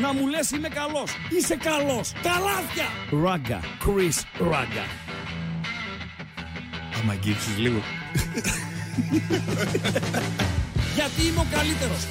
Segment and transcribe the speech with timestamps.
[0.00, 1.10] να μου λες είμαι καλός.
[1.30, 2.12] Είσαι καλός.
[2.12, 2.86] Τα λάθια.
[3.22, 3.60] Ράγκα.
[3.60, 4.84] Chris Ράγκα.
[7.00, 7.80] Άμα αγγίξεις λίγο.
[10.96, 12.06] Γιατί είμαι ο καλύτερος.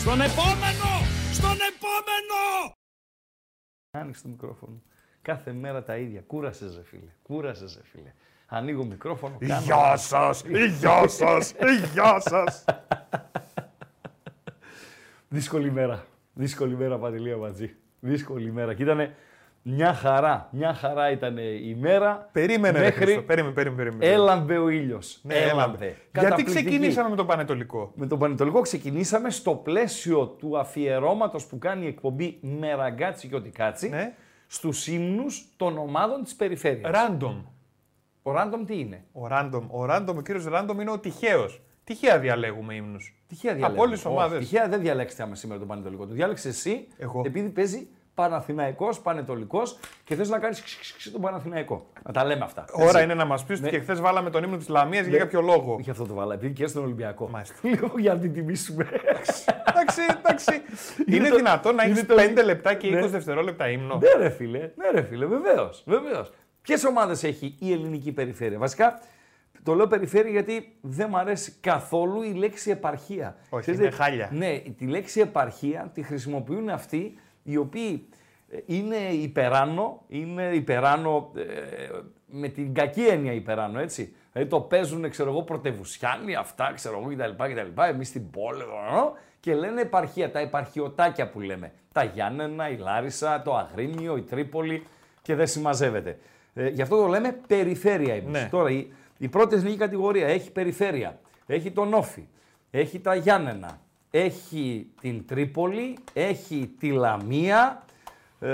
[0.00, 0.90] Στον επόμενο!
[1.32, 2.74] Στον επόμενο!
[3.90, 4.82] Άνοιξε το μικρόφωνο.
[5.22, 6.20] Κάθε μέρα τα ίδια.
[6.20, 7.10] Κουράσε ρε φίλε.
[7.22, 8.12] Κούρασες, ρε φίλε.
[8.46, 9.36] Ανοίγω μικρόφωνο.
[9.38, 9.60] Κάνω...
[9.64, 10.44] Γεια σας!
[10.78, 11.54] Γεια σας!
[11.92, 12.64] Γεια σας!
[15.28, 16.04] Δύσκολη μέρα.
[16.32, 17.74] Δύσκολη μέρα, Παντελία Ματζή.
[18.00, 18.74] Δύσκολη μέρα.
[18.74, 19.10] Και ήταν
[19.62, 20.48] μια χαρά.
[20.50, 22.28] Μια χαρά ήταν η μέρα.
[22.32, 23.22] Περίμενε, μέχρι...
[23.22, 24.12] Περίμενε, περίμενε, περίμενε.
[24.12, 25.18] Έλαμπε ο ήλιος.
[25.22, 25.96] Ναι, έλαμπε.
[26.18, 31.84] Γιατί ξεκινήσαμε με τον Πανετολικό; Με τον Πανετολικό ξεκινήσαμε στο πλαίσιο του αφιερώματος που κάνει
[31.84, 34.14] η εκπομπή Μεραγκάτσι και Οτικάτσι ναι.
[34.46, 36.90] στους ύμνους των ομάδων της περιφέρειας.
[38.26, 41.60] Ο Random τι είναι; Ο Random, ο Random, ο κύριος Random είναι ο τυχαίος.
[41.84, 43.14] Τυχαία διαλέγουμε ύμνους.
[43.28, 43.86] Τυχαία Από διαλέγουμε.
[43.86, 44.38] όλες τις Όχι, ομάδες.
[44.38, 46.06] Τυχαία δεν διαλέξετε άμα σήμερα τον Πανετολικό.
[46.06, 47.22] Το διάλεξε εσύ Εγώ.
[47.26, 51.86] επειδή παίζει Παναθηναϊκός, Πανετολικός και θες να κάνεις ξ, ξ, ξ, τον Παναθηναϊκό.
[52.06, 52.64] Να τα λέμε αυτά.
[52.72, 53.02] Ώρα έτσι.
[53.02, 53.76] είναι να μας πεις ότι Ναι.
[53.76, 55.76] και χθες βάλαμε τον ύμνο της Λαμίας για κάποιο λόγο.
[55.80, 57.28] Γι' αυτό το βάλα, επειδή και στον Ολυμπιακό.
[57.28, 57.54] Μάλιστα.
[57.68, 58.86] Λίγο για να την τιμήσουμε.
[59.68, 60.62] εντάξει, εντάξει.
[61.06, 63.06] είναι το- δυνατόν να είναι έχει το- 5 λεπτά και 20 Ναι.
[63.06, 65.84] δευτερόλεπτα ύμνο; Ναι, ρε φίλε, ναι, ρε φίλε, βεβαίως.
[66.66, 66.80] Βεβαίως.
[66.80, 69.00] Ποιες ομάδες έχει η ελληνική περιφέρεια; Βασικά,
[69.62, 73.36] το λέω περιφέρεια γιατί δεν μου αρέσει καθόλου η λέξη επαρχία.
[73.48, 74.28] Όχι, Ξέρετε, είναι χάλια.
[74.32, 78.08] Ναι, τη λέξη επαρχία τη χρησιμοποιούν αυτοί οι οποίοι
[78.50, 81.42] ε, είναι υπεράνω, είναι υπεράνω ε,
[82.26, 84.14] με την κακή έννοια υπεράνω, έτσι.
[84.32, 87.44] Δηλαδή το παίζουν, ξέρω εγώ, πρωτευουσιάνοι, αυτά, ξέρω εγώ, κτλ.
[87.44, 87.82] κτλ.
[87.82, 88.64] Εμείς στην πόλη, ε,
[89.40, 91.72] και λένε επαρχία, τα επαρχιωτάκια που λέμε.
[91.92, 94.86] Τα Γιάννενα, η Λάρισα, το Αγρίνιο, η Τρίπολη
[95.22, 96.18] και δεν συμμαζεύεται.
[96.58, 98.30] Ε, γι' αυτό το λέμε περιφέρεια εμείς.
[98.42, 98.48] Ναι.
[98.50, 98.86] Τώρα η,
[99.18, 102.26] η πρώτη εθνική κατηγορία έχει περιφέρεια, έχει τον Όφη,
[102.70, 103.80] έχει τα Γιάννενα,
[104.10, 107.84] έχει την Τρίπολη, έχει τη Λαμία,
[108.40, 108.48] ε,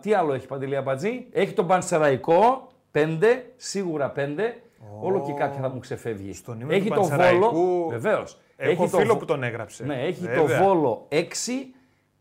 [0.00, 4.62] τι άλλο έχει Παντελή Αμπατζή, έχει τον Πανσεραϊκό, πέντε, σίγουρα πέντε,
[5.00, 6.32] όλο και κάποια θα μου ξεφεύγει.
[6.32, 8.38] Στον ύμνο έχει του το Πανσεραϊκού Βόλο, βεβαίως.
[8.56, 9.84] Έχω έχει το φίλο Βο- που τον έγραψε.
[9.84, 10.58] ναι, έχει Βέβαια.
[10.58, 11.24] το Βόλο 6,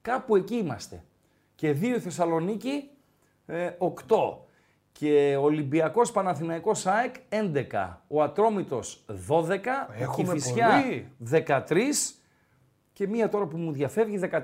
[0.02, 1.04] κάπου εκεί είμαστε.
[1.56, 2.90] Και δύο η Θεσσαλονίκη,
[3.46, 4.38] ε, 8.
[5.02, 7.98] Και Ολυμπιακός Παναθηναϊκός ΑΕΚ 11.
[8.08, 9.90] Ο Ατρόμητος 12.
[10.00, 11.12] Έχουμε η Κηφισιά πολύ.
[11.32, 12.16] 13.
[12.94, 14.40] Και μία τώρα που μου διαφεύγει 14.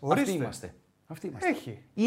[0.00, 0.30] Ορίστε.
[0.30, 0.74] Αυτοί είμαστε.
[1.06, 1.48] Αυτοί είμαστε.
[1.48, 1.82] Έχει.
[1.94, 2.04] Η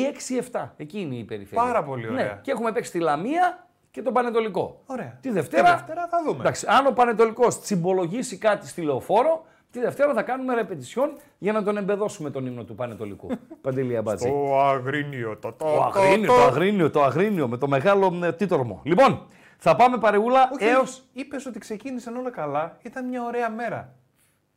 [0.51, 0.69] 6-7.
[0.77, 1.63] Εκεί είναι η περιφέρεια.
[1.63, 2.25] Πάρα πολύ ωραία.
[2.25, 2.39] Ναι.
[2.41, 4.81] Και έχουμε παίξει τη Λαμία και τον Πανετολικό.
[4.85, 5.17] Ωραία.
[5.21, 6.39] Τη Δευτέρα, Τη Δευτέρα θα δούμε.
[6.39, 9.45] Εντάξει, αν ο Πανετολικός τσιμπολογήσει κάτι στη λεωφόρο,
[9.75, 13.27] τη Δευτέρα θα κάνουμε ρεπετησιόν για να τον εμπεδώσουμε τον ύμνο του Πανετολικού.
[13.61, 14.29] Παντελή Αμπάτζη.
[14.29, 15.37] Το αγρίνιο.
[15.37, 18.81] Το, το, Το αγρίνιο, το αγρίνιο, το αγρίνιο με το μεγάλο ε, τίτορμο.
[18.83, 19.27] Λοιπόν,
[19.57, 21.03] θα πάμε παρεούλα Όχι, έως...
[21.13, 22.77] Είπες ότι ξεκίνησαν όλα καλά.
[22.81, 23.95] Ήταν μια ωραία μέρα.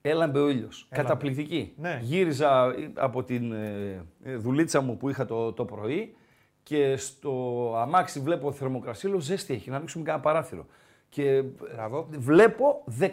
[0.01, 0.87] Έλαμπε ο ήλιος.
[0.91, 1.73] Καταπληκτική.
[1.77, 1.99] Ναι.
[2.03, 6.17] Γύριζα ε, από την ε, ε, δουλίτσα μου που είχα το, το πρωί
[6.63, 10.67] και στο αμάξι βλέπω θερμοκρασία, λέω ζέστη έχει, να ανοίξουμε κανένα παράθυρο.
[11.09, 11.43] Και ε,
[11.75, 12.09] Μπράβο.
[12.11, 13.05] βλέπω 17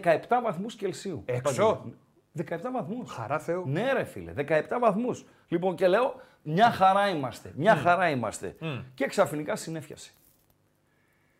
[0.43, 1.23] βαθμούς Κελσίου.
[1.25, 1.81] Έξω;
[2.33, 2.63] Παντελή.
[2.63, 3.11] 17 βαθμούς.
[3.11, 3.63] Χαρά Θεού.
[3.67, 5.25] Ναι, ρε φίλε, 17 βαθμούς.
[5.47, 7.51] Λοιπόν, και λέω, μια χαρά είμαστε.
[7.55, 8.55] Μια χαρά είμαστε.
[8.93, 10.11] Και ξαφνικά συνέφιασε.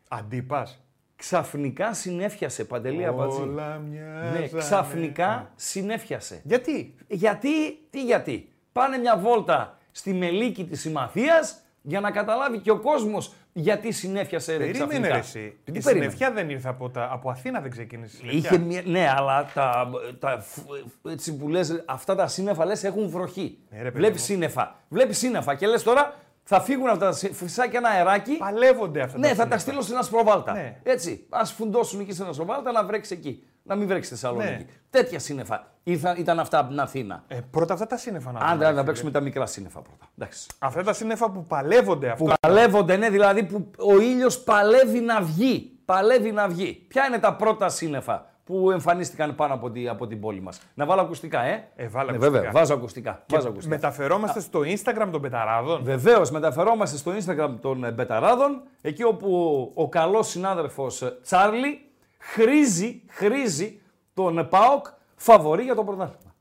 [0.08, 0.80] Αντίπας.
[1.16, 3.42] Ξαφνικά συνέφιασε, Παντελή Αμπατζή.
[3.42, 4.40] Όλα μοιάζανε.
[4.40, 6.42] Ναι, ξαφνικά συνέφιασε.
[6.44, 12.72] Γιατί; Γιατί, τι γιατί; Πάνε μια βόλτα στη μελίκη της Συμμαθίας για να καταλάβει και
[12.72, 15.40] ο κόσμος γιατί συνέφιασε ρε, Περίμενε ξαφνικά; ρε εσύ.
[15.40, 15.92] Τι Η περίμενε.
[16.02, 18.50] συννεφιά δεν ήρθε από, τα, από Αθήνα δεν ξεκίνησε η συννεφιά.
[18.50, 23.10] Είχε μια, ναι, αλλά τα, τα, φ- έτσι που λες, αυτά τα σύννεφα λες έχουν
[23.10, 23.58] βροχή.
[23.70, 24.26] Ναι, ρε, παιδί Βλέπεις μου.
[24.26, 24.76] σύννεφα.
[24.90, 28.38] Βλέπεις σύννεφα και λες τώρα θα φύγουν αυτά τα σύ- φυσάκια ένα αεράκι.
[28.38, 29.60] Παλεύονται αυτά Ναι, τα θα τα σύννεφα.
[29.60, 30.54] στείλω σε ένα σπροβάλτα.
[30.54, 30.76] Ναι.
[30.84, 31.26] Έτσι.
[31.30, 33.44] Α φουντώσουν εκεί σε ένα σπροβάλτα να βρέξει εκεί.
[33.64, 34.52] Να μην βρέξει στη Θεσσαλονίκη.
[34.52, 34.66] Ναι.
[34.90, 37.24] Τέτοια σύννεφα ήρθαν, ήταν αυτά από την Αθήνα.
[37.28, 38.84] Ε, πρώτα αυτά τα σύννεφα να Αν δούμε, δεν να φίλε.
[38.84, 40.06] παίξουμε τα μικρά σύννεφα πρώτα.
[40.18, 40.48] Εντάξει.
[40.60, 42.24] Αυτά τα σύννεφα που παλεύονται αυτό.
[42.24, 45.72] Που παλεύονται, ναι, δηλαδή που ο ήλιος παλεύει να βγει.
[45.86, 46.86] Παλεύει να βγει.
[46.88, 50.86] Ποια είναι τα πρώτα σύννεφα που εμφανίστηκαν πάνω από, τη, από την πόλη μας; Να
[50.86, 52.38] βάλω ακουστικά, ε; Ε, βάλε ναι, ακουστικά.
[52.40, 53.24] βέβαια, βάζω ακουστικά.
[53.26, 53.76] Και βάζω ακουστικά.
[53.76, 59.90] μεταφερόμαστε στο Instagram των πεταράδων; Βεβαίως, μεταφερόμαστε στο Instagram των ε, Μπεταράδων, εκεί όπου ο
[59.90, 63.82] καλός συνάδελφος Τσάρλι χρήζει, χρήζει
[64.14, 64.86] τον ε, ΠΑΟΚ
[65.16, 66.34] φαβορή για το πρωτάθλημα.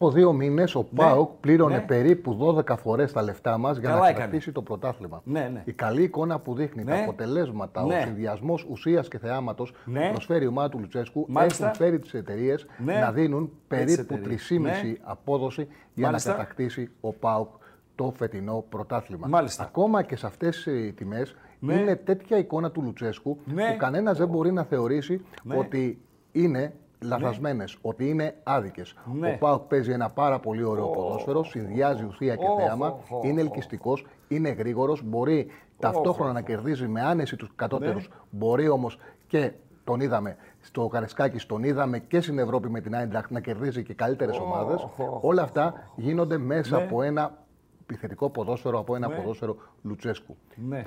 [0.00, 1.80] Από δύο μήνες ο ΠΑΟΚ πλήρωνε ναι.
[1.82, 4.24] περίπου 12 φορές τα λεφτά μας για Καλά να έκανε.
[4.24, 5.20] κρατήσει το πρωτάθλημα.
[5.24, 5.62] Ναι, ναι.
[5.64, 6.90] Η καλή εικόνα που δείχνει, Ναι.
[6.90, 7.96] τα αποτελέσματα, Ναι.
[7.96, 10.06] ο συνδυασμός ουσίας και θεάματος Ναι.
[10.06, 11.64] που προσφέρει η ομάδα του Λουτσέσκου Μάλιστα.
[11.64, 12.98] έχουν φέρει τις εταιρείες Ναι.
[13.00, 14.42] να δίνουν περίπου εταιρείες.
[14.48, 14.96] 3,5 Ναι.
[15.02, 16.30] απόδοση για Μάλιστα.
[16.30, 17.48] να κατακτήσει ο ΠΑΟΚ
[17.94, 19.26] το φετινό πρωτάθλημα.
[19.28, 19.62] Μάλιστα.
[19.62, 21.74] Ακόμα και σε αυτές τι τιμές Ναι.
[21.74, 23.70] είναι τέτοια εικόνα του Λουτσέσκου Ναι.
[23.70, 25.56] που κανένας δεν μπορεί να θεωρήσει Ναι.
[25.58, 28.94] ότι είναι λαθασμένες, ότι είναι άδικες.
[29.12, 29.32] Ναι.
[29.32, 33.24] Ο ΠΑΟΚ παίζει ένα πάρα πολύ ωραίο ποδόσφαιρο, συνδυάζει ουσία και Οχ, θέαμα, οχ, οχ,
[33.24, 33.46] είναι οχ.
[33.46, 38.14] ελκυστικός, είναι γρήγορος, μπορεί ταυτόχρονα να κερδίζει με άνεση τους κατώτερους, Ναι.
[38.30, 39.52] μπορεί όμως και
[39.84, 43.94] τον είδαμε στο Καρεσκάκης, τον είδαμε και στην Ευρώπη με την Άιντραχτ να κερδίζει και
[43.94, 44.82] καλύτερες ομάδες.
[44.82, 46.82] οχ, Όλα αυτά γίνονται μέσα Ναι.
[46.82, 47.44] από ένα
[47.82, 49.14] επιθετικό ποδόσφαιρο, από ένα Ναι.
[49.14, 50.36] ποδόσφαιρο Λουτσέσκου.
[50.54, 50.84] Ναι.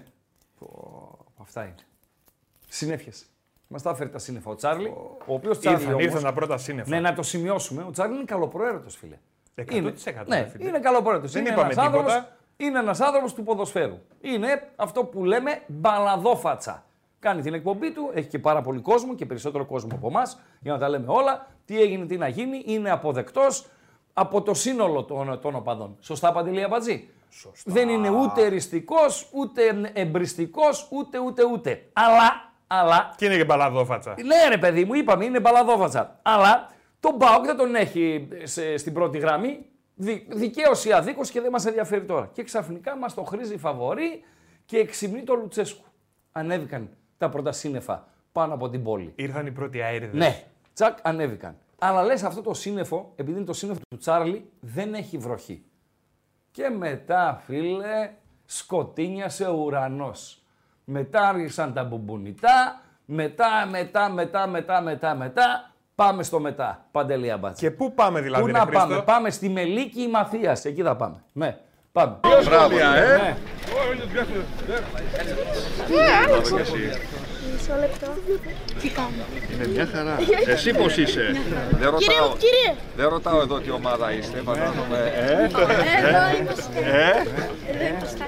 [0.59, 1.75] Πω, αυτά είναι.
[2.67, 3.25] Συνέφιασε.
[3.71, 4.87] Μας τα έφερε τα σύννεφα ο Τσάρλι.
[5.25, 5.79] Ο οποίος Τσάρλι.
[5.79, 6.89] Ήρθαν, όμως- ήρθαν τα πρώτα σύννεφα.
[6.89, 7.83] Ναι, να το σημειώσουμε.
[7.87, 9.17] Ο Τσάρλι είναι καλοπροαίρετος, φίλε.
[9.55, 10.67] 100% Είναι, ρε ναι, φίλε.
[10.67, 11.31] είναι καλοπροαίρετος.
[11.31, 12.35] Δεν είναι είπαμε ένας άνθρωπος- τίποτα.
[12.57, 13.97] Είναι ένας άνθρωπος του ποδοσφαίρου.
[14.21, 16.83] Είναι αυτό που λέμε μπαλαδόφατσα.
[17.19, 20.71] Κάνει την εκπομπή του, έχει και πάρα πολύ κόσμο και περισσότερο κόσμο από εμάς, για
[20.73, 21.47] να τα λέμε όλα.
[21.65, 23.65] Τι έγινε, τι να γίνει, είναι αποδεκτός
[24.13, 25.97] από το σύνολο των, των οπαδών.
[25.99, 27.09] Σωστά, Παντελή Αμπατζή.
[27.65, 31.85] Δεν είναι ούτε εριστικός, ούτε εμπριστικός, ούτε ούτε ούτε.
[31.93, 34.15] Αλλά, αλλά Και είναι και μπαλαδόφατσα.
[34.25, 36.19] ναι, ρε παιδί μου, είπαμε, είναι μπαλαδόβατσα.
[36.21, 39.65] Αλλά τον Μπάουκ δεν τον έχει σε- στην πρώτη γραμμή.
[39.95, 42.29] Δι, Δικαίω ή αδίκως και δεν μας ενδιαφέρει τώρα.
[42.33, 44.23] Και ξαφνικά μας το χρήζει φαβορή
[44.65, 45.83] και εξυμνεί το Λουτσέσκου.
[46.31, 49.13] Ανέβηκαν τα πρώτα σύννεφα πάνω από την πόλη.
[49.15, 50.13] Ήρθαν οι πρώτοι αέριδες.
[50.19, 51.55] Ναι, τσακ, ανέβηκαν.
[51.79, 55.63] Αλλά λες αυτό το σύννεφο, επειδή είναι το σύννεφο του Τσάρλι, δεν έχει βροχή.
[56.51, 58.11] Και μετά, φίλε,
[58.45, 60.40] σκοτίνιασε ο ουρανός.
[60.85, 66.85] Μετά άρχισαν τα μπουμπουνιτά, μετά, μετά, μετά, μετά, μετά, μετά, πάμε στο μετά.
[66.91, 67.65] Παντελή Αμπάτση.
[67.65, 70.95] Και πού πάμε δηλαδή, Πού ρε να Χρήστο; πάμε, πάμε στη Μελίκη Μαθίας, εκεί θα
[70.95, 71.23] πάμε.
[71.33, 71.57] Ναι,
[71.91, 72.19] πάμε.
[73.19, 73.35] Ναι.
[77.61, 78.07] Μισό λεπτό.
[78.81, 80.17] Τι κάνω; Είναι μια χαρά.
[80.45, 81.33] Εσύ πώς είσαι; Δεν
[81.71, 82.75] Κύριε, ρωτάω, κύριε.
[82.95, 85.11] δεν ρωτάω εδώ τι ομάδα είστε, φαντάζομαι.
[85.15, 86.79] Ε, Εδώ είμαστε.
[87.71, 88.25] Εδώ είμαστε.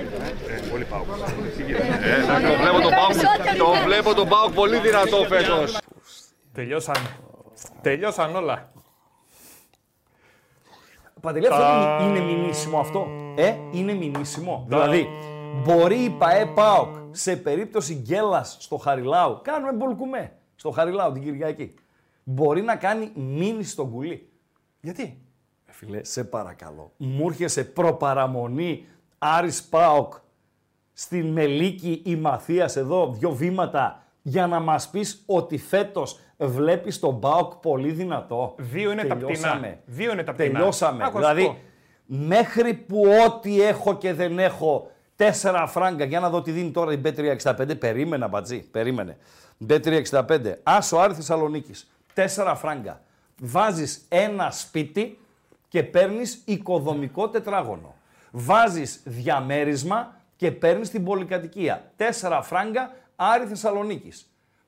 [0.71, 1.01] Πολύ πάω.
[1.01, 5.77] ε, το βλέπω τον Πάοκ, το βλέπω τον Πάοκ πολύ δυνατό φέτος.
[6.53, 6.95] Τελειώσαν.
[7.81, 8.71] Τελειώσαν όλα.
[11.21, 14.65] Παντελή, αυτό είναι, είναι μηνύσιμο αυτό; Ε, είναι μηνύσιμο.
[14.67, 15.07] Δηλαδή,
[15.53, 21.73] μπορεί η ΠαΕ ΠΑΟΚ σε περίπτωση γκέλας στο Χαριλάου, κάνουμε μπολκουμέ στο Χαριλάου την Κυριακή,
[22.23, 24.29] μπορεί να κάνει μήνυση στον κουλί.
[24.81, 25.21] Γιατί;
[25.65, 26.91] Ε, Φίλε, σε παρακαλώ.
[26.97, 28.85] Μου έρχεσαι προπαραμονή
[29.17, 30.13] Άρης ΠΑΟΚ
[30.93, 37.19] στην Μελίκη η Μαθίας εδώ, δύο βήματα, για να μας πεις ότι φέτος βλέπεις τον
[37.19, 38.55] ΠΑΟΚ πολύ δυνατό.
[38.57, 39.59] Δύο είναι τα Τελειώσαμε.
[39.59, 39.79] πτηνά.
[39.85, 40.51] Δύο είναι τα πτηνά.
[40.51, 41.03] Τελειώσαμε.
[41.03, 41.57] Άκου να σου δηλαδή, πω.
[42.05, 46.93] μέχρι που ό,τι έχω και δεν έχω, τέσσερα φράγκα, για να δω τι δίνει τώρα
[46.93, 49.17] η B365, περίμενα μπατζή, περίμενε.
[49.67, 53.01] B365, Άσο Άρη Θεσσαλονίκης, τέσσερα φράγκα.
[53.39, 55.19] Βάζεις ένα σπίτι
[55.67, 57.95] και παίρνεις οικοδομικό τετράγωνο.
[58.31, 61.91] Βάζεις διαμέρισμα και παίρνεις την πολυκατοικία.
[61.95, 64.27] Τέσσερα φράγκα Άρη Θεσσαλονίκης.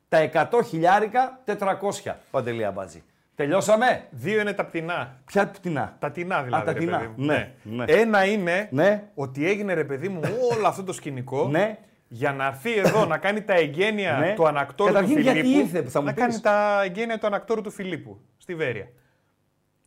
[0.09, 3.03] Τα 100 χιλιάρικα, 400, Παντελία Μπατζή.
[3.35, 5.21] Τελειώσαμε; Δύο είναι τα πτηνά.
[5.25, 6.61] Ποια πτηνά; Τα τεινά δηλαδή.
[6.63, 6.97] Α, τα ρε τεινά.
[6.97, 7.25] παιδί μου.
[7.25, 7.83] Ναι, ναι.
[7.87, 9.03] Ένα είναι Ναι.
[9.15, 10.19] ότι έγινε ρε παιδί μου
[10.55, 11.77] όλο αυτό το σκηνικό Ναι.
[12.07, 14.33] για να έρθει εδώ να κάνει τα εγγένεια Ναι.
[14.33, 15.59] του ανακτόρου Καταρχήν, του γιατί Φιλίππου.
[15.75, 16.21] ήρθε, θα μου να πεις.
[16.21, 18.87] κάνει τα εγγένεια του ανακτόρου του Φιλίππου στη Βέρεια.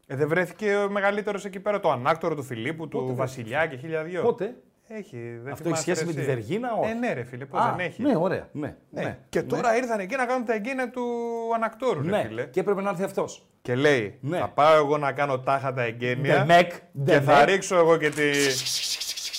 [0.07, 4.03] Ε, δεν βρέθηκε ο μεγαλύτερος εκεί πέρα, το ανάκτορο του Φιλίππου, του Βασιλιά και χίλια
[4.03, 4.23] δυο.
[4.23, 4.55] Πότε;
[4.91, 6.27] Έχει, δεν Αυτό έχει θυμάσαι, σχέση ρε, με τη εσύ.
[6.29, 6.91] Βεργίνα, όχι.
[6.91, 8.03] Ε, ναι, ρε φίλε, πώς Α, δεν έχει.
[8.03, 8.49] Ναι, ωραία.
[8.53, 9.03] Ναι, Ναι.
[9.03, 9.19] ναι.
[9.29, 11.03] Και τώρα ήρθαν εκεί να κάνουν τα εγγένεια του
[11.55, 12.45] ανακτόρου, ρε Ναι, φίλε.
[12.45, 13.47] και έπρεπε να έρθει αυτός.
[13.63, 14.39] Και λέει, Ναι.
[14.39, 16.65] θα πάω εγώ να κάνω τάχα τα εγγένεια The Mac,
[17.05, 17.47] και the θα Mac.
[17.47, 18.31] ρίξω εγώ και τη,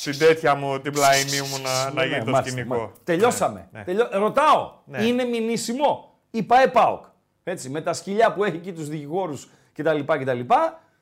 [0.03, 2.75] την τέτοια μου, την πλαϊνή μου να, να Ναι, γίνει ναι, το μάλιστα, σκηνικό.
[2.75, 2.99] μάλιστα.
[3.03, 3.67] Τελειώσαμε.
[3.71, 3.85] Ναι, ναι.
[3.85, 4.07] Τελειώ...
[4.11, 5.03] Ρωτάω, Ναι.
[5.03, 7.05] είναι μηνύσιμο; Η ΠαΕ ΠΑΟΚ.
[7.43, 9.99] Έτσι, με τα σκυλιά που έχει εκεί τους δικηγόρους κτλ.
[10.05, 10.39] κτλ.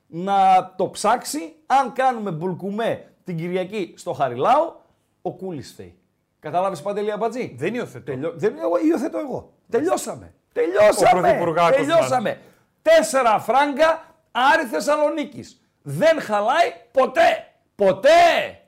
[0.10, 0.36] Να
[0.78, 4.82] το ψάξει, αν κάνουμε μπουλκουμέ την Κυριακή στο Χαριλάου,
[5.22, 6.00] ο Κούλης φταίει.
[6.40, 7.56] Καταλάβεις Παντελή Αμπατζή.
[7.58, 8.12] Δεν υιοθετώ.
[8.12, 8.34] Τελειώ...
[8.36, 9.54] Δεν εγώ, υιοθετώ εγώ.
[9.70, 10.34] Τελειώσαμε.
[10.54, 11.22] Τελειώσαμε.
[11.22, 12.40] πρωθυπουργάκος Τελειώσαμε.
[12.82, 15.62] Τέσσερα φράγκα Άρη Θεσσαλονίκης.
[15.82, 17.54] Δεν χαλάει ποτέ.
[17.76, 18.10] Ποτέ.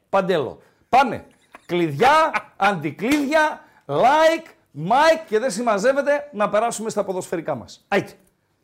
[0.09, 0.61] Παντέλο.
[0.89, 1.25] Πάνε.
[1.65, 4.47] Κλειδιά, αντικλείδια, like,
[4.89, 7.85] mic και δεν συμμαζεύεται να περάσουμε στα ποδοσφαιρικά μας.
[7.87, 8.11] Άιτε.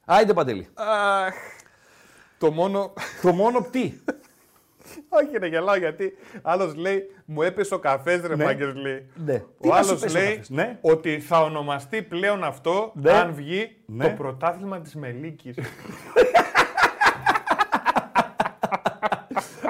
[0.05, 0.69] Άιτε Παντελή.
[0.73, 1.33] Αχ,
[2.37, 2.93] το μόνο...
[3.21, 3.93] Το μόνο τι;
[5.24, 8.43] Όχι ρε γελάω γιατί άλλος λέει μου έπεσε ο καφές ρε Ναι.
[8.43, 9.05] μάγκες λέει.
[9.25, 9.38] Ναι.
[9.62, 10.77] Τι Ο να σου άλλος πέσει ο λέει καφές, ναι.
[10.81, 13.12] ότι θα ονομαστεί πλέον αυτό Ναι.
[13.12, 14.03] αν βγει Ναι.
[14.03, 15.55] το πρωτάθλημα της Μελίκης.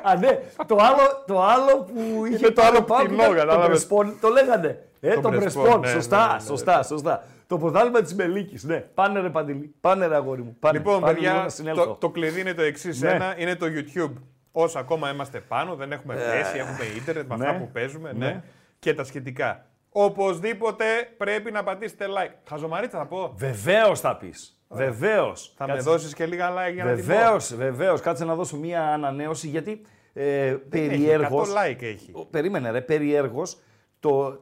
[0.04, 0.40] Α, ναι.
[0.68, 3.68] Το άλλο, το άλλο που είχε το άλλο πάρει ο Πάοκ πτηνό, ήταν Το κατάλαβες.
[3.68, 4.84] Πρεσπόν, το λέγανε.
[5.00, 5.80] Ε, Το το Πρεσπόν, Πρεσπόν.
[5.80, 6.40] ναι, σωστά, ναι, ναι, ναι.
[6.40, 7.24] σωστά, σωστά.
[7.48, 8.64] Το πρωτάθλημα της Μελίκης.
[8.64, 8.78] Ναι.
[8.94, 9.76] Πάνε ρε Παντελή.
[9.82, 10.56] Πάνε ρε αγόρι μου.
[10.60, 11.86] Πάνε, Λοιπόν, πάνε λίγο παιδιά, να συνέλθω.
[11.86, 13.02] το, το κλειδί είναι το εξής.
[13.02, 13.10] Ναι.
[13.12, 14.12] Ένα είναι το YouTube.
[14.58, 17.60] Όσο ακόμα είμαστε πάνω, δεν έχουμε θέση, έχουμε ίντερνετ με αυτά ναι.
[17.60, 18.14] που παίζουμε.
[18.14, 18.26] Ναι.
[18.26, 18.44] Ναι.
[18.80, 19.66] Και τα σχετικά.
[19.90, 20.86] Οπωσδήποτε
[21.18, 22.34] πρέπει να πατήσετε like.
[22.50, 23.34] Χαζομαρίτσα θα πω.
[23.36, 24.60] Βεβαίως θα πεις.
[24.68, 25.54] Βεβαίως.
[25.58, 27.14] Θα με δώσεις και λίγα like για να την πω.
[27.14, 28.02] Βεβαίως, βεβαίως.
[28.02, 29.82] Κάτσε να δώσω μία ανανέωση γιατί
[30.14, 31.42] ε, περιέργω.
[31.42, 32.28] 100 like έχει.
[32.30, 33.58] Περίμενε, ρε, περιέργως.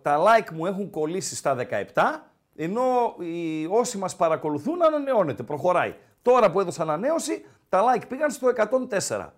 [0.02, 1.56] Τα like μου έχουν κολλήσει στα
[1.94, 2.02] 17,
[2.56, 5.94] ενώ οι, όσοι μας παρακολουθούν ανανεώνεται, προχωράει.
[6.22, 8.48] Τώρα που έδωσα ανανέωση, τα like πήγαν στο
[9.08, 9.30] 104.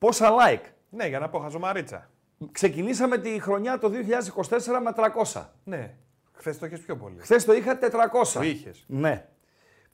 [0.00, 2.10] Πόσα like; Ναι, για να πω χαζομαρίτσα.
[2.52, 4.92] Ξεκινήσαμε τη χρονιά το 2024 με
[5.34, 5.42] 300.
[5.64, 5.94] Ναι.
[6.32, 7.16] Χθες το είχες πιο πολύ.
[7.20, 8.32] Χθες το είχα 400.
[8.34, 8.84] Το είχες.
[8.86, 9.26] Ναι.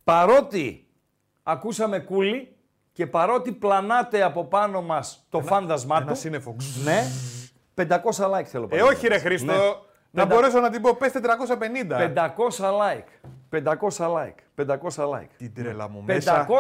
[0.05, 0.87] Παρότι
[1.43, 2.57] ακούσαμε κούλι
[2.93, 6.17] και παρότι πλανάται από πάνω μας το φάντασμά Ένα του.
[6.19, 6.57] σύννεφο.
[6.85, 7.03] Ναι.
[7.75, 9.53] 500 like θέλω Ε, όχι ρε Χρήστο.
[9.53, 9.59] Ναι.
[9.59, 11.99] Να Πεντα- μπορέσω να την πω, πες 450.
[11.99, 13.29] 500 like.
[13.51, 13.65] 500
[13.99, 14.65] like.
[14.67, 15.29] 500 like.
[15.37, 16.47] Την τρέλα μου μέσα.
[16.49, 16.53] 500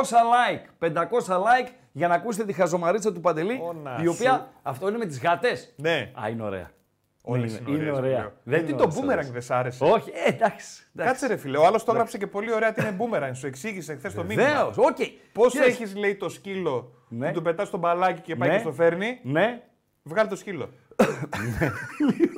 [0.80, 0.88] like.
[0.92, 0.94] 500
[1.36, 3.60] like για να ακούσετε τη χαζομαρίτσα του Παντελή.
[3.62, 4.32] Όνα η οποία.
[4.32, 4.58] σου.
[4.62, 5.48] Αυτό είναι με τις γάτε.
[5.76, 6.12] Ναι.
[6.24, 6.70] Α, είναι ωραία.
[7.28, 8.18] Όλες είναι, είναι είναι ωραίες, ωραία.
[8.18, 8.32] λέω.
[8.42, 9.30] Δεν Γιατί είναι το όλες boomerang ωραίες.
[9.30, 9.84] δεν σ' άρεσε.
[9.84, 10.36] Όχι, ε, εντάξει.
[10.38, 10.82] εντάξει.
[10.96, 13.30] Κάτσε ρε φίλε, ο άλλος το έγραψε και πολύ ωραία ότι είναι boomerang.
[13.32, 14.48] Σου εξήγησε χθες το μήνυμα.
[14.48, 14.96] Βεβαίως, οκ.
[15.32, 15.70] Πώς Κοίταξε.
[15.72, 17.26] έχεις, λέει, το σκύλο Ναι.
[17.28, 18.54] που του πετάς το μπαλάκι και πάει Ναι.
[18.54, 19.62] και στο φέρνει; Ναι.
[20.02, 20.70] Βγάλει το σκύλο.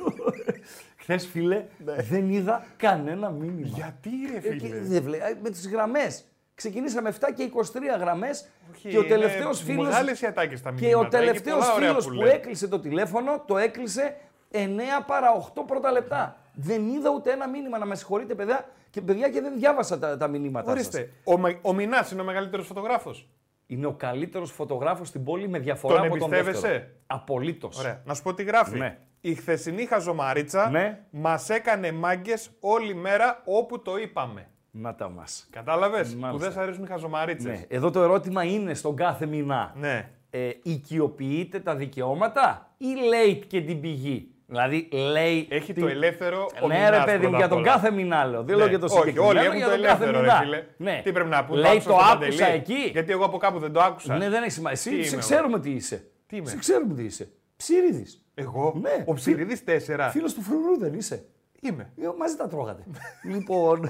[1.09, 1.65] Χθες, φίλε,
[2.09, 3.67] δεν είδα κανένα μήνυμα.
[3.67, 4.79] Γιατί ρε Ε, και φίλε.
[4.79, 6.23] δεν βλέ- ε, με τις γραμμές.
[6.55, 9.81] Ξεκινήσαμε 7 και 23 γραμμές Όχι, και ο είναι τελευταίος φίλο.
[9.83, 11.17] Μεγάλες οι ατάκες στα Και ο μηνύματα.
[11.17, 12.31] Έχει τελευταίος πολλά ωραία φίλος που που, λέει.
[12.33, 14.15] έκλεισε το τηλέφωνο το έκλεισε
[14.51, 16.37] 9 παρα 8 πρώτα λεπτά.
[16.53, 20.17] Δεν είδα ούτε ένα μήνυμα να με συγχωρείτε, παιδιά, και, παιδιά, και δεν διάβασα τα,
[20.17, 20.75] τα μηνύματά σας.
[20.75, 21.11] Ορίστε.
[21.23, 23.27] Ο, Με- ο Μινάς είναι ο μεγαλύτερος φωτογράφος.
[23.65, 26.91] Είναι ο καλύτερος φωτογράφος στην πόλη με διαφορά Τον από τον εμπιστεύεσαι; δεύτερο.
[27.07, 27.79] Απολύτως.
[27.79, 28.01] Ωραία.
[28.05, 28.77] Να σου πω τι γράφει.
[28.77, 28.97] Ναι.
[29.21, 30.99] Η χθεσινή χαζομαρίτσα Ναι.
[31.09, 34.47] μας έκανε μάγκες όλη μέρα όπου το είπαμε.
[34.71, 35.47] Να τα μας.
[35.51, 36.45] Κατάλαβες; Που Μάλιστα.
[36.45, 37.59] δεν σ' αρέσουν οι χαζομαρίτσες.
[37.59, 37.65] Ναι.
[37.67, 39.73] Εδώ το ερώτημα είναι στον κάθε μηνά.
[39.77, 40.09] ναι.
[40.31, 45.47] Ε, οικειοποιείται τα δικαιώματα ή λέει και την πηγή; Δηλαδή λέει.
[45.49, 47.67] Έχει τι- το ελεύθερο ο Ναι, Μινάς ρε παιδί μου, πρώτα για απ' τον όλα.
[47.71, 48.43] κάθε μηνά λέω.
[48.43, 48.61] Δεν Ναι.
[48.61, 49.29] λέω για το Όχι, συγκεκριμένο.
[49.29, 50.39] όλοι έχουν για το τον κάθε ελεύθερο, ρε μηνά.
[50.39, 50.63] φίλε.
[50.77, 51.01] Ναι.
[51.03, 52.89] Τι πρέπει να πούν, το Λέει άκουσα το στο άκουσα Παντελή; εκεί.
[52.91, 54.17] Γιατί εγώ από κάπου δεν το άκουσα.
[54.17, 54.91] Ναι, δεν έχει σημασία.
[54.91, 56.07] Τι Εσύ σε είμαι ξέρουμε τι είσαι.
[56.27, 57.29] Τι είμαι; Σε ξέρουμε τι είσαι.
[57.57, 58.25] Ψήριδης.
[58.39, 59.03] Εγώ, Ναι.
[59.07, 60.09] ο Ψηρίδης 4.
[60.11, 61.25] Φίλος του φρουρού δεν είσαι.
[61.61, 61.91] Είμαι.
[62.01, 62.83] Ε, Μαζί τα τρώγατε.
[63.23, 63.89] λοιπόν.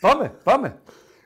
[0.00, 0.78] πάμε, πάμε.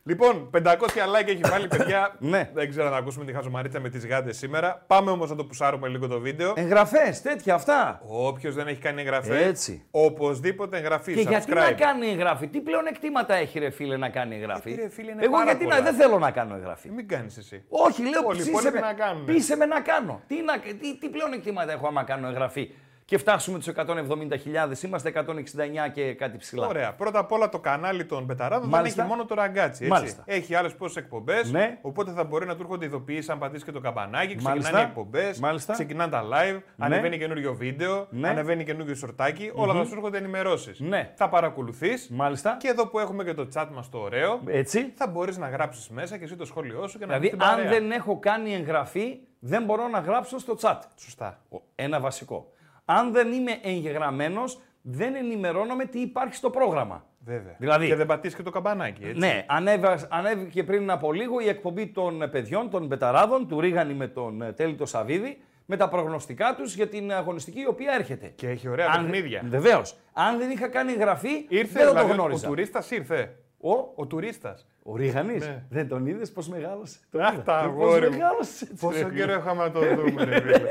[0.04, 2.14] Λοιπόν, 500 like έχει βάλει παιδιά.
[2.18, 2.50] Ναι.
[2.54, 4.84] Δεν ξέρω να ακούσουμε τη χαζομαρίτσα με τις γάτες σήμερα.
[4.86, 6.52] Πάμε όμως να το πουσάρουμε λίγο το βίντεο.
[6.56, 8.00] Εγγραφές, τέτοια αυτά.
[8.06, 9.84] Όποιος δεν έχει κάνει εγγραφή, Έτσι.
[9.90, 11.14] οπωσδήποτε εγγραφή.
[11.14, 11.54] Και γιατί subscribe.
[11.54, 15.22] να κάνει εγγραφή, τι πλεονεκτήματα έχει ρε φίλε να κάνει εγγραφή; Γιατί, ρε, φίλε, είναι
[15.22, 15.82] Εγώ πάρα γιατί να, πολλά.
[15.82, 16.90] δεν θέλω να κάνω εγγραφή.
[16.90, 17.64] Μην κάνεις εσύ.
[17.68, 19.24] Όχι, λέω Όλοι οι πείσε υπόλοιποι με, να κάνουν.
[19.24, 20.20] πείσε με να κάνω.
[20.26, 22.70] Τι, να, τι, τι πλεονεκτήματα έχω άμα κάνω εγγραφή;
[23.04, 26.66] Και φτάσουμε τους 170.000, είμαστε 169 και κάτι ψιλά.
[26.66, 26.92] Ωραία.
[26.92, 28.96] Πρώτα απ' όλα το κανάλι των Πεταράδων Μάλιστα.
[28.96, 29.84] δεν έχει μόνο το ραγκάτσι.
[29.84, 29.86] Έτσι.
[29.86, 30.22] Μάλιστα.
[30.26, 31.50] Έχει άλλες πόσες εκπομπές.
[31.50, 31.78] Ναι.
[31.82, 34.26] Οπότε θα μπορεί να του έρχονται ειδοποιήσεις αν πατήσει και το καμπανάκι.
[34.26, 34.80] Ξεκινάνε Μάλιστα.
[34.80, 35.38] οι εκπομπές.
[35.40, 35.72] Μάλιστα.
[35.72, 36.60] Ξεκινάνε τα live.
[36.78, 38.06] Ανεβαίνει καινούριο βίντεο.
[38.10, 38.28] Ναι.
[38.28, 39.50] Ανεβαίνει καινούριο σορτάκι.
[39.54, 40.80] Όλα θα σου έρχονται ενημερώσεις.
[40.80, 41.12] Ναι.
[41.14, 42.08] Θα παρακολουθείς.
[42.10, 42.56] Μάλιστα.
[42.60, 44.40] Και εδώ που έχουμε και το chat μας το ωραίο.
[44.46, 44.92] Έτσι.
[44.96, 47.42] Θα μπορείς να γράψεις μέσα και εσύ το σχόλιο σου και να Δηλαδή, πεις την
[47.48, 47.70] αν παρέα.
[47.70, 50.78] δεν έχω κάνει εγγραφή, δεν μπορώ να γράψω στο chat.
[50.96, 51.38] Σωστά.
[51.74, 52.52] Ένα βασικό.
[52.84, 57.04] Αν δεν είμαι εγγεγραμμένος, δεν ενημερώνομαι τι υπάρχει στο πρόγραμμα.
[57.24, 57.54] Βέβαια.
[57.58, 59.02] Δηλαδή- Και δεν πατήσεις και το καμπανάκι.
[59.04, 59.18] Έτσι.
[59.18, 63.94] Ναι, ανέβα- ανέβηκε πριν από λίγο η εκπομπή των ε, παιδιών, των πεταράδων, του Ρίγανη
[63.94, 67.92] με τον ε, Τέλη το Σαββίδη, με τα προγνωστικά τους για την αγωνιστική η οποία
[67.94, 68.26] έρχεται.
[68.34, 69.42] Και έχει ωραία παιχνίδια.
[69.44, 69.96] Βεβαίως.
[70.12, 72.46] Αν δεν είχα κάνει εγγραφή, Ήρθε, δεν θα δηλαδή, το ο γνώριζα.
[72.48, 73.36] τουρίστας ήρθε.
[73.60, 74.66] Ο, Ο τουρίστας.
[74.82, 75.62] ο Ρίγανης; Ναι.
[75.70, 77.42] Δεν τον είδες πώ μεγάλωσε; Τον Αχ, είδα.
[77.42, 78.16] τα Ε, αγόρι Πώς μου.
[78.16, 80.68] μεγάλωσες; έτσι, Πόσο ρε, καιρό είχαμε να το δούμε, ρε φίλε.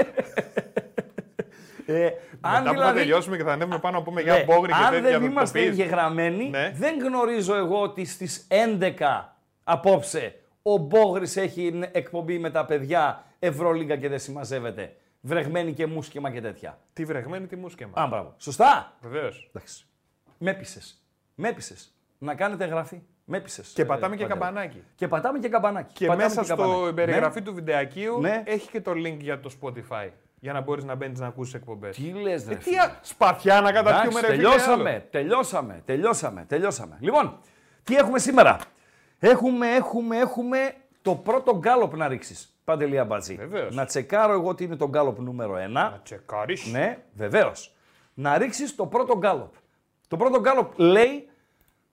[1.94, 2.06] Ε,
[2.42, 4.72] αν Μετά που θα δηλαδή- τελειώσουμε και θα ανέβουμε πάνω να πούμε Ναι, για μπόγρι
[4.72, 5.02] και αν τέτοια.
[5.02, 5.68] δεν θα το είμαστε πεις.
[5.68, 6.72] εγγεγραμμένοι, Ναι.
[6.76, 13.96] δεν γνωρίζω εγώ ότι στις 11 απόψε ο Μπόγρης έχει εκπομπή με τα παιδιά Ευρωλίγκα
[13.96, 14.96] και δεν συμμαζεύεται.
[15.22, 16.80] Βρεγμένη και μουσκεμα και τέτοια.
[16.94, 18.02] Τη βρεγμένη τη μουσκεμα.
[18.02, 18.34] Α, μπράβο.
[18.38, 18.94] Σωστά.
[19.02, 19.50] Βεβαίως.
[19.54, 19.86] Εντάξει.
[20.38, 21.02] Με έπεισες.
[21.36, 21.94] Με έπεισες.
[22.18, 23.02] Να κάνετε εγγραφή.
[23.26, 23.72] Με έπεισες.
[23.76, 24.40] Και ε, πατάμε και Παντελή.
[24.40, 24.84] καμπανάκι.
[24.96, 25.94] Και πατάμε και καμπανάκι.
[25.94, 26.82] Και Πατάμε μέσα καμπανάκι.
[26.84, 27.46] στο περιγραφή Ναι.
[27.46, 28.44] του βιντεακίου Ναι.
[28.46, 30.10] έχει και το link για το Spotify.
[30.44, 31.96] Για να μπορείς να μπαίνεις να ακούσεις εκπομπές.
[31.96, 32.80] Τι λες, ρε Τι φίλε.
[32.80, 34.36] α- σπαθιά να καταπιούμε, Εντάξει, ρε φίλε.
[34.50, 35.02] τελειώσαμε, άλλο.
[35.12, 36.98] τελειώσαμε, τελειώσαμε, τελειώσαμε.
[37.00, 37.40] Λοιπόν,
[37.84, 38.58] τι έχουμε σήμερα;
[39.20, 42.56] Έχουμε, έχουμε, έχουμε το πρώτο γκάλοπ να ρίξεις.
[42.64, 43.36] Παντελή Αμπατζή.
[43.36, 43.76] Βεβαίως.
[43.76, 45.70] Να τσεκάρω εγώ τι είναι το γκάλοπ νούμερο 1.
[45.70, 46.66] Να τσεκάρεις.
[46.72, 47.76] Ναι, βεβαίως.
[48.14, 49.54] Να ρίξεις το πρώτο γκάλοπ.
[50.08, 51.30] Το πρώτο γκάλοπ λέει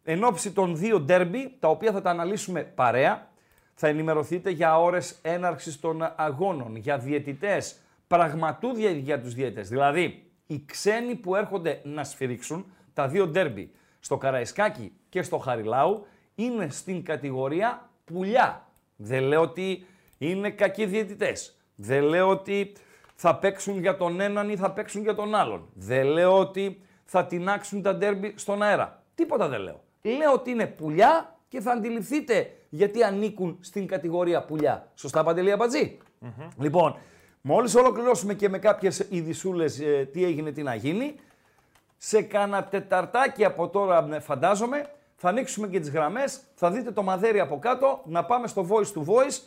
[0.05, 3.27] εν όψει των δύο ντέρμπι, τα οποία θα τα αναλύσουμε παρέα.
[3.75, 7.77] Θα ενημερωθείτε για ώρες έναρξης των αγώνων, για διαιτητές,
[8.09, 9.69] πραγματούδια για τους διαιτητές.
[9.69, 16.07] Δηλαδή, οι ξένοι που έρχονται να σφυρίξουν τα δύο ντέρμπι στο Καραϊσκάκι και στο Χαριλάου
[16.35, 18.69] είναι στην κατηγορία πουλιά.
[18.97, 19.87] Δεν λέω ότι
[20.19, 21.57] είναι κακοί διαιτητές.
[21.75, 22.73] Δεν λέω ότι
[23.15, 25.69] θα παίξουν για τον έναν ή θα παίξουν για τον άλλον.
[25.75, 29.03] Δεν λέω ότι θα τεινάξουν τα ντέρμπι στον αέρα.
[29.15, 29.83] Τίποτα δεν λέω.
[30.03, 34.91] Λέω ότι είναι πουλιά και θα αντιληφθείτε γιατί ανήκουν στην κατηγορία πουλιά.
[34.95, 35.99] Σωστά, Παντελή Αμπατζή;
[36.59, 36.97] Λοιπόν,
[37.41, 41.15] μόλις ολοκληρώσουμε και με κάποιες ειδισούλες ε, τι έγινε, τι να γίνει,
[41.97, 47.03] σε κάνα τεταρτάκι από τώρα ε, φαντάζομαι, θα ανοίξουμε και τις γραμμές, θα δείτε το
[47.03, 49.41] μαδέρι από κάτω, να πάμε στο voice to voice,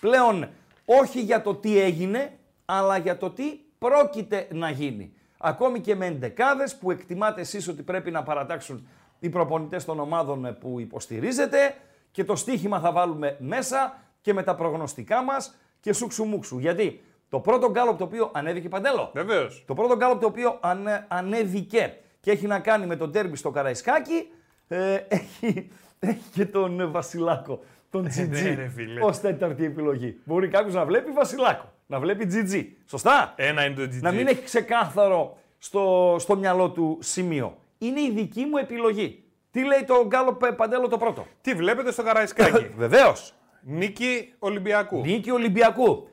[0.00, 0.48] πλέον
[0.84, 5.12] όχι για το τι έγινε, αλλά για το τι πρόκειται να γίνει.
[5.38, 10.44] Ακόμη και με εντεκάδες που εκτιμάτε εσείς ότι πρέπει να παρατάξουν οι προπονητές των ομάδων
[10.44, 11.74] ε, που υποστηρίζετε
[12.10, 16.58] και το στοίχημα θα βάλουμε μέσα και με τα προγνωστικά μας και σουξουμούξου.
[16.58, 17.00] Γιατί
[17.32, 19.10] το πρώτο γκάλοπ το οποίο ανέβηκε Παντέλο.
[19.14, 19.64] Βεβαίως.
[19.66, 23.50] Το πρώτο γκάλοπ το οποίο ανε- ανέβηκε και έχει να κάνει με το ντέρμπι στο
[23.50, 24.28] Καραϊσκάκι,
[24.68, 25.68] ε, έχει,
[25.98, 29.00] έχει και τον ε, Βασιλάκο, τον GG, ναι, ρε φίλε.
[29.04, 30.20] ως τέταρτη επιλογή.
[30.24, 32.76] Μπορεί κάποιος να βλέπει Βασιλάκο, να βλέπει GG.
[32.86, 34.00] Σωστά; Ένα είναι το GG.
[34.00, 37.56] Να μην έχει ξεκάθαρο στο, στο μυαλό του σημείο.
[37.78, 39.24] Είναι η δική μου επιλογή.
[39.50, 43.34] Τι λέει το γκάλωπ ε, Παντέλο το πρώτο; Τι βλέπετε στο Καραϊσκάκι; Βεβαίως.
[43.64, 45.00] Νίκη Ολυμπιακού.
[45.00, 46.06] Νίκη Ολυμπιακού.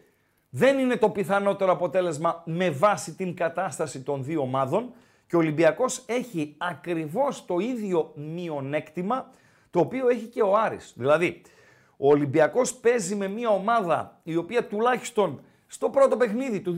[0.49, 4.93] Δεν είναι το πιθανότερο αποτέλεσμα με βάση την κατάσταση των δύο ομάδων
[5.27, 9.29] και ο Ολυμπιακός έχει ακριβώς το ίδιο μειονέκτημα
[9.69, 10.93] το οποίο έχει και ο Άρης.
[10.97, 11.41] Δηλαδή,
[11.97, 16.75] ο Ολυμπιακός παίζει με μια ομάδα η οποία τουλάχιστον στο πρώτο παιχνίδι του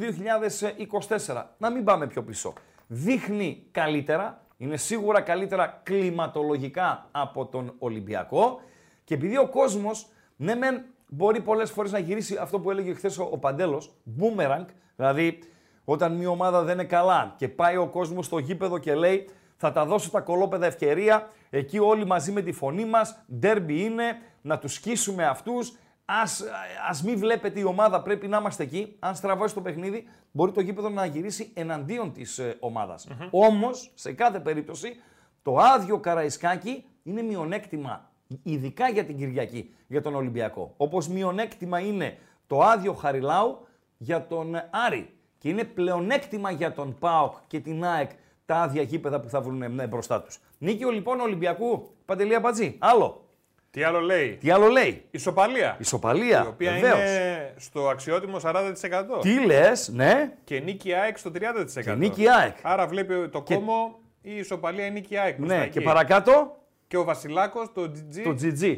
[1.28, 2.54] 2024, να μην πάμε πιο πίσω,
[2.88, 8.62] δείχνει καλύτερα, είναι σίγουρα καλύτερα κλιματολογικά από τον Ολυμπιακό
[9.04, 13.18] και επειδή ο κόσμος, ναι μεν μπορεί πολλές φορές να γυρίσει αυτό που έλεγε χθες
[13.18, 15.40] ο, ο Παντέλος, boomerang, δηλαδή
[15.84, 19.72] όταν μια ομάδα δεν είναι καλά και πάει ο κόσμος στο γήπεδο και λέει θα
[19.72, 24.04] τα δώσω τα κολόπεδα ευκαιρία, εκεί όλοι μαζί με τη φωνή μας, ντέρμπι είναι,
[24.42, 25.74] να τους σκίσουμε αυτούς,
[26.06, 26.44] Ας,
[26.90, 28.96] ας μην βλέπετε η ομάδα, πρέπει να είμαστε εκεί.
[29.00, 33.08] Αν στραβώσει το παιχνίδι, μπορεί το γήπεδο να γυρίσει εναντίον της ε, ομάδας.
[33.32, 34.96] Όμως, σε κάθε περίπτωση,
[35.42, 38.11] το άδειο Καραϊσκάκι είναι μειονέκτημα,
[38.44, 40.74] ειδικά για την Κυριακή, για τον Ολυμπιακό.
[40.78, 42.18] Όπως μειονέκτημα είναι
[42.48, 43.68] το άδειο Χαριλάου
[43.98, 44.56] για τον
[44.88, 45.10] Άρη.
[45.38, 48.10] Και είναι πλεονέκτημα για τον ΠΑΟΚ και την ΑΕΚ
[48.46, 50.40] τα άδεια γήπεδα που θα βρουν ε, μπροστά τους.
[50.58, 52.76] Νίκη λοιπόν Ολυμπιακού, Παντελία Μπατζή.
[52.80, 53.26] Άλλο.
[53.72, 55.76] Τι άλλο λέει; Τι άλλο λέει; Ισοπαλία.
[55.80, 56.44] Ισοπαλία.
[56.46, 56.98] Η οποία βεβαίως.
[57.00, 58.74] είναι στο αξιότιμο 40%.
[59.22, 60.34] Τι λες, ναι.
[60.44, 61.82] Και νίκη ΑΕΚ στο 30%.
[61.84, 62.56] Και νίκη ΑΕΚ.
[62.62, 65.36] Άρα βλέπει το Και- κόμμο η ισοπαλία είναι νίκη ΑΕΚ.
[65.36, 65.82] προς Ναι, τα και εκεί.
[65.82, 66.56] παρακάτω
[66.92, 68.22] Και ο Βασιλάκος, το GG.
[68.24, 68.78] το GG.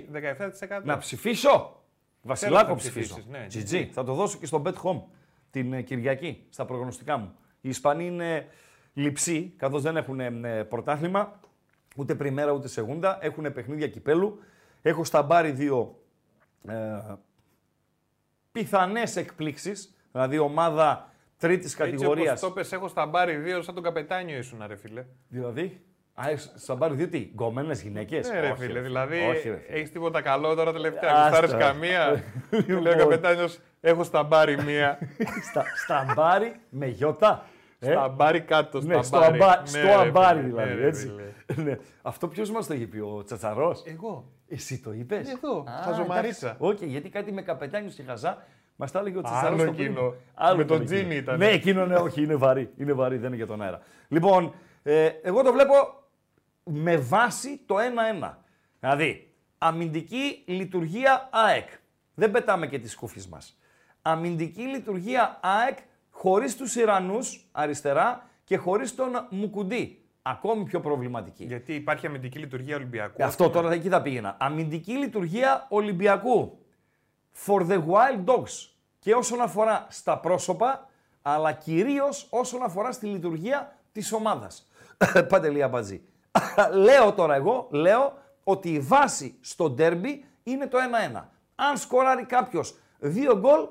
[0.80, 0.84] 17%.
[0.84, 1.84] Να ψηφίσω.
[2.22, 3.16] Βασιλάκο να ψηφίσω.
[3.16, 3.90] ψηφίσεις, ναι, GG.
[3.92, 5.02] Θα το δώσω και στο Bet Home
[5.52, 7.36] την ε, Κυριακή, στα προγνωστικά μου.
[7.62, 8.48] Οι Ισπανοί είναι
[8.94, 11.40] λειψοί, καθώς δεν έχουν ε, πρωτάθλημα,
[11.96, 14.40] ούτε πριμέρα ούτε σεγούντα, έχουν παιχνίδια κυπέλου.
[14.82, 16.00] Έχω στα μπάρι δύο
[16.68, 16.76] ε,
[18.52, 22.40] πιθανές εκπλήξεις, δηλαδή ομάδα τρίτης Έτσι όπως κατηγορίας.
[22.40, 25.06] το πες, έχω στα μπάρι δύο σαν τον καπετάνιο ήσουν ρε φίλε.
[25.28, 29.16] Δηλαδή, α, έχεις στα μπάρι δύο τι, γκόμενες γυναίκες; Ναι ρε Όχι, φίλε, ρε δηλαδή
[29.18, 29.78] Όχι, ρε φίλε.
[29.78, 31.12] έχεις τίποτα καλό τώρα τελευταία.
[31.12, 31.40] Άστα.
[31.40, 32.24] Γουστάρεις καμία.
[32.50, 32.98] Και λέει ο Λοιπόν.
[32.98, 34.98] καπετάνιος, έχω στα μπάρι μία.
[35.50, 37.46] στα, στα μπάρι με γιώτα.
[37.80, 39.34] Ε, Στα μπάρι κάτω, στα ναι, στο, μπάρι.
[39.34, 41.12] αμπά, Ναι, στο ρε αμπάρι φίλε, δηλαδή, ναι, ρε έτσι.
[41.48, 41.64] φίλε.
[41.70, 41.78] ναι.
[42.02, 44.26] Αυτό ποιος μας το είχε πει, ο Τσατσαρός; Εγώ.
[44.48, 46.46] Εσύ το είπες; Εδώ, Α, χαζομαρίτσα.
[46.48, 46.64] εντάξει.
[46.66, 48.38] Όχι, γιατί κάτι με καπετάνιους και χαζά
[48.76, 49.50] μας τα έλεγε ο Τσατσαρός.
[49.50, 49.86] Άλλο στο πριν.
[49.86, 50.14] εκείνο.
[50.34, 51.00] Άλλο Με τον ήταν εκείνο.
[51.08, 51.38] Τζίνι ήταν.
[51.38, 52.70] Ναι, εκείνο ναι, όχι, είναι βαρύ.
[52.78, 53.82] Είναι βαρύ, δεν είναι για τον αέρα.
[54.08, 55.74] Λοιπόν, ε, εγώ το βλέπω
[56.64, 57.76] με βάση το
[58.22, 58.34] 1-1.
[58.80, 61.70] Δηλαδή, αμυντική λειτουργία ΑΕΚ.
[62.14, 63.58] Δεν πετάμε και τις κούφιες μας.
[64.02, 65.78] Αμυντική λειτουργία ΑΕΚ
[66.10, 69.98] χωρίς τους Ιρανούς αριστερά και χωρίς τον Μουκουντή.
[70.22, 71.44] Ακόμη πιο προβληματική.
[71.44, 73.24] Γιατί υπάρχει αμυντική λειτουργία Ολυμπιακού.
[73.24, 74.36] Αυτό τώρα εκεί θα πήγαινα.
[74.40, 76.58] Αμυντική λειτουργία Ολυμπιακού.
[77.46, 78.70] For the wild dogs.
[79.00, 80.90] Και όσον αφορά στα πρόσωπα,
[81.22, 84.70] αλλά κυρίως όσον αφορά στη λειτουργία της ομάδας.
[85.30, 86.02] Παντελή Αμπατζή.
[86.86, 90.78] λέω τώρα εγώ, λέω ότι η βάση στο ντέρμπι είναι το
[91.14, 91.24] 1-1.
[91.56, 93.68] Αν σκοράρει κάποιος δύο γκολ,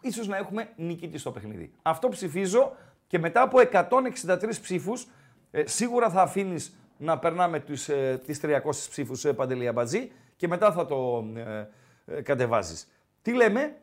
[0.00, 1.72] ίσως να έχουμε νικητή στο παιχνίδι.
[1.82, 5.06] Αυτό ψηφίζω και μετά από 163 ψήφους,
[5.50, 10.48] ε, σίγουρα θα αφήνεις να περνάμε τους, ε, τις 300 ψήφους ε, Παντελή Αμπατζή και
[10.48, 11.68] μετά θα το ε,
[12.04, 12.88] ε, κατεβάζεις.
[13.22, 13.76] Τι λέμε,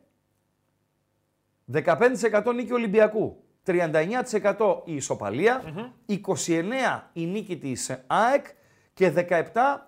[1.71, 5.63] 15% νίκη Ολυμπιακού, 39% η ισοπαλια
[6.07, 8.45] 29% η νίκη της ΑΕΚ
[8.93, 9.43] και 17%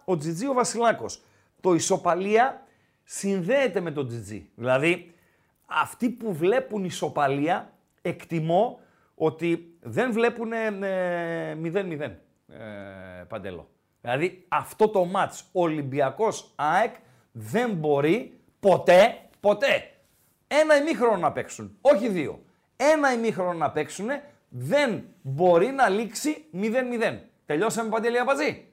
[0.05, 1.21] ο Τζιτζί ο Βασιλάκος.
[1.61, 2.61] Το ισοπαλία
[3.03, 4.49] συνδέεται με τον Τζιτζί.
[4.55, 5.13] Δηλαδή,
[5.65, 8.79] αυτοί που βλέπουν ισοπαλία, εκτιμώ
[9.15, 12.17] ότι δεν βλέπουν ε, 0-0, ε,
[13.27, 13.69] Παντέλο.
[14.01, 16.95] Δηλαδή, αυτό το μάτς Ολυμπιακός ΑΕΚ
[17.31, 19.91] δεν μπορεί ποτέ, ποτέ,
[20.47, 22.41] ένα ημίχρονο να παίξουν, όχι δύο.
[22.77, 24.07] Ένα ημίχρονο να παίξουν
[24.49, 27.19] δεν μπορεί να λήξει 0-0.
[27.45, 28.67] Τελειώσαμε Παντελή Αμπατζή.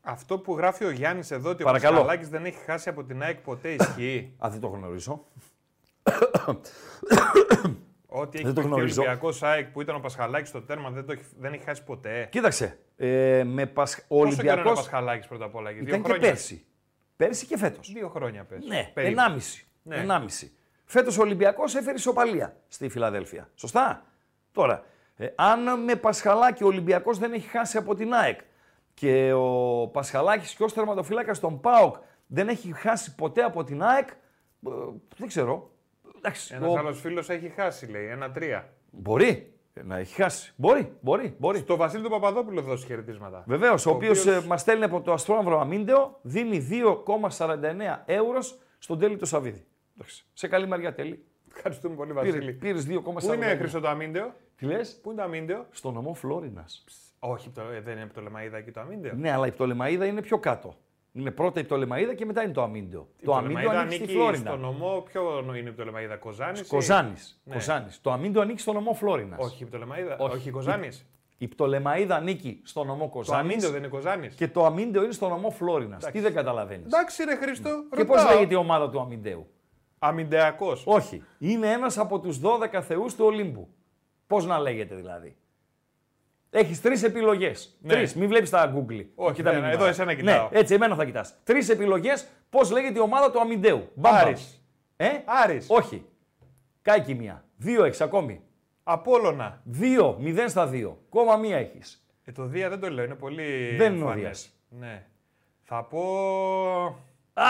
[0.00, 1.94] Αυτό που γράφει ο Γιάννης εδώ ότι Παρακαλώ.
[1.96, 4.32] ο Πασχαλάκης δεν έχει χάσει από την ΑΕΚ ποτέ ισχύει.
[4.44, 5.24] Α, δεν το γνωρίζω.
[8.06, 9.00] Ότι έχει Δεν το παιχτεί ο γνωρίζω.
[9.00, 12.28] Ολυμπιακός ΑΕΚ που ήταν ο Πασχαλάκης στο τέρμα δεν, το έχει, δεν έχει χάσει ποτέ.
[12.30, 13.98] Κοίταξε, ε, με Πασχ...
[14.08, 16.28] ο Πόσο καιρό είναι ο Ολυμπιακός Πασχαλάκης πρώτα απ' όλα, για δύο ήταν και χρόνια.
[16.28, 16.66] πέρσι.
[17.16, 17.92] Πέρσι και φέτος.
[17.92, 18.64] Δύο χρόνια πες.
[18.64, 19.20] Ναι, περίπου.
[19.20, 19.40] 1,5.
[19.82, 20.04] Ναι.
[20.08, 20.48] 1,5.
[20.90, 23.48] Φέτος ο Ολυμπιακός έφερε ισοπαλία στη Φιλαδέλφια.
[23.54, 24.02] Σωστά;
[24.52, 24.84] Τώρα,
[25.16, 28.40] ε, αν με Πασχαλάκη ο Ολυμπιακός δεν έχει χάσει από την ΑΕΚ
[28.94, 31.96] και ο Πασχαλάκης και ως τερματοφύλακας των ΠΑΟΚ
[32.26, 34.08] δεν έχει χάσει ποτέ από την ΑΕΚ,
[34.66, 34.70] ε,
[35.16, 35.70] δεν ξέρω.
[36.16, 38.06] εντάξει, Ένας ο- άλλος φίλος έχει χάσει, λέει.
[38.06, 38.72] Ένα-τρία.
[38.90, 39.52] Μπορεί
[39.84, 40.52] να έχει χάσει.
[40.56, 41.62] Μπορεί, μπορεί, μπορεί.
[41.62, 43.44] Το Βασίλη του Παπαδόπουλο δώσει χαιρετίσματα.
[43.46, 48.38] Βεβαίως, ο οποίος οποίος- μας στέλνει από το Αστρόμαυρο Αμίντεο, δίνει 2,49 ευρώ
[48.78, 49.66] στον τέλει του Σαββίδη.
[49.98, 51.24] Εντάξει, Σε καλή μαριά τέλει.
[51.54, 52.52] Ευχαριστούμε πολύ, Πήρε, Βασίλη.
[52.52, 53.26] πήρες 2,49.
[53.26, 55.66] Πού είναι χρυσό το αμύντεο, Τι λες, Πού είναι το αμύντεο.
[55.70, 56.84] στο νομό Φλόρινας.
[57.18, 59.12] Όχι, το- ε, δεν είναι από το Λεμαίδα εκεί το αμύντεο.
[59.16, 60.74] Ναι, αλλά η Πτολεμαίδα είναι πιο κάτω.
[61.12, 63.08] Είναι πρώτα η Πτολεμαίδα και μετά είναι το Αμίντεο.
[63.20, 64.50] Η Το Αμίντεο Πτολεμαΐδα ανήκει στη ανήκει Φλόρινα.
[64.50, 66.66] Στο νομό, ποιο είναι η Πτολεμαίδα, Κοζάνης.
[66.66, 67.40] Κοζάνης.
[67.44, 67.54] Ναι.
[67.54, 68.00] Κοζάνης.
[68.00, 69.38] Το Αμίντεο ανήκει στο νομό Φλόρινας.
[69.44, 70.16] Όχι, η Πτολεμαίδα.
[70.18, 70.36] Όχι.
[70.36, 71.06] Όχι, η Κοζάνης.
[71.38, 73.40] Η Πτολεμαίδα ανήκει στο νομό Το Κοζάνης.
[73.52, 74.34] αμύντεο δεν είναι Κοζάνης.
[74.34, 76.04] Και το Αμίντεο είναι στο νομό Φλόρινας.
[76.04, 76.84] Τι δεν καταλαβαίνεις.
[76.86, 77.70] Εντάξει, ρε Χρήστο.
[77.96, 79.46] Και πώς λέγεται η ομάδα του Αμιντέου.
[79.98, 80.82] Αμυντεακός.
[80.86, 81.24] Όχι.
[81.38, 83.68] Είναι ένας από τους 12 θεούς του Ολύμπου.
[84.26, 85.36] Πώς να λέγεται δηλαδή.
[86.50, 87.78] Έχεις τρεις επιλογές.
[87.80, 87.92] Ναι.
[87.92, 88.14] Τρεις.
[88.14, 89.04] Μην βλέπεις τα Google.
[89.14, 89.78] Όχι, και τα ναι, μηνύματα.
[89.78, 90.48] εδώ εσένα κοιτάω.
[90.50, 91.34] Ναι, έτσι, εμένα θα κοιτάς.
[91.44, 93.88] Τρεις επιλογές πώς λέγεται η ομάδα του Αμιντέου.
[93.94, 94.26] Μπαμ, μπαμ.
[94.26, 94.62] Άρης.
[94.96, 95.66] Ε; Άρης.
[95.70, 96.04] Όχι.
[96.82, 97.44] Κάκι μία.
[97.56, 98.42] Δύο έχεις ακόμη.
[98.82, 99.60] Απόλωνα.
[99.64, 100.16] Δύο.
[100.20, 100.98] Μηδέν στα δύο.
[101.08, 102.06] Κόμμα μία έχεις.
[102.24, 103.76] Ε, το Δία δεν το λέω, είναι πολύ.
[103.76, 104.20] Δεν είναι ο εμφανές.
[104.20, 104.50] Δίας.
[104.68, 105.06] Ναι.
[105.62, 106.02] Θα πω.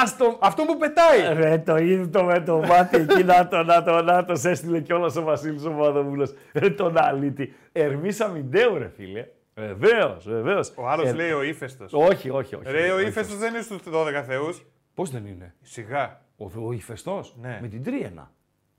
[0.02, 0.38] Άστο.
[0.40, 1.34] Αυτό που πετάει!
[1.34, 4.50] Ρε, το είδε το με το μάτι εκεί, να το, να το, να το, σε
[4.50, 6.34] έστειλε κιόλας ο Βασίλης ο Παπαδόπουλος.
[6.52, 7.54] Ρε, τον αλήτη.
[7.72, 9.26] Ερμής Αμιντέου, ρε φίλε.
[9.54, 10.72] Βεβαίως, βεβαίως.
[10.76, 11.92] Ο άλλος Ε, λέει ο ύφεστος.
[11.92, 12.70] Όχι, όχι, όχι.
[12.70, 13.06] Ρε, ο όχι.
[13.06, 14.66] ύφεστος δεν είναι στους 12 θεούς.
[14.94, 16.20] Πώς δεν είναι; Σιγά.
[16.36, 17.58] Ο, ο Ήφαιστος; Ναι.
[17.62, 18.30] Με την τρίαινα.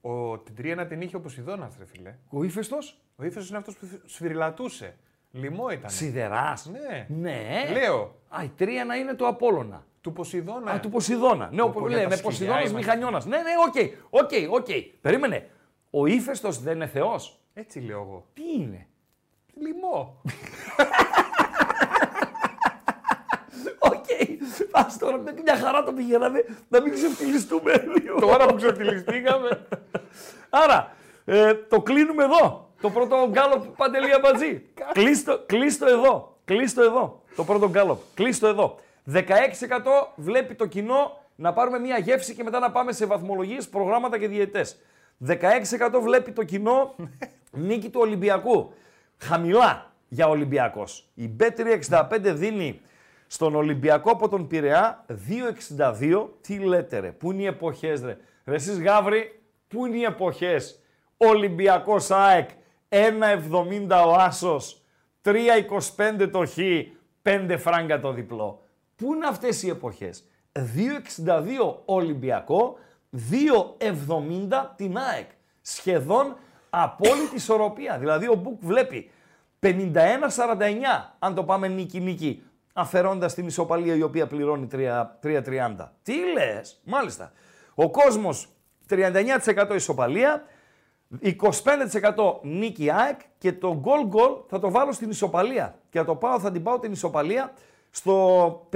[0.02, 2.16] Ο, την τρίαινα την είχε ο Ποσειδώνας, ρε φίλε.
[2.30, 4.96] Ο Ήφαιστος; Ο Ήφαιστος είναι αυτός που σφυρηλατούσε.
[5.32, 5.90] Λιμό ήταν.
[5.90, 6.70] Σιδεράς.
[6.72, 7.06] Ναι.
[7.10, 7.72] Ναι.
[7.72, 8.16] Λέω.
[8.30, 9.86] Α, η τρίαινα είναι του Απόλλωνα.
[10.02, 10.72] Του Ποσειδώνα.
[10.72, 11.50] Α, του Ποσειδώνα.
[11.52, 12.78] Ναι, ο, Πω, πω, για λέμε τα σκυλιά Ποσειδώνας είμαστε.
[12.78, 13.26] Μηχανιώνας.
[13.26, 13.76] Ναι, ναι, OK,
[14.10, 14.68] OK, OK.
[15.02, 15.50] Περίμενε.
[15.90, 18.26] Ο Ήφαιστος δεν είναι θεός; Έτσι λέω εγώ.
[18.34, 18.88] Τι είναι;
[19.54, 20.22] Λιμό.
[23.80, 24.06] Οκ.
[24.72, 28.20] Ας τώρα με μια χαρά το πηγαίναμε να μην ξεφτιλιστούμε λίγο.
[28.20, 29.68] Τώρα που ξεφτιλιστήκαμε.
[30.50, 30.92] Άρα,
[31.26, 32.70] ε, το κλείνουμε εδώ.
[32.82, 34.66] Το πρώτο γκάλοπ Παντελή Αμπατζή.
[34.92, 36.38] κλείσ' το, κλείσ' το εδώ.
[36.46, 37.24] Κλείσ' το εδώ.
[37.36, 38.00] Το πρώτο γκάλοπ.
[38.14, 38.80] Κλείσ' το εδώ.
[39.14, 39.22] 16%
[40.16, 44.28] βλέπει το κοινό να πάρουμε μια γεύση και μετά να πάμε σε βαθμολογίες, προγράμματα και
[44.28, 44.78] διαιτητές.
[45.28, 45.36] 16%
[46.02, 46.96] βλέπει το κοινό
[47.68, 48.74] νίκη του Ολυμπιακού.
[49.18, 51.10] Χαμηλά για Ολυμπιακός.
[51.14, 52.82] Η B365 δίνει
[53.28, 55.06] στον Ολυμπιακό από τον Πειραιά
[55.78, 56.28] 2,62.
[56.42, 60.80] Τι λέτε ρε, πού είναι οι εποχές ρε; Ρε εσείς Γαύρη, πού είναι οι εποχές;
[61.18, 62.50] Ολυμπιακός ΑΕΚ,
[62.90, 64.82] 1,70 ο Άσος,
[65.22, 66.58] 3,25 το Χ,
[67.22, 68.64] 5 φράγκα το διπλό.
[69.00, 72.78] Πού είναι αυτές οι εποχές; 2,62 Ολυμπιακό,
[73.12, 75.30] 2,70 την ΑΕΚ.
[75.62, 76.36] Σχεδόν
[76.70, 77.98] απόλυτη ισορροπία.
[77.98, 79.12] Δηλαδή ο Μπουκ βλέπει
[79.60, 79.68] 51-49
[81.20, 85.92] αν το πάμε νίκη-νίκη αφαιρώντας την ισοπαλία η οποία πληρώνει 3 3,30.
[86.04, 87.32] Τι λες, μάλιστα.
[87.76, 88.48] Ο κόσμος
[88.90, 90.44] 39% ισοπαλία,
[91.22, 95.80] 25% νίκη ΑΕΚ και το goal goal θα το βάλω στην ισοπαλία.
[95.90, 97.54] Και θα το πάω, θα την πάω την ισοπαλία
[97.90, 98.70] στο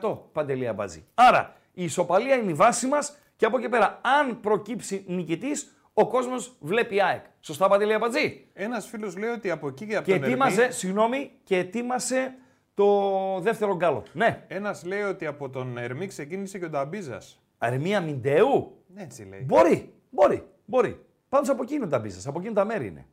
[0.00, 1.06] 57% παντελία μπαζί.
[1.14, 6.06] Άρα η ισοπαλία είναι η βάση μας και από εκεί πέρα αν προκύψει νικητής ο
[6.06, 7.24] κόσμος βλέπει ΑΕΚ.
[7.40, 8.46] Σωστά παντελία μπαζί.
[8.52, 10.72] Ένας φίλος λέει ότι από εκεί και από Και τον ετοίμασε, Ερμή.
[10.74, 12.34] συγγνώμη, και ετοίμασε
[12.74, 14.02] το δεύτερο γκάλο.
[14.12, 14.44] Ναι.
[14.48, 17.42] Ένας λέει ότι από τον Ερμή ξεκίνησε και ο Νταμπίζας.
[17.58, 18.84] Αρμία Μιντέου.
[18.94, 19.42] Έτσι λέει.
[19.46, 21.04] Μπορεί, μπορεί, μπορεί.
[21.28, 22.26] Πάντως από εκεί είναι ο Νταμπίζας.
[22.26, 23.06] Από εκείνα τα μέρη είναι.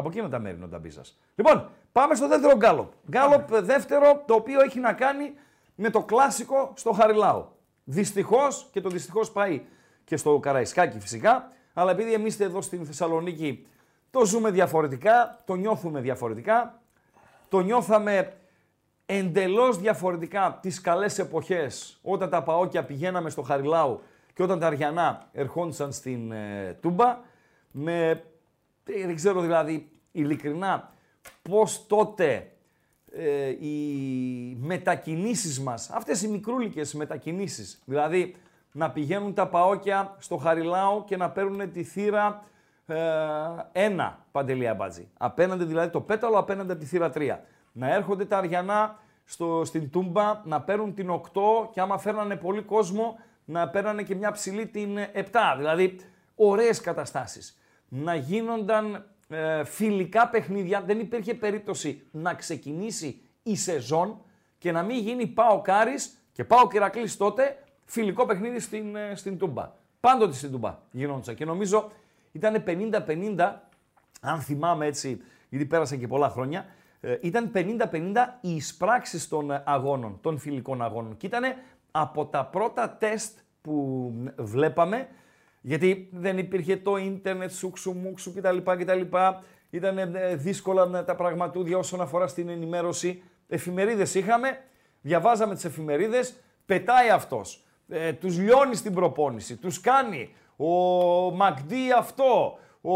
[0.00, 1.18] Από εκείνα τα μέρη είναι ο Νταμπίζας.
[1.34, 2.92] Λοιπόν, πάμε στο δεύτερο γκάλοπ.
[3.10, 5.32] Γκάλοπ δεύτερο, το οποίο έχει να κάνει
[5.74, 7.48] με το κλασικό στο Χαριλάου.
[7.84, 9.62] Δυστυχώς και το δυστυχώς πάει
[10.04, 11.52] και στο Καραϊσκάκι φυσικά.
[11.74, 13.66] Αλλά επειδή εμείς εδώ στην Θεσσαλονίκη
[14.10, 16.80] το ζούμε διαφορετικά, το νιώθουμε διαφορετικά,
[17.48, 18.36] το νιώθαμε
[19.06, 24.00] εντελώς διαφορετικά τις καλές εποχές όταν τα Παόκια πηγαίναμε στο Χαριλάου
[24.34, 27.18] και όταν τα Αριανά ερχόντουσαν στην ε, Τούμπα
[27.72, 28.14] με, ε,
[28.84, 30.92] δεν ξέρω δηλαδή ειλικρινά
[31.42, 32.52] πώς τότε
[33.12, 38.34] ε, οι μετακινήσεις μας, αυτές οι μικρούλικες μετακινήσεις, δηλαδή
[38.72, 42.44] να πηγαίνουν τα Παόκια στο Χαριλάου και να παίρνουν τη θύρα
[42.86, 42.96] ε,
[43.72, 45.08] ένα παντελή αμπάτζι.
[45.18, 47.36] Απέναντι δηλαδή το πέταλο απέναντι από τη θύρα 3.
[47.72, 51.20] Να έρχονται τα Αριανά στο, στην Τούμπα να παίρνουν την 8
[51.72, 55.22] και άμα φέρνανε πολύ κόσμο να παίρνανε και μια ψηλή την 7.
[55.56, 55.96] Δηλαδή
[56.34, 57.59] ωραίες καταστάσεις.
[57.92, 60.82] Να γίνονταν ε, φιλικά παιχνίδια.
[60.82, 64.22] Δεν υπήρχε περίπτωση να ξεκινήσει η σεζόν
[64.58, 69.38] και να μην γίνει πάω Κάρις και πάω Κυρακλής τότε φιλικό παιχνίδι στην, ε, στην
[69.38, 69.72] Τούμπα.
[70.00, 71.90] Πάντοτε στην Τούμπα γινόντουσαν και νομίζω
[72.32, 73.54] ήταν 50-50,
[74.20, 76.66] αν θυμάμαι έτσι, γιατί πέρασαν και πολλά χρόνια,
[77.00, 81.16] ε, ήταν 50-50 οι εισπράξεις των ε, αγώνων, των φιλικών αγώνων.
[81.16, 81.44] Και ήταν
[81.90, 85.08] από τα πρώτα τεστ που βλέπαμε
[85.60, 88.56] Γιατί δεν υπήρχε το ίντερνετ, σούξου, μουξου κτλ.
[88.56, 89.00] κτλ.
[89.70, 93.22] Ήταν ε, δύσκολα ε, τα πραγματούδια όσον αφορά στην ενημέρωση.
[93.48, 94.58] Εφημερίδες είχαμε,
[95.00, 96.34] διαβάζαμε τις εφημερίδες,
[96.66, 97.64] πετάει αυτός.
[97.88, 100.34] Ε, τους λιώνει στην προπόνηση, τους κάνει.
[100.56, 100.66] Ο
[101.30, 102.94] Μακδί αυτό, ο,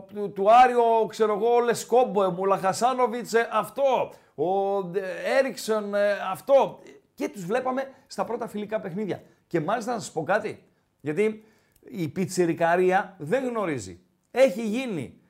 [0.00, 6.78] του, του Άριο, ξέρω εγώ, Λεσκόμπο, ο Μουλαχασάνοβιτς ε, αυτό, ο ε, Έριξον ε, αυτό.
[7.14, 9.22] Και τους βλέπαμε στα πρώτα φιλικά παιχνίδια.
[9.46, 10.64] Και μάλιστα να σας πω κάτι,
[11.00, 11.44] γιατί
[11.88, 14.00] η πιτσιρικαρία δεν γνωρίζει.
[14.30, 15.20] Έχει γίνει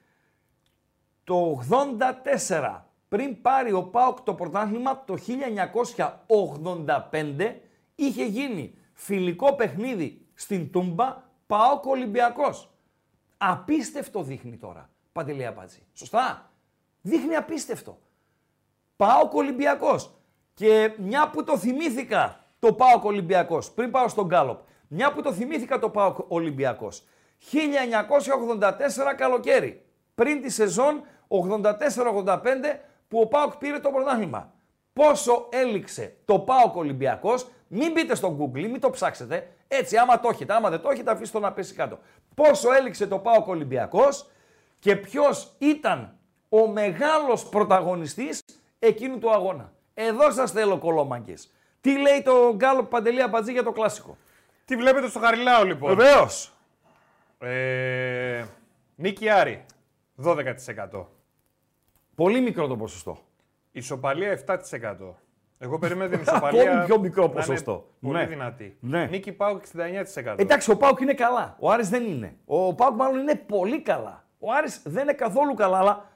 [1.25, 1.63] το
[2.49, 5.17] 84 πριν πάρει ο ΠΑΟΚ το πρωτάθλημα το
[6.27, 7.55] 1985
[7.95, 12.71] είχε γίνει φιλικό παιχνίδι στην Τούμπα ΠΑΟΚ Ολυμπιακός.
[13.37, 15.83] Απίστευτο δείχνει τώρα, Παντελή Απάτση.
[15.93, 16.51] Σωστά;
[17.01, 17.99] Δείχνει απίστευτο.
[18.97, 20.15] ΠΑΟΚ Ολυμπιακός.
[20.55, 24.61] Και μια που το θυμήθηκα το ΠΑΟΚ Ολυμπιακός, πριν πάω στον Γκάλοπ,
[24.95, 27.05] μια που το θυμήθηκα το ΠΑΟΚ Ολυμπιακός,
[27.53, 32.39] 1984 καλοκαίρι, πριν τη σεζόν 84-85
[33.09, 34.53] που ο ΠΑΟΚ πήρε το πρωτάθλημα.
[34.93, 40.29] Πόσο έληξε το ΠΑΟΚ Ολυμπιακός, μην μπείτε στο Google, μην το ψάξετε, έτσι άμα το
[40.29, 41.99] έχετε, άμα δεν το έχετε αφήστε το να πέσει κάτω.
[42.35, 44.31] Πόσο έληξε το ΠΑΟΚ Ολυμπιακός
[44.79, 46.17] και ποιος ήταν
[46.49, 48.41] ο μεγάλος πρωταγωνιστής
[48.79, 49.73] εκείνου του αγώνα.
[49.95, 51.53] Εδώ σας θέλω κολόμαγκες.
[51.81, 54.17] Τι λέει το Γκάλο Παντελή Αμπατζή για το κλασικό;
[54.73, 56.53] Τι βλέπετε στο Χαριλάο λοιπόν; Βεβαίως.
[57.39, 58.45] Ε,
[58.97, 59.65] Νίκη Άρη,
[60.25, 61.07] 12%.
[62.15, 63.19] Πολύ μικρό το ποσοστό.
[63.73, 64.57] Ισοπαλία 7%.
[65.59, 66.71] Εγώ περίμενα την ισοπαλία.
[66.73, 67.87] Ακόμη πιο μικρό να είναι ποσοστό.
[68.01, 68.27] Πολύ Ναι.
[68.27, 68.77] δυνατή.
[68.81, 69.07] Ναι.
[69.07, 70.35] Νίκη Πάουκ 69%.
[70.39, 71.57] Εντάξει, ο Πάουκ είναι καλά.
[71.59, 72.37] Ο Άρης δεν είναι.
[72.45, 74.25] Ο Πάουκ μάλλον είναι πολύ καλά.
[74.39, 76.11] Ο Άρης δεν είναι καθόλου καλά, αλλά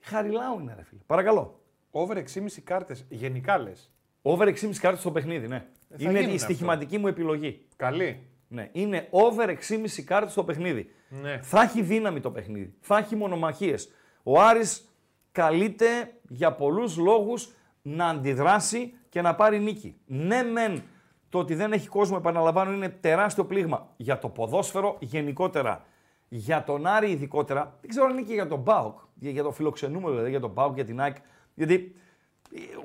[0.00, 1.00] χαριλάου είναι, ρε φίλε.
[1.06, 1.60] Παρακαλώ.
[1.90, 3.04] Over 6,5 κάρτες.
[3.08, 3.90] Γενικά λες.
[4.22, 5.64] Over 6,5 κάρτες στο παιχνίδι, ναι.
[5.88, 7.66] θα είναι γίνουν η στοιχηματική μου επιλογή.
[7.76, 8.26] Καλή.
[8.48, 8.68] Ναι.
[8.72, 10.90] Είναι over 6,5 κάρτες στο παιχνίδι.
[11.08, 11.38] Ναι.
[11.42, 12.74] Θα έχει δύναμη το παιχνίδι.
[12.80, 13.92] Θα έχει μονομαχίες.
[14.22, 14.88] Ο Άρης
[15.32, 15.86] καλείται
[16.28, 19.96] για πολλούς λόγους να αντιδράσει και να πάρει νίκη.
[20.06, 20.82] Ναι, μεν
[21.28, 25.84] το ότι δεν έχει κόσμο, επαναλαμβάνω, είναι τεράστιο πλήγμα για το ποδόσφαιρο γενικότερα.
[26.28, 29.50] Για τον Άρη ειδικότερα, δεν ξέρω αν είναι και για τον Μπάουκ, για για το
[29.50, 31.16] φιλοξενούμενο δηλαδή, για τον Μπάουκ, για την ΑΕΚ.
[31.54, 31.94] Γιατί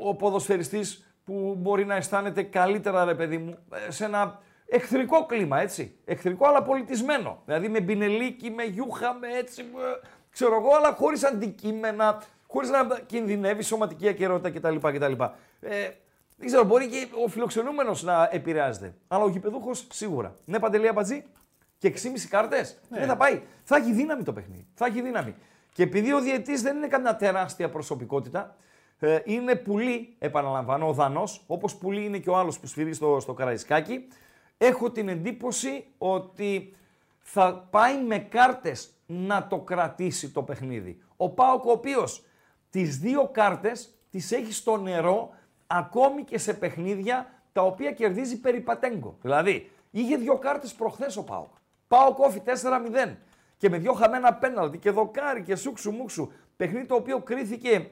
[0.06, 5.60] ο ποδοσφαιριστής που μπορεί να αισθάνεται καλύτερα, ρε παιδί μου, ε, σε ένα εχθρικό κλίμα,
[5.60, 5.96] έτσι.
[6.06, 7.42] Εχθρικό αλλά πολιτισμένο.
[7.46, 9.80] Δηλαδή με μπινελίκι, με γιούχα, με έτσι, με,
[10.32, 14.88] ξέρω εγώ, αλλά χωρίς αντικείμενα, χωρίς να κινδυνεύει σωματική ακαιρότητα κτλ.
[14.88, 15.24] κτλ.
[15.60, 15.90] Ε,
[16.38, 18.94] δεν ξέρω, μπορεί και ο φιλοξενούμενος να επηρεάζεται.
[19.08, 20.36] Αλλά ο γηπεδούχος σίγουρα.
[20.46, 21.24] Ναι, Παντελή Αμπατζή.
[21.78, 22.80] Και 6,5 κάρτες.
[22.90, 23.00] Ναι.
[23.00, 23.42] Δεν θα πάει.
[23.64, 24.68] Θα έχει δύναμη το παιχνίδι.
[24.74, 25.36] Θα έχει δύναμη.
[25.74, 28.56] Και επειδή ο διαιτής δεν είναι καμιά τεράστια προσωπικότητα,
[29.00, 33.20] ε, είναι πουλή, επαναλαμβάνω, ο Δανός, όπως πουλή είναι και ο άλλος που σφυρίζει στο,
[33.20, 34.08] στο Καραϊσκάκι.
[34.58, 36.76] Έχω την εντύπωση ότι
[37.20, 41.02] θα πάει με κάρτες να το κρατήσει το παιχνίδι.
[41.18, 42.24] Ο Πάοκ ο οποίος
[42.70, 45.30] τις δύο κάρτες τις έχει στο νερό
[45.68, 49.18] ακόμη και σε παιχνίδια τα οποία κερδίζει περί πατέγκο.
[49.22, 51.54] Δηλαδή, είχε δύο κάρτες προχθές ο Πάοκ.
[51.88, 53.16] Πάοκ όφι 4-0
[53.58, 56.32] και με δύο χαμένα πέναλτι και δοκάρι και σούξου μουξου.
[56.56, 57.90] Παιχνίδι το οποίο κρίθηκε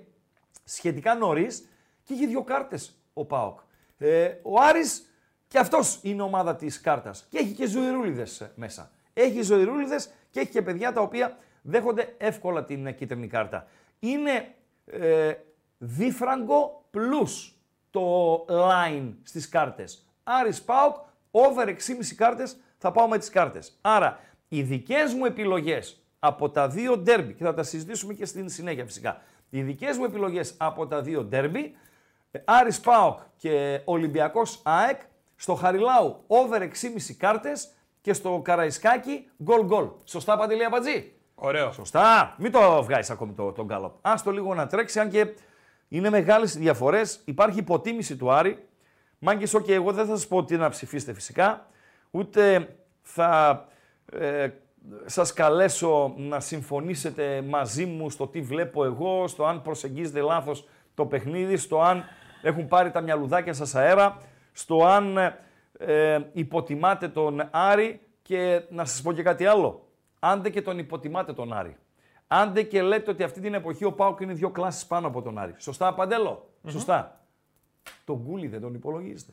[0.64, 1.68] σχετικά νωρίς
[2.04, 3.60] και είχε δύο κάρτες ο Πάοκ.
[3.98, 5.10] Ε, ο Άρης
[5.48, 7.28] και αυτός είναι ομάδα της κάρτας.
[7.30, 8.92] Και έχει και ζωηρούλιδες μέσα.
[9.14, 13.68] Έχει ζωηρούλιδες και έχει και παιδιά τα οποία δέχονται εύκολα την ε, κίτρινη κάρτα.
[14.00, 15.34] Είναι ε,
[15.78, 17.54] δίφραγκο plus
[17.90, 20.06] το line στις κάρτες.
[20.24, 20.96] Άρης Πάοκ,
[21.32, 21.76] over 6,5
[22.16, 23.78] κάρτες, θα πάω με τις κάρτες.
[23.82, 28.50] Άρα, οι δικές μου επιλογές από τα δύο ντέρμπι, και θα τα συζητήσουμε και στην
[28.50, 29.22] συνέχεια φυσικά,
[29.58, 31.76] οι δικές μου επιλογές από τα δύο ντέρμπι,
[32.32, 35.02] ε, Άρης Πάοκ και Ολυμπιακός ΑΕΚ,
[35.36, 37.70] στο Χαριλάου over 6,5 κάρτες
[38.02, 39.88] και στο Καραϊσκάκι γκολ γκολ.
[40.04, 41.14] Σωστά Παντελή Αμπατζή.
[41.36, 41.72] Ωραίο.
[41.72, 42.36] Σωστά.
[42.38, 43.94] Μην το βγάζεις ακόμη το, τον γκάλοπ.
[44.02, 45.28] Άστο λίγο να τρέξει, αν και
[45.88, 47.22] είναι μεγάλες οι διαφορές.
[47.26, 48.68] Υπάρχει υποτίμηση του Άρη.
[49.20, 51.68] Μάγκες, ok, εγώ δεν θα σας πω τι να ψηφίσετε φυσικά.
[52.12, 53.66] Ούτε θα
[54.12, 54.50] ε,
[55.06, 61.06] σας καλέσω να συμφωνήσετε μαζί μου στο τι βλέπω εγώ, στο αν προσεγγίζετε λάθος το
[61.06, 62.04] παιχνίδι, στο αν
[62.42, 64.18] έχουν πάρει τα μυαλουδάκια σας αέρα,
[64.52, 65.18] στο αν
[65.78, 69.88] ε, υποτιμάτε τον Άρη και να σας πω και κάτι άλλο.
[70.20, 71.78] Άντε και τον υποτιμάτε τον Άρη.
[72.28, 75.38] Άντε και λέτε ότι αυτή την εποχή ο Πάουκ είναι δύο κλάσεις πάνω από τον
[75.38, 75.54] Άρη.
[75.58, 77.20] Σωστά, Παντέλο; Σωστά.
[78.06, 79.32] Τον Γκούλι δεν τον υπολογίζετε.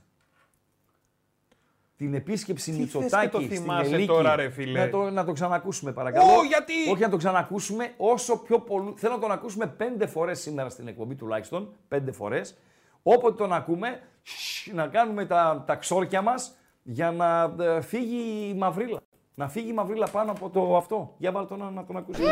[2.02, 4.06] Την επίσκεψη Τι θες και Μητσοτάκη το στην θυμάσαι Ελίκη.
[4.06, 6.24] τώρα, ρε φίλε; Να το, να το ξανακούσουμε παρακαλώ.
[6.24, 8.92] Ω, γιατί; Όχι να το ξανακούσουμε όσο πιο πολύ.
[8.96, 11.72] Θέλω να τον ακούσουμε πέντε φορές σήμερα στην εκπομπή τουλάχιστον.
[11.88, 12.56] Πέντε φορές.
[13.02, 18.54] Όποτε τον ακούμε, σσ, να κάνουμε τα, τα ξόρκια μας για να ε, φύγει η
[18.54, 19.00] μαυρίλα.
[19.34, 21.14] Να φύγει η μαυρίλα πάνω από το αυτό.
[21.18, 22.22] Για βάλ τον να, να τον ακούσει.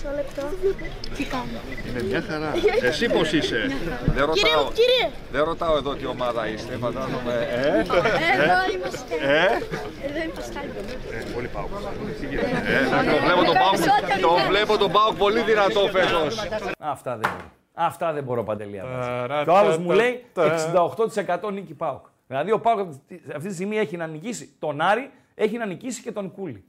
[0.00, 0.42] Μισό λεπτό.
[1.16, 2.52] Τι κάνω; Είναι μια χαρά.
[2.82, 3.68] Εσύ πώς είσαι; Δεν
[4.06, 5.10] Κύριε ρωτάω, μου, κύριε.
[5.32, 7.48] δεν ρωτάω εδώ τι ομάδα είστε, φαντάζομαι.
[7.50, 7.94] Ε, Εδώ
[8.74, 9.14] είμαστε.
[9.20, 9.44] Ε,
[10.06, 10.58] Εδώ είμαστε.
[11.12, 11.64] ε, πολύ πάω.
[11.64, 16.48] ε, το βλέπω τον Πάοκ, το βλέπω τον Πάοκ πολύ δυνατό φέτος.
[16.78, 17.50] Αυτά δεν μπορώ.
[17.74, 18.80] Αυτά δεν μπορώ παντελή.
[19.00, 20.64] Ταρα, Και ο άλλος τα, μου τα, λέει τα.
[21.46, 22.04] 68% νίκη Πάοκ.
[22.26, 22.78] Δηλαδή ο Πάοκ
[23.36, 26.64] αυτή τη στιγμή έχει να νικήσει τον Άρη, έχει να νικήσει και τον Κούλι.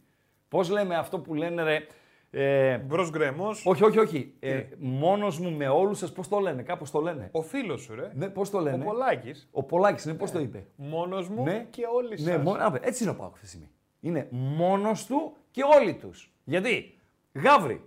[0.50, 1.86] Πώς λέμε αυτό που λένε ρε.
[2.32, 3.50] Ε, Μπρος γκρεμό.
[3.64, 4.34] όχι, όχι, όχι.
[4.40, 7.30] Ε, Μόνος μου με όλους σας, πώς το λένε, κάπως το λένε.
[7.32, 8.12] Ο φίλος σου, ρε.
[8.16, 8.84] Ναι, πώς το Ο λένε.
[8.86, 9.50] Πολάκης.
[9.52, 10.66] Ο Πολάκης, ναι, πώς το είπε.
[10.76, 11.68] Μόνος μου Ναι.
[11.70, 12.44] και όλοι Ναι, σας.
[12.44, 13.70] μόνος, α, έτσι είναι ο Πάοκ αυτή τη στιγμή.
[14.00, 16.34] Είναι μόνος του και όλοι τους.
[16.44, 17.00] Γιατί;
[17.34, 17.82] Γάβρι,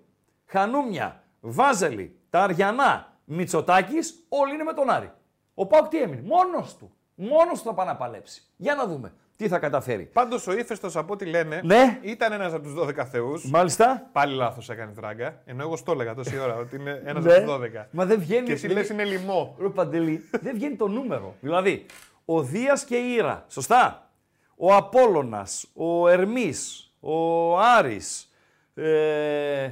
[0.47, 5.11] Χανούμια, Βάζελη, τα Αριανά, Μητσοτάκης, όλοι είναι με τον Άρη.
[5.55, 6.90] Ο Πάοκ τι έμεινε, μόνος του.
[7.14, 8.43] Μόνος του θα πάει να παλέψει.
[8.57, 10.05] Για να δούμε τι θα καταφέρει.
[10.12, 11.99] Πάντως ο ύφεστος από ό,τι λένε Ναι.
[12.03, 13.51] ήταν ένας από τους 12 θεούς.
[13.51, 14.09] Μάλιστα.
[14.12, 15.43] Πάλι λάθος έκανε τράγκα.
[15.45, 17.33] Ενώ εγώ στο έλεγα τόση ώρα ότι είναι ένας Ναι.
[17.33, 17.89] από τους 12.
[17.91, 18.47] Μα δεν βγαίνει.
[18.47, 19.57] Και εσύ δεν- λες είναι λοιμό.
[19.61, 21.35] Ρε Παντελή, δεν βγαίνει το νούμερο.
[21.41, 21.87] Δηλαδή,
[22.24, 24.11] ο Δίας και η Ήρα, σωστά.
[24.57, 28.33] Ο Απόλλωνας, ο Ερμής, ο Άρης,
[28.74, 29.70] ε,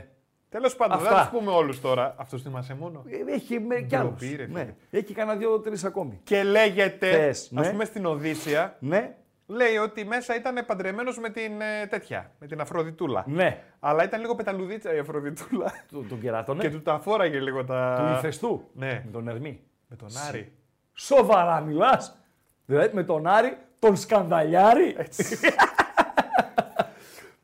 [0.49, 1.09] Τέλος πάντων, Αυτά.
[1.09, 2.15] δεν θα τους πούμε όλους τώρα.
[2.19, 4.11] Αυτός θυμάσαι μόνο; έχει με κι άλλους.
[4.19, 4.59] Ντροπή, ρε φίλε.
[4.63, 4.75] Ναι.
[4.91, 6.21] Έχει κανένα δύο-τρεις ακόμη.
[6.25, 7.71] Και λέγεται, Πες, ας ναι.
[7.71, 9.15] πούμε στην Οδύσσια, Ναι,
[9.51, 13.25] λέει ότι μέσα ήταν παντρεμένος με την ε, τέτοια, με την Αφροδιτούλα.
[13.27, 13.63] ναι.
[13.81, 15.73] Αλλά ήταν λίγο πεταλουδίτσα η Αφροδιτούλα.
[15.89, 16.63] Του, τον κεράτωνε.
[16.63, 17.97] και του τα φόραγε λίγο τα.
[17.99, 18.69] Του ηφαιστού.
[18.73, 19.03] Ναι.
[19.05, 19.61] Με τον Ερμή.
[19.89, 20.53] Με τον Άρη.
[20.95, 22.19] Σοβαρά μιλάς.
[22.67, 24.97] Δηλαδή με τον Άρη, τον σκανδαλιάρη.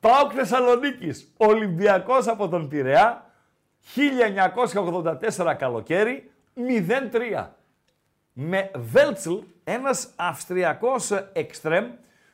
[0.00, 1.32] Πάοκ Θεσσαλονίκης.
[1.36, 3.24] Ολυμπιακός από τον Πειραιά.
[5.36, 6.30] 1984 καλοκαίρι.
[7.34, 7.46] 0-3.
[8.38, 9.34] Με Βέλτσλ,
[9.64, 11.86] ένας Αυστριακός εξτρέμ,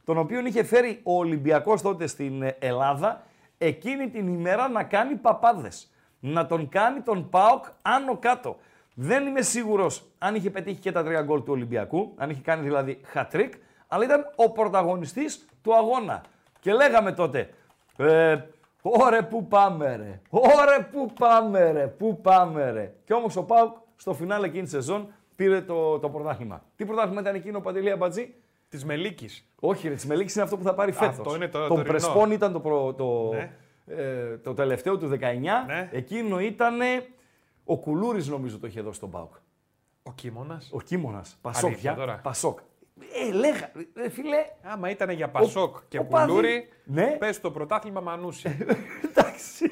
[0.04, 3.22] τον οποίο είχε φέρει ο Ολυμπιακός τότε στην Ελλάδα,
[3.58, 5.90] εκείνη την ημέρα να κάνει παπάδες.
[6.20, 8.56] Να τον κάνει τον ΠΑΟΚ άνω κάτω.
[8.94, 12.62] Δεν είμαι σίγουρος αν είχε πετύχει και τα τρία γκολ του Ολυμπιακού, αν είχε κάνει
[12.62, 13.52] δηλαδή χατρίκ,
[13.88, 16.22] αλλά ήταν ο πρωταγωνιστής του αγώνα.
[16.60, 17.50] Και λέγαμε τότε,
[17.96, 18.36] ε,
[18.82, 22.94] Ωρε που πάμε ρε, ωρε που πάμε ρε, που πάμε ρε.
[23.04, 26.62] Και όμως ο ΠΑΟΚ στο φινάλε εκείνη τη σεζόν πήρε το, το πρωτάθλημα.
[26.76, 28.34] Τι πρωτάθλημα ήταν εκείνο, Παντελή Αμπατζή;
[28.68, 29.46] Της Μελίκης.
[29.60, 31.18] Όχι, ρε, της Μελίξη είναι αυτό που θα πάρει φέτος.
[31.18, 31.84] Αυτό είναι το Τον τωρινό.
[31.88, 33.52] Πρεσπόν ήταν το, προ- το, Ναι.
[33.86, 35.18] ε, το τελευταίο του 19.
[35.66, 35.88] Ναι.
[35.92, 36.74] Εκείνο ήταν
[37.64, 39.32] ο Κουλούρης νομίζω το είχε δώσει στον Πάουκ.
[40.02, 40.68] Ο Κίμωνας.
[40.72, 41.38] Ο Κίμωνας.
[41.40, 42.00] Πασόκ Αλήθεια πια.
[42.04, 42.20] τώρα.
[42.22, 42.58] Πασόκ.
[43.28, 47.16] Ε, λέγα, ρε φίλε, Άμα ήταν για Πασόκ και ο Πάδη- Κουλούρι, Ναι.
[47.18, 48.48] πες το πρωτάθλημα Μανούση.
[49.08, 49.68] εντάξει.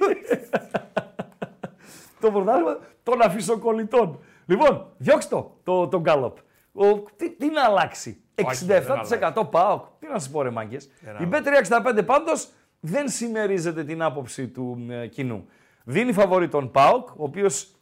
[2.21, 4.19] το πρωτάθλημα των αφισοκολλητών.
[4.51, 6.37] Λοιπόν, διώξτε το, το, το γκάλοπ.
[6.73, 6.85] Ο,
[7.17, 8.85] τι, τι να αλλάξει; Όχι, δεν
[9.33, 9.85] 67% ΠΑΟΚ.
[9.99, 10.85] Τι να σας πω ρε μάγκες;
[11.21, 12.49] Η B365 πάντως
[12.81, 15.47] δεν συμμερίζεται την άποψη του ε, κοινού.
[15.85, 17.75] Δίνει φαβορή τον ΠΑΟΚ, ο οποίος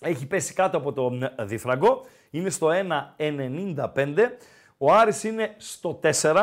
[0.00, 2.04] έχει πέσει κάτω από το ε, διφραγκό.
[2.30, 2.68] Είναι στο
[3.16, 4.18] 1,95.
[4.78, 6.34] Ο Άρης είναι στο 4.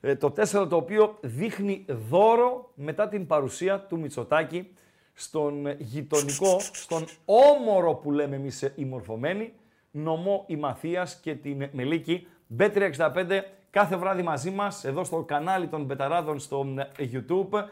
[0.00, 4.72] ε, Το 4 το οποίο δείχνει δώρο μετά την παρουσία του Μητσοτάκη
[5.18, 9.52] στον ε, γειτονικό, στον όμορο που λέμε εμείς ε, οι μορφωμένοι,
[9.90, 12.26] νομό η Μαθίας και την Μελίκη.
[12.58, 13.40] B365
[13.70, 16.66] κάθε βράδυ μαζί μας, εδώ στο κανάλι των Μπεταράδων στο
[16.96, 17.64] ε, YouTube.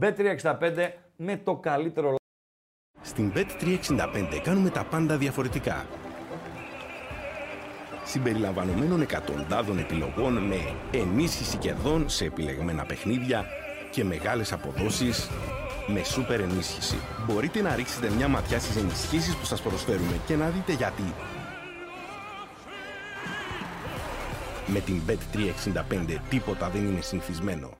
[0.00, 2.14] B365 με το καλύτερο
[3.00, 5.86] Στην Bet365 κάνουμε τα πάντα διαφορετικά.
[8.04, 10.56] Συμπεριλαμβανομένων εκατοντάδων επιλογών με
[10.92, 13.44] ενίσχυση κερδών σε επιλεγμένα παιχνίδια
[13.90, 15.30] και μεγάλες αποδόσεις
[15.86, 16.96] με σούπερ ενίσχυση.
[17.26, 21.02] Μπορείτε να ρίξετε μια ματιά στις ενισχύσεις που σας προσφέρουμε και να δείτε γιατί.
[24.66, 27.70] Με την Bet365 τίποτα δεν είναι συνηθισμένο.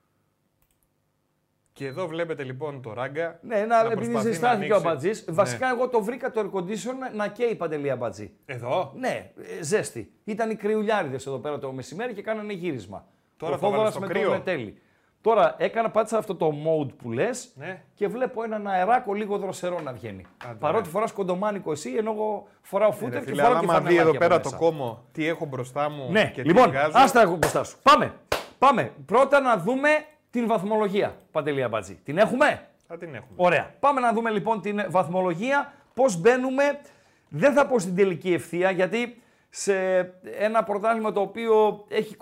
[1.73, 3.39] και εδώ βλέπετε λοιπόν το ράγκα.
[3.43, 5.09] Ναι, να, επειδή προσπαθεί να ζεστάθηκε ο ανοίξει- Αμπατζή.
[5.09, 5.35] Ναι.
[5.35, 8.31] Βασικά, εγώ το βρήκα το air condition να καίει παντελή Αμπατζή.
[8.47, 10.13] Εδώ; Ναι, ε, ζέστη.
[10.25, 13.07] Ήταν οι κρυουλιάριδες εδώ πέρα το μεσημέρι και κάνανε γύρισμα.
[13.37, 14.23] Τώρα ο θα βάλεις Θόδωρας το με κρύο.
[14.29, 14.79] τον Μετέλη.
[15.25, 17.83] Τώρα έκανα, πάτησα αυτό το mode που λες Ναι.
[17.95, 20.27] και βλέπω έναν αεράκο λίγο δροσερό να βγαίνει.
[20.59, 23.79] Παρότι φοράς κοντομάνικο εσύ, ενώ εγώ φοράω Ρε φούτερ και φίλε, φοράω αλλά και άμα
[23.81, 24.51] δει φανελάκι εδώ από πέρα μέσα.
[24.51, 26.91] το κόμμο, τι έχω μπροστά μου Ναι, και τι λοιπόν, βγάζω.
[26.95, 27.77] άστα έχω μπροστά σου.
[27.83, 28.13] Πάμε.
[28.59, 28.93] Πάμε.
[29.07, 29.89] Πρώτα να δούμε
[30.31, 31.95] την βαθμολογία, Παντελή Αμπατζή.
[32.05, 33.33] Την έχουμε; Θα την έχουμε.
[33.37, 33.75] Ωραία.
[33.81, 36.81] Πάμε να δούμε λοιπόν την βαθμολογία, πώς μπαίνουμε.
[37.29, 39.23] Δεν θα πω στην τελική ευθεία, γιατί
[39.57, 39.99] σε
[40.39, 42.17] ένα πρωτάθλημα το οποίο έχει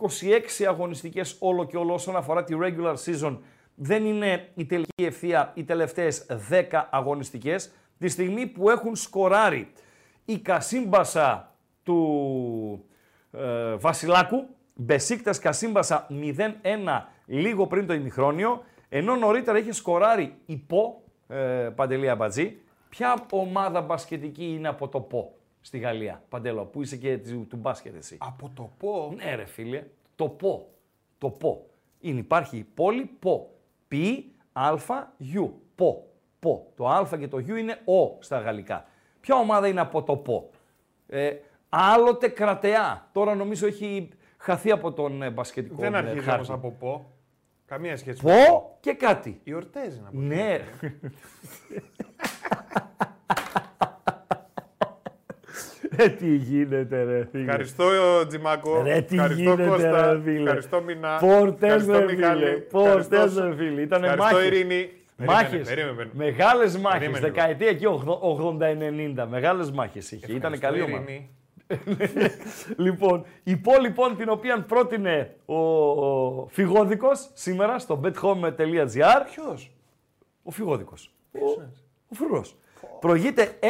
[0.60, 3.38] 26 αγωνιστικές όλο και όλο όσον αφορά τη regular season,
[3.74, 7.72] δεν είναι η τελική ευθεία οι τελευταίες 10 αγωνιστικές.
[7.98, 9.72] Τη στιγμή που έχουν σκοράρει
[10.24, 12.84] η Κασίμπασα του
[13.32, 16.12] ε, Βασιλάκου, Μπεσίκτας Κασίμπασα 0-1
[17.26, 22.56] λίγο πριν το ημιχρόνιο, ενώ νωρίτερα είχε σκοράρει η ΠΟ, ε, Παντελή Αμπατζή.
[22.88, 27.56] Ποια ομάδα μπασκετική είναι από το ΠΟ; Στη Γαλλία, Παντέλο, που είσαι και του, του
[27.56, 28.16] μπάσκετ εσύ.
[28.20, 29.12] Από το πω.
[29.16, 29.84] Ναι ρε φίλε,
[30.16, 30.68] το ΠΟ,
[31.18, 31.66] το ΠΟ.
[32.00, 33.50] Είναι, υπάρχει η πόλη ΠΟ,
[33.88, 33.94] Π,
[34.52, 34.74] Α,
[35.16, 36.08] Ιου, ΠΟ,
[36.38, 36.72] ΠΟ.
[36.76, 38.86] Το Α και το Ιου είναι Ο στα γαλλικά.
[39.20, 40.50] Ποια ομάδα είναι από το ΠΟ;
[41.06, 41.36] Ε,
[41.68, 43.08] άλλοτε κρατεά.
[43.12, 46.46] Τώρα νομίζω έχει χαθεί από τον ε, μπασκετικό Δεν ε, αρχίζει χάρτη.
[46.46, 47.10] όμω από πω.
[47.66, 48.22] Καμία σχέση.
[48.22, 49.40] Πω και κάτι.
[49.44, 50.18] Η Ορτέζη να πω.
[50.18, 50.58] Ναι.
[55.96, 57.42] Ε, τι γίνεται ρε φίλε.
[57.44, 57.84] Ευχαριστώ
[58.28, 58.82] Τζιμάκο.
[58.82, 60.12] Ρε τι Ευχαριστώ γίνεται Κώστα.
[60.12, 60.40] ρε φίλε.
[60.42, 61.16] Ευχαριστώ Μινά.
[61.16, 62.44] Πόρτες Ευχαριστώ ρε Μιχάλη.
[62.44, 62.56] φίλε.
[62.56, 63.80] Πόρτες Ευχαριστώ- ρε φίλε.
[63.80, 64.46] Ήτανε Ευχαριστώ μάχες.
[64.50, 64.90] Ειρήνη.
[65.16, 65.68] Περίμενε, Μάχες.
[65.68, 66.30] περίμενε, περίμενε.
[66.30, 66.98] Μεγάλες μάχες.
[66.98, 67.34] Περίμενε λίγο.
[67.34, 67.86] Δεκαετία εκεί
[69.16, 69.26] 80-90.
[69.30, 70.32] Μεγάλες μάχες είχε.
[70.32, 71.02] Ήταν Ευχαριστώ, καλή ομάδα.
[71.10, 71.30] Ειρήνη.
[72.86, 79.22] λοιπόν, η πόλη λοιπόν την οποία πρότεινε ο, ο Φυγόδικος σήμερα στο bethome.gr.
[79.32, 79.72] Ποιος;
[80.42, 81.12] Ο Φυγόδικος.
[81.32, 81.38] Ο,
[82.08, 82.56] ο Φρουρός.
[83.00, 83.66] Προηγείται 1-0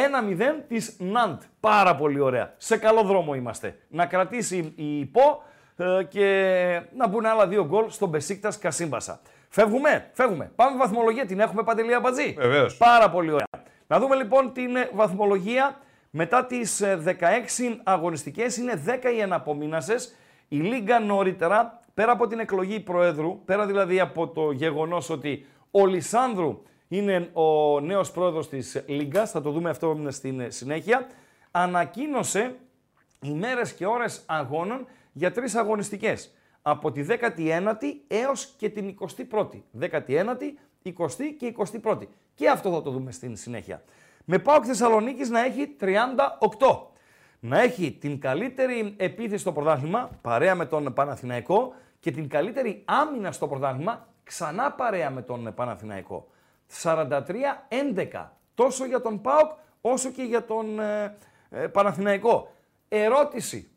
[0.67, 1.41] της Ναντ.
[1.59, 2.53] Πάρα πολύ ωραία.
[2.57, 3.77] Σε καλό δρόμο είμαστε.
[3.87, 5.43] Να κρατήσει η ΠΟ
[5.77, 9.21] ε, και να μπουν άλλα δύο γκολ στον Μπεσίκτας Κασίμπασα.
[9.49, 10.51] Φεύγουμε, φεύγουμε.
[10.55, 11.25] Πάμε βαθμολογία.
[11.25, 12.35] Την έχουμε παντελία μπατζή.
[12.37, 12.77] Βεβαίως.
[12.77, 13.47] Πάρα πολύ ωραία.
[13.87, 15.77] Να δούμε λοιπόν την ε, βαθμολογία.
[16.09, 20.15] Μετά τις ε, 16 αγωνιστικές είναι 10 οι εναπομείνασες.
[20.47, 25.85] Η Λίγκα νωρίτερα, πέρα από την εκλογή Προέδρου, πέρα δηλαδή από το γεγονός ότι ο
[25.85, 26.61] Λισάνδρου
[26.97, 31.07] είναι ο νέος πρόεδρος της Λίγκας, θα το δούμε αυτό στην ε, συνέχεια,
[31.51, 32.55] ανακοίνωσε
[33.21, 36.33] ημέρες και ώρες αγώνων για τρεις αγωνιστικές.
[36.61, 38.95] Από τη 19η έως και την
[39.29, 39.61] 21η.
[39.79, 42.07] 19η, 20η και 21η.
[42.33, 43.83] Και αυτό θα το δούμε στην συνέχεια.
[44.25, 45.87] Με ΠΑΟΚ Θεσσαλονίκης να έχει 38.
[47.39, 53.31] Να έχει την καλύτερη επίθεση στο πρωτάθλημα, παρέα με τον Παναθηναϊκό, και την καλύτερη άμυνα
[53.31, 56.27] στο πρωτάθλημα, ξανά παρέα με τον Παναθηναϊκό.
[56.81, 58.29] 43-11.
[58.53, 59.51] Τόσο για τον ΠΑΟΚ,
[59.81, 61.17] όσο και για τον ε,
[61.49, 62.53] ε, Παναθηναϊκό.
[62.87, 63.71] Ερώτηση.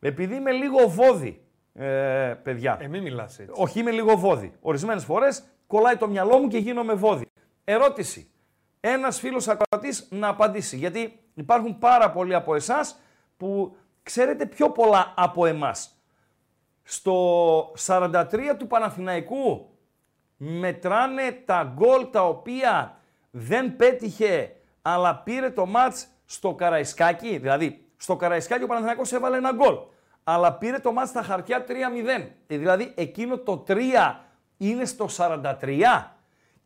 [0.00, 1.44] Επειδή είμαι λίγο βόδι,
[1.74, 2.78] ε, παιδιά.
[2.80, 3.52] Ε, μην μιλάς έτσι.
[3.56, 4.52] Όχι, είμαι λίγο βόδι.
[4.60, 7.26] Ορισμένες φορές κολλάει το μυαλό μου και γίνομαι βόδι.
[7.64, 8.30] Ερώτηση.
[8.80, 10.76] Ένας φίλος ακροατής να απαντήσει.
[10.76, 12.98] Γιατί υπάρχουν πάρα πολλοί από εσάς
[13.36, 15.96] που ξέρετε πιο πολλά από εμάς.
[16.82, 19.71] Στο 43 του Παναθηναϊκού
[20.44, 22.96] μετράνε τα γκολ τα οποία
[23.30, 27.38] δεν πέτυχε αλλά πήρε το μάτς στο Καραϊσκάκι.
[27.38, 29.74] Δηλαδή, στο Καραϊσκάκι ο Παναθηναϊκός έβαλε ένα γκολ.
[30.24, 31.70] Αλλά πήρε το μάτς στα χαρτιά 3-0.
[32.46, 33.74] Ε, Δηλαδή, εκείνο το 3
[34.56, 36.12] είναι στο 43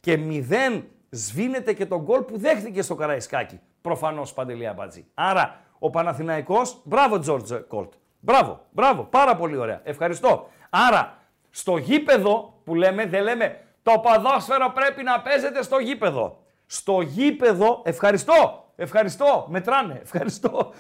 [0.01, 3.61] και 0 σβήνεται και το γκολ που δέχτηκε στο Καραϊσκάκι.
[3.81, 5.07] Προφανώς, Παντελία Μπατζή.
[5.15, 7.93] Άρα, ο Παναθηναϊκός, μπράβο Τζόρτζ Κόλτ.
[8.21, 9.81] Μπράβο, μπράβο, πάρα πολύ ωραία.
[9.85, 10.49] Ευχαριστώ.
[10.71, 11.19] Άρα,
[11.51, 16.39] στο γήπεδο που λέμε, δεν λέμε το ποδόσφαιρο πρέπει να παίζεται στο γήπεδο.
[16.67, 20.73] Στο γήπεδο, ευχαριστώ, ευχαριστώ, μετράνε, ευχαριστώ.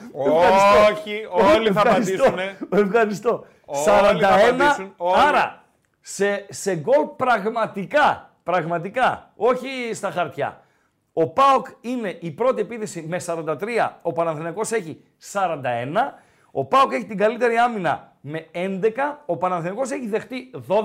[0.90, 2.59] Όχι, όλοι θα Ευχαριστώ, απαντήσουνε.
[2.72, 3.46] Ευχαριστώ.
[3.64, 5.20] Όλοι 41, θα απαντήσουν, όλοι.
[5.28, 5.62] άρα
[6.00, 10.61] σε, σε γκολ πραγματικά, πραγματικά, όχι στα χαρτιά.
[11.12, 13.57] Ο ΠΑΟΚ είναι η πρώτη επίθεση με 43,
[14.02, 15.02] ο Παναθηναϊκός έχει
[15.32, 15.46] 41,
[16.50, 18.90] ο ΠΑΟΚ έχει την καλύτερη άμυνα με 11,
[19.26, 20.82] ο Παναθηναϊκός έχει δεχτεί 12,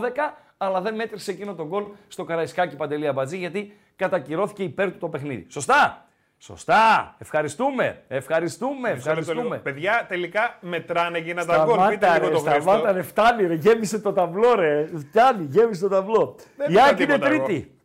[0.64, 5.10] αλλά δεν μέτρησε εκείνο τον γκολ στο Καραϊσκάκι Παντελή Αμπατζή, γιατί κατακυρώθηκε υπέρ του το
[5.10, 5.46] παιχνίδι.
[5.50, 6.06] Σωστά!
[6.38, 7.16] Σωστά!
[7.18, 8.04] Ευχαριστούμε!
[8.08, 8.94] Ευχαριστούμε!
[8.94, 9.42] Μισό λεπτό λίγο.
[9.44, 9.58] Ευχαριστούμε!
[9.58, 11.78] Παιδιά, τελικά μετράνε εκείνα τα γκολ.
[11.90, 12.92] Πείτε Σταμάτα, λίγο ρε, το σταμάτα, Χρήστο.
[12.94, 14.90] ρε, φτάνει, ρε, γέμισε το ταμπλό, ρε.
[14.98, 16.36] Φτάνει, γέμισε το ταμπλό.
[16.58, 17.46] Δεν Η είπα Άκη είναι τίποτα εγώ.
[17.46, 17.76] τρίτη.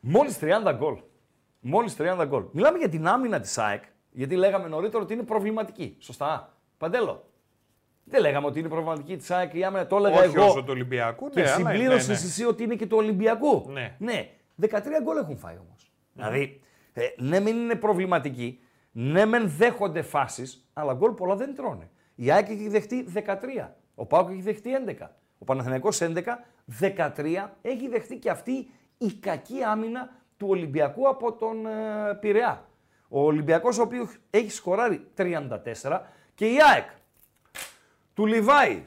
[0.00, 0.98] Μόλις 30 γκολ.
[1.60, 2.44] Μόλις 30 γκολ.
[2.52, 5.96] Μιλάμε για την άμυνα της ΑΕΚ, γιατί λέγαμε νωρίτερα ότι είναι προβληματική.
[5.98, 6.52] Σωστά.
[6.78, 7.24] Παντέλο.
[8.08, 10.46] Δεν λέγαμε ότι είναι προβληματική της ΑΕΚ η άμυνα, το έλεγα Όχι εγώ.
[10.46, 12.24] όσο του Ολυμπιακού, Και ναι, αλλά συμπλήρωσε ναι, ναι.
[12.24, 13.64] εσύ ότι είναι και του Ολυμπιακού.
[13.68, 13.94] Ναι.
[13.98, 14.28] ναι.
[14.60, 14.70] 13
[15.02, 15.90] γκολ έχουν φάει όμως.
[16.12, 16.60] Δηλαδή,
[16.92, 18.60] ε, ναι, μεν είναι προβληματικοί,
[18.92, 21.90] ναι, μεν δέχονται φάσεις, αλλά γκολ πολλά δεν τρώνε.
[22.14, 23.74] Η ΑΕΚ έχει δεχτεί 13.
[23.94, 25.06] Ο Πάουκ έχει δεχτεί 11.
[25.38, 26.22] Ο Παναθηναϊκός 11,
[26.80, 32.64] 13 έχει δεχτεί και αυτή η κακή άμυνα του Ολυμπιακού από τον ε, Πειραιά.
[33.08, 36.00] Ο Ολυμπιακός ο οποίος έχει σκοράρει 34
[36.34, 36.86] και η ΑΕΚ
[38.18, 38.86] του Λιβάη,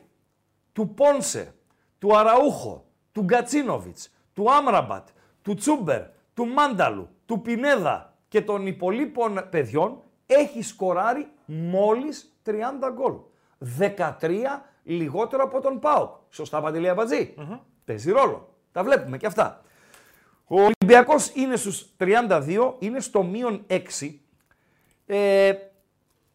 [0.74, 1.54] του Πόνσε,
[2.00, 5.08] του Αραούχο, του Γκατσίνοβιτς, του Άμραμπατ,
[5.42, 6.02] του Τσούμπερ,
[6.34, 12.52] του Μάνταλου, του Πινέδα και των υπολείπων παιδιών έχει σκοράρει μόλις 30
[12.94, 13.14] γκολ.
[14.20, 16.16] 13 λιγότερο από τον ΠΑΟΚ.
[16.30, 17.34] Σωστά, Παντελή Αμπατζή;
[17.86, 18.56] Παίζει ρόλο.
[18.72, 19.62] Τα βλέπουμε και αυτά.
[20.48, 24.20] Ο Ολυμπιακός είναι στους 32, είναι στο μείον 6.
[25.06, 25.54] Ε,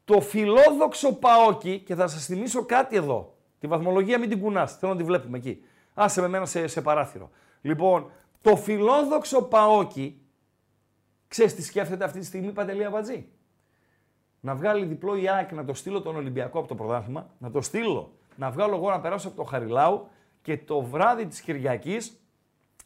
[0.06, 4.76] το φιλόδοξο Παόκι, και θα σας θυμίσω κάτι εδώ, Τη βαθμολογία μην την κουνάς.
[4.76, 5.62] Θέλω να τη βλέπουμε εκεί.
[5.94, 7.30] Άσε με μένα σε, σε παράθυρο.
[7.60, 10.20] Λοιπόν, το φιλόδοξο Παόκι,
[11.28, 13.28] ξέρεις τι σκέφτεται αυτή τη στιγμή Παντελή Αμπατζή.
[14.40, 17.60] Να βγάλει διπλό η ΑΕΚ, να το στείλω τον Ολυμπιακό από το πρωτάθλημα, να το
[17.60, 20.08] στείλω, να βγάλω εγώ να περάσω από το Χαριλάου
[20.42, 22.20] και το βράδυ της Κυριακής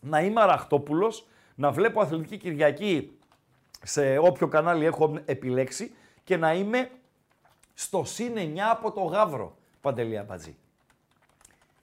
[0.01, 3.19] να είμαι αραχτόπουλος, να βλέπω Αθλητική Κυριακή
[3.83, 5.95] σε όποιο κανάλι έχω επιλέξει
[6.25, 6.91] και να είμαι
[7.81, 10.57] στο συν 9 από το Γαύρο, Παντελή Αμπατζή.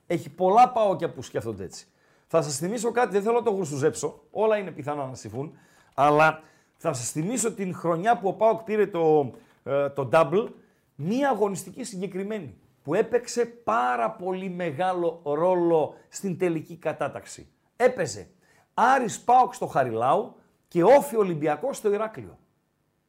[0.08, 1.88] Έχει πολλά παόκια που σκέφτονται έτσι.
[2.28, 5.58] Θα σας θυμίσω κάτι, δεν θέλω να το γουστουζέψω, όλα είναι πιθανό να συμβούν,
[5.93, 6.41] αλλά
[6.78, 9.34] θα σας θυμίσω την χρονιά που ο Πάοκ πήρε το,
[9.64, 10.48] ε, το double,
[10.95, 17.48] μία αγωνιστική συγκεκριμένη, που έπαιξε πάρα πολύ μεγάλο ρόλο στην τελική κατάταξη.
[17.76, 18.30] Έπαιζε
[18.74, 20.36] Άρης Πάοκ στο Χαριλάου
[20.68, 22.38] και Όφη Ολυμπιακός στο Ηράκλειο.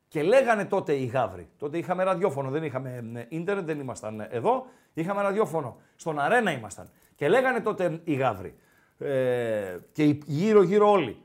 [0.09, 1.49] Και λέγανε τότε οι Γαύροι.
[1.59, 4.67] Τότε είχαμε ραδιόφωνο, δεν είχαμε ε, ίντερνετ, δεν ήμασταν εδώ.
[4.95, 5.77] Είχαμε ραδιόφωνο.
[5.97, 6.91] Στον αρένα ήμασταν.
[7.15, 8.59] Και λέγανε τότε οι Γαύροι.
[8.99, 11.23] Ε, και γύρω-γύρω όλοι.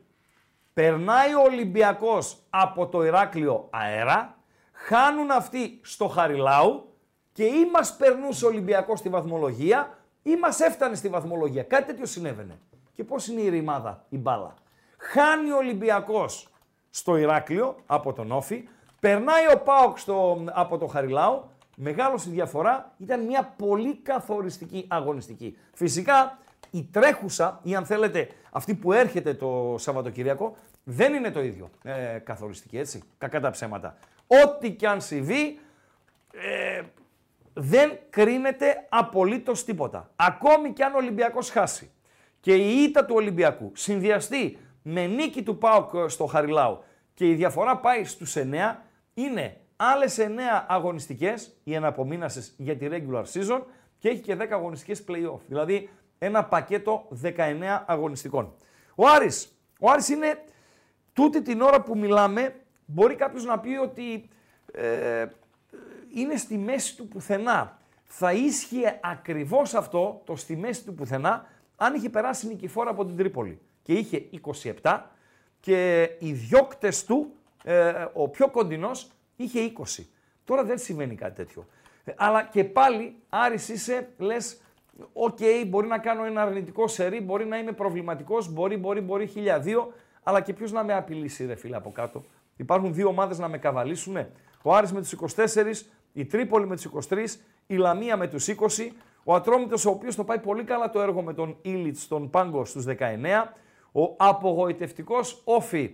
[0.74, 4.38] Περνάει ο Ολυμπιακός από το Ηράκλειο αέρα,
[4.72, 6.94] χάνουν αυτοί στο Χαριλάου
[7.32, 11.64] και ή μας περνούσε ο Ολυμπιακός στη βαθμολογία ή μας έφτανε στη βαθμολογία.
[11.64, 12.60] Κάτι τέτοιο συνέβαινε.
[12.94, 14.54] Και πώς είναι η ρημάδα, η μπάλα.
[14.98, 16.53] Χάνει ο Ολυμπιακός
[16.96, 18.68] στο Ηράκλειο από τον Όφη,
[19.00, 21.44] περνάει ο Πάοκ στο, από το Χαριλάου,
[21.76, 25.58] μεγάλο η διαφορά, ήταν μια πολύ καθοριστική αγωνιστική.
[25.74, 26.38] Φυσικά
[26.72, 32.18] η τρέχουσα ή αν θέλετε αυτή που έρχεται το Σαββατοκυριακό δεν είναι το ίδιο ε,
[32.24, 33.98] καθοριστική έτσι, κακά τα ψέματα.
[34.28, 35.60] Ό,τι και αν συμβεί
[36.34, 36.82] ε,
[37.54, 40.10] δεν κρίνεται απολύτως τίποτα.
[40.16, 41.92] Ακόμη και αν ο Ολυμπιακός χάσει
[42.40, 47.78] και η ήττα του Ολυμπιακού συνδυαστεί με νίκη του ΠΑΟΚ στο Χαριλάου και η διαφορά
[47.78, 48.76] πάει στους 9,
[49.14, 50.30] είναι άλλες 9
[50.68, 53.62] αγωνιστικές, οι εναπομείνασες για τη regular season
[54.00, 55.40] και έχει και 10 αγωνιστικές play-off.
[55.48, 58.54] Δηλαδή ένα πακέτο 19 αγωνιστικών.
[58.96, 60.44] Ο Άρης, ο Άρης είναι
[61.14, 62.56] τούτη την ώρα που μιλάμε,
[62.86, 64.30] μπορεί κάποιος να πει ότι
[64.74, 65.26] ε,
[66.14, 67.78] είναι στη μέση του πουθενά.
[68.04, 73.18] Θα ίσχυε ακριβώς αυτό, το στη μέση του πουθενά, αν είχε περάσει νικηφόρα από την
[73.18, 73.60] Τρίπολη.
[73.84, 74.30] Και είχε
[74.82, 75.00] 27
[75.60, 80.08] και οι διώκτες του, ε, ο πιο κοντινός, είχε 20.
[80.46, 81.68] Τώρα δεν συμβαίνει κάτι τέτοιο.
[82.04, 84.62] Ε, αλλά και πάλι, Άρης είσαι, λες,
[85.14, 89.67] οκ, μπορεί να κάνω ένα αρνητικό σερί, μπορεί να είμαι προβληματικός, μπορεί, μπορεί, μπορεί, χίλια
[89.67, 92.24] δύο, αλλά και ποιος να με απειλήσει, ρε φίλε, από κάτω.
[92.56, 94.18] Υπάρχουν δύο ομάδες να με καβαλήσουν.
[94.62, 98.92] Ο Άρης με τους 24, η Τρίπολη με τους 23, η Λαμία με τους 20,
[99.24, 102.66] ο Ατρόμητος ο οποίος το πάει πολύ καλά το έργο με τον Ήλιτς στον πάγκο
[102.66, 102.96] στους 19,
[103.94, 105.92] ο απογοητευτικός ΟΦΗ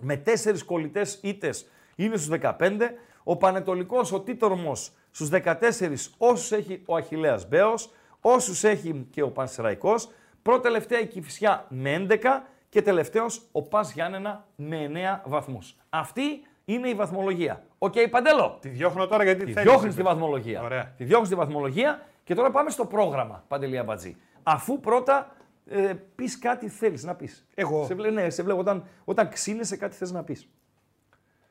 [0.00, 6.82] με τέσσερις κολλητές ήττες είναι στους 15, ο Παναιτωλικός, ο Τίτορμος στους 14 όσους έχει
[6.86, 10.08] ο Αχιλλέας Μπέος, όσους έχει και ο Πανσεραϊκός,
[10.42, 15.76] προτελευταία η Κηφισιά με 11 και τελευταίος ο Πας Γιάννενα με 9 βαθμούς.
[15.90, 16.22] Αυτή
[16.64, 17.64] είναι η βαθμολογία.
[17.78, 18.58] OK, okay, Παντέλο.
[18.60, 19.70] Τη διώχνω τώρα γιατί Τη θέλεις.
[19.70, 20.62] διώχνεις στη βαθμολογία.
[20.62, 20.92] Ωραία.
[20.96, 24.16] Τη διώχνεις στη βαθμολογία και τώρα πάμε στο πρόγραμμα, Παντελή Αμπατζή.
[24.42, 25.35] Αφού πρώτα
[25.68, 27.46] ε, πεις κάτι θέλεις να πεις.
[27.54, 27.84] Εγώ.
[27.86, 30.48] Σε, βλέ- ναι, σε βλέπω όταν, όταν ξύνεσαι κάτι θες να πεις.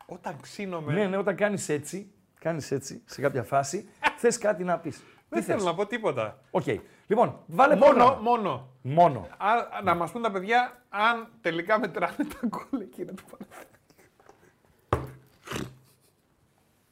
[0.05, 0.93] Όταν ξύνομαι.
[0.93, 3.89] Ναι, ναι, όταν κάνεις έτσι, κάνεις έτσι σε κάποια φάση,
[4.19, 5.03] θες κάτι να πεις.
[5.29, 6.39] δεν θέλω να πω τίποτα.
[6.51, 6.63] Οκ.
[7.07, 8.21] Λοιπόν, βάλε Μόνο, πρόγραμμα.
[8.21, 8.69] μόνο.
[8.81, 9.27] Μόνο.
[9.37, 13.73] Α, να μας πουν τα παιδιά αν τελικά μετράνε τα γκολ εκείνα του Παναθηναϊκού.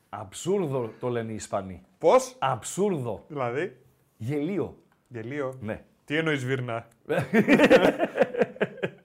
[0.09, 1.83] Absurdo το λένε οι Ισπανοί.
[1.97, 3.23] Πώς; Absurdo.
[3.27, 3.77] Δηλαδή;
[4.17, 4.77] Γελίο.
[5.07, 5.57] Γελίο.
[5.61, 5.85] Ναι.
[6.05, 6.85] Τι εννοείς Βίρνα.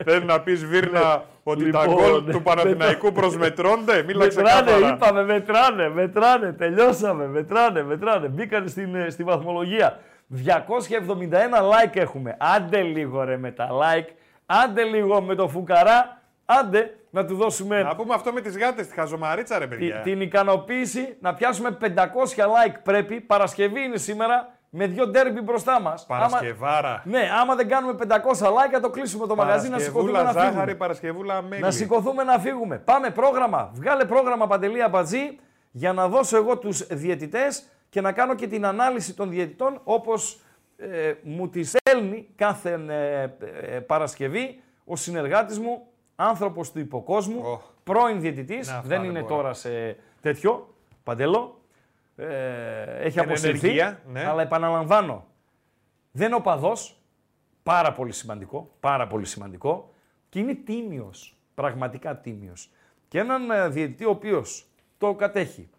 [0.04, 4.94] Θέλει να πεις Βίρνα ότι τα Λοιπόν, γκολ ναι, του Παναθηναϊκού προσμετρώνται; Μίλα Μετράνε, ξεκάθαρα.
[4.94, 8.28] είπαμε, μετράνε, μετράνε, τελειώσαμε, μετράνε, μετράνε.
[8.28, 9.98] Μπήκαν στην, ε, στη βαθμολογία.
[10.28, 12.36] 271 like έχουμε.
[12.38, 14.08] Άντε λίγο ρε με τα like,
[14.46, 18.86] άντε λίγο με το φουκαρά, άντε να του δώσουμε Να πούμε αυτό με τις γάτες,
[18.86, 20.00] τη χαζομαρίτσα, ρε τη- παιδιά.
[20.00, 23.20] την ικανοποίηση, να πιάσουμε 500 like πρέπει.
[23.20, 26.06] Παρασκευή είναι σήμερα, με δύο ντέρμπι μπροστά μας.
[26.06, 27.02] Παρασκευάρα.
[27.04, 30.40] Ναι, άμα δεν κάνουμε 500 like, θα το κλείσουμε το μαγαζί να σηκωθούμε Παρασκευούλα να
[30.40, 30.52] φύγουμε.
[30.52, 31.62] ζάχαρη, Παρασκευούλα μέλι.
[31.62, 32.78] Να σηκωθούμε να φύγουμε.
[32.78, 33.70] Πάμε πρόγραμμα.
[33.74, 35.38] Βγάλε πρόγραμμα Παντελή Αμπατζή
[35.70, 40.40] για να δώσω εγώ τους διαιτητές και να κάνω και την ανάλυση των διαιτητών όπως
[40.76, 43.22] ε, μου τη στέλνει κάθε ε,
[43.76, 47.60] ε, Παρασκευή ο συνεργάτης μου, άνθρωπος του υποκόσμου, Ω.
[47.84, 49.34] πρώην διαιτητής, Να, αυτά δεν δεν είναι μπορώ.
[49.36, 51.57] τώρα σε τέτοιο, Παντέλο.
[52.20, 54.24] Ε, έχει Εν αποσυρθεί, ενεργεία, ναι.
[54.24, 55.26] αλλά επαναλαμβάνω,
[56.10, 57.02] δεν είναι οπαδός,
[57.62, 59.94] πάρα πολύ σημαντικό, πάρα πολύ σημαντικό
[60.28, 62.70] και είναι τίμιος, πραγματικά τίμιος.
[63.08, 64.66] Και έναν ε, διαιτητή ο οποίος
[64.98, 65.70] το κατέχει,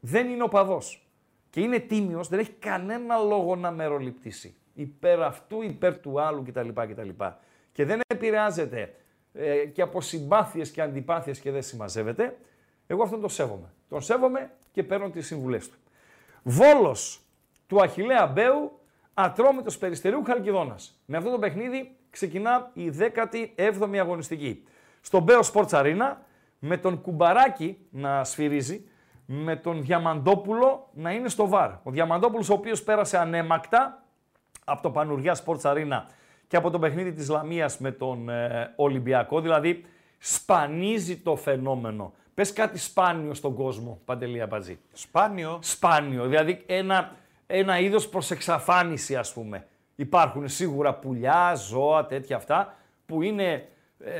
[0.00, 1.08] δεν είναι οπαδός
[1.50, 4.54] και είναι τίμιος, δεν έχει κανένα λόγο να μεροληπτήσει.
[4.74, 6.68] Υπέρ αυτού, υπέρ του άλλου κτλ.
[6.68, 7.08] κτλ.
[7.72, 8.94] Και δεν επηρεάζεται
[9.32, 12.36] ε, και από συμπάθειες και αντιπάθειες και δεν συμμαζεύεται.
[12.86, 13.72] Εγώ αυτόν τον σέβομαι.
[13.88, 15.78] Τον σέβομαι και παίρνω τις συμβουλές του.
[16.42, 17.20] Βόλος
[17.66, 18.80] του Αχηλέα Μπέου,
[19.14, 21.00] ατρόμητος περιστερίου Χαλκιδόνας.
[21.04, 24.64] Με αυτό το παιχνίδι ξεκινά η 17η αγωνιστική.
[25.00, 26.16] Στο Μπέο Sports Arena,
[26.58, 28.84] με τον Κουμπαράκη να σφυρίζει,
[29.26, 31.70] με τον Διαμαντόπουλο να είναι στο βαρ.
[31.82, 34.02] Ο Διαμαντόπουλος ο οποίος πέρασε ανέμακτα
[34.64, 36.02] από το Πανουργιά Sports Arena
[36.46, 39.84] και από το παιχνίδι της Λαμίας με τον ε, Ολυμπιακό, δηλαδή
[40.18, 42.12] σπανίζει το φαινόμενο.
[42.40, 44.78] Πες κάτι σπάνιο στον κόσμο, Παντελία Μπατζή.
[44.92, 47.16] Σπάνιο; Σπάνιο, δηλαδή ένα,
[47.46, 49.66] ένα είδος προς εξαφάνιση ας πούμε.
[49.96, 52.76] Υπάρχουν σίγουρα πουλιά, ζώα, τέτοια αυτά,
[53.06, 53.68] που είναι
[54.04, 54.12] ε,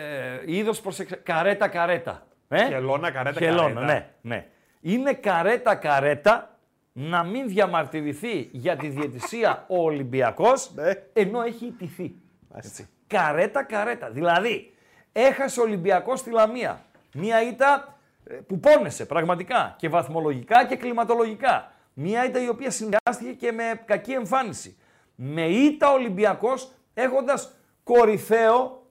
[0.45, 1.17] είδος προς εξα...
[1.17, 2.27] καρέτα καρέτα.
[2.49, 3.85] Ε; Χελώνα, καρέτα, Χελώνα, καρέτα.
[3.93, 4.47] ναι, ναι.
[4.81, 6.59] Είναι καρέτα καρέτα
[6.93, 10.93] να μην διαμαρτυρηθεί για τη διαιτησία ο Ολυμπιακός, Ναι.
[11.13, 12.15] ενώ έχει ιτηθεί.
[12.55, 12.89] Έτσι.
[13.07, 14.11] Καρέτα καρέτα.
[14.11, 14.75] Δηλαδή,
[15.13, 16.85] έχασε ο Ολυμπιακός στη Λαμία.
[17.15, 17.99] Μία ήττα ε,
[18.47, 21.73] που πόνεσε πραγματικά και βαθμολογικά και κλιματολογικά.
[21.95, 24.79] Μία ήττα η οποία συνδυάστηκε και με κακή εμφάνιση.
[25.15, 27.55] Με ήττα ο Ολυμπιακός έχοντας
[27.85, 28.87] κορυφαίο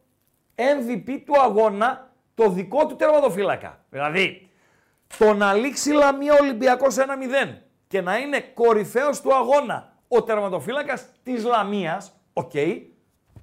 [0.56, 3.80] MVP του αγώνα το δικό του τερματοφύλακα.
[3.90, 4.50] Δηλαδή,
[5.18, 7.02] το να λήξει η Λαμία Ολυμπιακός 1-0
[7.88, 12.52] και να είναι κορυφαίος του αγώνα ο τερματοφύλακας της Λαμίας, οκ,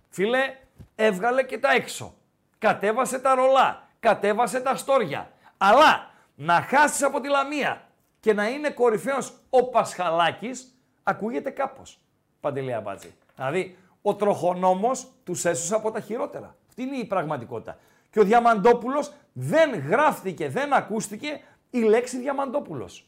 [0.09, 0.55] φίλε,
[0.95, 2.15] έβγαλε και τα έξω.
[2.59, 5.31] Κατέβασε τα ρολά, κατέβασε τα στόρια.
[5.57, 7.89] Αλλά να χάσεις από τη Λαμία
[8.21, 12.01] και να είναι κορυφαίος ο Πασχαλάκης, ακούγεται κάπως.
[12.41, 13.15] Παντελή Αμπάτζη.
[13.37, 16.57] Δηλαδή, ο τροχονόμος τους έσωσε από τα χειρότερα.
[16.69, 17.79] Αυτή είναι η πραγματικότητα.
[18.11, 21.41] Και ο Διαμαντόπουλος δεν γράφτηκε, δεν ακούστηκε
[21.71, 23.05] η λέξη Διαμαντόπουλος.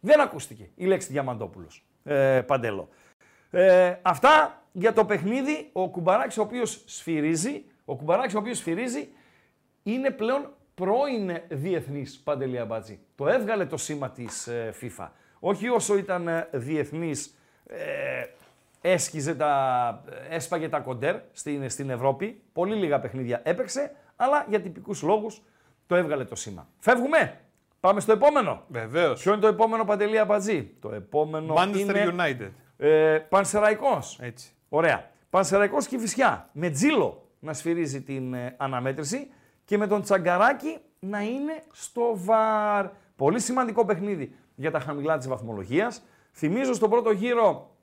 [0.00, 2.88] Δεν ακούστηκε η λέξη Διαμαντόπουλος, ε, Παντέλο.
[3.50, 5.70] Ε, αυτά για το παιχνίδι.
[5.72, 9.08] Ο Κουμπαράκης ο οποίος σφυρίζει, ο Κουμπαράκης ο οποίος σφυρίζει
[9.82, 12.98] είναι πλέον πρώην διεθνής Παντελή Αμπάτζη.
[13.14, 15.08] Το έβγαλε το σήμα της ε, FIFA.
[15.40, 18.24] Όχι όσο ήταν ε, διεθνής ε,
[18.80, 22.42] έσκιζε τα, έσπαγε τα κοντέρ στην, στην Ευρώπη.
[22.52, 25.42] Πολύ λίγα παιχνίδια έπαιξε, αλλά για τυπικούς λόγους
[25.86, 26.68] το έβγαλε το σήμα.
[26.78, 27.40] Φεύγουμε.
[27.80, 28.62] Πάμε στο επόμενο.
[28.68, 29.22] Βεβαίως.
[29.22, 30.74] Ποιο είναι το επόμενο Παντελή Αμπατζή.
[30.80, 32.50] Το επόμενο Manchester είναι United.
[32.76, 34.18] ε, Πανσεραϊκός.
[34.22, 34.52] Έτσι.
[34.68, 35.10] Ωραία.
[35.30, 36.48] Πανσεραϊκός και Φυσιά.
[36.52, 39.30] Με Τζίλο να σφυρίζει την ε, αναμέτρηση
[39.64, 42.86] και με τον Τσαγκαράκη να είναι στο βαρ.
[43.16, 46.02] Πολύ σημαντικό παιχνίδι για τα χαμηλά της βαθμολογίας.
[46.32, 47.76] Θυμίζω στον πρώτο γύρο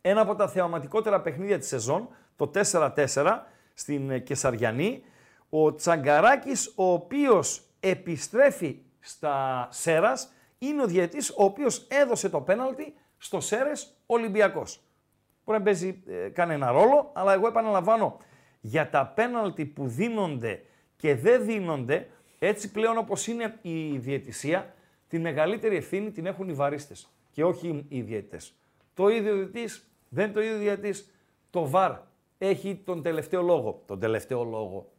[0.00, 3.40] ένα από τα θεαματικότερα παιχνίδια της σεζόν, το 4-4
[3.74, 5.04] στην ε, Κεσαριανή.
[5.48, 12.94] Ο Τσαγκαράκης, ο οποίος επιστρέφει στα Σέρας, είναι ο διαιτής ο οποίος έδωσε το πέναλτι
[13.18, 14.80] στο Σέρες Ολυμπιακός.
[15.44, 18.18] Μπορεί να παίζει ε, κανένα ρόλο, αλλά εγώ επαναλαμβάνω,
[18.60, 20.62] για τα πέναλτι που δίνονται
[20.96, 24.74] και δεν δίνονται, έτσι πλέον όπως είναι η διαιτησία,
[25.08, 28.54] τη μεγαλύτερη ευθύνη την έχουν οι βαρίστες και όχι οι διαιτητές.
[28.94, 31.10] Το ίδιο διαιτητής, δεν το ίδιο διαιτητής,
[31.50, 31.92] το ΒΑΡ
[32.38, 33.82] έχει τον τελευταίο λόγο.
[33.86, 34.92] Τον τελευταίο λόγο.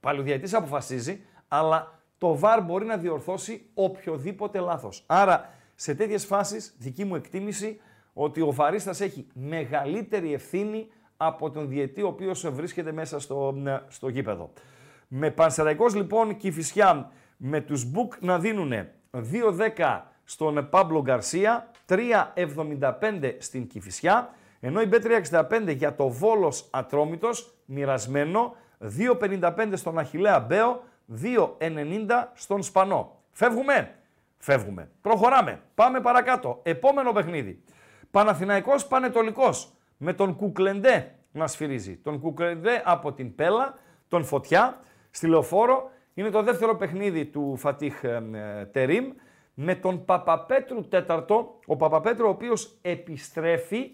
[0.00, 5.02] Πάλι ο διαιτητής αποφασίζει, αλλά το ΒΑΡ μπορεί να διορθώσει οποιοδήποτε λάθος.
[5.06, 7.80] Άρα, σε τέτοιες φάσεις, δική μου εκτίμηση,
[8.12, 13.54] ότι ο βαρίστας έχει μεγαλύτερη ευθύνη από τον διαιτή ο οποίος βρίσκεται μέσα στο,
[13.88, 14.52] στο γήπεδο.
[15.08, 18.72] Με Πανσεραϊκός λοιπόν και η Φυσιά με τους Μπουκ να δίνουν
[19.12, 28.56] 2-10 στον Παύλο Γκαρσία, 3-75 στην Κηφισιά, ενώ η B365 για το Βόλος Ατρόμητος, μοιρασμένο,
[29.20, 30.82] 2-55 στον Αχιλέα Μπέο,
[31.58, 33.22] 2-90 στον Σπανό.
[33.30, 33.94] Φεύγουμε,
[34.38, 34.90] φεύγουμε.
[35.00, 36.60] Προχωράμε, πάμε παρακάτω.
[36.62, 37.62] Επόμενο παιχνίδι.
[38.10, 41.96] Παναθηναϊκός Πανετολικός με τον Κουκλεντέ να σφυρίζει.
[41.96, 43.78] Τον Κουκλεντέ από την Πέλα,
[44.08, 44.80] τον Φωτιά,
[45.16, 45.90] στη Λεωφόρο.
[46.14, 49.12] Είναι το δεύτερο παιχνίδι του Φατίχ ε, ε, Τερίμ
[49.54, 51.58] με τον Παπαπέτρου τέταρτο.
[51.66, 53.90] Ο Παπαπέτρου ο οποίος επιστρέφει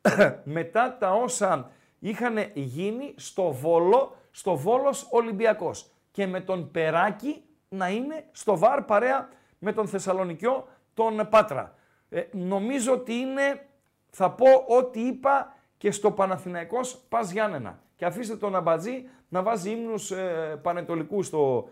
[0.58, 5.90] μετά τα όσα είχαν γίνει στο Βόλο, στο Βόλος Ολυμπιακός.
[6.10, 11.74] Και με τον Περάκη να είναι στο ΒΑΡ παρέα με τον Θεσσαλονικιό τον Πάτρα.
[12.08, 13.66] Ε, νομίζω ότι είναι,
[14.10, 17.80] θα πω ό,τι είπα και στο Παναθηναϊκός Πας Γιάννενα.
[17.96, 21.68] Και αφήστε τον Αμπατζή να βάζει ύμνους ε, πανετολικού στο,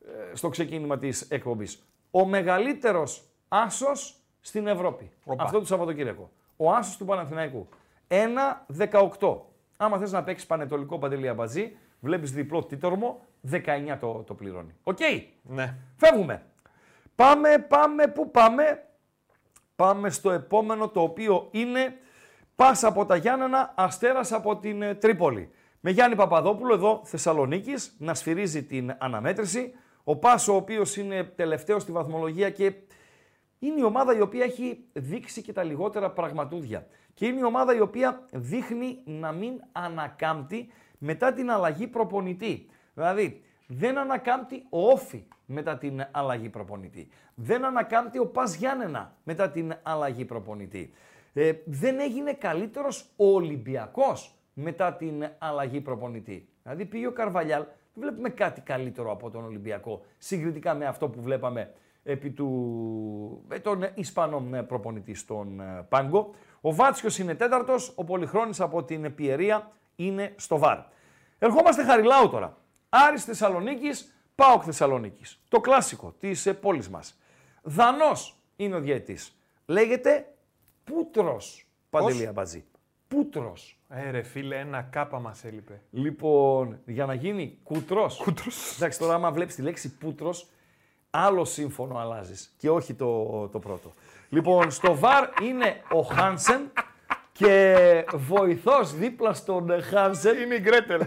[0.00, 1.82] ε, στο ξεκίνημα της εκπομπής.
[2.10, 5.10] Ο μεγαλύτερος άσος στην Ευρώπη.
[5.36, 6.30] Αυτό το Σαββατοκύριακο.
[6.56, 7.68] Ο άσος του Παναθηναϊκού.
[9.18, 9.36] 1-18.
[9.76, 13.20] Άμα θες να παίξεις Παναιτωλικό Παντελή Αμπατζή, βλέπεις διπλό Τίτορμο,
[13.50, 14.74] 19 το, το πληρώνει.
[14.82, 14.98] Οκ.
[15.42, 15.76] Ναι.
[15.96, 16.42] Φεύγουμε.
[17.14, 18.86] Πάμε, πάμε, πού πάμε;
[19.76, 21.96] Πάμε στο επόμενο το οποίο είναι
[22.54, 25.50] Πας από τα Γιάννενα, Αστέρας από την ε, Τρίπολη.
[25.88, 29.72] Με Γιάννη Παπαδόπουλο εδώ Θεσσαλονίκης να σφυρίζει την αναμέτρηση.
[30.04, 32.72] Ο Πας ο οποίος είναι τελευταίος στη βαθμολογία και
[33.58, 36.86] είναι η ομάδα η οποία έχει δείξει και τα λιγότερα πραγματούδια.
[37.14, 40.68] Και είναι η ομάδα η οποία δείχνει να μην ανακάμπτει
[40.98, 42.68] μετά την αλλαγή προπονητή.
[42.94, 47.08] Δηλαδή, δεν ανακάμπτει ο Όφη μετά την αλλαγή προπονητή.
[47.34, 50.92] Δεν ανακάμπτει ο Πας Γιάννενα μετά την αλλαγή προπονητή.
[51.32, 56.48] Ε, δεν έγινε καλύτερος ο Ολυμπιακός μετά την αλλαγή προπονητή.
[56.62, 61.22] Δηλαδή πήγε ο Καρβαλιάλ, δεν βλέπουμε κάτι καλύτερο από τον Ολυμπιακό συγκριτικά με αυτό που
[61.22, 66.34] βλέπαμε επί του, με τον Ισπανό ε, προπονητή στον ε, Πάγκο.
[66.60, 70.78] Ο Βάτσιος είναι τέταρτος, ο Πολυχρόνης από την Πιερία είναι στο ΒΑΡ.
[71.38, 72.56] Ερχόμαστε Χαριλάου τώρα.
[72.88, 75.42] Άρης Θεσσαλονίκης, ΠΑΟΚ Θεσσαλονίκης.
[75.48, 77.18] Το κλασικό της ε, πόλης μας.
[77.62, 79.38] Δανός είναι ο διαιτής.
[79.66, 80.34] Λέγεται
[80.84, 82.64] Πούτρος, Παντελία Μπατζή.
[83.08, 83.78] Πούτρος.
[83.88, 85.80] Ε, ρε φίλε, ένα κάπα μας έλειπε.
[85.90, 88.16] Λοιπόν, για να γίνει κούτρος.
[88.24, 88.76] Κούτρος.
[88.76, 90.46] Εντάξει, τώρα άμα βλέπεις τη λέξη πούτρος,
[91.10, 93.92] άλλο σύμφωνο αλλάζεις και όχι το, το πρώτο.
[94.28, 96.72] Λοιπόν, στο βαρ είναι ο Χάνσεν
[97.32, 100.40] και βοηθός δίπλα στον Χάνσεν.
[100.40, 101.06] Είναι η Γκρέτελ.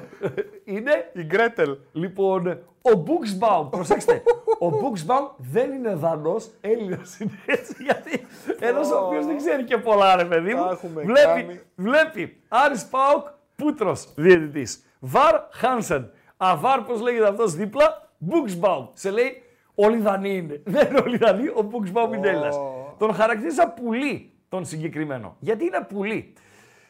[0.64, 1.78] είναι η Γκρέτελ.
[1.92, 4.24] Λοιπόν, ο Μπουξμπαουμ, προσέξτε,
[4.60, 8.26] ο Μπουξμπαουμ δεν είναι Δανός, Έλληνας είναι έτσι, γιατί
[8.60, 11.60] ένας ο οποίος δεν ξέρει και πολλά ρε παιδί μου, Τα έχουμε βλέπει, κάνει.
[11.76, 19.44] βλέπει, Άρης Πάοκ, Πούτρος, διαιτητής, Βαρ Χάνσεν, Αβάρ πώς λέγεται αυτός δίπλα, Μπουξμπαουμ, σε λέει
[19.76, 22.56] όλοι Δανείοι είναι, δεν είναι όλοι Δανείοι, ο Μπουξμπαουμ είναι Έλληνας.
[22.98, 26.34] Τον χαρακτήρισα πουλί τον συγκεκριμένο, γιατί είναι πουλί.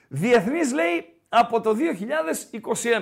[0.08, 1.76] Διεθνής λέει από το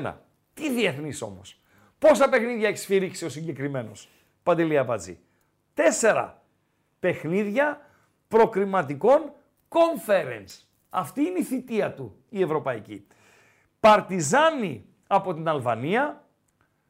[0.04, 0.14] 2021.
[0.54, 1.57] Τι διεθνής όμως;
[2.00, 4.10] Πόσα παιχνίδια έχεις σφυρίξει ο συγκεκριμένος
[4.44, 5.20] Παντελή Αμπατζή.
[5.74, 6.42] Τέσσερα
[7.00, 7.82] παιχνίδια
[8.28, 9.32] προκριματικών
[9.70, 10.62] conference.
[10.90, 13.08] Αυτή είναι η θητεία του, η ευρωπαϊκή.
[13.80, 16.26] Παρτιζάνι από την Αλβανία,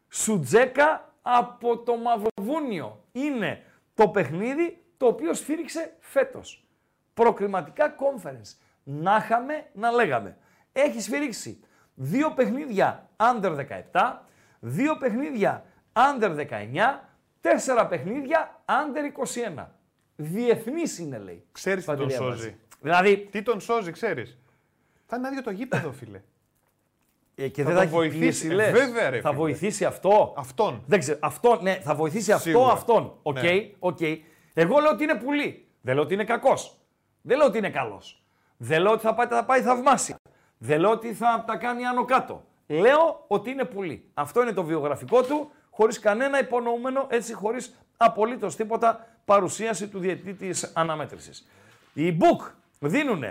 [0.10, 3.04] Σουτζέκα από το Μαυροβούνιο.
[3.12, 6.66] Είναι το παιχνίδι το οποίο σφύριξε φέτος.
[7.14, 8.58] Προκριματικά conference.
[8.84, 10.38] Να είχαμε, να λέγαμε.
[10.72, 11.60] Έχεις σφυρίξει
[11.94, 13.56] δύο παιχνίδια under
[13.92, 14.27] 17,
[14.60, 17.00] δύο παιχνίδια under 19,
[17.42, 19.66] τέσσερα παιχνίδια under 21.
[20.16, 21.46] Διεθνής είναι λέει.
[21.52, 22.28] Ξέρεις τι τον Παντελή σώζει.
[22.32, 22.56] Αμπατζή.
[22.82, 24.38] Δηλαδή, Τι τον σώζει, ξέρεις.
[25.06, 26.22] Θα είναι άδειο το γήπεδο, φίλε.
[27.36, 28.20] ε, και Θα δεν θα τον έχει βοηθήσει.
[28.20, 28.72] πίεση, Ε, λες.
[28.72, 29.42] βέβαια, ρε, Θα φίλε.
[29.42, 30.84] βοηθήσει αυτό; Αυτόν.
[30.88, 31.20] Δεν ξέρω.
[31.22, 32.72] Αυτό, ναι, θα βοηθήσει αυτό Σίγουρα.
[32.72, 33.20] αυτόν.
[33.22, 33.52] Οκ, Ναι.
[33.80, 34.02] οκ.
[34.54, 35.68] Εγώ λέω ότι είναι πουλί.
[35.82, 36.78] Δεν λέω ότι είναι κακός.
[37.22, 38.24] Δεν λέω ότι είναι καλός.
[38.58, 40.16] Δεν λέω ότι θα πάει, θα πάει θαυμάσια.
[40.58, 42.46] Δεν λέω ότι θα τα κάνει άνω κάτω.
[42.68, 44.10] Λέω ότι είναι πουλί.
[44.14, 50.34] Αυτό είναι το βιογραφικό του, χωρίς κανένα υπονοούμενο, έτσι χωρίς απολύτως τίποτα παρουσίαση του διαιτητή
[50.34, 51.48] της αναμέτρησης.
[51.94, 52.42] Οι Μπουκ
[52.80, 53.24] δίνουν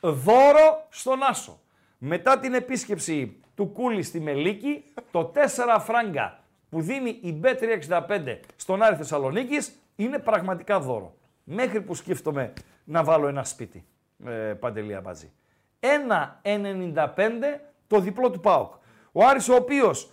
[0.00, 1.60] δώρο στον Άσο.
[1.98, 6.38] Μετά την επίσκεψη του Κούλη στη Μελίκη, το 4 φράγκα
[6.70, 11.14] που δίνει η B365 στον Άρη Θεσσαλονίκης είναι πραγματικά δώρο.
[11.44, 12.52] Μέχρι που σκέφτομαι
[12.84, 13.84] να βάλω ένα σπίτι,
[14.26, 15.32] ε, Παντελή Αμπατζή.
[15.80, 17.60] 1,95
[17.92, 18.72] το διπλό του ΠΑΟΚ.
[19.12, 20.10] Ο Άρης ο οποίος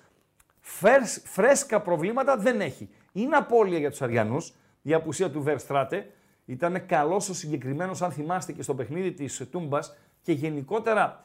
[0.59, 2.89] φρέσ- φρέσκα προβλήματα δεν έχει.
[3.11, 6.11] Είναι απώλεια για τους Αριανούς, η απουσία του Βερστράτε.
[6.45, 11.23] Ήταν καλός ο συγκεκριμένος, αν θυμάστε και στο παιχνίδι της Τούμπας και γενικότερα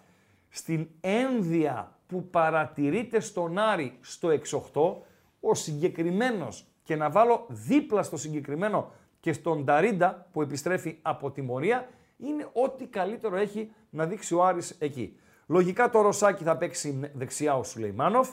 [0.49, 5.03] στην ένδια που παρατηρείται στον Άρη στο 6-8,
[5.41, 11.89] ο συγκεκριμένος και να βάλω δίπλα στο συγκεκριμένο και στον Ταρίντα που επιστρέφει από τιμωρία,
[12.17, 15.19] είναι ό,τι καλύτερο έχει να δείξει ο Άρης εκεί.
[15.47, 18.29] Λογικά το Ρωσάκι θα παίξει δεξιά ο Σουλεϊμάνοφ.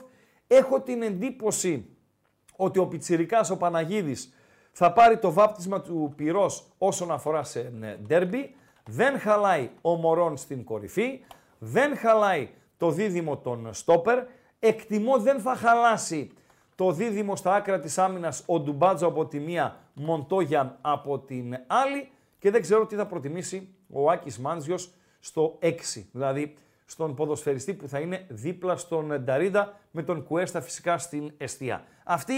[0.47, 1.85] Έχω την εντύπωση
[2.55, 4.33] ότι ο Πιτσιρικάς ο Παναγίδης
[4.71, 8.55] θα πάρει το βάπτισμα του πυρός όσον αφορά σε ε, ντέρμπι.
[8.85, 11.19] Δεν χαλάει ο Μωρόν στην κορυφή.
[11.59, 14.23] Δεν χαλάει το δίδυμο των στόπερ.
[14.59, 16.31] Εκτιμώ δεν θα χαλάσει
[16.75, 22.09] το δίδυμο στα άκρα της άμυνας ο Ντουμπάτζο από τη μία, Μοντόγια από την άλλη
[22.39, 25.71] και δεν ξέρω τι θα προτιμήσει ο Άκης Μάντζιος στο 6,
[26.11, 26.53] δηλαδή
[26.91, 31.83] στον ποδοσφαιριστή που θα είναι δίπλα στον Νταρίδα με τον Κουέστα φυσικά στην εστία.
[32.03, 32.33] Αυτή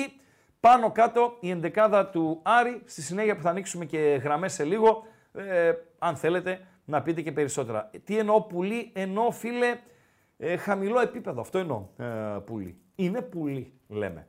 [0.60, 5.04] πάνω κάτω η ενδεκάδα του Άρη, στη συνέχεια που θα ανοίξουμε και γραμμές σε λίγο,
[5.34, 7.89] ε, αν θέλετε να πείτε και περισσότερα.
[8.04, 9.80] Τι εννοώ πουλί, εννοώ φίλε
[10.38, 12.06] ε, χαμηλό επίπεδο, αυτό εννοώ ε,
[12.45, 12.78] πουλί.
[12.95, 14.26] Είναι πουλί λέμε.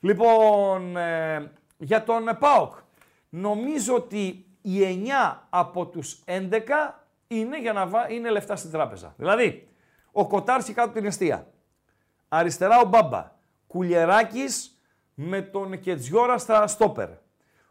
[0.00, 2.74] Λοιπόν, ε, για τον ΠΑΟΚ,
[3.28, 6.60] νομίζω ότι οι 9 από τους 11
[7.28, 8.10] είναι, για να βά...
[8.10, 9.14] είναι λεφτά στην τράπεζα.
[9.16, 9.68] Δηλαδή,
[10.12, 11.46] ο Κοτάρση κάτω την αιστεία.
[12.28, 13.36] Αριστερά ο Μπάμπα.
[13.66, 14.80] Κουλιεράκης
[15.14, 17.08] με τον Κετζιόρα στα στόπερ.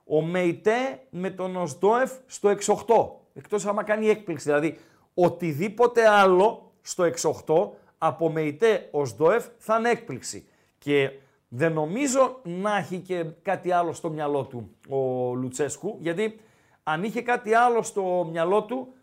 [0.03, 3.09] Ο Μεϊτέ με τον Οσδόεφ στο 6-8.
[3.33, 4.45] Εκτός άμα κάνει έκπληξη.
[4.45, 4.79] Δηλαδή,
[5.13, 7.03] οτιδήποτε άλλο στο
[7.47, 10.47] 6-8 από ΜΕΙΤΕ ως ΔΟΕΦ θα είναι έκπληξη.
[10.77, 11.11] Και
[11.47, 16.39] δεν νομίζω να έχει και κάτι άλλο στο μυαλό του ο Λουτσέσκου, γιατί
[16.83, 18.96] αν είχε κάτι άλλο στο μυαλό του, ε,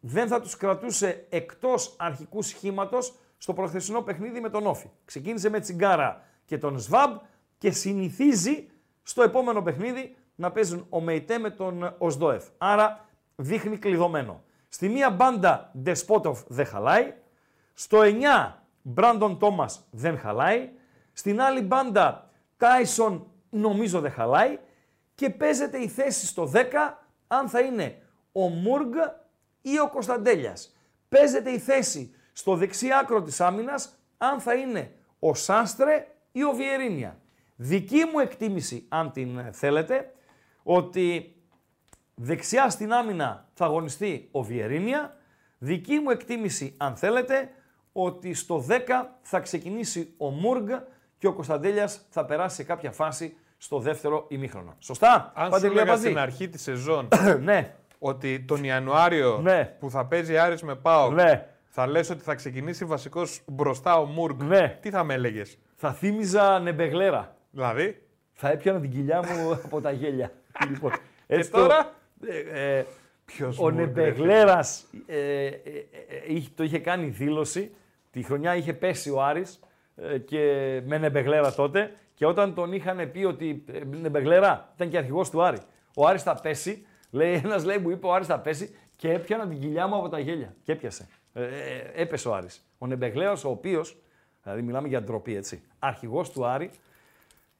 [0.00, 4.90] δεν θα τους κρατούσε εκτός αρχικού σχήματος στο προχθεσινό παιχνίδι με τον Όφη.
[5.04, 7.16] Ξεκίνησε με Τσιγκάρα και τον Σβάμπ
[7.58, 8.70] και συνηθίζει
[9.02, 12.44] στο επόμενο παιχνίδι να παίζουν ο Μεϊτέ με τον Οσδόεφ.
[12.58, 14.42] Άρα δείχνει κλειδωμένο.
[14.68, 17.14] Στη μία μπάντα Ντεσπότοφ δεν χαλάει.
[17.74, 18.52] Στο 9
[18.82, 20.70] Μπράντον Τόμας δεν χαλάει.
[21.12, 24.58] Στην άλλη μπάντα Κάισον νομίζω δεν χαλάει.
[25.14, 26.60] Και παίζεται η θέση στο 10
[27.26, 28.02] αν θα είναι
[28.36, 28.92] ο Μούργ
[29.60, 30.76] ή ο Κωνσταντέλιας.
[31.08, 36.52] Παίζεται η θέση στο δεξί άκρο της άμυνας αν θα είναι ο Σάστρε ή ο
[36.52, 37.18] Βιερίνια.
[37.56, 40.12] Δική μου εκτίμηση, αν την θέλετε,
[40.62, 41.36] ότι
[42.14, 45.16] δεξιά στην άμυνα θα αγωνιστεί ο Βιερίνια.
[45.58, 47.50] Δική μου εκτίμηση, αν θέλετε,
[47.92, 48.78] ότι στο 10
[49.22, 50.70] θα ξεκινήσει ο Μούργ
[51.18, 54.76] και ο Κωνσταντέλιας θα περάσει σε κάποια φάση στο δεύτερο ημίχρονο.
[54.78, 57.08] Σωστά, Αν σου Παντελή έλεγα Αμπατζή; στην αρχή της σεζόν
[57.40, 57.74] ναι,
[58.06, 59.64] ότι τον Ιανουάριο Ναι.
[59.78, 64.04] που θα παίζει Άρης με ΠΑΟΚ ναι, θα λες ότι θα ξεκινήσει βασικός μπροστά ο
[64.04, 64.40] Μουργκ.
[64.42, 64.78] Ναι.
[64.80, 67.36] Τι θα με έλεγες; θα θύμιζα νεμπεγλέρα.
[67.50, 68.02] Δηλαδή;
[68.32, 70.32] Θα έπιανα την κοιλιά μου από τα γέλια.
[70.70, 70.92] λοιπόν,
[71.26, 71.92] έτσι το- τώρα;
[72.52, 72.84] ε, ε,
[73.24, 75.50] Ποιος ο Μουργκ, ρε Νεμπεγλέρας ε, ε, ε,
[76.08, 77.70] ε, είχε- το είχε κάνει δήλωση.
[78.10, 79.60] Τη χρονιά είχε πέσει ο Άρης
[79.96, 80.40] ε, και
[80.86, 81.92] με Νεμπεγλέρα τότε.
[82.14, 85.58] Και όταν τον είχαν πει ότι ε, Νεμπεγλέρα ήταν και αρχηγός του Άρη.
[85.96, 86.86] Ο Άρης θα πέσει.
[87.14, 90.08] Λέει, ένας λέει μου είπε ο Άρης θα πέσει και έπιανα την κοιλιά μου από
[90.08, 90.54] τα γέλια.
[90.62, 91.08] Και έπιασε.
[91.32, 92.66] Ε, ε, έπεσε ο Άρης.
[92.78, 93.96] Ο Νεμπεγλέρας ο οποίος,
[94.42, 96.70] δηλαδή μιλάμε για ντροπή έτσι, αρχηγός του Άρη,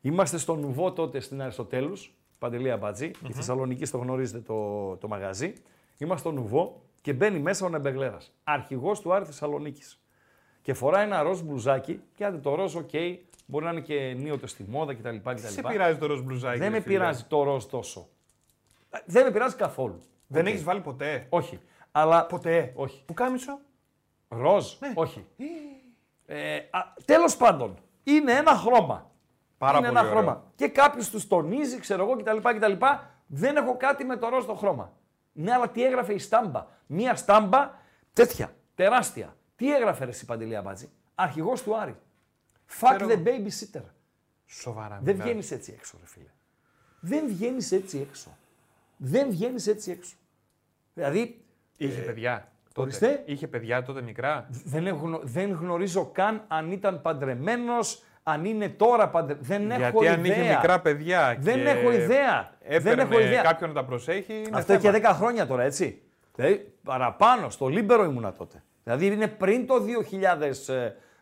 [0.07, 3.11] Είμαστε στο Νουβό τότε στην Αριστοτέλους, Παντελή Αμπατζή.
[3.29, 5.53] Η Θεσσαλονίκη το γνωρίζετε το, το μαγαζί.
[5.99, 8.33] Είμαστε στο Νουβό και μπαίνει μέσα ο Νεμπεγλέρας.
[8.45, 10.01] Αρχηγός του Άρη Θεσσαλονίκης.
[10.63, 12.01] Και φοράει ένα ροζ μπλουζάκι.
[12.15, 12.91] Και άντε το ροζ, οκ,
[13.47, 15.17] μπορεί να είναι και ενίοτε στη μόδα κτλ.
[15.17, 15.47] κτλ.
[15.47, 16.59] Σε πειράζει το ροζ μπλουζάκι.
[16.59, 16.95] Δεν ρε με φίλε.
[16.95, 18.09] πειράζει το ροζ τόσο.
[18.95, 20.01] Ε, Δεν με πειράζει καθόλου.
[20.26, 20.49] Δεν Οκ.
[20.49, 21.61] έχεις βάλει ποτέ; Όχι.
[21.92, 22.26] Αλλά.
[22.26, 23.03] Ποτέ; Όχι.
[23.07, 23.59] Πουκάμισο.
[24.28, 24.72] Ροζ.
[24.95, 25.26] Όχι.
[26.26, 26.59] Ε,
[27.05, 29.11] Τέλος πάντων, είναι ένα χρώμα.
[29.59, 30.22] Πάρα είναι πολύ ένα ωραίο.
[30.22, 30.53] χρώμα.
[30.55, 32.72] Και κάποιος τους τονίζει, ξέρω εγώ κτλ, κτλ.
[33.26, 34.92] Δεν έχω κάτι με το ροζ το χρώμα.
[35.32, 37.70] Ναι, αλλά τι έγραφε η στάμπα; Μία στάμπα
[38.12, 39.36] τέτοια, τεράστια.
[39.57, 41.97] Τι έγραφε ρε εσύ Παντελή Αμπάτζη; Αρχηγός του Άρη.
[42.80, 43.45] Fuck Ξέρω the εγώ.
[43.45, 43.82] babysitter.
[44.47, 44.99] Σοβαρά.
[45.03, 45.26] Δεν μιλάς.
[45.28, 46.30] βγαίνεις έτσι έξω, ρε φίλε.
[47.01, 48.36] Δεν βγαίνεις έτσι έξω.
[48.97, 50.14] Δεν βγαίνεις έτσι έξω.
[50.95, 51.45] Δηλαδή,
[51.76, 52.49] Είχε παιδιά.
[52.74, 52.80] Τότε.
[52.88, 53.22] ορίστε.
[53.24, 54.47] Είχε παιδιά τότε μικρά.
[54.64, 59.47] δεν, έχω, δεν γνωρίζω καν αν ήταν παντρεμένος, αν είναι τώρα παντρεμένος.
[59.49, 60.34] Δεν έχω Γιατί ιδέα.
[60.36, 61.36] αν είχε μικρά παιδιά.
[61.40, 62.53] Δεν και έχω ιδέα.
[62.66, 63.42] Δεν Έπαιρνε έχω ιδέα.
[63.42, 64.32] κάποιον να τα προσέχει.
[64.34, 64.99] Είναι Αυτό θέμα.
[64.99, 66.03] και 10 χρόνια τώρα, έτσι.
[66.34, 68.62] Δηλαδή, παραπάνω, στο Λίμπερο ήμουνα τότε.
[68.84, 69.74] Δηλαδή, είναι πριν το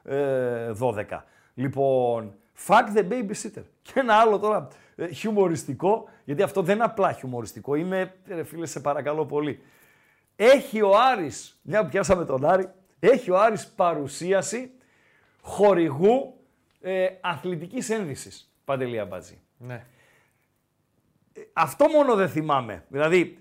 [0.08, 1.24] 2012.
[1.54, 2.34] Λοιπόν,
[2.66, 3.62] fuck the babysitter.
[3.82, 4.74] Και ένα άλλο τώρα ε,
[5.12, 9.62] χιουμοριστικό, γιατί αυτό δεν είναι απλά χιουμοριστικό, είναι, ρε φίλε, σε παρακαλώ πολύ.
[10.36, 12.68] Έχει ο Άρης, μια που πιάσαμε τον Άρη,
[12.98, 14.70] έχει ο Άρης παρουσίαση
[15.40, 16.34] χορηγού
[16.80, 19.40] ε, αθλητικής ένδυσης, Παντελή Αμπατζή.
[19.58, 19.86] Ναι.
[21.52, 22.84] Αυτό μόνο δεν θυμάμαι.
[22.88, 23.38] Δηλαδή,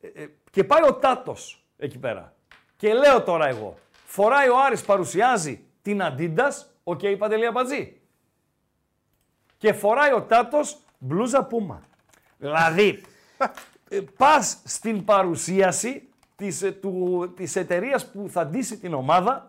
[0.00, 2.34] ε, ε, και πάει ο Τάτος εκεί πέρα.
[2.76, 8.00] Και λέω τώρα εγώ, φοράει ο Άρης, παρουσιάζει την Adidas, OK, okay, Παντελή Αμπατζή.
[9.56, 11.80] Και φοράει ο Τάτος μπλούζα Πούμα.
[12.38, 13.00] Δηλαδή,
[13.88, 19.48] ε, πας στην παρουσίαση της, ε, του, της εταιρείας που θα ντύσει την ομάδα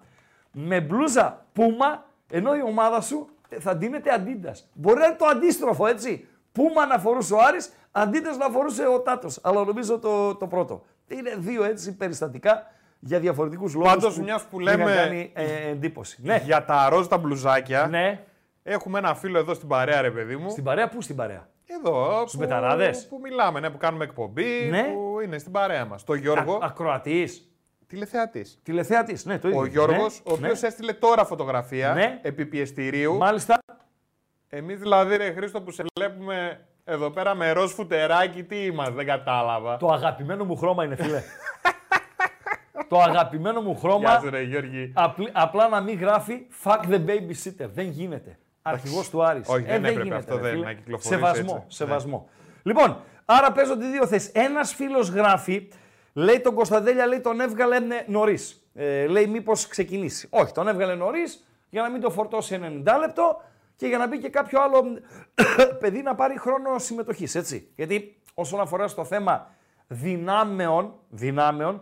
[0.51, 4.67] με μπλούζα Πούμα, ενώ η ομάδα σου ε, θα ντύνεται Adidas.
[4.73, 6.27] Μπορεί να είναι το αντίστροφο, έτσι.
[6.51, 9.39] Πούμα να φορούσε ο Άρης, Adidas να φορούσε ο Τάτος.
[9.41, 10.83] Αλλά νομίζω το, το πρώτο.
[11.07, 16.17] Είναι δύο έτσι περιστατικά για διαφορετικούς λόγους Πάντως, μιας που λέμε- είχαν κάνει ε, εντύπωση.
[16.23, 17.87] Ναι, Για τα ροζ τα μπλουζάκια.
[17.87, 18.23] ναι.
[18.63, 20.49] Έχουμε ένα φίλο εδώ στην παρέα, ρε παιδί μου.
[20.49, 22.17] Στην παρέα, πού στην παρέα; Εδώ.
[22.19, 24.67] Στους που- μπεταράδες; Που μιλάμε, ναι, που κάνουμε εκπομπή.
[24.69, 24.83] Ναι.
[24.83, 26.03] Που είναι στην παρέα μας.
[26.03, 26.53] Το Γιώργο.
[26.55, 27.45] Α, ακροατής.
[27.87, 28.59] Τηλεθεατής.
[28.63, 29.59] Τηλεθεατής, ναι, το ίδιο.
[29.59, 30.67] Ο Γιώργος, Ναι, ο οποίος ναι.
[30.67, 32.19] έστειλε τώρα φωτογραφία Ναι.
[32.21, 33.17] επί πιεστηρίου.
[33.17, 33.59] Μάλιστα.
[34.49, 39.05] Εμείς δηλαδή, ρε Χρήστο, που σε βλέπουμε εδώ πέρα με ροζ φουτεράκι, τι είμαστε, δεν
[39.05, 39.77] κατάλαβα.
[39.77, 41.21] Το αγαπημένο μου χρώμα είναι, φίλε.
[42.89, 44.91] το αγαπημένο μου Γεια χρώμα, σου, ρε Γιώργη.
[44.95, 47.67] απλ- απλά να μην γράφει fuck the babysitter.
[47.73, 48.37] Δεν γίνεται.
[48.61, 49.47] Αρχηγός του Άρης.
[49.47, 50.65] Όχι, δεν έπρεπε γίνεται, αυτό, ρε δεν, φίλε.
[50.65, 51.77] να κυκλοφορήσει Σεβασμό, έτσι.
[51.77, 52.29] σεβασμό.
[52.63, 54.31] Λοιπόν, άρα παίζονται δύο θέσεις.
[54.33, 55.67] Ένας φίλος γράφει,
[56.13, 58.65] λέει τον Κωνσταντέλια, λέει τον έβγαλε νωρίς.
[58.73, 60.27] Ε, λέει μήπως ξεκινήσει.
[60.31, 63.41] Όχι, τον έβγαλε νωρίς για να μην το φορτώσει 90 λεπτό
[63.75, 64.83] και για να μπει και κάποιο άλλο
[65.79, 67.35] παιδί να πάρει χρόνο συμμετοχής.
[67.35, 67.71] Έτσι.
[67.75, 69.55] Γιατί όσον αφορά στο θέμα
[69.87, 71.81] δυνάμεων, δυνάμεων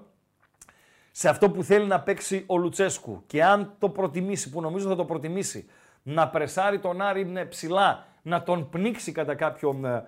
[1.11, 4.95] σε αυτό που θέλει να παίξει ο Λουτσέσκου και αν το προτιμήσει, που νομίζω θα
[4.95, 5.69] το προτιμήσει,
[6.03, 10.05] να πρεσάρει τον Άρη είναι ψηλά, να τον πνίξει κατά κάποιον ε,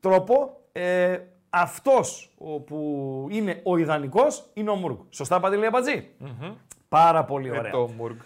[0.00, 1.18] τρόπο, ε,
[1.50, 4.96] αυτός ο, που είναι ο ιδανικός είναι ο Μούργκ.
[5.10, 6.08] Σωστά Παντελή Αμπατζή;
[6.88, 7.70] Πάρα πολύ Ε, ωραία.
[7.70, 8.16] το Μουργκ.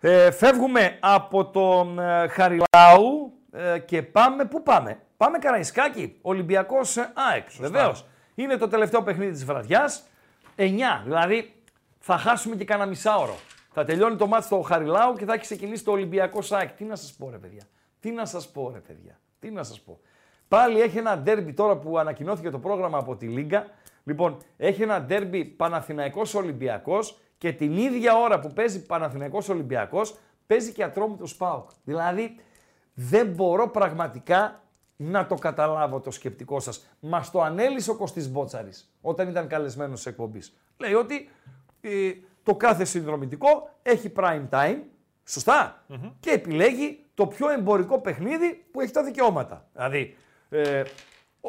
[0.00, 4.44] Ε, φεύγουμε από τον ε, Χαριλάου ε, και πάμε.
[4.44, 7.48] Πού πάμε, Πάμε Καραϊσκάκι, Ολυμπιακός ε, ΑΕΚ.
[7.58, 8.06] Βεβαίως.
[8.34, 10.02] Είναι το τελευταίο παιχνίδι της βραδιάς.
[10.56, 10.62] 9,
[11.04, 11.54] δηλαδή
[11.98, 13.36] θα χάσουμε και κανένα μισάωρο.
[13.72, 16.70] Θα τελειώνει το μάτι στο Χαριλάου και θα έχει ξεκινήσει το Ολυμπιακό ΑΕΚ.
[16.70, 17.62] Τι να σας πω ρε παιδιά,
[18.00, 20.00] τι να σας πω ρε παιδιά, τι να σας πω.
[20.48, 23.66] Πάλι έχει ένα ντέρμπι τώρα που ανακοινώθηκε το πρόγραμμα από τη Λίγκα.
[24.04, 30.72] Λοιπόν, έχει ένα ντέρμπι Παναθηναϊκός Ολυμπιακός και την ίδια ώρα που παίζει Παναθηναϊκός Ολυμπιακός παίζει
[30.72, 31.70] και Ατρόμητος ΠΑΟΚ.
[31.84, 32.36] Δηλαδή,
[32.94, 34.62] δεν μπορώ πραγματικά
[34.96, 36.86] να το καταλάβω το σκεπτικό σας.
[37.00, 40.56] Μας το ανέλησε ο Κωστής Μπότσαρης όταν ήταν καλεσμένος σε εκπομπής.
[40.76, 41.28] Λέει ότι
[41.80, 42.10] ε,
[42.50, 44.76] το κάθε συνδρομητικό έχει prime time,
[45.24, 45.84] σωστα
[46.20, 49.68] και επιλέγει το πιο εμπορικό παιχνίδι που έχει τα δικαιώματα.
[49.72, 50.16] Δηλαδή,
[50.48, 50.82] ε,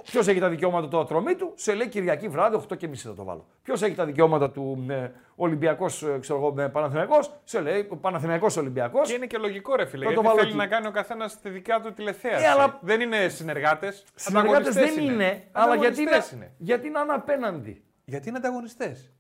[0.04, 3.14] Ποιος έχει τα δικαιώματα του ατρωμί του, σε λέει Κυριακή βράδυ, 8 και μισή θα
[3.14, 3.47] το βάλω.
[3.62, 9.08] Ποιος έχει τα δικαιώματα του ε, Ολυμπιακός, ξέρω εγώ, με Παναθηναϊκός, σε λέει Παναθηναϊκός Ολυμπιακός.
[9.10, 10.06] Και είναι και λογικό, ρε φίλε.
[10.06, 10.58] Θα το Γιατί βάλω θέλει εκεί.
[10.58, 12.43] να κάνει ο καθένας τη δικιά του τηλεθέαση.
[12.45, 14.04] Ε, αλλά- Δεν είναι συνεργάτες.
[14.16, 16.52] Συνεργάτες δεν είναι, αλλά γιατί να, είναι.
[16.58, 17.84] γιατί να είναι απέναντι.
[18.06, 19.12] Γιατί είναι ανταγωνιστές.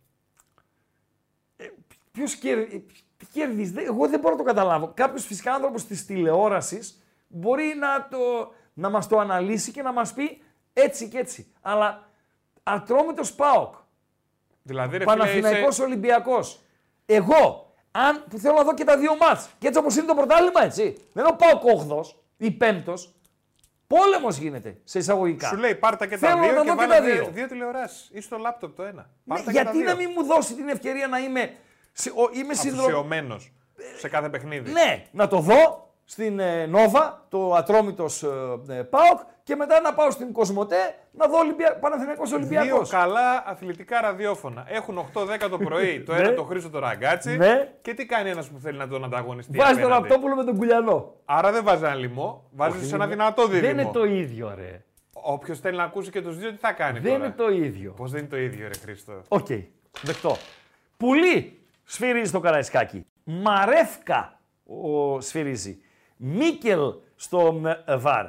[2.11, 2.35] Ποιος
[3.33, 4.91] κερδίζει, δεν- εγώ δεν μπορώ να το καταλάβω.
[4.95, 10.13] Κάποιος φυσικά άνθρωπος της τηλεόρασης μπορεί να, το, να μας το αναλύσει και να μας
[10.13, 10.41] πει
[10.73, 11.53] έτσι και έτσι.
[11.61, 12.09] Αλλά
[12.63, 13.75] ατρόμητος ΠΑΟΚ,
[14.63, 15.83] Δηλαδή, ρε φίλε, Παναθηναϊκός είσαι...
[15.83, 16.61] Ολυμπιακός.
[17.05, 20.13] Εγώ, αν, που θέλω να δω και τα δύο μάτς, και έτσι όπως είναι το
[20.13, 20.83] πρωτάθλημα, έτσι,
[21.13, 21.61] δεν είναι ο ΠΑΟΚ
[22.05, 22.83] 8 ή 5
[23.87, 25.47] πόλεμος γίνεται σε εισαγωγικά.
[25.47, 27.13] Σου λέει πάρτα και τα Θέλω να δύο τα και δω και βάλε τα δύο,
[27.23, 27.31] δύο.
[27.33, 29.09] δύο τηλεοράσεις ή στο λάπτοπ το ένα.
[29.23, 29.85] Ναι, Πάρτα και τα γιατί δύο.
[29.85, 31.57] να μην μου δώσει την ευκαιρία να είμαι, σε- ο-
[32.33, 32.81] είμαι συνδρο...
[32.81, 33.51] Αφοσιωμένος
[33.97, 34.71] σε κάθε παιχνίδι.
[34.71, 38.27] Ναι, να το δω στην ε, Νόβα, το Ατρόμητος ε,
[38.67, 41.77] ε, ΠΑΟΚ και μετά να πάω στην Κοσμοτέ να δω Ολυμπια...
[41.79, 42.89] Παναθηναϊκός Δύο Ολυμπιακός.
[42.89, 44.65] καλά αθλητικά ραδιόφωνα.
[44.67, 46.19] Έχουν 8-10 το πρωί το Ναι.
[46.19, 47.37] ένα το Χρήστο το ραγκάτσι.
[47.37, 47.71] Ναι.
[47.81, 49.57] Και τι κάνει ένας που θέλει να τον ανταγωνιστεί.
[49.57, 51.15] Βάζει τον απέναντι; Ραπτόπουλο με τον Κουλιανό.
[51.25, 53.73] Άρα δεν βάζει ένα λιμό, βάζει σε ένα δυνατό δίδυμο.
[53.73, 54.83] Δεν είναι το ίδιο, ρε.
[55.13, 57.91] Όποιος θέλει να ακούσει και τους δύο, τι θα κάνει Δεν τώρα; είναι το ίδιο.
[57.91, 59.47] Πώς δεν είναι το ίδιο, ρε Χρήστο; Οκ,
[60.01, 60.37] δεκτό.
[60.97, 61.60] Πουλί
[61.91, 63.05] σφυρίζει το Καραϊσκάκι.
[63.23, 65.81] Μαρεύκα ο, σφυρίζει.
[66.17, 68.25] Μίκελ στο ε, βαρ.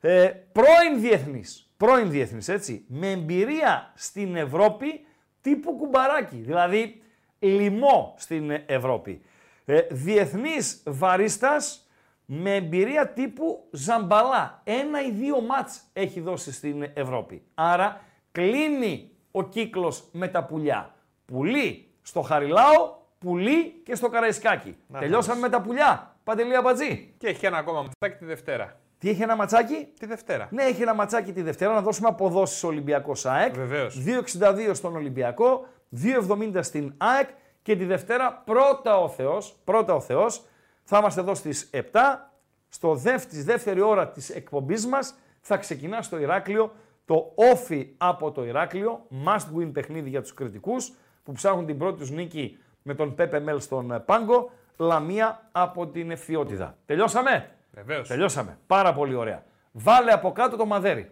[0.00, 5.06] Ε, πρώην διεθνής, πρώην διεθνής έτσι, με εμπειρία στην Ευρώπη
[5.40, 7.02] τύπου κουμπαράκι, δηλαδή
[7.38, 9.22] λοιμό στην Ευρώπη.
[9.64, 11.88] Ε, διεθνής βαρίστας
[12.24, 14.60] με εμπειρία τύπου Ζαμπαλά.
[14.64, 17.42] Ένα ή δύο μάτς έχει δώσει στην Ευρώπη.
[17.54, 18.00] Άρα
[18.32, 20.94] κλείνει ο κύκλος με τα πουλιά.
[21.24, 24.76] Πουλί στο Χαριλάο, πουλί και στο Καραϊσκάκι.
[24.86, 26.16] Να Τελειώσαμε με τα πουλιά.
[26.24, 27.14] Παντελή Αμπατζή.
[27.18, 28.80] Και έχει ένα ακόμα ματσάκι τη Δευτέρα.
[28.98, 30.48] Τι έχει ένα ματσάκι; Τη Δευτέρα.
[30.50, 33.54] Ναι, έχει ένα ματσάκι τη Δευτέρα να δώσουμε αποδόσεις Ολυμπιακό ΑΕΚ.
[33.54, 34.02] Βεβαίως.
[34.40, 37.28] 2,62 στον Ολυμπιακό, 2,70 στην ΑΕΚ
[37.62, 40.44] και τη Δευτέρα πρώτα ο Θεός, πρώτα ο Θεός,
[40.84, 42.30] θα είμαστε εδώ στις 7,
[42.68, 46.72] στο δεύ, της δεύτερη ώρα της εκπομπής μας θα ξεκινά στο Ηράκλειο
[47.04, 50.92] το όφι από το Ηράκλειο, must win παιχνίδι για τους κριτικούς
[51.22, 55.86] που ψάχνουν την πρώτη τους νίκη με τον Πέπε Μέλ στον ε, Πάγκο, Λαμία από
[55.86, 56.76] την Ευθυότητα.
[56.86, 58.08] Τελειώσαμε; Βεβαίως.
[58.08, 58.58] Τελειώσαμε.
[58.66, 59.44] Πάρα πολύ ωραία.
[59.72, 61.10] Βάλε από κάτω το μαδέρι.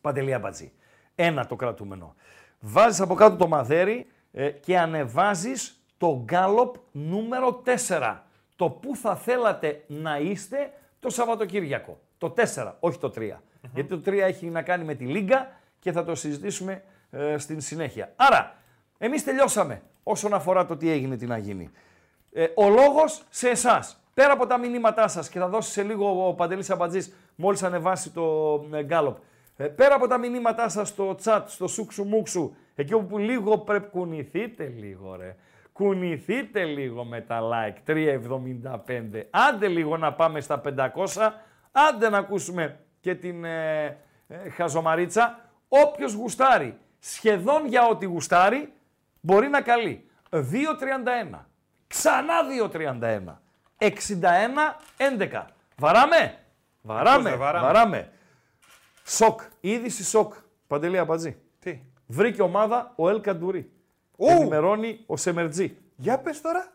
[0.00, 0.72] Παντελία Μπατζή.
[1.14, 2.14] Ένα το κρατούμενο.
[2.60, 8.16] Βάζεις από κάτω το μαδέρι ε, και ανεβάζεις το γκάλοπ νούμερο 4.
[8.56, 12.00] Το που θα θέλατε να είστε το Σαββατοκύριακο.
[12.18, 13.30] Το 4, όχι το 3.
[13.72, 17.60] Γιατί το 3 έχει να κάνει με τη Λίγκα και θα το συζητήσουμε ε, στην
[17.60, 18.12] συνέχεια.
[18.16, 18.56] Άρα,
[18.98, 21.70] εμείς τελειώσαμε όσον αφορά το τι έγινε, τι να γίνει.
[22.32, 24.02] Ε, ο λόγος σε εσάς.
[24.14, 28.10] Πέρα από τα μηνύματά σας και θα δώσει σε λίγο ο Παντελής Αμπατζής μόλις ανεβάσει
[28.10, 29.16] το ε, γκάλοπ.
[29.56, 33.90] Ε, πέρα από τα μηνύματά σας στο chat, στο σούξου μουξου, εκεί όπου λίγο πρέπει
[33.90, 35.36] κουνηθείτε λίγο ρε.
[35.72, 39.22] Κουνηθείτε λίγο με τα like, 3,75.
[39.30, 41.30] Άντε λίγο να πάμε στα 500,
[41.72, 43.84] άντε να ακούσουμε και την ε,
[44.28, 45.38] ε, χαζομαρίτσα.
[45.68, 48.72] Όποιος γουστάρει, σχεδόν για ό,τι γουστάρει,
[49.22, 50.06] μπορεί να καλεί.
[50.30, 50.40] 2,31.
[51.86, 52.34] Ξανά
[52.70, 53.40] 2,31.
[53.78, 55.44] 61-11.
[55.76, 56.38] Βαράμε.
[56.82, 57.30] Βαράμε.
[57.30, 58.12] δεν βαράμε; Βαράμε.
[59.04, 59.40] Σοκ.
[59.60, 60.34] Είδηση σοκ.
[60.66, 61.36] Παντελή Αμπατζή.
[61.58, 63.72] Τι; Βρήκε ομάδα ο Ελ Καντουρί.
[64.16, 64.26] Ου!
[64.28, 65.76] Ενημερώνει ο Σεμερτζή.
[65.96, 66.72] Για πες τώρα.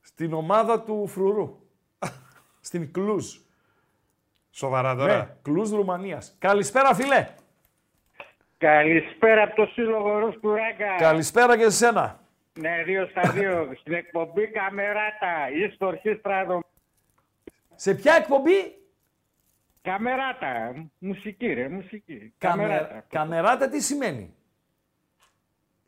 [0.00, 1.58] Στην ομάδα του Φρουρού.
[2.60, 3.36] Στην Κλούζ.
[4.50, 5.16] Σοβαρά τώρα.
[5.16, 6.34] Ναι, Κλούζ Ρουμανίας.
[6.38, 7.28] Καλησπέρα φίλε.
[8.58, 10.96] Καλησπέρα από το Σύλλογο Ρος του Ράγκα.
[10.98, 12.20] Καλησπέρα και σε σένα.
[12.58, 13.70] Ναι, δύο στα δύο.
[13.80, 15.50] Στην εκπομπή Καμεράτα.
[15.54, 16.60] Είστε ορχήστρα εδώ.
[17.74, 18.76] Σε ποια εκπομπή;
[19.82, 20.74] Καμεράτα.
[20.98, 22.34] Μουσική ρε, μουσική.
[22.38, 22.62] Καμε...
[22.62, 23.04] Καμεράτα.
[23.08, 24.34] Καμεράτα τι σημαίνει;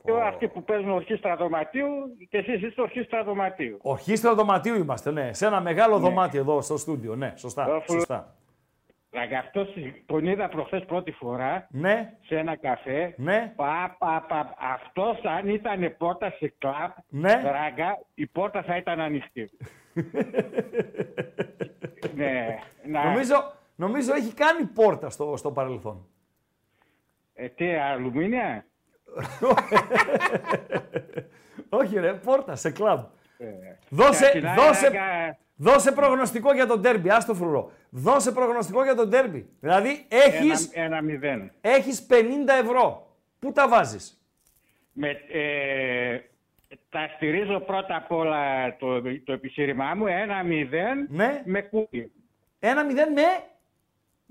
[0.04, 1.86] Και αυτοί που παίζουν ορχήστρα δωματίου
[2.28, 3.78] και εσείς είστε ορχήστρα δωματίου.
[3.82, 5.32] Ορχήστρα δωματίου είμαστε, ναι.
[5.32, 6.00] Σε ένα μεγάλο Ναι.
[6.08, 7.16] δωμάτιο εδώ στο στούντιο.
[7.16, 7.62] Ναι, σωστά.
[7.64, 8.34] Αφού- σωστά.
[9.12, 9.68] Ράγκα, αυτός
[10.06, 13.14] τον είδα προχθές πρώτη φορά Ναι, σε ένα καφέ.
[13.16, 13.52] ναι.
[13.56, 14.54] Πα, πα, πα.
[14.58, 17.42] Αυτός αν ήταν πόρτα σε κλαμπ, Ναι.
[17.44, 19.50] ράγκα, η πόρτα θα ήταν ανοιχτή.
[22.14, 22.58] ναι.
[22.86, 23.04] Να...
[23.04, 26.06] Νομίζω, νομίζω έχει κάνει πόρτα στο, στο παρελθόν.
[27.34, 28.64] Ε, τι, αλουμίνια;
[31.68, 32.98] Όχι ρε, πόρτα σε κλαμπ.
[33.38, 33.46] Ε,
[33.88, 37.72] Δώσε, Κατσινά, δώσε, ράγκα, δώσε προγνωστικό για τον τέρμπι, άστο φρουρό.
[37.90, 39.48] Δώσε προγνωστικό για τον τέρμπι.
[39.60, 41.52] Δηλαδή έχεις, Ένα, ένα μηδέν.
[41.60, 42.12] έχεις 50
[42.62, 43.14] ευρώ.
[43.38, 44.22] Πού τα βάζεις;
[44.92, 46.18] Με, ε,
[46.88, 50.06] τα στηρίζω πρώτα απ' όλα το, το επιχείρημά μου.
[50.06, 51.42] Ένα μηδέν Ναι.
[51.44, 52.12] με κούλι.
[52.58, 53.22] Ένα μηδέν με...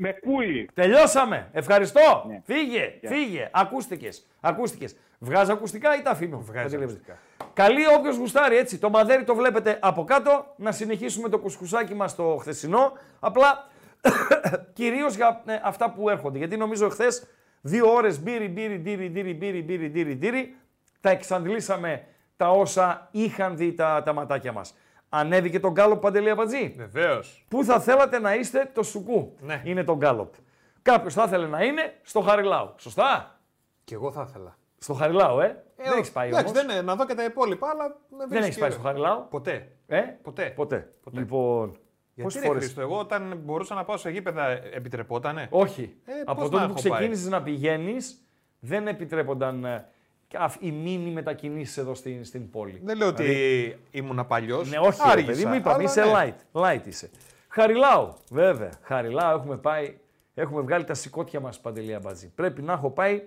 [0.02, 0.70] Με κούλι.
[0.74, 1.50] Τελειώσαμε.
[1.54, 2.26] Ευχαριστώ.
[2.28, 2.42] Ναι.
[2.46, 3.10] Φύγε, Γεια.
[3.10, 3.50] φύγε.
[3.52, 4.28] Ακούστηκες.
[4.40, 4.96] Ακούστηκες.
[5.20, 6.84] Βγάζω ακουστικά ή τα αφήνω; Βγάζει Παντελή.
[6.84, 7.18] ακουστικά.
[7.60, 8.78] Καλή όποιος γουστάρει έτσι.
[8.78, 10.46] Το μαδέρι το βλέπετε από κάτω.
[10.56, 12.92] Να συνεχίσουμε το κουσκουσάκι μας το χθεσινό.
[13.20, 13.68] Απλά
[14.74, 16.38] κυρίως για ε, αυτά που έρχονται.
[16.38, 17.28] Γιατί νομίζω χθες
[17.62, 20.56] δύο ώρες μπίρι, μπίρι, μπίρι, μπίρι, μπίρι, μπίρι, μπίρι, μπίρι.
[21.02, 22.06] Τα εξαντλήσαμε
[22.38, 24.76] τα όσα είχαν δει τα, τα ματάκια μας.
[25.10, 26.74] Ανέβηκε το γκάλοπ, Παντελή Αμπατζή.
[26.78, 27.46] Βεβαίως.
[27.48, 29.62] Πού θα θέλατε να είστε το σουκού; Ναι.
[29.66, 30.34] Είναι το γκάλοπ.
[30.82, 32.74] Κάποιος θα ήθελε να είναι στο Χαριλάου.
[32.78, 33.40] Σωστά;
[33.84, 34.58] Κι εγώ θα ήθελα.
[34.78, 35.64] Στο Χαριλάου, ε.
[35.84, 36.62] Δεν έχεις πάει Εντάξει, όμως.
[36.62, 39.28] δεν είναι, να δω και τα υπόλοιπα, αλλά με Δεν βρίσκει- έχεις πάει στο Χαριλάου;
[39.30, 39.68] Ποτέ.
[39.88, 40.46] Ε; Ποτέ.
[40.56, 40.94] Ποτέ.
[41.04, 41.20] Ποτέ.
[41.20, 41.78] Λοιπόν.
[42.14, 42.60] Γιατί Πόσε ρε φορέ.
[42.60, 45.96] Χρήστο, εγώ όταν μπορούσα να πάω σε γήπεδα επιτρεπότανε; Όχι.
[46.06, 48.22] Ε, Από πώς τότε να που έχω πάει; ξεκίνησε να πηγαίνεις,
[48.60, 49.88] δεν επιτρέπονταν ε,
[50.28, 52.82] και αυ- οι μήνυ μετακινήσεις εδώ στην, στην πόλη.
[52.84, 54.70] Δεν λέω ότι Δηλαδή, ήμουν παλιός.
[54.70, 56.62] Ναι, όχι, ρε παιδί μου, είπαμε, είσαι light.
[56.62, 57.10] Light είσαι.
[57.48, 58.70] Χαριλάου, βέβαια.
[58.82, 59.98] Χαριλάου, έχουμε πάει,
[60.34, 62.28] έχουμε βγάλει τα σηκώτια μας παντελή αμπατζή.
[62.36, 63.24] Πρέπει να έχω πάει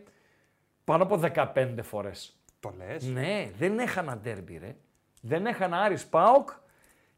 [0.85, 2.37] πάνω από 15 φορές.
[2.63, 4.77] Το λες; Ναι, δεν έχανα ντέρμπι, ρε.
[5.21, 6.51] Δεν έχανα Άρης Πάοκ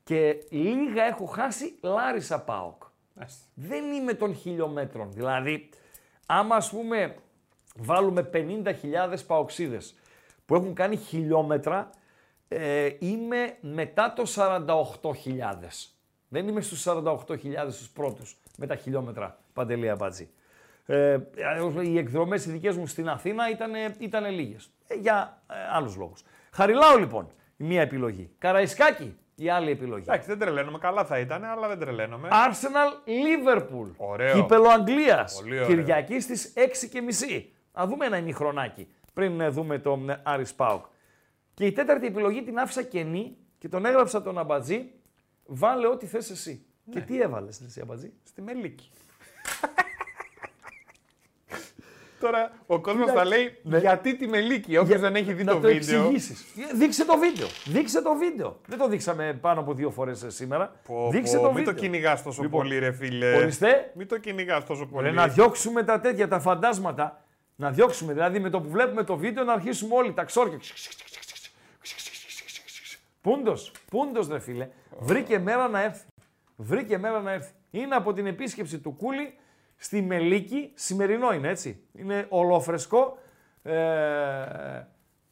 [0.04, 2.82] και λίγα έχω χάσει Λάρισα Πάοκ.
[3.54, 5.12] Δεν είμαι των χιλιόμετρων.
[5.12, 5.68] Δηλαδή,
[6.26, 7.16] άμα ας πούμε
[7.76, 9.94] βάλουμε 50.000 παοξίδες
[10.46, 11.90] που έχουν κάνει χιλιόμετρα,
[12.48, 15.94] ε, είμαι μετά το 48.000.
[16.28, 20.30] Δεν είμαι στους 48.000 τους πρώτους με τα χιλιόμετρα, Παντελή Αμπατζή.
[20.86, 21.19] Ε,
[21.82, 24.70] οι εκδρομές οι δικές μου στην Αθήνα ήταν, ήτανε λίγες.
[24.86, 26.23] Ε, για ε, άλλους λόγους.
[26.51, 28.31] Χαριλάω λοιπόν, η μία επιλογή.
[28.39, 30.02] Καραϊσκάκη, η άλλη επιλογή.
[30.02, 30.78] Εντάξει, δεν τρελαίνομαι.
[30.78, 32.28] Καλά θα ήταν, αλλά δεν τρελαίνομαι.
[32.31, 33.89] Arsenal Liverpool.
[33.97, 34.35] Ωραίο.
[34.35, 35.35] Κύπελο Αγγλίας.
[35.40, 35.66] Πολύ ωραίο.
[35.66, 37.44] Κυριακή στις 6.30.
[37.73, 40.85] Να δούμε ένα ημιχρονάκι πριν ε, δούμε τον ε, Άρης Πάουκ.
[41.55, 44.90] Και η τέταρτη επιλογή την άφησα κενή και τον έγραψα τον Αμπατζή.
[45.47, 46.66] Βάλε ό,τι θες εσύ.
[46.90, 48.90] Και τι έβαλες εσύ Αμπατζή; Στη Μελίκη.
[52.24, 53.78] Τώρα ο κόσμο Κοίτα, θα λέει ναι.
[53.78, 56.01] γιατί τη Μελίκη, όποιο δεν έχει δει να το, το βίντεο.
[56.01, 56.44] εξηγήσεις.
[56.74, 57.46] Δείξε το βίντεο.
[57.64, 58.60] Δείξε το βίντεο.
[58.66, 60.72] Δεν το δείξαμε πάνω από δύο φορές ε, σήμερα.
[60.86, 61.74] Πω, Δείξε πω, το μην βίντεο.
[61.74, 63.34] το κυνηγά τόσο Λοιπόν, πολύ, ρε φίλε.
[63.36, 63.90] ορίστε.
[63.94, 65.06] Μην το κυνηγά τόσο πολύ.
[65.09, 67.24] Ρε, να διώξουμε τα τέτοια, τα φαντάσματα.
[67.56, 70.59] Να διώξουμε, δηλαδή με το που βλέπουμε το βίντεο να αρχίσουμε όλοι τα ξόρκια.
[73.20, 74.68] Πούντος, πούντος ρε φίλε.
[74.98, 76.05] Βρήκε μέρα να έρθει.
[76.56, 77.52] Βρήκε μέρα να έρθει.
[77.70, 79.34] Είναι από την επίσκεψη του Κούλη
[79.85, 80.70] στη Μελίκη.
[80.74, 81.81] Σημερινό είναι έτσι.
[81.93, 83.19] Είναι ολόφρεσκο.
[83.62, 83.74] Ε,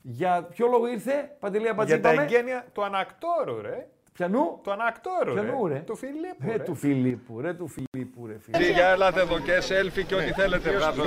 [0.02, 3.86] για ποιο λόγο ήρθε, Παντελή Αμπατζή, Για τα είπαμε; εγγένεια του ανακτόρου, ρε.
[4.12, 5.78] Πιανού; Του ανακτόρου, Πιανού, ρε.
[5.86, 6.50] Του Φιλίππου.
[6.50, 6.58] Ε, ρε.
[6.58, 8.70] του Φιλίππου, ρε, του Φιλίππου, ρε, φίλε.
[8.70, 10.70] Για ελάτε εδώ και selfie και ό,τι θέλετε.
[10.70, 11.02] Μπράβο.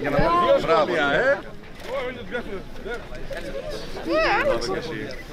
[0.00, 1.38] Για να Δύο σχόλια, ε.
[4.06, 5.31] Ναι,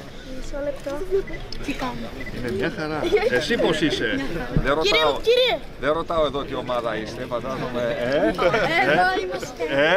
[0.51, 0.91] Μισό λεπτό.
[1.65, 2.07] Τι κάνω.
[2.38, 3.01] Είναι μια χαρά.
[3.30, 4.05] Εσύ πώς είσαι.
[4.53, 5.57] Δεν Κύριε, ρωτάω, κύριε.
[5.80, 7.97] δεν ρωτάω εδώ τι ομάδα είστε, φαντάζομαι.
[7.99, 9.63] Ε, Εδώ είμαστε.
[9.69, 9.93] ε,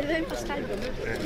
[0.00, 0.52] Εδώ είμαστε.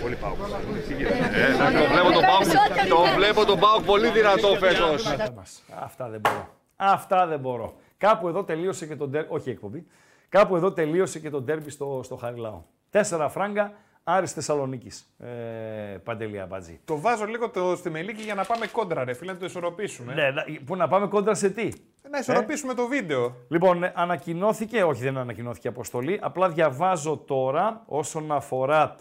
[0.02, 0.32] Πολύ πάω.
[0.32, 5.04] ε, να το βλέπω τον Πάουκ, το βλέπω τον Πάουκ πολύ δυνατό φέτος.
[5.36, 5.62] μας.
[5.74, 6.48] Αυτά δεν μπορώ.
[6.76, 7.74] Αυτά δεν μπορώ.
[7.98, 9.26] Κάπου εδώ τελείωσε και το ντέρμπι.
[9.30, 9.86] Όχι η εκπομπή.
[10.28, 12.62] Κάπου εδώ τελείωσε και το ντέρμπι στο, στο Χαριλάο.
[12.90, 13.72] Τέσσερα φράγκα
[14.10, 15.14] Άρης Θεσσαλονίκης.
[15.18, 16.80] Ε, Παντελή Αμπατζή.
[16.84, 20.14] Το βάζω λίγο το, στη Μελίκη για να πάμε κόντρα, ρε φίλε, να το ισορροπήσουμε.
[20.14, 21.68] Ναι, να- που να πάμε κόντρα σε τι;
[22.10, 23.36] Να ισορροπήσουμε το βίντεο.
[23.48, 28.94] Λοιπόν, ε, ανακοινώθηκε, όχι δεν ανακοινώθηκε αποστολή, απλά διαβάζω τώρα όσον αφορά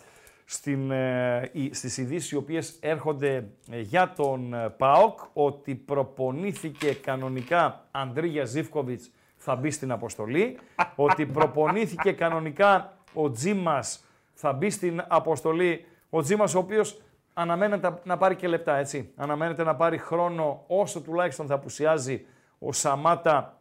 [0.46, 6.94] στην, ε, οι- στις ειδήσεις οι οποίες έρχονται ε, για τον ε, ΠΑΟΚ, ότι προπονήθηκε
[6.94, 10.58] κανονικά Ανδρίγια Ζίβκοβιτς θα μπει στην αποστολή,
[10.96, 14.02] ότι προπονήθηκε κανονικά ο Τζίμας
[14.40, 17.02] θα μπει στην αποστολή ο Τζίμας, ο οποίος
[17.34, 19.12] αναμένεται να πάρει και λεπτά, έτσι.
[19.16, 22.26] Αναμένεται να πάρει χρόνο όσο τουλάχιστον θα απουσιάζει
[22.60, 23.60] ο Σαμάτα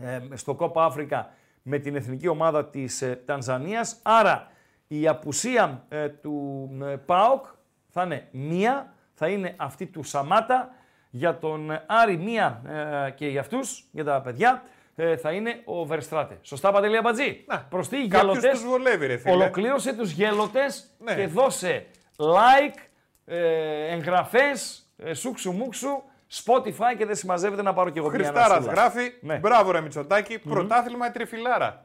[0.00, 1.30] ε, στο Κόπα Αφρικα
[1.62, 4.00] με την εθνική ομάδα της ε, Τανζανίας.
[4.02, 4.48] Άρα
[4.86, 7.44] η απουσία ε, του ε, ΠΑΟΚ
[7.88, 10.70] θα είναι μία, θα είναι αυτή του Σαμάτα.
[11.10, 12.62] Για τον ε, Άρη μία
[13.06, 14.62] ε, και για αυτούς, για τα παιδιά,
[14.96, 16.38] ε, θα είναι ο Βερστράτε.
[16.42, 19.34] Σωστά, Παντελία Μπατζή; Προς τι οι Κάποιους γελωτές, τους βολεύει, ρε φίλε.
[19.34, 21.14] Ολοκλήρωσε τους γελωτές Ναι.
[21.14, 21.86] και δώσε
[22.16, 22.78] like,
[23.24, 26.02] ε, εγγραφές, ε, σούξου μουξου,
[26.44, 28.72] Spotify και δεν συμμαζεύεται να πάρω κι εγώ μια Χριστάρας αναστήλα.
[28.72, 29.12] γράφει.
[29.20, 29.36] Ναι.
[29.36, 30.38] Μπράβο, ρε Μητσοτάκη.
[30.38, 31.84] Πρωτάθλημα η τριφυλάρα.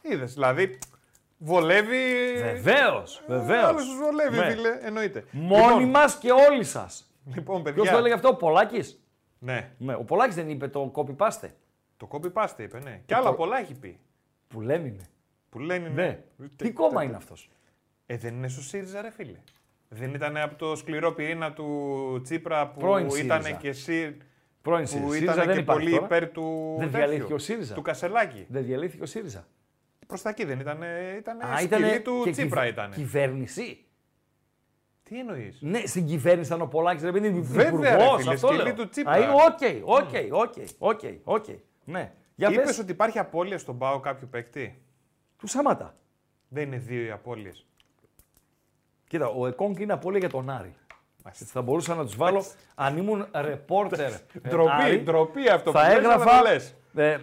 [0.00, 0.78] Είδες, δηλαδή.
[1.38, 2.02] Βολεύει.
[2.42, 3.64] Βεβαίως, βεβαίως.
[3.64, 4.50] Άλλος τους βολεύει, Ναι.
[4.50, 4.78] φίλε.
[4.82, 5.24] Εννοείται.
[5.30, 7.04] Μόνοι Λοιπόν, μας και όλοι σας.
[7.34, 7.90] Λοιπόν, Ποιος παιδιά.
[7.92, 9.02] το έλεγε αυτό, ο Πολάκης;
[9.38, 9.70] Ναι.
[9.78, 11.48] Ναι, ο Πολάκης δεν είπε το copy paste.
[12.02, 13.02] Το copy paste είπε, ναι.
[13.06, 13.98] Και άλλα το- πολλά έχει πει.
[14.48, 15.08] Που λένε είναι.
[15.48, 16.22] Που λένε Ναι.
[16.38, 17.50] Τε- Τι κόμμα τε- είναι αυτός;
[18.06, 19.38] Ε, δεν είναι στο ΣΥΡΙΖΑ, ρε φίλε.
[19.88, 23.58] Δεν ήταν από το σκληρό πυρήνα του Τσίπρα που Πρώην ήταν ΣΥΡΙΖΑ.
[23.60, 24.16] και εσύ.
[24.62, 25.06] Πρώην που ΣΥΡΙΖΑ.
[25.16, 26.04] ήταν ΣΥΡΙΖΑ δεν και υπάρχει πολύ τώρα.
[26.06, 26.74] υπέρ του.
[26.78, 27.74] Δεν τέτοιου, διαλύθηκε ο ΣΥΡΙΖΑ.
[27.74, 28.46] Του Κασελάκη.
[28.48, 29.46] Δεν διαλύθηκε ο ΣΥΡΙΖΑ.
[30.06, 30.78] Προς τα εκεί δεν ήταν.
[31.18, 32.90] Ήταν Α, σκυλί ήτανε του και Τσίπρα κυβε- ήταν.
[32.90, 33.84] Κυβέρνηση.
[35.02, 38.34] Τι εννοείς; Ναι, στην κυβέρνηση ήταν ο Πολάκης, ρε παιδί μου, Βέβαια, ρε υπουργός, φίλε,
[38.34, 38.74] αυτό σκυλί λέω.
[38.74, 39.12] του Τσίπρα.
[39.12, 41.44] Α, είναι OK, OK, OK, OK, OK.
[41.84, 42.12] Ναι.
[42.34, 44.82] Για Είπες πες, ότι υπάρχει απώλεια στον Πάο κάποιου παίκτη;
[45.38, 45.94] του Σαμάτα.
[46.48, 47.66] Δεν είναι δύο οι απώλειες.
[49.08, 50.74] Κοίτα, ο Εκόνγκ είναι απώλεια για τον Άρη.
[51.28, 52.44] Έτσι, θα μπορούσα να τους βάλω,
[52.74, 54.12] αν ήμουν ρεπόρτερ.
[54.12, 56.38] ε, Ντροπή, Άρη, ντροπή αυτό θα που λες, αλλά έγραφα.
[56.38, 56.74] το λες.
[56.94, 57.18] ε,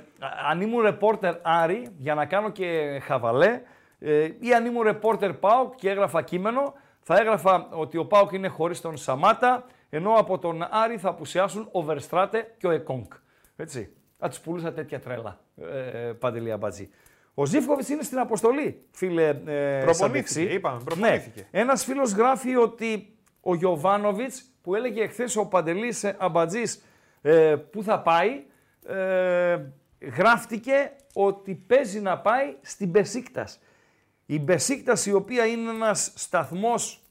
[0.50, 3.62] αν ήμουν ρεπόρτερ Άρη για να κάνω και χαβαλέ,
[4.00, 8.48] ε, ή αν ήμουν ρεπόρτερ Πάουκ και έγραφα κείμενο, θα έγραφα ότι ο Πάουκ είναι
[8.48, 13.06] χωρίς τον Σαμάτα, ενώ από τον Άρη θα απουσιάσουν ο Βερστράτε και ο Εκόνγκ.
[13.56, 13.94] Έτσι.
[14.20, 15.40] Θα τους πουλούσα τέτοια τρέλα.
[15.62, 16.90] Ε, Παντελή Αμπατζή.
[17.34, 19.28] Ο Ζήφκοβιτς είναι στην αποστολή, φίλε.
[19.28, 20.44] Ε, Προπονήθηκε, Σαντεξή.
[20.44, 21.48] είπαμε, προπονήθηκε.
[21.52, 21.60] Ναι.
[21.60, 26.84] Ένας φίλος γράφει ότι ο Γιωβάνοβιτς που έλεγε εχθές ο Παντελής Αμπατζής
[27.22, 28.44] ε, που θα πάει,
[28.86, 29.62] ε,
[30.16, 33.60] γράφτηκε ότι παίζει να πάει στην Μπεσίκτας.
[34.26, 37.04] Η Μπεσίκτας η οποία είναι ένας σταθμός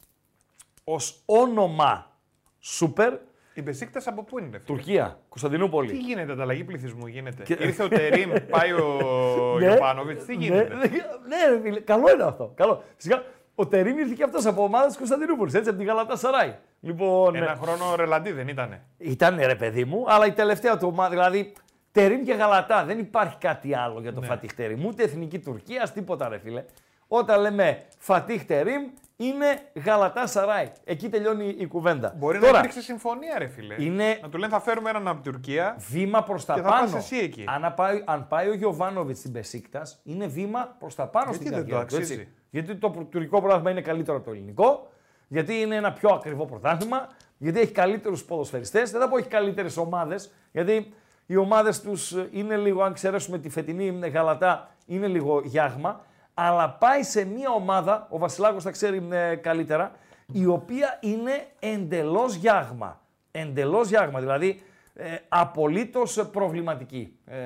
[0.85, 2.19] ως όνομα
[2.59, 3.19] σούπερ,
[3.59, 5.91] Η Μπεσίκτα από πού είναι, ρε φίλε; Τουρκία, Κωνσταντινούπολη.
[5.91, 9.67] Τι γίνεται, ανταλλαγή πληθυσμού γίνεται; Και- Ήρθε ο Τερήμ, πάει ο Ναι.
[9.67, 10.81] Γιωβάνοβιτς, τι Ναι, γίνεται; ναι,
[11.29, 12.53] ναι, ρε φίλε, καλό είναι αυτό.
[12.55, 12.83] Καλό.
[12.97, 13.23] Φυσικά,
[13.55, 16.55] ο Τερήμ ήρθε και αυτός από ομάδα τη Κωνσταντινούπολης, έτσι, από την Γαλατά Σαράι.
[16.81, 18.83] Λοιπόν, Ένα χρόνο ρελαντί δεν ήτανε.
[18.99, 21.53] Ήταν ρε παιδί μου, αλλά η τελευταία του ομάδα, δηλαδή
[21.93, 22.85] Τερήμ και Γαλατά.
[22.85, 24.27] Δεν υπάρχει κάτι άλλο για το Ναι.
[24.27, 24.87] Φατίχ Τερήμ.
[24.87, 26.65] Ούτε εθνική Τουρκίας, τίποτα ρε φίλε.
[27.09, 28.83] Όταν λέμε Φατίχ Τερήμ,
[29.21, 30.71] είναι Γαλατά Σαράι.
[30.85, 32.15] Εκεί τελειώνει η κουβέντα.
[32.17, 33.75] Μπορεί Τώρα, να υπήρξε συμφωνία, ρε φίλε.
[33.79, 35.77] Είναι- Να του λένε θα φέρουμε έναν από την Τουρκία.
[35.91, 36.81] Βήμα προς τα Και θα πάνω.
[36.83, 37.45] πας εσύ εκεί.
[37.47, 41.57] Αν πάει, αν πάει ο Γιωβάνοβιτς στην Πεσίκτας, είναι βήμα προς τα πάνω Γιατί στην
[41.57, 42.13] δεν το καριέρα του, έτσι.
[42.13, 44.91] αξίζει; Γιατί το προ- τουρκικό πρωτάθλημα είναι καλύτερο από το ελληνικό,
[45.29, 47.09] γιατί είναι ένα πιο ακριβό πρωτάθλημα,
[47.39, 48.91] γιατί έχει καλύτερους ποδοσφαιριστές.
[48.91, 50.93] Δεν θα πω έχει καλύτερες ομάδες, γιατί
[51.27, 56.01] οι ομάδες τους είναι λίγο, αν εξαιρέσουμε τη φετινή γαλατά, είναι λίγο γιάγμα.
[56.41, 59.93] Αλλά πάει σε μια ομάδα, ο Βασιλάκος θα ξέρει ε, καλύτερα,
[60.33, 63.01] η οποία είναι εντελώς γιάγμα.
[63.31, 64.63] Εντελώς γιάγμα, δηλαδή
[64.95, 67.37] ε, απολύτως προβληματική, ε,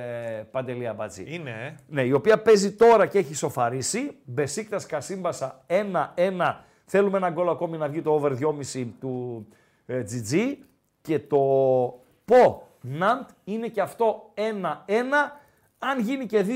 [0.51, 1.25] Παντελή Αμπατζή.
[1.29, 1.75] Είναι, ε.
[1.87, 4.17] Ναι, η οποία παίζει τώρα και έχει σοφαρίσει.
[4.25, 6.55] Μπεσίκτας Κασίμπασα 1-1.
[6.85, 8.33] Θέλουμε ένα γκολ ακόμη να βγει το over
[8.75, 9.47] 2,5 του
[9.87, 10.57] ε, GG.
[11.03, 11.37] Και το
[12.25, 14.41] Πο Ναντ είναι και αυτό 1-1.
[15.79, 16.51] Αν γίνει και 2-1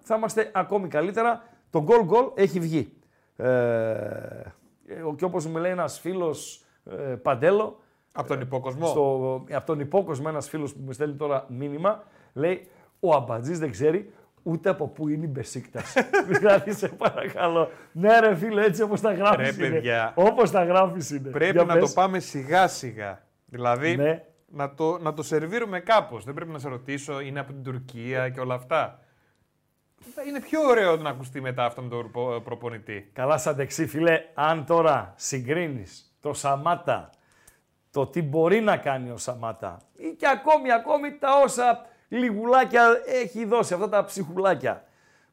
[0.00, 1.52] θα είμαστε ακόμη καλύτερα.
[1.74, 2.92] Το γκολ γκολ έχει βγει.
[3.36, 7.80] Ε, ε, και όπως μου λέει ένας φίλος ε, Παντέλο,
[8.12, 8.86] Από τον υποκοσμό.
[8.86, 12.02] στο, από τον υπόκοσμο ένας φίλος που μου στέλνει τώρα μήνυμα,
[12.32, 12.68] λέει
[13.00, 15.94] ο Αμπατζής δεν ξέρει ούτε από πού είναι η Μπεσίκτας.
[16.38, 17.70] δηλαδή σε παρακαλώ.
[17.92, 19.56] Ναι, ρε φίλε, έτσι όπως τα γράφεις.
[19.56, 20.12] Ρε, παιδιά.
[20.16, 21.28] Όπως τα γράφεις είναι.
[21.30, 21.88] Πρέπει Για να πες.
[21.88, 23.22] το πάμε σιγά σιγά.
[23.46, 24.24] Δηλαδή Ναι.
[24.46, 26.24] να, το, να το σερβίρουμε κάπως.
[26.24, 28.98] Δεν πρέπει να σε ρωτήσω, είναι από την Τουρκία και όλα αυτά.
[30.28, 33.10] Είναι πιο ωραίο να ακουστεί μετά αυτό με τον προπο- προπονητή.
[33.12, 37.10] Καλά σαν δεξί, φίλε, αν τώρα συγκρίνεις το Σαμάτα,
[37.90, 42.82] το τι μπορεί να κάνει ο Σαμάτα ή και ακόμη, ακόμη τα όσα λιγουλάκια
[43.22, 44.84] έχει δώσει, αυτά τα ψυχουλάκια,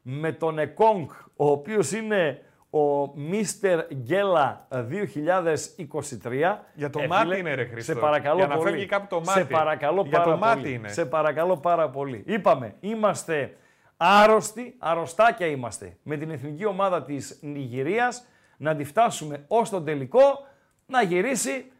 [0.02, 6.64] με τον Εκόνγκ, ο οποίος είναι ο Μίστερ Γκέλα 2023.
[6.74, 7.92] Για το Ε, μάτι φίλε, είναι, ρε Χριστό.
[7.92, 8.70] Σε παρακαλώ Για να πολύ.
[8.70, 9.52] φεύγει κάπου το Σε μάτι.
[9.52, 10.72] παρακαλώ Για πάρα το μάτι πολύ.
[10.74, 10.88] είναι.
[10.88, 12.22] Σε παρακαλώ πάρα πολύ.
[12.26, 13.56] Είπαμε, είμαστε
[13.96, 18.24] άρρωστοι, αρρωστάκια είμαστε με την εθνική ομάδα της Νιγηρίας
[18.56, 20.46] να τη φτάσουμε ως τον τελικό
[20.86, 21.70] να γυρίσει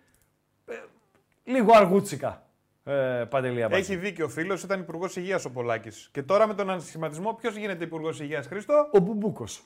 [0.66, 0.74] ε,
[1.44, 2.46] λίγο αργούτσικα.
[2.84, 3.92] Ε, Παντελή Αμπάτζη.
[3.92, 6.08] Έχει δίκιο ο φίλος, ήταν υπουργός υγείας ο Πολάκης.
[6.12, 9.62] Και τώρα με τον ανασχηματισμό, ποιος γίνεται υπουργός υγείας, Χρήστο; Ο Μπουμπούκος.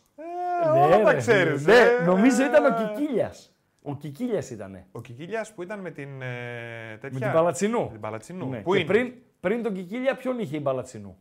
[0.64, 1.66] Ε, όλα Ναι, τα ρε, ξέρεις.
[1.66, 3.56] Ναι, νομίζω ήταν ο Κικίλιας.
[3.82, 4.85] Ο Κικίλιας ήταν.
[4.93, 6.23] Ο Κικίλιας που ήταν με την.
[6.23, 7.89] Ε, τέτοια, Με την Παλατσινού.
[7.90, 8.48] Την Παλατσινού.
[8.48, 8.60] Ναι.
[8.60, 11.18] Πού και είναι; Πριν, πριν τον Κικίλια, ποιον είχε η Παλατσινού;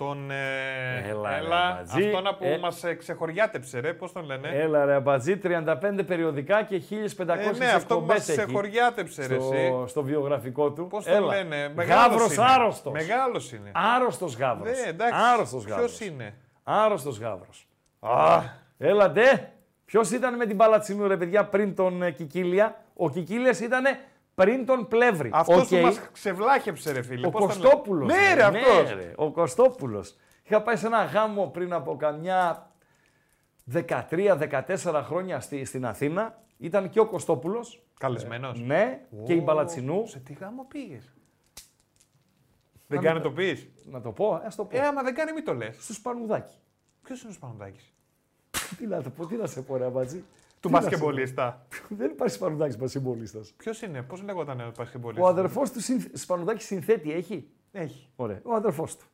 [0.00, 0.30] Τον.
[0.30, 0.34] Ε,
[1.08, 2.06] Έλα, ρε, έλα, Αμπατζή.
[2.06, 2.58] αυτόν που Ε.
[2.58, 3.92] μας μα ξεχωριάτεψε, ρε.
[3.92, 8.16] Πώς τον λένε; Έλα ρε Αμπατζή, 35 περιοδικά και 1500 Ε, ναι, αυτό που εκπομπές
[8.18, 9.34] μας έχει ξεχωριάτεψε, ρε.
[9.40, 9.72] στο, εσύ.
[9.86, 10.86] στο βιογραφικό του.
[10.86, 11.26] Πώς τον Έλα.
[11.26, 12.92] λένε; Γάβρος άρρωστος.
[12.92, 13.70] Μεγάλος είναι.
[13.74, 14.78] Άρρωστος Γάβρος.
[14.80, 15.20] Ναι, εντάξει.
[15.34, 15.96] Άρρωστος Γάβρος.
[15.96, 17.66] Ποιο είναι; Άρρωστος Γάβρος.
[18.00, 18.40] Α,
[18.78, 19.52] Έλατε.
[19.84, 23.84] Ποιος ήταν με την Παλατσινού, ρε παιδιά, πριν τον ε, Κικίλια; Ο Κικίλιας ήταν
[24.44, 25.30] πριν τον Πλεύρη.
[25.32, 25.68] Αυτός Οκ.
[25.68, 27.26] που μας ξεβλάχεψε, ρε φίλε.
[27.26, 27.62] Ο Πώς τον λένε.
[27.62, 28.08] Κωστόπουλος.
[28.08, 28.94] Ναι, ρε, αυτός.
[29.16, 30.16] ο Κωστόπουλος.
[30.42, 32.70] Είχα πάει σε ένα γάμο πριν από καμιά
[33.72, 36.42] 13-14 χρόνια στη, στην Αθήνα.
[36.56, 37.82] Ήταν και ο Κωστόπουλος.
[37.98, 38.60] Καλεσμένος.
[38.60, 40.06] Ναι, και η Μπαλατσινού.
[40.06, 41.14] Σε τι γάμο πήγες;
[42.86, 43.68] Δεν κάνει το πεις.
[43.84, 44.76] Να το πω, ας το πω.
[44.76, 45.76] Ε, άμα δεν κάνει, μην το λες.
[45.80, 46.54] Στου Σπανουδάκη.
[47.02, 47.94] Ποιος είναι ο Σπανουδάκης;
[48.78, 50.24] τι να το πω, τι να σε πω, ρε Αμπατζή.
[50.60, 51.66] Του Τι να σε μπασκεμπολίστα.
[51.88, 51.94] πω.
[51.94, 53.52] Δεν υπάρχει Σπανουδάκης μπασκεμπολίστας.
[53.56, 56.06] Ποιος είναι, πώς λέγονταν ο μπασκεμπολίστας; Ο αδερφός του συνθ...
[56.12, 58.08] Σπανουδάκη συνθέτη έχει; Έχει.
[58.16, 58.40] Ωραία.
[58.42, 59.04] Ο αδερφός του.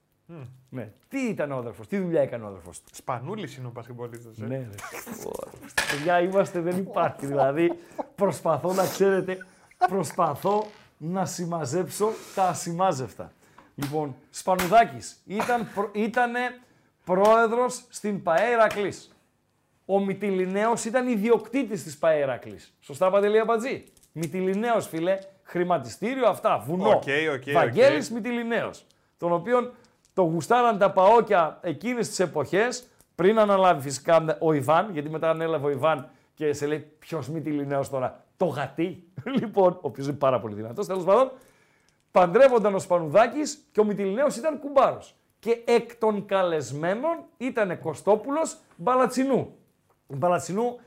[0.68, 0.93] Ναι.
[1.09, 4.36] Τι ήταν ο αδερφός, τι δουλειά έκανε ο αδερφός του; Σπανούλης είναι ο μπασκεμπολίστας.
[4.36, 4.68] Ναι, ρε.
[5.90, 7.27] Παιδιά, είμαστε, δεν υπάρχει.
[7.27, 7.73] Δηλαδή,
[8.14, 9.36] προσπαθώ να ξέρετε,
[9.89, 10.66] προσπαθώ
[10.98, 13.32] να συμμαζέψω τα ασημάζευτα.
[13.74, 16.40] Λοιπόν, Σπανουδάκης ήταν, προ- ήτανε
[17.05, 19.15] πρόεδρος στην ΠαΕ Ηρακλής.
[19.88, 22.74] Ο Μυτιλινέος ήταν ιδιοκτήτης της ΠαΕ Ηρακλής.
[22.80, 23.84] Σωστά, Παντελή Αμπατζή.
[24.12, 26.88] Μυτιλινέος, φίλε, χρηματιστήριο, αυτά, βουνό.
[26.88, 27.52] OK, OK, OK.
[27.52, 28.86] Βαγγέλης Μυτιλινέος,
[29.18, 29.72] τον οποίον
[30.14, 35.66] το γουστάραν τα παόκια εκείνες τις εποχές, πριν αναλάβει φυσικά ο Ιβάν, γιατί μετά ανέλαβε
[35.66, 39.04] ο Ιβάν και σε λέει ποιος Μυτιλινέος τώρα, το γατί.
[39.40, 41.30] λοιπόν, ο οποίος είναι πάρα πολύ δυνατός, τέλος πάντων,
[42.10, 45.14] παντρεύονταν ο Σπανουδάκης και ο Μυτιλινέος ήταν κουμπάρος.
[45.38, 49.56] Και εκ των καλεσμένων ήταν Κωστόπουλος Μπαλατσινού.
[50.06, 50.78] Μπαλατσινού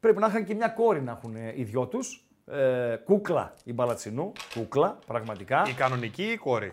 [0.00, 2.26] πρέπει να είχαν και μια κόρη να έχουν ε, οι δυο τους.
[2.46, 5.62] Ε, κούκλα η Μπαλατσινού, κούκλα, πραγματικά.
[5.68, 6.72] Η κανονική ή η κόρη;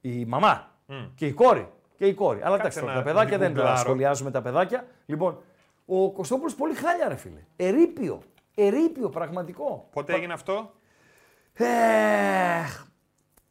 [0.00, 0.70] Η μαμά
[1.14, 1.72] και η κόρη.
[1.96, 2.38] Και η κόρη.
[2.42, 3.78] Αλλά εντάξει, Κάτσε τώρα, να- τα παιδάκια να δεν τα γκουγκλάρω.
[3.78, 4.86] σχολιάζουμε τα παιδάκια.
[5.06, 5.40] Λοιπόν,
[5.86, 7.40] ο Κωστόπουλος πολύ χάλια ρε φίλε.
[7.56, 8.22] Ερείπιο.
[8.54, 9.88] Ερείπιο, πραγματικό.
[9.92, 10.72] Πότε έγινε αυτό;
[11.52, 11.66] Ε,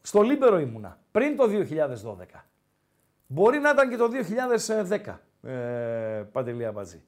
[0.01, 2.45] στο Λίμπερο ήμουνα, πριν το 2012.
[3.27, 5.19] Μπορεί να ήταν και το 2010,
[5.49, 7.03] ε, Παντελή Αμπατζή.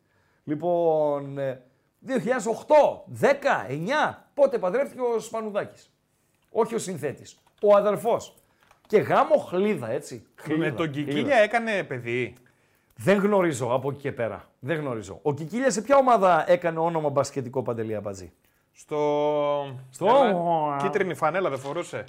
[0.50, 1.62] Λοιπόν, ε,
[2.00, 5.92] 2008, 10, 9, πότε παντρεύτηκε ο Σπανουδάκης.
[6.52, 8.34] Όχι ο συνθέτης, ο αδερφός.
[8.88, 10.16] Και γάμο χλίδα, έτσι.
[10.36, 11.12] Με Χλίδα, τον χλίδα.
[11.12, 12.34] Κικίλια έκανε παιδί.
[12.96, 14.50] Δεν γνωρίζω από εκεί και πέρα.
[14.60, 15.20] Δεν γνωρίζω.
[15.22, 18.32] Ο Κικίλια σε ποια ομάδα έκανε όνομα μπασκετικό Παντελή Αμπατζή;
[18.72, 18.98] Στο.
[19.90, 22.04] Στο- Έλα, Κίτρινη φανέλα δεν φορούσε.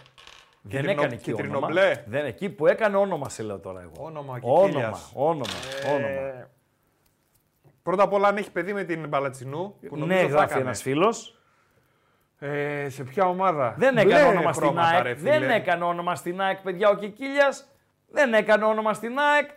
[0.62, 1.46] Δεν Κίτρινο- έκανε εκεί όνομα.
[1.48, 2.04] κίτρινο-μπλε.
[2.06, 3.92] Δεν εκεί που έκανε όνομα σε λέω τώρα εγώ.
[3.98, 5.10] Όνομα Όνομα, Κικίλιας.
[5.14, 5.44] όνομα,
[5.84, 6.39] Ε, όνομα.
[7.82, 9.76] Πρώτα απ' όλα, αν έχει παιδί με την Μπαλατσινού.
[9.88, 10.60] Που Ναι, νομίζω θα γράφει έκανε.
[10.60, 11.34] ένας φίλος.
[12.38, 15.02] Ε, σε ποια ομάδα; Δεν Μπλε έκανε όνομα στην χρώματα, ΑΕΚ.
[15.02, 15.30] ρε, φίλε.
[15.38, 17.68] Δεν έκανε όνομα στην ΑΕΚ, παιδιά, ο Κικίλιας.
[18.08, 19.50] Δεν έκανε όνομα στην ΑΕΚ.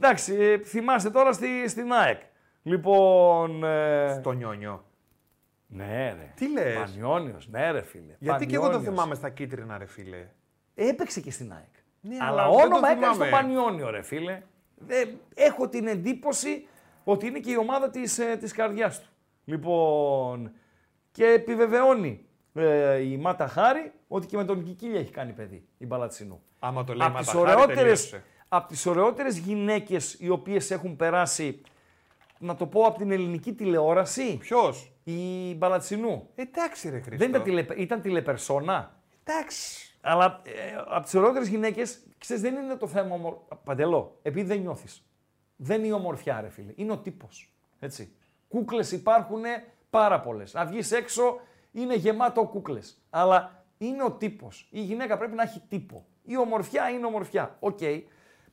[0.00, 2.20] Εντάξει, ε, θυμάστε τώρα στη, στην ΑΕΚ.
[2.62, 3.64] Λοιπόν.
[3.64, 4.16] Ε...
[4.20, 4.84] Στο νιόνιο.
[5.66, 6.32] Ναι, ρε.
[6.34, 8.16] Τι λες; Πανιόνιος, ναι, ρε φίλε.
[8.18, 8.94] Γιατί και εγώ το Πανιόνιος.
[8.94, 10.26] θυμάμαι στα κίτρινα, ρε φίλε.
[10.74, 11.62] Έπαιξε και στην ΑΕΚ.
[12.00, 13.30] Ναι, αλλά αλλά δεν το όνομα έκανε στο θυμάμαι.
[13.30, 14.42] Πανιόνιο, ρε φίλε.
[14.74, 16.66] Δεν, έχω την εντύπωση
[17.04, 19.08] ότι είναι και η ομάδα της, ε, της καρδιάς του.
[19.44, 20.52] Λοιπόν,
[21.12, 25.86] και επιβεβαιώνει ε, η Μάτα Χάρη ότι και με τον Κικίλια έχει κάνει παιδί, η
[25.86, 26.42] Μπαλατσινού.
[26.58, 28.28] Άμα το λέει Από τις, Ματαχάρη, ωραιότερες, τελείωσε.
[28.48, 31.60] απ' τις ωραιότερες γυναίκες οι οποίες έχουν περάσει,
[32.38, 34.36] να το πω, από την ελληνική τηλεόραση.
[34.36, 36.28] Ποιος; Η Μπαλατσινού.
[36.34, 37.16] Εντάξει, ρε Χρήστο.
[37.16, 39.00] Δεν ήταν, τηλε, ήταν τηλεπερσόνα.
[39.24, 39.96] Εντάξει.
[40.00, 40.50] Αλλά ε,
[40.86, 43.14] από τις ωραιότερες γυναίκες, ξέρεις, δεν είναι το θέμα.
[43.14, 43.34] Ομορ...
[43.64, 45.04] Παντελώ, επειδή δεν νιώθεις.
[45.56, 46.72] Δεν είναι η ομορφιά, ρε φίλε.
[46.74, 47.54] Είναι ο τύπος.
[47.78, 48.12] Έτσι.
[48.48, 49.42] Κούκλες υπάρχουν
[49.90, 50.54] πάρα πολλές.
[50.54, 51.40] Να βγεις έξω
[51.72, 53.02] είναι γεμάτο κούκλες.
[53.10, 54.68] Αλλά είναι ο τύπος.
[54.70, 56.06] Η γυναίκα πρέπει να έχει τύπο.
[56.22, 57.56] Η ομορφιά είναι ομορφιά.
[57.60, 57.78] Οκ.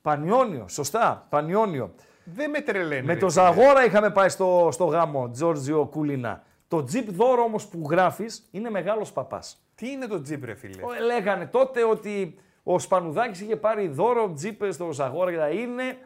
[0.02, 1.26] Πανιόνιο, σωστά.
[1.30, 1.94] Πανιόνιο.
[2.24, 3.06] Δεν με τρελαίνει.
[3.06, 3.44] Με ρε το φίλε.
[3.44, 6.44] Ζαγόρα είχαμε πάει στο, στο γάμο, Τζόρτζιο Κούλινα.
[6.68, 9.66] Το τζιπ δώρο όμως που γράφεις είναι μεγάλος παπάς.
[9.76, 14.34] Τι είναι το τζιπ, ρε φίλε; Ε, Λέγανε τότε ότι ο Σπανουδάκης είχε πάρει δώρο
[14.34, 15.98] τζιπ στο Ζαγόρα και τα είναι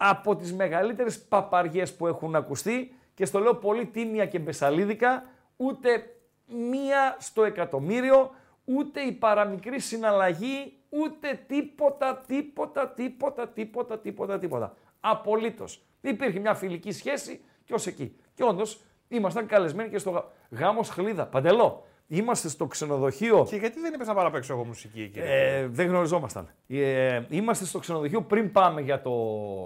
[0.00, 5.24] από τις μεγαλύτερες παπαριές που έχουν ακουστεί και στο λέω πολύ τίμια και μπεσαλίδικα,
[5.56, 6.16] ούτε
[6.46, 8.30] μία στο εκατομμύριο,
[8.64, 14.74] ούτε η παραμικρή συναλλαγή, ούτε τίποτα, τίποτα, τίποτα, τίποτα, τίποτα, τίποτα.
[15.00, 15.82] Απολύτως.
[16.00, 18.16] Υπήρχε μια φιλική σχέση και ως εκεί.
[18.34, 21.26] Και όντως ήμασταν καλεσμένοι και στο γα- γάμος Χλίδα.
[21.26, 21.86] Παντελό.
[22.08, 23.46] Είμαστε στο ξενοδοχείο.
[23.50, 25.58] Και γιατί δεν είπε να πάω να παίξω εγώ μουσική, κύριε.
[25.58, 26.48] Ε, δεν γνωριζόμασταν.
[26.68, 29.12] Ε, είμαστε στο ξενοδοχείο πριν πάμε για, το,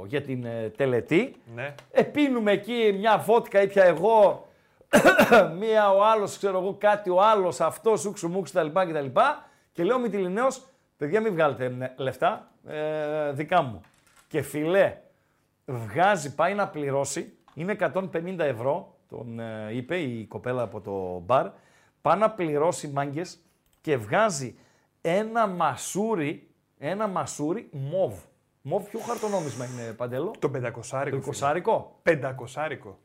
[0.06, 1.36] για την ε, τελετή.
[1.54, 1.74] Ναι.
[1.90, 4.48] Ε, πίνουμε εκεί μια βότκα, ήπια εγώ,
[5.60, 8.80] μία ο άλλος, ξέρω εγώ κάτι, ο άλλος αυτός, σούξου μουξου κτλ.
[8.80, 9.20] κτλ.
[9.72, 10.46] Και λέω Μητυλινέο,
[10.96, 13.80] παιδιά, μην βγάλετε ε, λεφτά ε, δικά μου.
[14.28, 14.96] Και φιλέ,
[15.64, 21.46] βγάζει, πάει να πληρώσει, είναι 150 ευρώ, τον ε, είπε η κοπέλα από το μπαρ,
[22.02, 23.38] πάει να πληρώσει μάγκες
[23.80, 24.54] και βγάζει
[25.00, 26.48] ένα μασούρι,
[26.78, 28.14] ένα μασούρι μοβ.
[28.62, 31.16] Μοβ ποιο χαρτονόμισμα είναι, Παντέλο; Το πεντακοσάρικο.
[31.16, 31.98] Το εικοσάρικο.
[32.02, 32.98] Πεντακοσάρικο.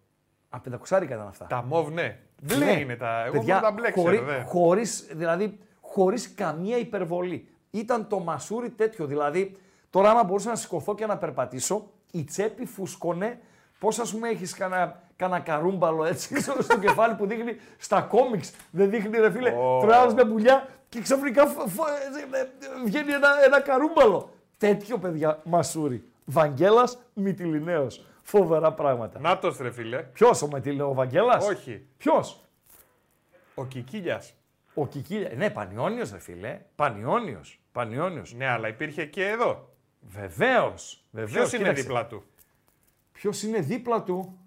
[0.50, 1.46] Α, πεντακοσάρικα ήταν αυτά.
[1.46, 2.20] Τα μοβ, ναι.
[2.42, 2.72] Μπλε Ναι.
[2.80, 3.24] είναι τα.
[3.26, 4.44] Εγώ Παιδιά, μόνο τα μπλε χωρί- ξέρω, δε.
[4.44, 7.48] χωρίς, δηλαδή, χωρίς καμία υπερβολή.
[7.72, 9.58] Ήταν το μασούρι τέτοιο, δηλαδή,
[9.90, 13.40] τώρα άμα μπορούσα να σηκωθώ και να περπατήσω, η τσέπη φουσκωνε,
[13.80, 18.52] πώς ας πούμε έχεις κανένα, κανένα καρούμπαλο έτσι ξέρω, στο κεφάλι που δείχνει στα κόμιξ,
[18.72, 19.80] δεν δείχνει ρε φίλε, Ω.
[19.82, 20.14] oh.
[20.16, 21.88] με πουλιά και ξαφνικά φ- φ-
[22.34, 22.48] ε, ε,
[22.86, 24.30] βγαίνει ένα, ένα καρούμπαλο.
[24.58, 26.04] Τέτοιο παιδιά μασούρι.
[26.26, 28.06] Βαγγέλας Μητυλινέος.
[28.22, 29.20] Φοβερά πράγματα.
[29.20, 29.98] Να το ρε φίλε.
[29.98, 31.86] Ποιος ο Μητυλινέος, ο Βαγγέλας; Όχι.
[31.98, 32.42] Ποιος;
[33.56, 34.34] Ο Κικίλιας.
[34.74, 35.32] Ο Κικίλια.
[35.36, 36.60] Ναι, Πανιόνιος ρε φίλε.
[36.76, 37.60] Πανιόνιος.
[37.72, 38.34] Πανιόνιος.
[38.34, 39.70] Ναι, αλλά υπήρχε και εδώ.
[40.00, 41.04] Βεβαίως.
[41.12, 41.50] Βεβαίως.
[41.50, 42.24] Ποιος είναι δίπλα του;
[43.12, 44.38] Ποιος είναι δίπλα του;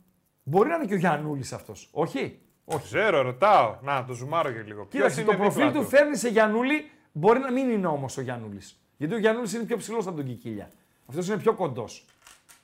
[0.51, 1.89] Μπορεί να είναι και ο Γιαννούλη αυτός.
[1.93, 2.85] Όχι; Όχι.
[2.85, 3.77] Ξέρω, ρωτάω.
[3.83, 4.85] Να, το ζουμάρω και λίγο.
[4.85, 6.91] Ποιος Κοίταξε, είναι το προφίλ δίπλα του; φέρνει σε Γιαννούλη.
[7.13, 8.61] Μπορεί να μην είναι όμως ο Γιαννούλη.
[8.97, 10.71] Γιατί ο Γιαννούλη είναι πιο ψηλός από τον Κικίλια.
[11.07, 12.05] Αυτός είναι πιο κοντός.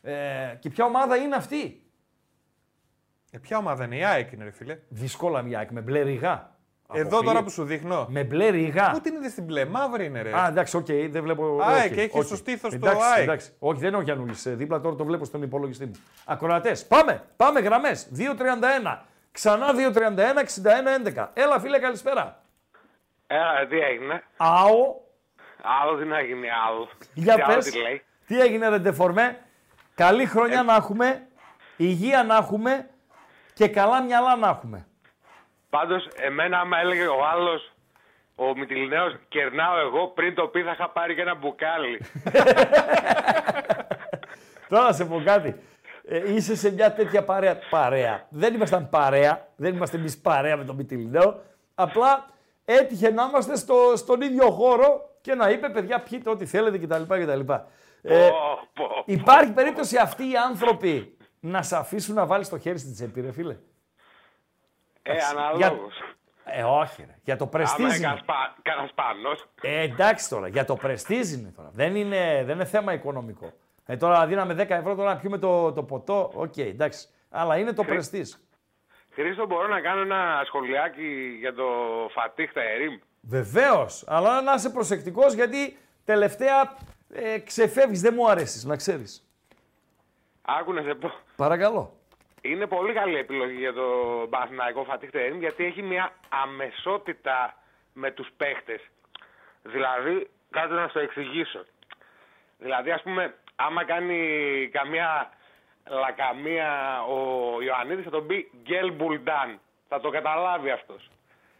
[0.03, 0.15] Ε,
[0.61, 1.83] και ποια ομάδα είναι αυτή;
[3.31, 4.79] Ε, ποια ομάδα είναι η ΑΕΚ, είναι, ρε φίλε.
[4.89, 6.56] Δύσκολα μια ΑΕΚ με μπλε ριγά.
[6.93, 8.07] Εδώ Αποκλεί- τώρα που σου δείχνω.
[8.11, 8.91] Με μπλε ριγά.
[8.91, 10.39] Πού την είδες στην μπλε, μαύρη είναι, ρε.
[10.39, 11.59] Α, εντάξει, οκ, δεν βλέπω.
[11.63, 12.23] ΑΕΚ, οκ, έχεις οκ.
[12.25, 13.23] στο στήθος το εντάξει, ΑΕΚ.
[13.23, 14.33] Εντάξει, όχι, δεν είναι ο Γιαννούλη.
[14.45, 15.93] Δίπλα τώρα το βλέπω στον υπολογιστή μου.
[16.25, 18.09] Ακροατές, πάμε, πάμε γραμμές.
[18.17, 19.05] 2.31.
[19.33, 21.31] Ξανά 2.31, 61-11.
[21.35, 22.41] Έλα, φίλε, καλησπέρα.
[23.27, 25.05] Έλα, τι έγινε; Αο,
[25.83, 26.89] Άλλο τι να γίνει, άλλο.
[27.15, 27.65] για Τι άλλο πες.
[27.71, 29.39] τι λέει; Τι έγινε, ρε Ντεφορμέ;
[29.95, 31.27] Καλή χρονιά να έχουμε,
[31.77, 32.89] υγεία να έχουμε
[33.55, 34.87] και καλά μυαλά να έχουμε.
[35.77, 37.73] Πάντως, εμένα άμα έλεγε ο άλλος,
[38.35, 41.99] ο Μητυλινέος, κερνάω εγώ, πριν το πει θα είχα πάρει και ένα μπουκάλι.
[44.69, 45.61] Τώρα να σε πω κάτι.
[46.05, 47.59] Ε, είσαι σε μια τέτοια παρέα.
[47.71, 48.27] Παρέα.
[48.29, 49.49] Δεν ήμασταν παρέα.
[49.57, 51.43] Δεν είμαστε εμείς παρέα με τον Μητυλινέο.
[51.75, 52.29] Απλά
[52.65, 57.03] έτυχε να είμαστε στο, στον ίδιο χώρο και να είπε παιδιά πιείτε ό,τι θέλετε κτλ.
[57.03, 57.53] κτλ.
[58.03, 58.31] Ε,
[59.05, 63.33] υπάρχει περίπτωση αυτοί οι άνθρωποι να σε αφήσουν να βάλεις το χέρι στην τσέπη, ρε
[63.33, 63.57] φίλε;
[65.07, 65.95] Ε, Για- αναλόγως.
[66.45, 67.15] Ε, όχι, ρε.
[67.25, 67.95] Για το Άμα πρεστίζ είναι.
[68.07, 69.47] έκανας πα- κάνας πάνος.
[69.63, 71.71] Ε, εντάξει τώρα, για το πρεστίζ είναι τώρα.
[71.73, 73.53] Δεν είναι, δεν είναι θέμα οικονομικό.
[73.87, 77.09] Ε, τώρα δίναμε 10 ευρώ τώρα να πιούμε το, το ποτό, οκ, εντάξει.
[77.31, 78.33] Αλλά είναι το πρεστίζ.
[79.13, 81.65] Χρήστο, μπορώ να κάνω ένα σχολιάκι για το
[82.11, 82.99] Φατίχ Τερίμ.
[83.21, 86.77] Βεβαίως, αλλά να είσαι προσεκτικός γιατί τελευταία
[87.15, 89.29] ε, ξεφεύγεις, δεν μου αρέσεις, να ξέρεις.
[90.43, 91.11] Άκου να σε πω.
[91.37, 91.93] Παρακαλώ.
[92.51, 93.87] Είναι πολύ καλή επιλογή για το
[94.31, 97.55] Παναθηναϊκό Φατίχ Τερίμ γιατί έχει μια αμεσότητα
[97.93, 98.81] με τους παίχτες.
[99.63, 101.65] Δηλαδή, κάτι να στο εξηγήσω.
[102.59, 105.31] Δηλαδή, ας πούμε, άμα κάνει καμία
[105.89, 107.19] λακαμία ο
[107.63, 109.61] Ιωαννίδης θα τον πει Γκέλ Μπουλντάν.
[109.89, 111.11] Θα το καταλάβει αυτός.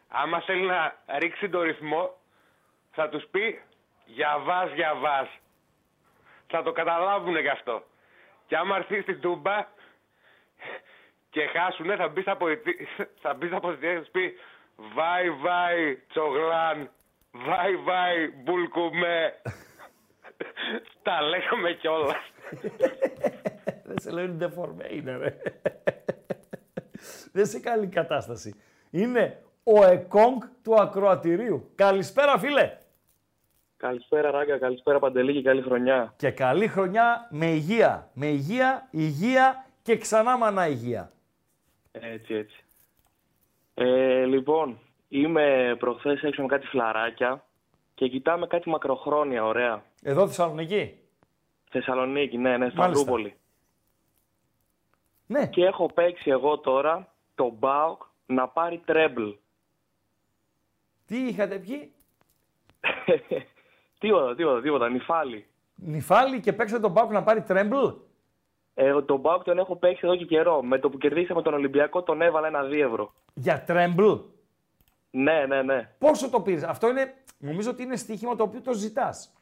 [0.09, 2.15] Άμα θέλει να ρίξει το ρυθμό
[2.93, 3.61] θα τους πει
[4.05, 5.29] για βάς, για βάς.
[6.47, 7.83] Θα το καταλάβουν κι αυτό.
[8.47, 9.67] Και άμα έρθει στην Τούμπα
[11.37, 12.89] και χάσουνε θα μπεις στα πολιτι-
[13.23, 14.33] θα μπεις στα πολιτεία και θα τους πεις
[14.95, 16.91] Βάι βάι τσογλάν,
[17.31, 19.33] βάι βάι μπουλκουμέ.
[21.07, 22.33] Τα λέγαμε κιόλας.
[23.89, 25.37] Δεν σε λένε ντεφορμέ είναι, ρε.
[27.33, 28.55] Δεν σε καλή κατάσταση.
[28.91, 31.71] Είναι ο εκόγκ του ακροατηρίου.
[31.75, 32.77] Καλησπέρα, φίλε.
[33.77, 36.15] Καλησπέρα Ράγκα, καλησπέρα Παντελή και καλή χρονιά.
[36.17, 38.11] Και καλή χρονιά με υγεία.
[38.13, 41.11] Με υγεία, υγεία και ξανά μανά υγεία.
[42.01, 42.65] Έτσι, έτσι.
[43.75, 44.79] Ε, λοιπόν,
[45.09, 47.45] είμαι προχθές έξω με κάτι φλαράκια
[47.95, 49.83] και κοιτάμε κάτι μακροχρόνια, ωραία.
[50.03, 50.99] Εδώ Θεσσαλονίκη;
[51.71, 52.85] Θεσσαλονίκη, ναι, ναι, στα Μάλιστα.
[52.85, 53.37] Ανδρούπολη.
[55.27, 55.47] Ναι.
[55.47, 59.29] Και έχω παίξει εγώ τώρα τον ΠΑΟΚ να πάρει τρέμπλ.
[61.07, 61.93] Τι είχατε πει,
[64.01, 65.47] τίποτα, τίποτα, τίποτα, νυφάλι.
[65.75, 67.77] Νυφάλι και παίξατε τον ΠΑΟΚ να πάρει τρέμπλ;
[68.79, 70.63] Ε, τον Μπάουκ τον έχω παίξει εδώ και καιρό.
[70.63, 73.13] Με το που κερδίσαμε τον Ολυμπιακό τον έβαλα ένα 2 ευρώ.
[73.35, 74.05] Για τρέμπλ.
[75.11, 75.91] Ναι, ναι, ναι.
[75.99, 79.33] Πόσο το πήρες; Αυτό είναι, νομίζω ότι είναι στοίχημα το οποίο το ζητάς.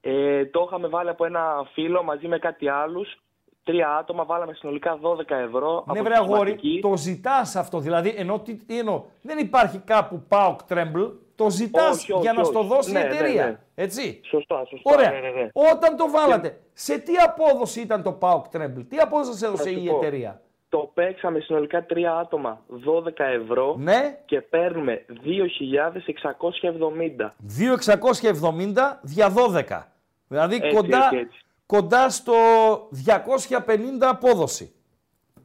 [0.00, 3.22] Ε, το είχαμε βάλει από ένα φίλο μαζί με κάτι άλλους.
[3.64, 5.84] Τρία άτομα, βάλαμε συνολικά 12 ευρώ.
[5.86, 6.80] Ναι, από βρε αγόρι, συστηματική.
[6.80, 7.78] το ζητάς αυτό.
[7.78, 11.02] Δηλαδή, ενώ, τι, τι εννοώ, δεν υπάρχει κάπου ΠΑΟΚ Τρέμπλ,
[11.34, 12.68] το ζητάς Όχι, όχι, για να στο όχι.
[12.68, 13.44] δώσει Ναι, η ναι, εταιρεία.
[13.46, 13.56] ναι.
[13.74, 14.90] Έτσι; Σωστά, σωστά.
[14.94, 15.10] Ωραία.
[15.10, 15.48] Ναι, ναι, ναι.
[15.52, 19.68] Όταν το βάλατε, σε τι απόδοση ήταν το ΠΑΟΚ Τρέμπλ, τι απόδοση σας έδωσε Θα
[19.70, 19.96] σου η πω.
[19.96, 24.18] εταιρεία; Το παίξαμε συνολικά τρία άτομα 12 ευρώ Ναι.
[24.24, 27.34] και παίρνουμε 2.670.
[27.58, 29.82] 2.670 δια 12.
[30.28, 31.38] Δηλαδή Έτσι, κοντά, έτσι, έτσι.
[31.66, 32.32] κοντά στο
[32.90, 34.72] 250 απόδοση.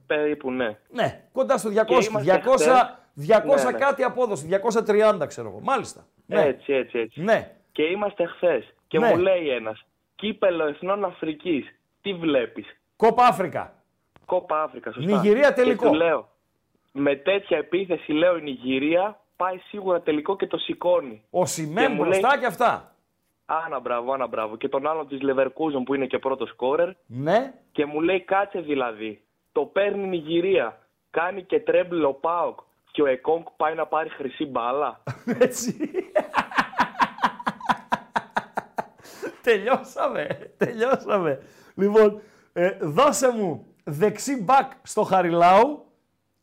[0.05, 0.77] Περίπου, ναι.
[0.89, 2.95] Ναι, κοντά στο 200, Και είμαστε 200, χθες.
[3.17, 3.77] 200 Ναι, ναι.
[3.77, 5.59] κάτι απόδοση, 230 ξέρω εγώ.
[5.63, 6.05] Μάλιστα.
[6.25, 6.41] Ναι.
[6.41, 7.21] Έτσι, έτσι, έτσι.
[7.21, 7.51] Ναι.
[7.71, 8.73] Και είμαστε χθες.
[8.87, 9.09] Και Ναι.
[9.09, 9.85] μου λέει ένας,
[10.15, 11.65] κύπελο Εθνών Αφρικής,
[12.01, 13.73] τι βλέπεις; Κόπα Αφρικα.
[14.25, 15.11] Κόπα Αφρικα, σωστά.
[15.11, 15.83] Νιγηρία τελικό.
[15.83, 16.29] Και του λέω,
[16.91, 21.23] με τέτοια επίθεση, λέω η Νιγηρία πάει σίγουρα τελικό και το σηκώνει.
[21.29, 22.91] Ο Και Σιμέν μου μπροστά λέει- και αυτά.
[23.45, 24.57] Άνα μπράβο, άνα μπράβο.
[24.57, 26.89] Και τον άλλον της Leverkusen που είναι και πρώτος σκόρερ.
[27.05, 27.53] Ναι.
[27.71, 29.21] Και μου λέει κάτσε δηλαδή.
[29.51, 30.79] Το παίρνει η Νιγηρία.
[31.09, 32.59] Κάνει και τρέμπλ ο Πάοκ.
[32.97, 35.03] Και ο Εκόνγκ πάει να πάρει χρυσή μπάλα.
[35.39, 35.77] Έτσι.
[39.41, 40.51] τελειώσαμε.
[40.57, 41.39] Τελειώσαμε.
[41.75, 42.21] Λοιπόν,
[42.53, 45.85] ε, δώσε μου δεξί μπακ στο Χαριλάου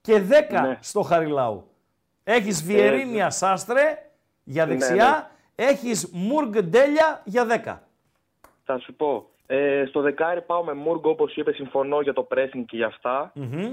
[0.01, 0.79] και 10 Ναι.
[0.81, 1.69] στο Χαριλάου.
[2.25, 4.11] Έχεις Βιερίνια Σάστρε
[4.45, 7.79] για Ναι, δεξιά, έχεις Μουργκ Ντέλια για 10.
[8.65, 9.29] Θα σου πω.
[9.47, 11.55] Ε, στο δεκάρι πάω με Μούργκο όπως είπες.
[11.55, 13.33] Συμφωνώ για το pressing και για αυτά.
[13.35, 13.73] Μμμ.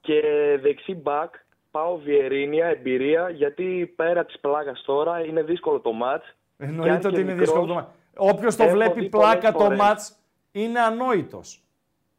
[0.00, 0.20] Και
[0.62, 1.34] δεξί μπακ
[1.76, 3.30] πάω Βιερίνια, εμπειρία.
[3.30, 6.22] Γιατί πέρα της πλάκας τώρα είναι δύσκολο το ματ.
[6.56, 7.88] Εννοείται ότι είναι δύσκολο το μάτς.
[8.16, 9.78] Όποιος το έχω βλέπει δει πλάκα πολλές το φορές.
[9.78, 10.16] μάτς
[10.52, 11.62] είναι ανόητος.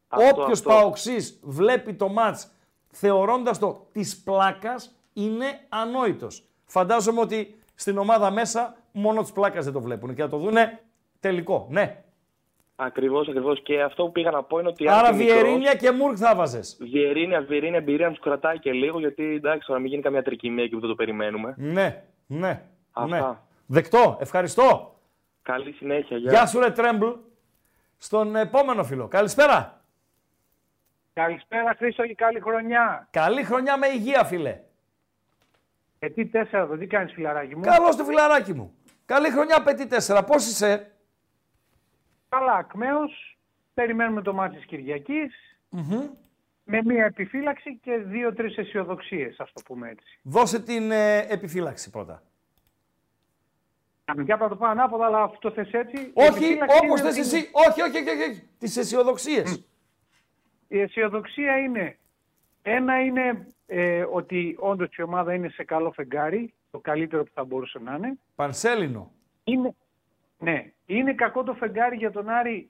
[0.08, 0.70] Αυτό, Όποιος αυτό.
[0.70, 2.52] παοξής βλέπει το μάτς
[2.92, 6.44] θεωρώντας το της πλάκας είναι ανόητος.
[6.66, 10.80] Φαντάζομαι ότι στην ομάδα μέσα μόνο της πλάκας δεν το βλέπουν και θα το δούνε
[11.20, 11.68] τελικό.
[11.70, 12.04] Ναι.
[12.80, 13.62] Ακριβώς, ακριβώς.
[13.64, 14.88] Και αυτό που πήγα να πω είναι ότι.
[14.88, 16.78] αν Άρα και μικρός, Βιερίνια και Μουρκ θα βάζες.
[16.82, 19.00] Βιερίνια, Βιερίνια, εμπειρία να τους κρατάει και λίγο.
[19.00, 21.54] Γιατί εντάξει, τώρα μην γίνει καμιά τρικυμία εκεί που δεν το περιμένουμε.
[21.58, 22.62] Ναι, ναι, ναι.
[22.92, 23.48] Αυτά.
[23.66, 25.00] Δεκτό, ευχαριστώ.
[25.42, 26.18] Καλή συνέχεια.
[26.18, 27.08] Γεια, Γεια σου ρε Τρέμπλ.
[27.98, 29.08] Στον επόμενο φίλο.
[29.08, 29.82] Καλησπέρα.
[31.14, 33.08] Καλησπέρα Χρήστο και καλή χρονιά.
[33.12, 34.60] Καλή χρονιά με υγεία φίλε.
[36.00, 38.74] Ε, τι τέσσερα εδώ, τι κάνεις φιλαράκι μου; Καλώς το φιλαράκι μου.
[39.06, 40.22] Καλή χρονιά πετή 4.
[40.28, 40.97] Πώς είσαι;
[42.30, 43.38] Καλά, ακμαίος.
[43.74, 45.34] Περιμένουμε το μάτι της Κυριακής.
[46.64, 50.20] Με μία επιφύλαξη και δύο-τρεις αισιοδοξίες, ας το πούμε έτσι.
[50.22, 52.24] Δώσε την ε, επιφύλαξη πρώτα.
[54.06, 56.02] Κανονικά πρέπει να το πάω ανάποδα, αλλά αυτό θες έτσι.
[56.02, 57.50] Η Όχι, επιφύλαξη όπως είναι θες ότι εσύ.
[57.52, 58.50] Όχι, όχι, όχι, όχι, όχι.
[58.58, 59.66] Τις αισιοδοξίες.
[60.68, 61.98] Η αισιοδοξία είναι,
[62.62, 67.44] ένα είναι ε, ότι όντως η ομάδα είναι σε καλό φεγγάρι, το καλύτερο που θα
[67.44, 68.18] μπορούσε να είναι.
[68.36, 69.12] Πανσέλινο.
[69.44, 69.76] Είναι,
[70.40, 72.70] ναι, είναι κακό το φεγγάρι για τον Άρη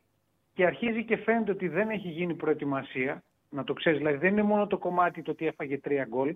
[0.54, 3.24] και αρχίζει και φαίνεται ότι δεν έχει γίνει προετοιμασία.
[3.50, 6.36] Να το ξέρεις, δηλαδή δεν είναι μόνο το κομμάτι το ότι έφαγε τρία γκολ.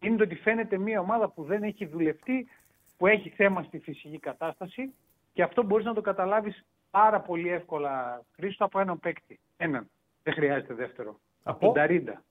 [0.00, 2.48] Είναι το ότι φαίνεται μια ομάδα που δεν έχει δουλευτεί,
[2.96, 4.94] που έχει θέμα στη φυσική κατάσταση
[5.32, 9.40] και αυτό μπορείς να το καταλάβεις πάρα πολύ εύκολα, Χρήστο, από έναν παίκτη.
[9.56, 9.90] Έναν.
[10.22, 11.20] Δεν χρειάζεται δεύτερο.
[11.42, 12.22] Από; τον Ταρίντα.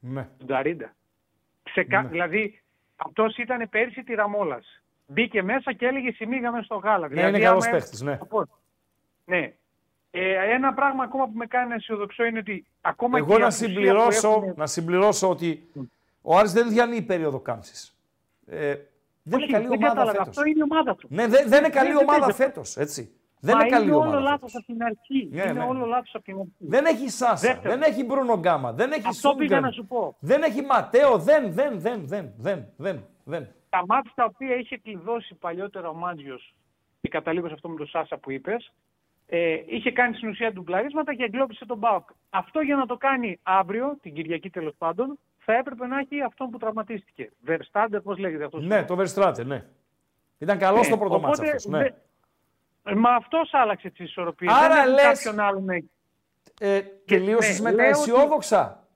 [0.00, 0.28] Ναι.
[0.38, 0.94] Τον Ταρίντα.
[1.62, 2.02] Ξεκα...
[2.02, 2.60] Δηλαδή,
[2.96, 4.82] αυτός ήταν πέρσι τη Ραμόλας.
[5.12, 7.08] Μπήκε μέσα και έλεγε Σημήγαμε στο γάλα.
[7.08, 8.18] Ναι, δηλαδή, είναι καλός άμα- παίχτης, ναι.
[9.24, 9.52] Ναι.
[10.10, 13.44] Ε, ένα πράγμα ακόμα που με κάνει αισιοδοξό είναι ότι ακόμα και Εγώ η να
[13.44, 15.68] απουσία που συμπληρώσω, έχουμε- να συμπληρώσω ότι
[16.22, 17.96] ο Άρης δεν διανύει περίοδο κάμψης.
[18.46, 18.74] Ε,
[19.22, 20.10] δεν Όχι, είναι καλή δεν ομάδα κατάλαβα.
[20.12, 20.28] φέτος.
[20.28, 21.06] Αυτό είναι η ομάδα του.
[21.10, 23.12] Ναι, δεν, δεν είναι καλή Δεν- ομάδα δεν- φέτος, έτσι.
[23.40, 24.20] Δεν Μα είναι καλή όλο ομάδα.
[24.20, 24.54] λάθος φέτος.
[24.54, 25.28] από την αρχή.
[25.32, 25.64] Ναι, είναι ναι.
[25.68, 26.52] όλο λάθος από την αρχή.
[26.58, 27.74] Δεν έχει Σάσα, Δεύτερο.
[27.78, 30.16] δεν έχει Μπρούνο Γκάμα, δεν έχει Αυτό πήγα Σούγκρεν, να σου πω.
[30.20, 33.48] δεν έχει Ματέο, δεν, δεν, δεν, δεν, δεν, δεν, δεν.
[33.70, 36.54] Τα μάτια τα οποία είχε κλειδώσει παλιότερα ο Μάντζιος
[37.00, 38.72] και καταλήγω σε αυτό με τον Σάσα που είπες,
[39.26, 42.08] ε, είχε κάνει στην ουσία ντουμπλαρίσματα και εγκλώβησε τον Μπάουκ.
[42.30, 46.50] Αυτό για να το κάνει αύριο, την Κυριακή τέλος πάντων, θα έπρεπε να έχει αυτόν
[46.50, 47.30] που τραυματίστηκε.
[47.46, 49.64] Verstappen, πώς λέγεται αυτός; Ναι, το Verstraten, ναι.
[50.38, 51.78] Ήταν καλό Ναι, στο πρώτο οπότε μάτς αυτός, ναι.
[51.82, 51.94] δεν-
[52.84, 54.52] Ε, Μα αυτός άλλαξε τις ισορροπίες.
[54.54, 55.82] Άρα δεν έχει λες- κάποιον άλλον να-
[56.60, 58.88] Ε, τελείωσες ναι, με τα λέω ότι- αισιόδοξα.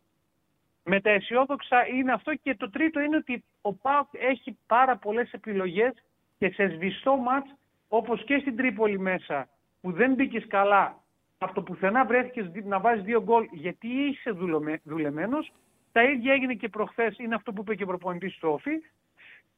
[0.82, 5.32] Με τα αισιόδοξα είναι αυτό και το τρίτο είναι ότι ο ΠΑΟΚ έχει πάρα πολλές
[5.32, 5.92] επιλογές
[6.38, 7.50] και σε σβηστό μάτς
[7.88, 9.48] όπως και στην Τρίπολη μέσα
[9.80, 10.98] που δεν μπήκες καλά
[11.38, 15.52] από το πουθενά βρέθηκες να βάζεις δύο γκολ γιατί είσαι δουλεμε, δουλεμένος
[15.92, 18.72] τα ίδια έγινε και προχθές είναι αυτό που είπε και ο προπονητής του Όφη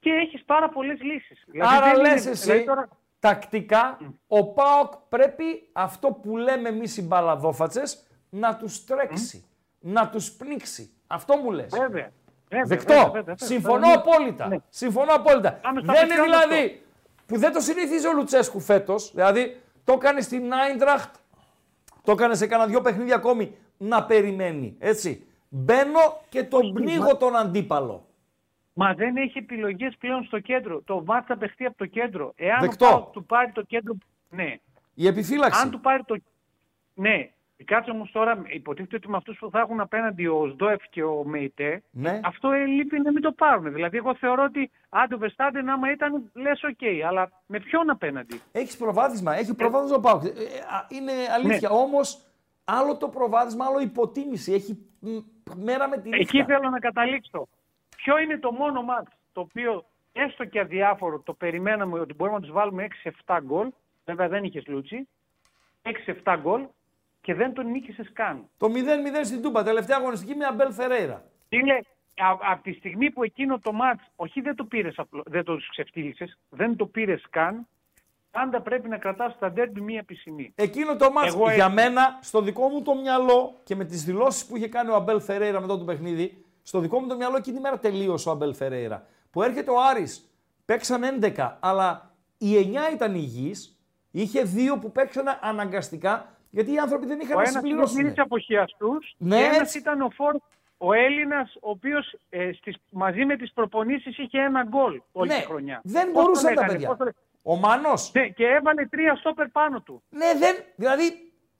[0.01, 1.45] και έχεις πάρα πολλές λύσεις.
[1.47, 2.89] Δηλαδή Άρα δεν λες είναι- εσύ, δηλαδή τώρα-
[3.21, 9.45] τακτικά, ο ΠΑΟΚ πρέπει αυτό που λέμε εμείς οι μπαλαδόφατσες να τους τρέξει,
[9.81, 10.91] να τους πνίξει.
[11.07, 11.75] Αυτό μου λες.
[11.79, 12.11] Βέβαια.
[12.49, 12.93] Βέβαια, Δεκτό.
[12.95, 13.47] βέβαια, βέβαια, βέβαια.
[13.49, 13.93] Συμφωνώ Ναι.
[13.93, 14.49] απόλυτα.
[14.49, 14.57] Ναι.
[14.69, 15.53] Συμφωνώ απόλυτα.
[15.53, 16.83] Πάμε στα Δεν είναι παιδιά μας δηλαδή
[17.27, 19.11] που δεν το συνηθίζει ο Λουτσέσκου φέτος.
[19.15, 21.15] Δηλαδή το έκανε στην Άιντραχτ
[22.03, 24.77] Το έκανε σε κανένα δυο παιχνίδια ακόμη να περιμένει.
[24.79, 25.27] Έτσι.
[25.49, 28.07] Μπαίνω και τον πνίγω τον αντίπαλο.
[28.73, 30.83] Μα δεν έχει επιλογές πλέον στο κέντρο.
[30.85, 32.33] Το μάτς θα παιχτεί από το κέντρο.
[32.37, 32.87] Εάν Δεκτό.
[32.87, 33.95] ο ΠΑΟΚ του πάρει το κέντρο.
[34.31, 34.55] Ναι.
[34.95, 35.61] Η επιφύλαξη.
[35.63, 36.17] Αν του πάρει το.
[36.95, 37.31] Ναι.
[37.65, 41.25] Κάτσε όμως τώρα, υποτίθεται ότι με αυτούς που θα έχουν απέναντι ο Οζντόεφ και ο
[41.25, 42.21] Μεϊτέ, Ναι.
[42.25, 43.73] αυτό ε, λείπει να μην το πάρουν.
[43.73, 48.41] Δηλαδή, εγώ θεωρώ ότι αν το Βεστάντεν άμα ήταν, λες, οκ, αλλά με ποιον απέναντι;
[48.53, 49.35] Έχεις προβάδισμα.
[49.35, 50.25] Έχει προβάδισμα ο ΠΑΟΚ.
[50.25, 51.71] Ε, ε, α, Είναι αλήθεια.
[51.71, 52.23] Όμως,
[52.65, 54.53] άλλο το προβάδισμα, άλλο υποτίμηση.
[54.53, 55.09] Έχει μ,
[55.55, 56.39] μέρα με τη νύχτα.
[56.39, 57.49] Εκεί θέλω να καταλήξω.
[57.97, 62.43] Ποιο είναι το μόνο μάτς το οποίο έστω και αδιάφορο το περιμέναμε ότι μπορούμε να
[62.43, 62.87] τους βάλουμε
[63.27, 63.69] 6-7 γκολ.
[64.05, 65.09] Βέβαια δεν είχες Λούτσι.
[66.25, 66.67] 6-7 γκολ
[67.27, 68.49] και δεν τον νίκησες καν.
[68.57, 71.25] Το 0-0 στην Τούμπα, τελευταία αγωνιστική με Αμπέλ Φερέιρα.
[71.49, 71.81] Είναι
[72.51, 76.39] από τη στιγμή που εκείνο το μάτς, όχι δεν το πήρες, απλο- δεν το ξεφτύλισες,
[76.49, 77.67] δεν το πήρες καν,
[78.31, 80.53] πάντα πρέπει να κρατάς τα ντέρμπι μία πισινή.
[80.55, 84.05] Εκείνο το μάτς Εγώ για έτσι- μένα, στο δικό μου το μυαλό και με τις
[84.05, 87.37] δηλώσεις που είχε κάνει ο Αμπέλ Φερέιρα μετά το παιχνίδι, στο δικό μου το μυαλό
[87.37, 89.07] εκείνη η μέρα τελείωσε ο Αμπέλ Φερέιρα.
[89.31, 90.31] Που έρχεται ο Άρης,
[90.65, 93.79] παίξαν 11, αλλά οι 9 ήταν υγιείς,
[94.11, 98.01] είχε δύο που παίξαν αναγκαστικά, γιατί οι άνθρωποι δεν είχαν Ο να ένας συμπληρώσουν.
[98.01, 99.79] είναι αποχιαστούς Ναι, και ένας έτσι.
[99.79, 100.37] ήταν ο Φόρ,
[100.79, 105.35] ο Έλληνας, ο οποίος ε, στις, μαζί με τις προπονήσεις είχε ένα γκολ όλη Ναι,
[105.37, 105.81] τη χρονιά.
[105.85, 106.89] δεν Πώς το μπορούσαν τα λέγανε, παιδιά.
[106.89, 110.03] πώς το λέ- Ο Μάνος, Ναι, και έβαλε τρία στόπερ πάνω του.
[110.09, 110.57] Ναι, δεν.
[110.77, 111.05] Δηλαδή,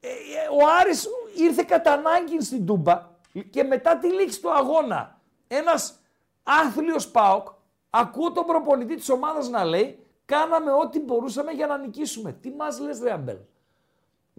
[0.01, 0.13] ε, ε,
[0.53, 3.03] ο Άρης ήρθε κατά ανάγκη στην Τούμπα
[3.51, 6.01] και μετά τη λήξη του αγώνα, ένας
[6.43, 7.47] άθλιος ΠΑΟΚ,
[7.91, 12.33] ακούω τον προπονητή της ομάδας να λέει, κάναμε ό,τι μπορούσαμε για να νικήσουμε.
[12.33, 13.37] Τι μας λες, ρε Αμπέλ.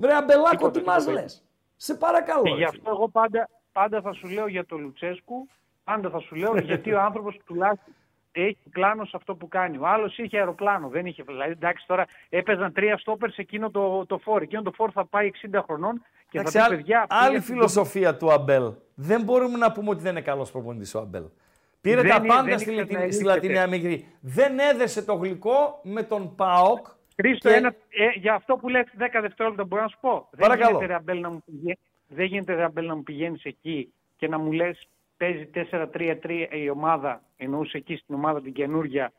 [0.02, 1.22] Ρε Αμπελάκο, Τίποτα, τι μας τίποτα.
[1.22, 1.44] λες;
[1.76, 2.42] Σε παρακαλώ.
[2.44, 2.68] Και ρε γι' φίλε.
[2.78, 5.48] αυτό εγώ πάντα, πάντα θα σου λέω για τον Λουτσέσκου,
[5.84, 7.94] πάντα θα σου λέω γιατί ο άνθρωπος τουλάχιστον
[8.32, 9.78] έχει πλάνο σε αυτό που κάνει.
[9.78, 11.24] Ο άλλος είχε αεροπλάνο, δεν είχε.
[11.24, 14.42] Δηλαδή, εντάξει, τώρα έπαιζαν τρία στόπερ σε εκείνο το, το φόρ.
[14.42, 17.06] Εκείνο το φόρ θα πάει 60 χρονών και Εντάξει, θα πει άλλη- παιδιά.
[17.10, 18.72] άλλη πήγα στην φιλοσοφία του Αμπέλ.
[18.96, 21.24] Δεν μπορούμε να πούμε ότι δεν είναι καλός προπονητής ο Αμπέλ.
[21.82, 23.26] Πήρε Δεν τα είναι- πάντα δεν στη, ήξερε Λατιν- να στη ελύσεται.
[23.34, 24.08] Λατινική Αμερική.
[24.22, 26.88] Δεν έδεσε το γλυκό με τον ΠΑΟΚ.
[27.22, 30.30] Χρήστο, και- ένα, ε, για αυτό που λες 10 δευτερόλεπτα μπορώ να σου πω.
[30.38, 30.66] Παρακαλώ.
[30.66, 33.94] Δεν γίνεται, ρε Αμπέλ, να μου πηγαίνει, δεν γίνεται ρε Αμπέλ, να μου πηγαίνεις εκεί
[34.16, 34.88] και να μου λες
[35.18, 39.12] παίζει 4-3-3 η ομάδα, εννοούσε εκεί στην ομάδα την καινούργια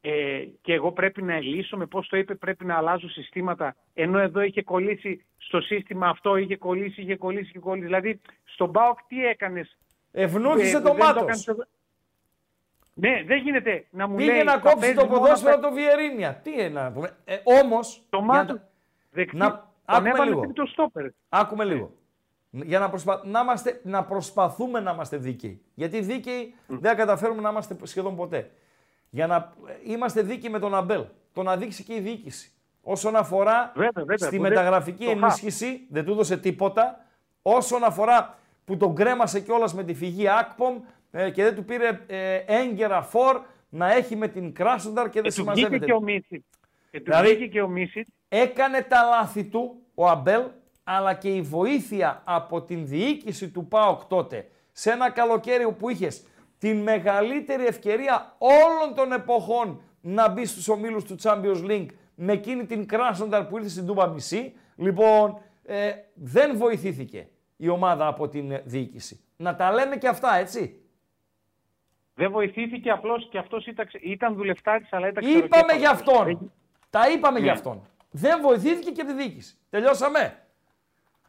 [0.00, 4.18] ε, και εγώ πρέπει να ελύσω με πώς το είπε πρέπει να αλλάζω συστήματα ενώ
[4.18, 7.86] εδώ είχε κολλήσει στο σύστημα αυτό, είχε κολλήσει, είχε κολλήσει, είχε κολλήσει.
[7.86, 9.78] Δηλαδή στον ΠΑΟΚ τι έκανες;
[10.12, 11.22] Ευνούχησε Ε, το δεν Μάτος.
[11.22, 11.64] έκανες εδώ.
[13.00, 14.42] Ναι, δεν γίνεται να μου Πήγε λέει...
[14.42, 16.34] να θα κόψει παίζει το μόνο ποδόσφαιρο παι- το Βιερίνια.
[16.42, 17.16] Τι είναι να πούμε.
[17.24, 18.68] Ε, όμως, Το για Μάτος να-
[19.10, 20.40] δεξί, να- τον άκουμε έβαλε λίγο.
[20.40, 21.06] τρίτο στόπερ.
[21.28, 21.92] Άκουμε λίγο.
[22.50, 23.22] Για να, προσπα...
[23.24, 23.80] να, είμαστε...
[23.84, 25.62] να προσπαθούμε να είμαστε δίκαιοι.
[25.74, 28.50] Γιατί δίκαιοι δεν καταφέρουμε να είμαστε σχεδόν ποτέ.
[29.10, 31.04] Για να ε, είμαστε δίκαιοι με τον Αμπέλ.
[31.32, 32.52] Το να δείξει και η διοίκηση.
[32.82, 35.18] Όσον αφορά Βέβαια, βέβαια, στη που δεν- μεταγραφική το χαφ.
[35.20, 37.04] ενίσχυση, δεν του έδωσε τίποτα.
[37.42, 42.00] Όσον αφορά που τον κρέμασε κιόλας με τη φυγή Ακπομ ε, και δεν του πήρε
[42.06, 45.86] ε, έγκαιρα φορ να έχει με την Κράσονταρ και δεν Και του βγήκε συμμαζεύεται.
[45.86, 46.44] και ο Μίσιτ.
[46.90, 48.06] Και του Δηλαδή, βγήκε και ο Μίσιτ.
[48.28, 50.42] Έκανε τα λάθη του ο Αμπέλ,
[50.84, 56.22] αλλά και η βοήθεια από την διοίκηση του ΠΑΟΚ τότε, σε ένα καλοκαίρι όπου είχες
[56.58, 62.66] την μεγαλύτερη ευκαιρία όλων των εποχών να μπει στους ομίλους του Champions League με εκείνη
[62.66, 68.50] την Κράσονταρ που ήρθε στην Τούμπα μισή, λοιπόν, ε, δεν βοηθήθηκε η ομάδα από την
[68.50, 69.20] ε, διοίκηση.
[69.36, 70.80] Να τα λέμε και αυτά, έτσι.
[72.18, 75.78] Δεν βοηθήθηκε απλώς και αυτός ήταν, ήταν δουλευτάρης, αλλά ήταν Είπαμε ξεροκέφαλος.
[75.80, 76.24] για αυτόν.
[76.24, 76.52] Δεν-
[76.90, 77.44] Τα είπαμε Ναι.
[77.44, 77.82] για αυτόν.
[78.10, 79.56] Δεν βοηθήθηκε και από τη διοίκηση.
[79.70, 80.42] Τελειώσαμε.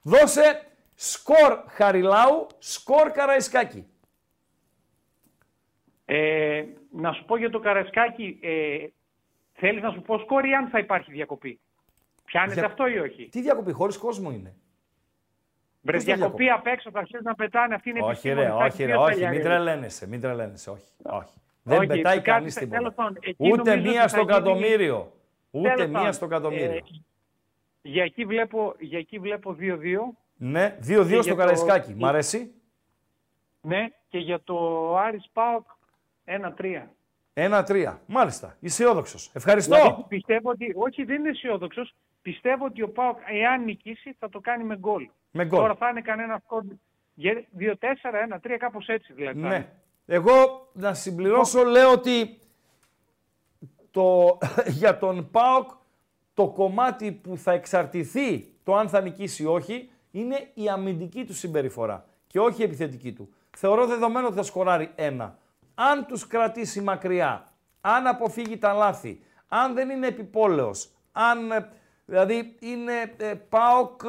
[0.01, 3.87] Δώσε σκορ Χαριλάου, σκορ Καραϊσκάκη.
[6.05, 8.77] Ε, να σου πω για το Καρασκάκι, ε,
[9.53, 11.59] θέλεις να σου πω σκόρ ή αν θα υπάρχει διακοπή;
[12.25, 14.55] Πιάνεται Δια- αυτό ή όχι; Τι διακοπή, χωρίς κόσμο είναι.
[15.81, 17.75] Βρε Πώς το διακοπή απ' έξω, θα αρχίσουν να πετάνε.
[17.75, 19.43] Αυτή είναι Όχι, επιστήμονες, ρε, θα όχι, έχει ρε, δύο όχι, παλιά, μην ρε.
[19.43, 20.85] τρελαίνεσαι, μην τρελαίνεσαι, όχι.
[21.03, 21.33] όχι.
[21.63, 22.91] Δεν Όχι, πετάει κάτι- κανείς τέλος τίποτα.
[22.91, 25.11] πάντων, εκεί Ούτε νομίζω μία ότι στο θα γίνει- εκατομμύριο.
[25.51, 26.71] Ούτε Τέλος μία πάντων, στο εκατομμύριο.
[26.71, 26.81] ε,
[27.81, 30.17] για εκεί βλέπω, για εκεί βλέπω 2-2.
[30.37, 31.93] Ναι, 2-2 και στο για το- Καραϊσκάκη.
[31.97, 32.51] Μ' αρέσει;
[33.61, 34.57] Ναι, και για το
[34.97, 35.65] Άρης Πάοκ
[36.25, 36.89] 1-3.
[37.33, 37.99] 1-3.
[38.05, 38.57] Μάλιστα.
[38.61, 39.29] Αισιόδοξο.
[39.33, 39.75] Ευχαριστώ.
[39.75, 44.39] Δηλαδή, πιστεύω ότι, όχι δεν είναι αισιόδοξος, πιστεύω ότι ο Πάοκ, εάν νικήσει, θα το
[44.39, 45.09] κάνει με γκολ.
[45.31, 45.59] Με γκολ.
[45.59, 46.63] Τώρα θα είναι κανένα σκορ
[47.21, 47.33] 2-4,
[48.41, 49.39] 1-3, κάπως έτσι δηλαδή.
[49.39, 49.57] θα είναι.
[49.57, 50.15] Ναι.
[50.15, 52.39] Εγώ να συμπληρώσω λέω ότι
[53.91, 54.37] το,
[54.79, 55.69] για τον ΠΑΟΚ
[56.33, 61.33] το κομμάτι που θα εξαρτηθεί το αν θα νικήσει ή όχι είναι η αμυντική του
[61.33, 63.33] συμπεριφορά και όχι η επιθετική του.
[63.57, 65.37] Θεωρώ δεδομένο ότι θα σκοράρει ένα.
[65.75, 67.47] Αν τους κρατήσει μακριά,
[67.81, 71.69] αν αποφύγει τα λάθη, αν δεν είναι επιπόλαιος, αν ε,
[72.09, 74.01] δηλαδή είναι ε, ΠΑΟΚ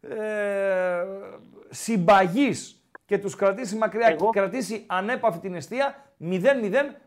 [0.00, 1.04] ε,
[1.70, 6.24] συμπαγής και τους κρατήσει μακριά και κρατήσει ανέπαφη την αιστεία, 0-0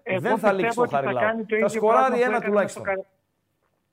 [0.03, 1.23] Εγώ δεν θα λήξει πιστεύω το ότι θα Χαριλάου.
[1.23, 2.84] κάνει το Θα ίδιο σκοράρει πράγμα που ένα έκανε τουλάχιστον.
[2.84, 3.05] στο Κα-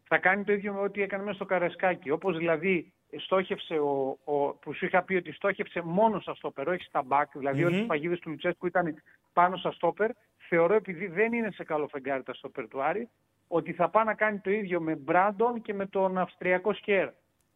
[0.08, 2.10] Θα κάνει το ίδιο με ό,τι έκανε μέσα στο Καρασκάκι.
[2.10, 6.82] Όπως δηλαδή στόχευσε ο, ο, που σου είχα πει ότι στόχευσε μόνος στα στόπερ, όχι
[6.84, 7.30] στα μπακ.
[7.38, 7.66] Δηλαδή Μμμ.
[7.66, 9.02] όλες οι παγίδες του Λουτσέσκου ήταν
[9.32, 10.10] πάνω στα στόπερ.
[10.48, 13.08] Θεωρώ επειδή δεν είναι σε καλό φεγγάρι τα στόπερ του Άρη,
[13.52, 17.08] ότι θα πάει να κάνει το ίδιο με Μπράντον και με τον Αυστριακό Σκέρ.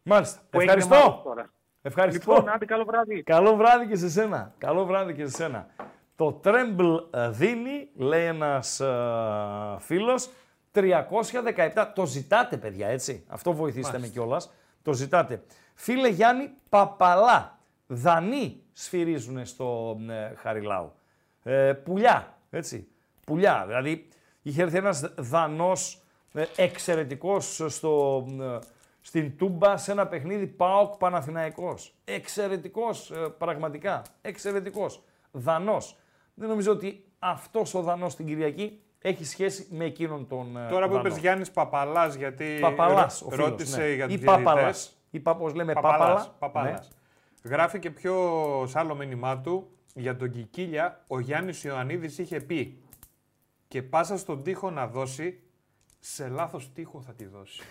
[0.03, 0.41] Μάλιστα.
[0.49, 1.21] που έγινε μάλλον Ευχαριστώ.
[1.23, 1.49] τώρα.
[1.81, 2.31] Ευχαριστώ.
[2.33, 3.23] Λοιπόν, άντε καλό βράδυ.
[3.23, 4.53] Καλό βράδυ και σε σένα.
[4.57, 5.67] Καλό βράδυ και σε σένα.
[6.15, 8.93] Το τρέμπλ ε, δίνει, λέει ένας ε,
[9.79, 10.29] φίλος,
[10.73, 11.91] 317.
[11.95, 13.25] Το ζητάτε, παιδιά, έτσι.
[13.27, 14.19] Αυτό βοηθήστε με Μάλιστα.
[14.19, 14.53] κιόλας.
[14.81, 15.43] Το ζητάτε.
[15.73, 17.59] Φίλε Γιάννη, παπαλά.
[17.87, 20.93] Δανείοι σφυρίζουν στο ε, Χαριλάου.
[21.43, 22.87] Ε, πουλιά, έτσι.
[23.25, 23.63] Πουλιά.
[23.67, 24.07] Δηλαδή,
[24.47, 26.01] είχε έρθει ένας δανός
[26.33, 28.57] ε, εξαιρετικός στο, ε,
[29.01, 31.93] στην Τούμπα σε ένα παιχνίδι ΠΑΟΚ Παναθηναϊκός.
[32.05, 34.01] Εξαιρετικός, ε, πραγματικά.
[34.21, 35.01] Εξαιρετικός.
[35.31, 35.95] Δανός.
[36.33, 40.87] Δεν νομίζω ότι αυτός ο δανός στην Κυριακή έχει σχέση με εκείνον τον ε, Τώρα
[40.87, 41.07] που Δανό.
[41.07, 43.93] είπες Γιάννης Παπαλάς, γιατί Παπαλάς, ρω- ο φίλος, ρώτησε ναι.
[43.93, 44.97] για Ή τους Παπαλάς.
[45.11, 46.35] Ή πα- πώς λέμε, Πάπαλα.
[46.39, 46.89] Παπαλάς.
[47.43, 48.15] Γράφει και πιο
[48.67, 51.03] σ' άλλο μήνυμά του για τον Κικίλια.
[51.07, 52.77] Ο Γιάννης Ιωαννίδης είχε πει
[53.75, 55.39] και πάσα στον τοίχο να δώσει,
[55.99, 57.61] σε λάθος τοίχο θα τη δώσει.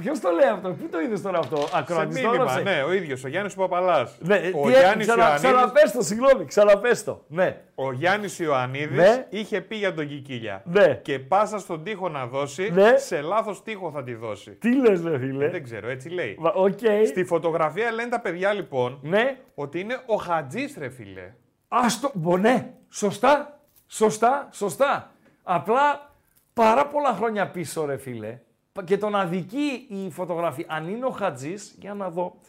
[0.00, 2.62] Ποιος το λέει αυτό, πού το είδες τώρα αυτό, σε ακροατής το μήνυμα, έγραψε.
[2.62, 4.16] ναι, ο ίδιος, ο Γιάννης Παπαλάς.
[4.20, 7.24] Ναι, ο τι Γιάννης ξανα, Ιωαννίδης, Ξαναπες το, συγγνώμη, ξαναπες το.
[7.28, 7.62] Ναι.
[7.74, 9.26] ο Γιάννης Ιωαννίδης Ναι.
[9.30, 10.62] είχε πει για τον Κικίλια.
[10.64, 10.94] Ναι.
[11.02, 12.96] Και πάσα στον τοίχο να δώσει, Ναι.
[12.96, 14.50] σε λάθος τοίχο θα τη δώσει.
[14.50, 16.36] Τι λες, ρε φίλε; Δεν ξέρω, έτσι λέει.
[16.38, 16.78] Μα, Οκ.
[17.06, 19.36] Στη φωτογραφία λένε τα παιδιά λοιπόν Ναι.
[19.54, 21.32] ότι είναι ο Χατζής ρε φίλε.
[21.68, 23.55] Άστο, μπο, ναι, σωστά,
[23.86, 25.10] σωστά, σωστά.
[25.42, 26.10] Απλά
[26.52, 28.38] πάρα πολλά χρόνια πίσω, ρε φίλε,
[28.84, 30.66] και τον αδικεί η φωτογραφία.
[30.68, 32.40] Αν είναι ο Χατζής, για να δω,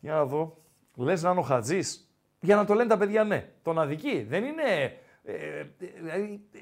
[0.00, 0.56] για να δω,
[0.94, 4.22] λες να είναι ο Χατζής, για να το λένε τα παιδιά ναι, τον αδικεί.
[4.22, 4.62] Δεν είναι,
[5.24, 5.66] ε, ε,
[6.00, 6.58] δηλαδή, ε,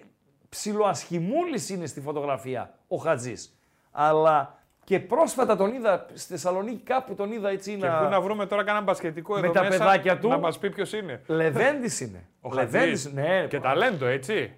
[0.49, 3.59] ψιλοασχημούλης είναι στη φωτογραφία ο Χατζής.
[3.91, 4.58] Αλλά
[4.89, 7.99] και πρόσφατα τον είδα στη Θεσσαλονίκη, κάπου τον είδα έτσι Και να...
[7.99, 10.29] πού να βρούμε τώρα κανένα μπασκετικό Με εδώ τα μέσα παιδάκια του.
[10.29, 11.23] να μας πει ποιος είναι.
[11.27, 12.29] Λεβέντης είναι.
[12.41, 13.13] Ο Λεβέντης, Χατζής.
[13.13, 13.47] ναι.
[13.49, 14.55] Και ταλέντο έτσι.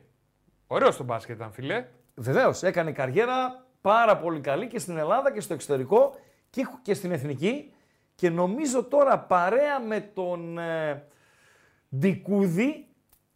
[0.67, 1.87] Ωραίος στο μπάσκετ ήταν φίλε.
[2.15, 6.15] Βεβαίως, έκανε καριέρα πάρα πολύ καλή και στην Ελλάδα και στο εξωτερικό
[6.51, 7.73] και, και στην εθνική.
[8.15, 11.05] Και νομίζω τώρα παρέα με τον ε,
[11.97, 12.87] Ντικούδη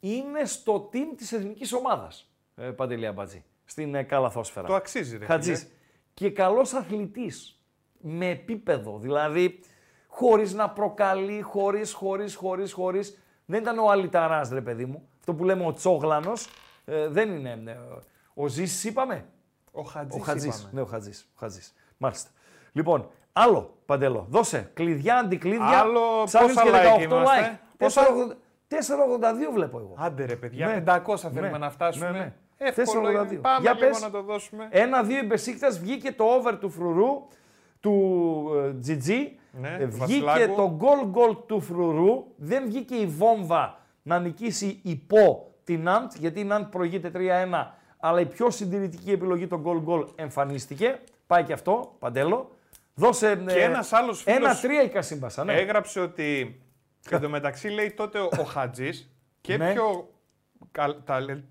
[0.01, 2.31] είναι στο team της εθνικής ομάδας.
[2.57, 4.67] Ε, Παντελή Αμπατζή, στην ε, καλαθόσφαιρα.
[4.67, 5.69] Το αξίζει ρε Χατζής.
[6.15, 6.29] Φίλε.
[6.31, 7.59] Και καλός αθλητής,
[8.01, 9.61] με επίπεδο, δηλαδή
[10.07, 13.19] χωρίς να προκαλεί, χωρίς, χωρίς, χωρίς, χωρίς.
[13.47, 15.09] Δεν ήταν ο Αλιταράς, ρε παιδί μου.
[15.19, 16.49] Αυτό που λέμε ο Τσόγλανος,
[16.85, 17.63] ε, δεν είναι.
[17.67, 17.77] ε,
[18.35, 19.25] ο Ζήσης είπαμε.
[19.73, 20.71] Ο Χατζής, Ο Χατζής, είπαμε.
[20.73, 21.75] ναι, ο Χατζής, ο Χατζής.
[21.97, 22.31] Μάλιστα.
[22.73, 27.77] Λοιπόν, άλλο, Παντελό, δώσε, κλειδιά, αντικλείδια, Άλλο, ψάχνεις πόσα και like 18 είμαστε; like.
[27.79, 28.37] Πόσα- 4,80
[28.69, 29.95] 4,82 βλέπω εγώ.
[29.99, 30.81] Άντε ρε παιδιά, Ναι.
[30.81, 32.11] 500 θέλουμε Ναι, να φτάσουμε.
[32.11, 32.35] ναι, ναι.
[32.59, 33.13] Εύκολο 4,82.
[33.33, 33.41] είναι.
[33.41, 34.01] Πάμε Για λίγο πες.
[34.01, 34.69] να το δώσουμε.
[34.71, 37.27] Ένα-δύο η Μπεσίκτας βγήκε το over του Φρουρού,
[37.81, 39.39] του ε, Τζιτζί.
[39.61, 40.55] Ναι, Ε, του βγήκε Βασιλάκου.
[40.55, 42.25] το γκολ γκολ του Φρουρού.
[42.37, 48.21] Δεν βγήκε η βόμβα να νικήσει υπό την Ναντ, γιατί η Ναντ προηγείται 3-1, αλλά
[48.21, 50.99] η πιο συντηρητική επιλογή το γκολ γκολ εμφανίστηκε.
[51.27, 52.51] Πάει και αυτό, Παντέλο.
[52.95, 55.53] Δώσε Και ένας άλλος φίλος Ένα-τρία η Κασίμπασα, ναι.
[55.53, 56.61] Έγραψε ότι
[57.11, 59.11] Εν τω μεταξύ λέει τότε ο, ο Χατζής
[59.41, 59.73] και Ναι.
[59.73, 60.05] πιο καλ- ταλε-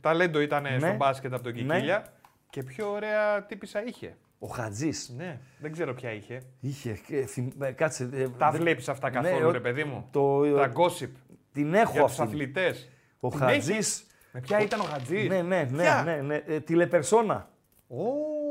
[0.02, 0.80] ταλέντο ήταν Ναι.
[0.80, 1.60] στο μπάσκετ από τον Ναι.
[1.73, 2.06] Κικίλια
[2.49, 4.18] και πιο ωραία τύπησα είχε.
[4.40, 5.14] Ο Χατζής.
[5.18, 6.41] Ναι, δεν ξέρω ποια είχε.
[6.60, 8.10] Είχε, ε, θυμ- ε, κάτσε.
[8.14, 11.10] ε, Τα δεν- βλέπεις αυτά Ναι, καθόλου, ο- ρε παιδί μου; Το, Τα gossip.
[11.53, 12.34] Την έχω Για τους αυτή.
[12.34, 12.90] αθλητές.
[13.19, 13.69] Ο Την Χατζής.
[13.69, 15.81] έχεις; Με ποια ήταν ο Χατζής; Ναι, ναι, ναι.
[15.84, 16.35] Ποια; ναι, ναι.
[16.48, 17.49] Ε, τηλεπερσόνα.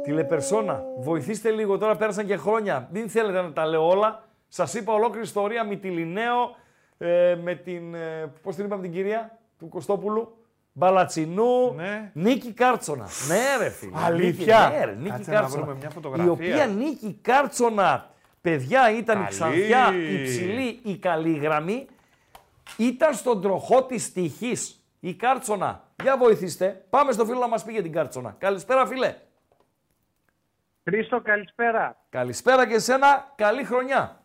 [0.05, 0.83] Τηλεπερσόνα.
[0.99, 2.89] Βοηθήστε λίγο, τώρα πέρασαν και χρόνια.
[2.93, 4.29] Μην θέλετε να τα λέω όλα.
[4.49, 6.57] Σας είπα ολόκληρη ιστορία Μυτιλινέο
[6.99, 7.95] ε, με την.
[7.95, 10.37] Ε, Πώς την είπαμε την κυρία; Του Κωστόπουλου.
[10.73, 11.77] Μπαλατσινού.
[12.13, 13.09] Νίκη Κάρτσονα.
[13.29, 13.93] Ναι, ρε φίλε.
[14.05, 15.63] Αλήθεια; Νίκη, ναι, ρε, Νίκη Κάτσε να Κάρτσονα.
[15.63, 16.25] βρούμε μια φωτογραφία.
[16.25, 19.29] Η οποία Νίκη Κάρτσονα, παιδιά, ήταν η Καλή.
[19.29, 21.87] ξανθιά, υψηλή, η καλή γραμμή.
[22.77, 24.77] Ήταν στον τροχό της τυχής.
[25.01, 25.85] Η Κάρτσονα.
[26.03, 26.85] Για βοηθήστε.
[26.91, 28.35] Πάμε στο φίλο να μας πει για την Κάρτσονα.
[28.39, 29.15] Καλησπέρα, φίλε.
[30.85, 31.97] Χρήστο, καλησπέρα.
[32.11, 33.33] Καλησπέρα και εσένα.
[33.37, 34.22] Καλή χρονιά.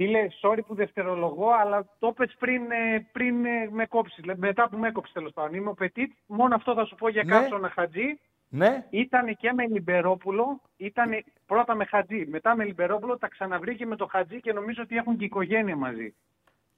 [0.00, 4.18] Φίλε, sorry που δευτερολογώ, αλλά το πες πριν, ε, πριν ε, με κόψεις.
[4.20, 5.54] Δηλαδή, μετά που με έκοψες τέλος πάντων.
[5.54, 6.12] Είμαι ο Πετίτ.
[6.26, 7.30] Μόνο αυτό θα σου πω για Ναι.
[7.32, 8.18] Κάρτσονα Χατζή.
[8.48, 8.86] Ναι.
[8.90, 10.60] Ήταν και με Λιμπερόπουλο.
[10.76, 13.18] Ήταν πρώτα με Χατζή, μετά με Λιμπερόπουλο.
[13.18, 16.14] Τα ξαναβρήκε με το Χατζή και νομίζω ότι έχουν και οικογένεια μαζί.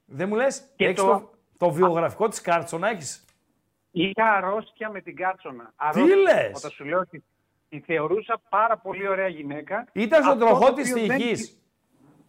[0.04, 1.06] Δεν μου λες; Και Έχεις το...
[1.06, 3.24] το- Το, βιογραφικό της Κάρτσονα έχεις;
[3.90, 5.64] Είχα αρρώστια με την Κάρτσονα.
[5.64, 6.16] Τι Αρρώστια.
[6.16, 7.24] λες; Όταν σου λέω ότι
[7.68, 9.86] τη θεωρούσα πάρα πολύ ωραία γυναίκα.
[9.92, 11.58] Ήταν στον Αυτό τροχό το της οποίο δεν- τυχή.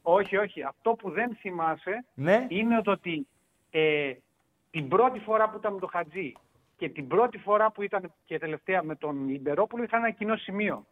[0.01, 0.63] Όχι, όχι.
[0.63, 2.45] Αυτό που δεν θυμάσαι Ναι.
[2.49, 3.27] είναι το ότι
[3.71, 4.11] ε,
[4.71, 6.33] την πρώτη φορά που ήταν με τον Χατζή
[6.77, 10.85] και την πρώτη φορά που ήταν και τελευταία με τον Λιμπερόπουλο είχαν ένα κοινό σημείο.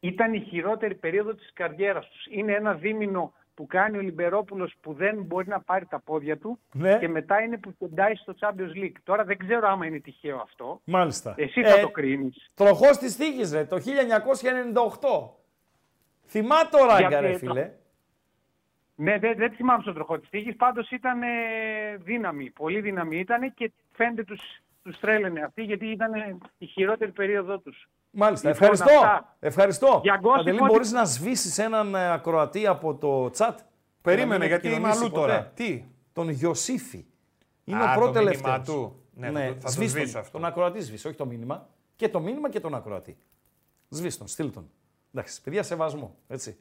[0.00, 2.26] Ήταν η χειρότερη περίοδο της καριέρας τους.
[2.30, 6.58] Είναι ένα δίμηνο που κάνει ο Λιμπερόπουλος που δεν μπορεί να πάρει τα πόδια του
[6.72, 6.98] Ναι.
[6.98, 8.92] και μετά είναι που κοντάει στο Champions League.
[9.04, 10.80] Τώρα δεν ξέρω άμα είναι τυχαίο αυτό.
[10.84, 11.34] Μάλιστα.
[11.36, 12.50] Εσύ θα Ε, το κρίνεις.
[12.54, 15.41] Τροχός της τύχης, ρε, το 1998.
[16.32, 17.70] Θυμάται ο Ράγκα, Γιατί ρε το- φίλε.
[18.94, 20.56] Ναι, δεν, δεν θυμάμαι στον τροχό της τύχης.
[20.56, 21.26] Πάντως ήταν ε,
[21.98, 22.50] δύναμη.
[22.50, 24.40] Πολύ δύναμη ήταν και φαίνεται τους,
[24.82, 27.88] τους τρέλαινε αυτοί γιατί ήταν ε, η χειρότερη περίοδό τους.
[28.10, 28.48] Μάλιστα.
[28.50, 28.98] Λοιπόν, Ευχαριστώ.
[29.06, 29.36] αυτά.
[29.40, 30.00] Ευχαριστώ.
[30.02, 33.54] Για gossip Αντελή, ότι- μπορείς να σβήσεις έναν ε, ακροατή από το chat;
[34.02, 35.26] Περίμενε, Να μην γιατί είμαι επικοινωνήσει αλλού ποτέ.
[35.26, 35.46] τώρα.
[35.54, 37.04] Τι; Τον Ιωσήφη.
[37.64, 38.74] Είναι Α, ο το πρώτο μήνυμά τελευταίο.
[38.74, 39.02] του.
[39.14, 40.20] Ναι, θα το- θα το σβήσ' σβήσω τον.
[40.20, 40.32] αυτό.
[40.38, 41.68] Τον ακροατή σβήσει, όχι το μήνυμα.
[41.96, 43.16] Και το μήνυμα και τον ακροατή.
[43.88, 44.70] Σβήσ' τον, στείλ τον.
[45.14, 46.16] Εντάξει, παιδιά, σεβασμό.
[46.28, 46.56] Έτσι.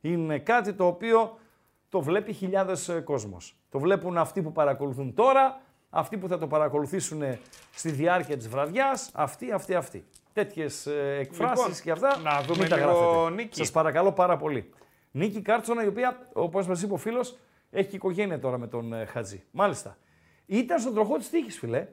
[0.00, 1.38] Είναι κάτι το οποίο
[1.88, 3.56] το βλέπει χιλιάδες ε, κόσμος.
[3.70, 5.60] Το βλέπουν αυτοί που παρακολουθούν τώρα,
[5.90, 7.40] αυτοί που θα το παρακολουθήσουν ε,
[7.74, 10.04] στη διάρκεια της βραδιάς, αυτοί, αυτοί, αυτοί.
[10.32, 13.34] Τέτοιες ε, εκφράσεις Λοιπόν, και αυτά να δούμε μην τα λίγο γράφετε.
[13.34, 13.56] Νίκη.
[13.56, 14.70] Σας παρακαλώ πάρα πολύ.
[15.10, 17.36] Νίκη Κάρτσονα, η οποία, όπως μας είπε ο φίλος,
[17.70, 19.44] έχει και οικογένεια τώρα με τον ε, Χατζή.
[19.50, 19.96] Μάλιστα.
[20.46, 21.86] Ήταν στον τροχό της τύχης, φιλέ.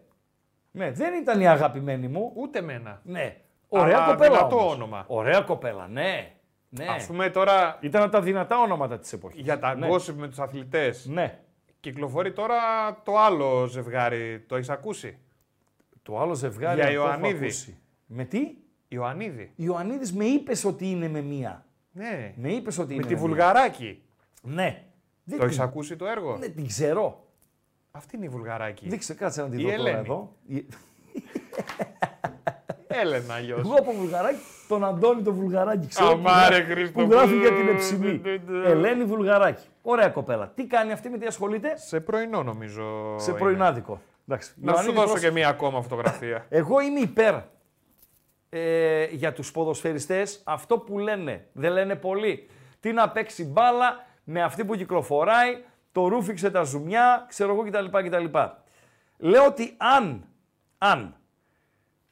[0.72, 2.32] Ναι, δεν ήταν η αγαπημένη μου.
[2.36, 3.02] Ούτε μένα.
[3.04, 3.38] Ναι.
[3.74, 4.74] Ωραία Αλλά κοπέλα δυνατό όμως.
[4.74, 5.04] όνομα.
[5.08, 6.32] Ωραία κοπέλα, ναι.
[6.70, 6.86] ναι.
[6.90, 9.42] Ας πούμε τώρα Ήταν από τα δυνατά ονόματα της εποχής.
[9.42, 9.88] για τα ναι.
[9.92, 11.06] gossip με τους αθλητές.
[11.06, 11.40] Ναι.
[11.80, 12.58] Κυκλοφορεί τώρα
[13.04, 14.40] το άλλο ζευγάρι.
[14.48, 15.18] Το έχεις ακούσει;
[16.02, 17.44] Το άλλο ζευγάρι Για αυτό έχω Ιωαννίδη.
[17.46, 17.78] ακούσει.
[18.06, 18.40] Με τι;
[18.88, 19.52] Ιωαννίδη.
[19.56, 21.66] Ιωαννίδης με είπες ότι είναι με μία.
[21.92, 22.34] Ναι.
[22.36, 23.22] Με είπες ότι είναι Με τη μία.
[23.24, 24.02] Βουλγαράκη.
[24.42, 24.84] Ναι.
[25.24, 27.26] Δεν Το έχεις την- ακούσει το έργο; Ναι, την ξέρω.
[27.92, 28.90] Αυτή είναι η Βουλγαράκη.
[28.90, 29.98] Δείξε, κάτσε να τη Η δω τώρα Ελένη.
[30.00, 30.36] εδώ.
[32.96, 33.60] Η- Έλενα, αλλιώς.
[33.60, 36.08] Εγώ από Βουλγαράκι, τον Αντώνη τον Βουλγαράκι ξέρω.
[36.08, 37.40] που Αμάρε, γράφει- Χριστό Που γράφει μου.
[37.42, 38.22] για την εψημή.
[38.66, 39.64] Ελένη Βουλγαράκι.
[39.82, 40.52] Ωραία κοπέλα.
[40.56, 43.16] Τι κάνει αυτή, με τι ασχολείται; Σε πρωινό νομίζω.
[43.20, 43.40] Σε είναι.
[43.40, 44.02] πρωινάδικο.
[44.28, 44.54] Εντάξει.
[44.56, 45.28] Να σου Ιωαννίδης, δώσω πρόσεχε.
[45.28, 46.46] και μία ακόμα φωτογραφία.
[46.60, 47.36] Εγώ είμαι υπέρ
[48.50, 51.46] ε, για τους ποδοσφαιριστές αυτό που λένε.
[51.54, 52.50] Δεν λένε πολύ.
[52.80, 57.86] Τι να παίξει μπάλα με αυτή που κυκλοφοράει, το ρούφιξε τα ζουμιά, ξέρω εγώ κτλ.
[58.08, 58.26] κτλ.
[59.18, 60.26] Λέω ότι αν,
[60.78, 61.16] αν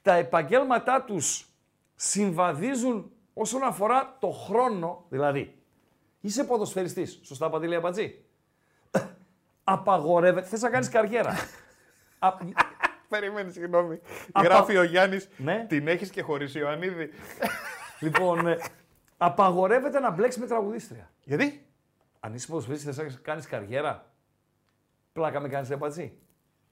[0.02, 1.48] τα επαγγέλματά τους
[1.96, 5.58] συμβαδίζουν όσον αφορά το χρόνο, δηλαδή
[6.22, 8.24] είσαι ποδοσφαιριστής, σωστά Παντελή Αμπατζή,
[9.64, 11.34] απαγορεύεται, θες να κάνεις καριέρα.
[12.20, 12.34] Α-
[13.10, 14.00] Περίμενε, συγγνώμη.
[14.32, 15.30] Απα- Γράφει ο Γιάννης.
[15.38, 15.66] Ναι.
[15.70, 17.10] Την έχεις και χωρίς Ιωαννίδη.
[18.00, 18.58] Λοιπόν, ε,
[19.18, 21.12] απαγορεύεται να μπλέξεις με τραγουδίστρια.
[21.24, 21.66] Γιατί;
[22.20, 24.12] Αν είσαι ποδοσφαιριστής θες να κάνεις καριέρα,
[25.14, 26.18] πλάκα με κάνεις εμπατζή.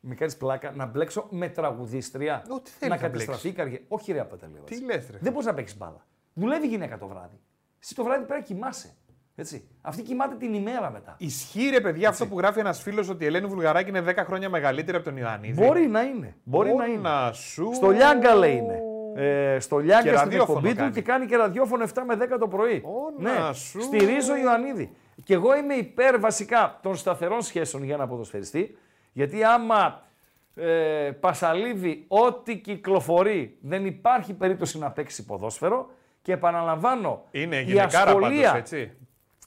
[0.09, 2.43] Με κάνεις πλάκα να μπλέξω με τραγουδίστρια.
[2.49, 3.83] Ό,τι θέλεις να να καταστραφεί η καριέρα.
[3.87, 4.53] Όχι ρε Απαταλή.
[4.65, 5.17] Τι λες, ρε.
[5.21, 6.05] Δεν μπορείς να παίξεις μπάλα.
[6.33, 7.39] Δουλεύει η γυναίκα το βράδυ.
[7.81, 8.93] Εσύ το βράδυ πρέπει να κοιμάσαι.
[9.35, 9.67] Έτσι.
[9.81, 11.15] Αυτή κοιμάται την ημέρα μετά.
[11.17, 14.49] Ισχύει ρε παιδιά αυτό που γράφει ένας φίλος ότι η Ελένη Βουλγαράκη είναι 10 χρόνια
[14.49, 15.63] μεγαλύτερη από τον Ιωαννίδη.
[15.65, 16.35] Μπορεί να είναι.
[16.43, 17.01] Μπορεί να είναι.
[17.09, 17.69] Να σου.
[17.73, 18.81] Στο Λιάγκα λέει είναι.
[19.15, 20.93] Ε, στο Λιάγκα Και στην ραδιόφωνο εκπομπή του κάνει.
[20.93, 22.83] και κάνει και ραδιόφωνο 7 με 10 το πρωί.
[23.19, 23.81] ναι, να σου.
[23.81, 24.95] στηρίζω Ιωαννίδη.
[25.23, 28.77] Και εγώ είμαι υπέρ βασικά των σταθερών σχέσεων για ένα ποδοσφαιριστή.
[29.17, 30.03] Γιατί άμα
[30.55, 35.89] ε, πασαλίβει ό,τι κυκλοφορεί, δεν υπάρχει περίπτωση να παίξει ποδόσφαιρο.
[36.21, 38.91] Και επαναλαμβάνω, Είναι η γυναικάρα πάντως, ασχολία, έτσι.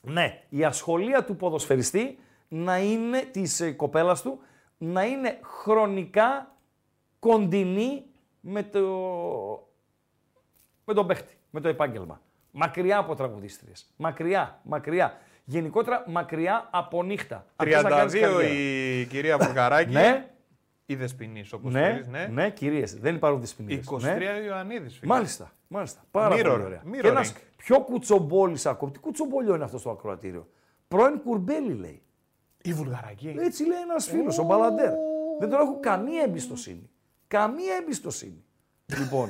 [0.02, 2.18] ναι, η ασχολία του ποδοσφαιριστή
[2.48, 4.40] να είναι, της ε, κοπέλας του,
[4.78, 6.55] να είναι χρονικά
[7.18, 8.05] κοντινή
[8.40, 8.80] με, το,
[10.84, 12.20] με τον παίχτη, με το επάγγελμα.
[12.51, 13.86] Μακριά από τραγουδίστριες.
[13.97, 15.18] Μακριά, μακριά.
[15.51, 17.47] Γενικότερα μακριά από νύχτα.
[17.56, 18.43] Αν θες να κάνεις 32 καριέρα.
[19.01, 19.93] η κυρία Βουλγαράκη.
[20.01, 20.31] Ναι.
[20.86, 22.06] Η Δεσποινή, όπως Ναι, θέλεις.
[22.06, 22.27] Ναι.
[22.32, 22.94] ναι, κυρίες.
[22.98, 23.86] Δεν υπάρχουν δυσποινίες.
[23.90, 24.24] 23 Ναι.
[24.47, 25.01] Ιωαννίδης.
[25.02, 26.01] Μάλιστα, μάλιστα.
[26.10, 26.82] Πάρα Mirror, πολύ ωραία.
[26.86, 27.01] mirroring.
[27.01, 28.90] Και ένας πιο κουτσομπόλης ακόμα.
[28.93, 30.48] Τι κουτσομπόλιο είναι αυτός στο ακροατήριο;
[30.89, 32.02] Πρώην κουρμπέλι λέει.
[32.62, 33.35] Η Βουλγαράκη.
[33.39, 34.93] Έτσι λέει ένας φίλος, ο Μπαλαντέρ.
[35.39, 36.90] Δεν τον έχω καμία εμπιστοσύνη.
[37.28, 38.44] Καμία εμπιστοσύνη.
[38.98, 39.28] λοιπόν,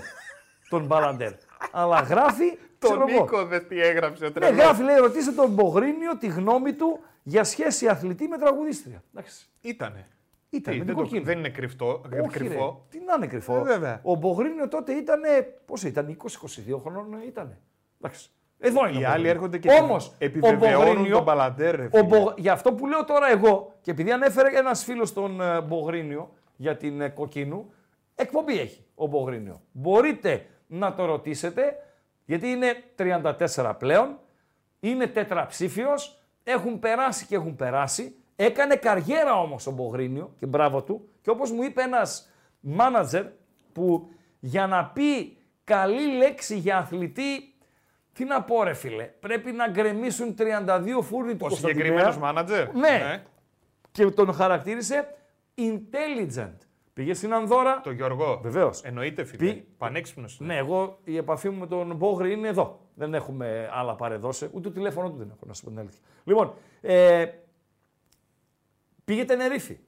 [0.69, 1.33] τον Μπαλαντέρ.
[1.73, 2.59] Αλλά γράφει.
[2.81, 3.21] Τον ξέρω εγώ.
[3.23, 4.57] Νίκο δες τι έγραψε ο Ναι, τρελός.
[4.65, 9.03] γράφει, λέει, ρωτήστε τον Μπογρίνιο τη γνώμη του για σχέση αθλητή με τραγουδίστρια.
[9.15, 9.47] Εντάξει.
[9.61, 10.07] Ήτανε.
[10.53, 11.25] Ήταν, Τι, με δεν, την το- κοκκίνη.
[11.25, 12.01] δεν είναι κρυφτό.
[12.21, 12.87] Όχι, κρυφό.
[12.93, 13.57] Ρε, τι να είναι κρυφό.
[13.57, 14.01] Ε, βέβαια.
[14.03, 15.21] Ο Μπογρίνιο τότε ήταν.
[15.65, 17.57] Πόσο ήταν, 20-22 χρονών ήταν.
[18.01, 18.31] Εντάξει.
[18.59, 18.99] Εδώ είναι.
[18.99, 19.31] Οι ο άλλοι Μπογρίνιο.
[19.31, 22.03] έρχονται και Όμως, επιβεβαιώνουν ο Μπογρίνιο- τον Μπαλαντέρ, ρε ο φίλε.
[22.03, 26.31] Μπο- Γι' αυτό που λέω τώρα εγώ, και επειδή ανέφερε ένας φίλος τον ε, Μπογρίνιο
[26.57, 27.73] για την ε, κοκκίνου,
[28.15, 29.61] εκπομπή έχει ο Μπογρίνιο.
[29.73, 31.77] Μπορείτε να το ρωτήσετε,
[32.31, 32.83] γιατί είναι
[33.57, 34.19] 34 πλέον,
[34.81, 38.17] είναι τετραψήφιος, έχουν περάσει και έχουν περάσει.
[38.37, 41.09] Έκανε καριέρα όμως ο Μπογρίνιο και μπράβο του.
[41.21, 42.31] Και όπως μου είπε ένας
[42.61, 43.25] μάνατζερ
[43.73, 44.09] που
[44.41, 47.55] για να πει καλή λέξη για αθλητή
[48.13, 49.05] Τι να πω, ρε φίλε.
[49.05, 51.85] Πρέπει να γκρεμίσουν 32 φούρνοι του Ο Κωνσταντινέα.
[51.85, 52.75] συγκεκριμένος μάνατζερ.
[52.75, 53.23] Ναι.
[53.91, 55.15] Και τον χαρακτήρισε
[55.59, 56.57] intelligent.
[56.93, 57.81] Πήγες στην Ανδώρα.
[57.81, 58.41] Το Γιώργο.
[58.43, 58.83] Βεβαίως.
[58.83, 59.53] Εννοείται, φίλε.
[59.53, 60.41] Πη- Πανέξυπνος.
[60.41, 62.81] Ναι, εγώ η επαφή μου με τον Μπόγρη είναι εδώ.
[62.95, 64.45] Δεν έχουμε άλλα παρεδώσει.
[64.53, 66.01] Ούτε το τηλέφωνο του δεν έχω, να σου πω την αλήθεια.
[66.25, 67.27] Λοιπόν, ε,
[69.05, 69.79] πήγε Τενερίφη.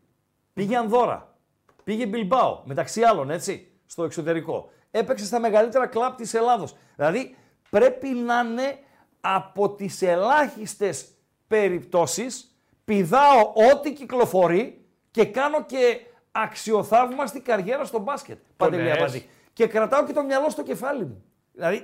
[0.52, 1.36] Πήγε Ανδώρα.
[1.84, 2.62] Πήγε Μπιλμπάο.
[2.64, 4.70] Μεταξύ άλλων, έτσι, στο εξωτερικό.
[4.90, 6.76] Έπαιξε στα μεγαλύτερα κλαμπ της Ελλάδος.
[6.96, 7.36] Δηλαδή,
[7.70, 8.78] πρέπει να είναι
[9.20, 11.14] από τις ελάχιστες
[11.46, 16.00] περιπτώσεις πηδάω ό,τι κυκλοφορεί και κάνω και
[16.32, 18.38] αξιοθαύμαστη καριέρα στο μπάσκετ.
[18.56, 18.96] Παντελή λες.
[18.96, 19.28] Απαντή.
[19.52, 21.24] Και κρατάω και το μυαλό στο κεφάλι μου.
[21.52, 21.76] Δηλαδή,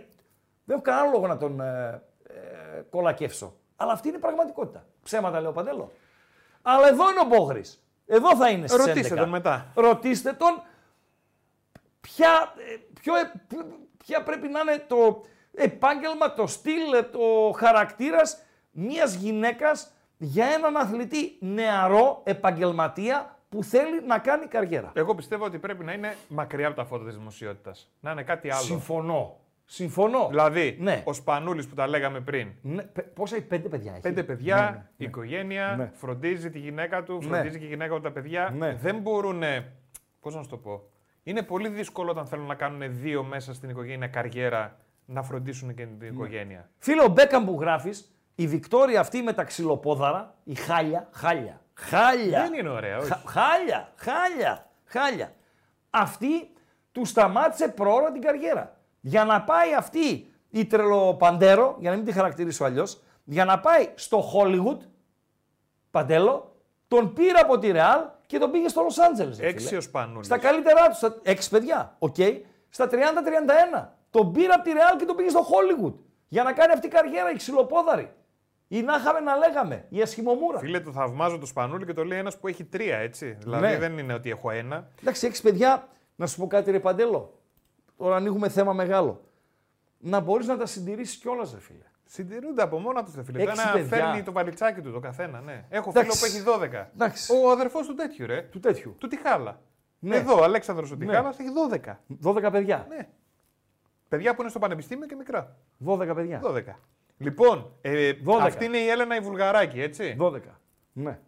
[0.64, 3.54] δεν έχω κανένα λόγο να τον ε, ε, κολακεύσω.
[3.76, 4.86] Αλλά αυτή είναι η πραγματικότητα.
[5.02, 5.92] Ψέματα λέω Παντέλο.
[6.62, 7.82] Αλλά εδώ είναι ο Μπόγρης.
[8.06, 9.18] Εδώ θα είναι στις Ρωτήστε 11.
[9.18, 9.72] τον μετά.
[9.74, 10.62] Ρωτήστε τον
[12.00, 13.66] ποια, ε, ποιο, ε, ποιο-
[14.04, 20.76] ποια πρέπει να είναι το επάγγελμα, το στυλ, ε, το χαρακτήρας μιας γυναίκας για έναν
[20.76, 24.92] αθλητή νεαρό επαγγελματία που θέλει να κάνει καριέρα.
[24.94, 27.92] Εγώ πιστεύω ότι πρέπει να είναι μακριά από τα φώτα της δημοσιότητας.
[28.00, 28.62] Να είναι κάτι άλλο.
[28.62, 29.36] Συμφωνώ.
[29.64, 30.26] Συμφωνώ.
[30.28, 31.02] Δηλαδή, Ναι.
[31.04, 32.48] ο Σπανούλης που τα λέγαμε πριν.
[32.62, 35.06] Ναι, πε- πόσα έχει, πέντε παιδιά έχει; Πέντε παιδιά, Ναι, ναι, ναι.
[35.06, 35.90] οικογένεια, Ναι.
[35.94, 37.22] φροντίζει τη γυναίκα του, Ναι.
[37.28, 38.54] φροντίζει και η γυναίκα του τα παιδιά.
[38.56, 38.74] Ναι.
[38.74, 39.42] Δεν μπορούν.
[40.20, 40.82] Πώς να σου το πω.
[41.22, 45.84] Είναι πολύ δύσκολο όταν θέλουν να κάνουν δύο μέσα στην οικογένεια καριέρα να φροντίσουν και
[45.84, 45.90] Ναι.
[45.98, 46.70] την οικογένεια.
[46.78, 52.40] Φίλε, ο Μπέκαμ που γράφεις, η Βικτόρια αυτή με τα ξυλοπόδαρα, η χάλια, χάλια, χάλια.
[52.42, 53.08] Δεν είναι ωραία, όχι.
[53.08, 55.32] Χα- χάλια, χάλια, χάλια.
[55.90, 56.52] Αυτή
[56.92, 58.76] του σταμάτησε πρόωρα την καριέρα.
[59.00, 63.88] Για να πάει αυτή η τρελοπαντέρο, για να μην τη χαρακτηρίσω αλλιώς, για να πάει
[63.94, 64.78] στο Hollywood,
[65.90, 66.56] Παντέλο,
[66.88, 69.38] τον πήρε από τη Ρεάλ και τον πήγε στο Λος Άντζελες.
[69.40, 69.78] ρε Έξι φίλε.
[69.78, 70.26] ο Σπανούλης.
[70.26, 70.96] Στα καλύτερά τους.
[70.96, 71.16] Στα...
[71.22, 71.94] Έξι παιδιά.
[71.98, 72.14] Οκ.
[72.68, 73.88] Στα 30-31.
[74.10, 75.94] Τον πήρε από τη Ρεάλ και τον πήγε στο Hollywood.
[76.28, 78.12] Για να κάνει αυτή η καριέρα, η ξυλοπόδαρη.
[78.68, 79.84] Ή να είχαμε να λέγαμε.
[79.88, 80.58] Η ασχημομούρα.
[80.58, 83.36] Φίλε, το θαυμάζω το Σπανούλη και το λέει ένας που έχει τρία, έτσι.
[83.40, 83.78] Δηλαδή Ναι.
[83.78, 84.88] δεν είναι ότι έχω ένα.
[85.00, 87.38] Εντάξει, έξι παιδιά, να σου πω κάτι ρε Παντέλο.
[87.96, 89.20] Τώρα ανοίγουμε θέμα μεγάλο.
[89.98, 91.82] Να μπορείς να τα συντηρήσεις κιόλας, ρε φίλε.
[92.04, 93.42] Συντηρούνται από μόνα τους, φίλε.
[93.42, 93.86] Έξι Ένα παιδιά.
[93.96, 95.64] φέρνει το βαλιτσάκι του το καθένα, ναι.
[95.68, 96.18] Έχω Εντάξει.
[96.18, 96.90] φίλο που έχει 12.
[96.94, 97.32] Εντάξει.
[97.44, 98.42] Ο αδερφός του τέτοιου, ρε.
[98.42, 98.94] Του τέτοιου.
[98.98, 99.60] Του Τιχάλα.
[99.98, 100.16] Ναι.
[100.16, 101.06] Εδώ, ο Αλέξανδρος ο Ναι.
[101.06, 102.00] Τιχάλας έχει 12.
[102.22, 102.86] 12 παιδιά.
[102.88, 103.08] Ναι.
[104.08, 105.56] Παιδιά που είναι στο πανεπιστήμιο και μικρά.
[105.86, 106.40] 12 παιδιά.
[106.44, 106.62] 12.
[107.18, 108.38] Λοιπόν, ε, 12.
[108.40, 110.40] αυτή είναι η Έλενα η Βουλγαράκη, έτσι; 12.
[110.92, 111.18] Ναι.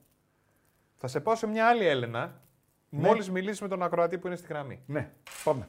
[0.97, 2.41] Θα σε πάω σε μια άλλη Έλενα,
[2.89, 3.07] Ναι.
[3.07, 4.83] μόλις μιλήσεις με τον ακροατή που είναι στη γραμμή.
[4.87, 5.11] Ναι,
[5.45, 5.69] πάμε.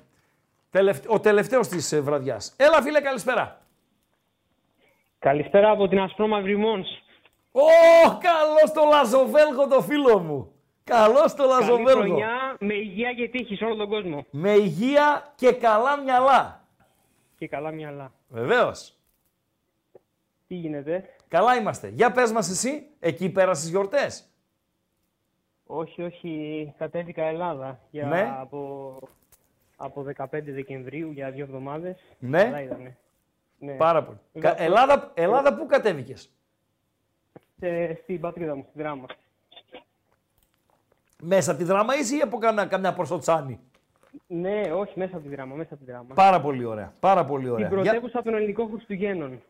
[0.70, 0.98] Τελευ...
[1.08, 2.54] Ο τελευταίος της ε, βραδιάς.
[2.58, 3.62] Έλα φίλε, καλησπέρα.
[5.20, 6.88] Καλησπέρα από την Ασπρόμαυρη Μόνς.
[7.52, 7.62] Ω,
[8.20, 10.52] καλώς το Λαζοβέλγο το φίλο μου.
[10.84, 12.02] Καλώς το Καλή Λαζοβέλγο.
[12.02, 14.26] χρονιά με υγεία και τύχη σε όλο τον κόσμο.
[14.30, 16.66] Με υγεία και καλά μυαλά.
[17.38, 18.12] Και καλά μυαλά.
[18.28, 18.96] Βεβαίως.
[20.52, 21.88] Τι γίνεται; Καλά είμαστε.
[21.88, 24.26] Για πες μας εσύ, εκεί πέρασες γιορτές.
[25.66, 28.36] Όχι, όχι, κατέβηκα Ελλάδα για Ναι.
[28.40, 29.00] από,
[29.76, 31.98] από 15 Δεκεμβρίου για δύο εβδομάδες.
[32.20, 32.44] Ναι.
[32.44, 32.98] Καλά ήτανε.
[33.60, 33.74] Ναι.
[33.74, 34.18] Πάρα πολύ.
[34.34, 36.30] Βέβαια, Κα- Ελλάδα, Ελλάδα πού κατέβηκες;
[37.60, 39.06] σε- στην πατρίδα μου, στη Δράμα.
[41.24, 43.60] Μέσα από τη δράμα είσαι ή από καμιά, καμιά προσωτσάνη;
[44.28, 46.14] Ναι, όχι, μέσα από τη Δράμα, μέσα από τη Δράμα.
[46.14, 46.94] Πάρα πολύ ωραία.
[47.00, 47.68] Πάρα πολύ ωραία.
[47.68, 49.42] Την Για- πρωτεύουσα των ελληνικών Χριστουγέννων.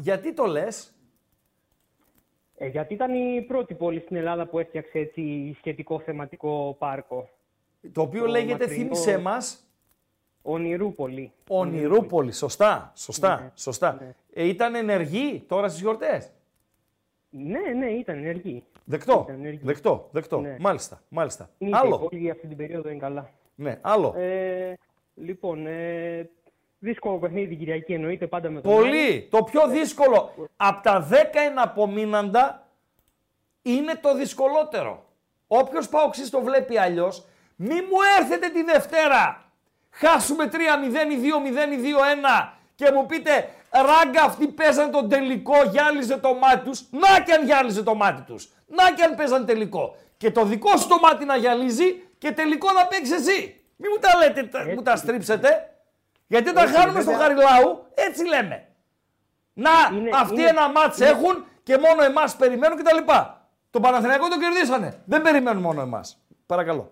[0.00, 0.94] Γιατί το λες;
[2.56, 7.28] Ε, γιατί ήταν η πρώτη πόλη στην Ελλάδα που έφτιαξε έτσι σχετικό θεματικό πάρκο.
[7.92, 9.64] Το οποίο Το λέγεται, μακρινό- θύμισέ μας,
[10.42, 11.32] Ονειρούπολη.
[11.48, 12.32] Ονειρούπολη.
[12.32, 13.98] Σωστά, σωστά, Ναι, σωστά.
[14.00, 14.14] ναι.
[14.32, 16.30] Ε, ήταν ενεργή τώρα στις γιορτές;
[17.30, 18.64] Ναι, ναι, ήταν ενεργή.
[18.84, 19.60] Δεκτό, Ήταν ενεργή.
[19.64, 20.40] δεκτό, δεκτό.
[20.40, 20.56] Ναι.
[20.60, 21.50] Μάλιστα, μάλιστα.
[21.58, 22.08] Είναι Άλλο.
[22.12, 23.30] Όλη αυτή την περίοδο είναι καλά.
[23.54, 24.14] Ναι, άλλο.
[24.16, 24.74] Ε,
[25.14, 26.30] λοιπόν, ε,
[26.80, 28.80] δύσκολο παιχνίδι την Κυριακή εννοείται πάντα με τον Άρη.
[28.82, 29.28] Πολύ.
[29.30, 30.32] Το πιο δύσκολο.
[30.56, 31.14] Από τα 10
[31.50, 32.66] εναπομείναντα
[33.62, 35.04] είναι το δυσκολότερο.
[35.46, 37.24] Όποιος παοξής το βλέπει αλλιώς,
[37.56, 39.44] μη μου έρθετε τη Δευτέρα.
[39.90, 40.56] Χάσουμε 3-0
[41.12, 46.64] ή 2-0 ή 2-1 και μου πείτε ράγκα αυτοί παίζαν τον τελικό, γυάλιζε το μάτι
[46.68, 46.84] τους.
[46.90, 48.48] Να και αν γυάλιζε το μάτι τους.
[48.66, 49.96] Να και αν παίζαν τελικό.
[50.16, 53.60] Και το δικό σου το μάτι να γυαλίζει και τελικό να παίξεις εσύ.
[53.76, 55.74] Μη μου τα λέτε, τα- μου τα στρίψετε.
[56.32, 57.26] Γιατί όταν Έτσι, χάνουμε στο βέβαια.
[57.26, 58.56] Χαριλάου, έτσι λέμε.
[59.52, 62.98] Να, Είναι- αυτοί είναι- ένα μάτς είναι- έχουν και μόνο εμάς περιμένουν κτλ.
[63.70, 65.02] Το Παναθηναϊκό το κερδίσανε.
[65.04, 66.22] Δεν περιμένουν μόνο εμάς.
[66.46, 66.90] Παρακαλώ.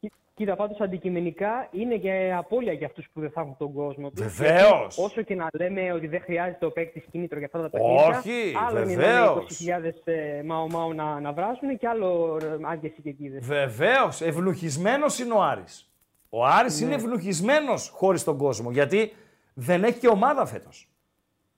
[0.00, 4.10] Κοί- Κοίτα, πάντως αντικειμενικά είναι και απώλεια για αυτούς που δεν θα έχουν τον κόσμο
[4.10, 4.20] τους.
[4.26, 4.94] Βεβαίως.
[4.94, 8.18] Γιατί Όσο και να λέμε ότι δεν χρειάζεται ο παίκτης κίνητρο για αυτά τα παιχνίδια.
[8.18, 9.60] Όχι, άλλο είναι να βεβαίως.
[9.60, 13.38] είναι 20.000 ε, μάο-μάο να, να βράσουν και άλλο ε, άδειε οι κερκίδε.
[13.40, 15.87] Βεβαίως, ευνοχισμένο είναι ο Άρης.
[16.28, 16.86] Ο Άρης Ναι.
[16.86, 19.12] είναι ευνοχισμένος χωρίς τον κόσμο γιατί
[19.54, 20.88] δεν έχει και ομάδα φέτος.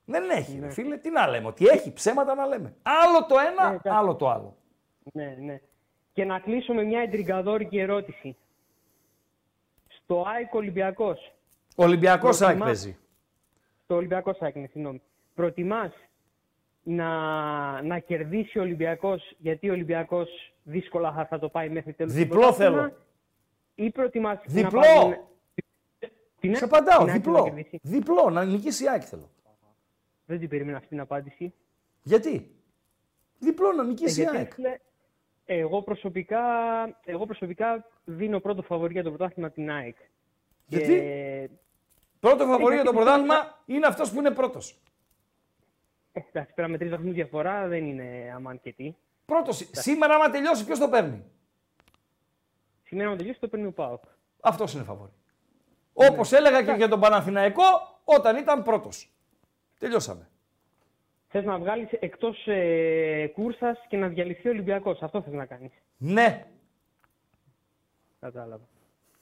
[0.05, 0.97] Δεν έχει, ρε φίλε.
[0.97, 2.75] Τι να λέμε, ότι έχει ψέματα να λέμε.
[2.81, 4.55] Άλλο το ένα, άλλο το άλλο.
[5.13, 5.61] Ναι, ναι.
[6.13, 8.37] Και να κλείσω με μια εντριγκαδόρικη ερώτηση.
[9.87, 11.33] Στο ΑΕΚ Ολυμπιακός.
[11.75, 12.97] Ολυμπιακός ΑΕΚ Προτιμάς- παίζει.
[13.83, 15.01] Στο Ολυμπιακός ΑΕΚ, ναι, συγγνώμη.
[15.35, 15.91] Προτιμάς
[16.83, 17.07] να,
[17.81, 22.13] να κερδίσει ο Ολυμπιακός, γιατί ο Ολυμπιακός δύσκολα θα, θα το πάει μέχρι τέλους.
[22.13, 22.97] του Διπλό πρωτάθλημα, θέλω.
[23.81, 24.79] Ή προτιμάς να Διπλό.
[24.81, 25.19] πάρει-
[26.39, 27.43] Τι Σε απαντάω, την ΑΕΚ να διπλό.
[27.43, 29.29] κερδίσει; Διπλό, να νικήσει η ΑΕΚ θέλω.
[30.25, 31.53] Δεν την περίμενα αυτή την απάντηση.
[32.03, 32.55] Γιατί;
[33.39, 34.53] Διπλό να Ε, νικήσει η γιατί, ΑΕΚ.
[34.53, 34.77] φίλε,
[35.45, 36.39] εγώ, προσωπικά,
[37.05, 39.97] εγώ προσωπικά δίνω πρώτο φαβορή για το πρωτάθλημα την ΑΕΚ.
[40.65, 41.49] Γιατί; Και-
[42.19, 44.79] Πρώτο φαβορή Ε, για το γιατί πρωτάθλημα είναι αυτός που είναι πρώτος.
[46.11, 48.95] Ε, εντάξει, πέρα με τρεις βαθμούς διαφορά δεν είναι αμάν και τι.
[49.25, 49.69] Πρώτος.
[49.71, 51.23] Σήμερα, άμα τελειώσει, ποιος το παίρνει;
[52.91, 54.03] Σήμερα με τελειώσει το παίρνει ο Πάοκ.
[54.41, 55.11] Αυτός είναι φαβορή.
[55.93, 57.63] Όπως έλεγα και για τον Παναθηναϊκό
[58.03, 59.09] όταν ήταν πρώτος.
[59.79, 60.29] Τελειώσαμε.
[61.27, 65.01] Θες να βγάλεις εκτός ε, κούρσας και να διαλυθεί ο Ολυμπιακός.
[65.01, 65.71] Αυτό θες να κάνεις.
[65.97, 66.45] Ναι.
[68.19, 68.63] Κατάλαβα.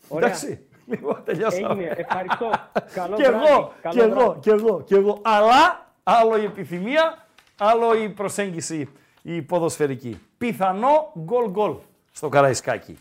[0.07, 0.27] Ωραία.
[0.27, 0.67] Εντάξει.
[0.85, 1.83] Λοιπόν, τελειώσαμε.
[1.83, 1.95] Έγινε.
[1.97, 2.49] Ευχαριστώ.
[2.99, 3.45] Καλό και βράδυ.
[3.47, 4.39] εγώ, Καλό και εγώ, βράδυ.
[4.39, 5.21] και εγώ, και εγώ.
[5.23, 7.27] Αλλά άλλο η επιθυμία,
[7.57, 8.89] άλλο η προσέγγιση
[9.21, 10.21] η ποδοσφαιρική.
[10.37, 11.75] Πιθανό γκολ γκολ
[12.11, 12.97] στο Καραϊσκάκι.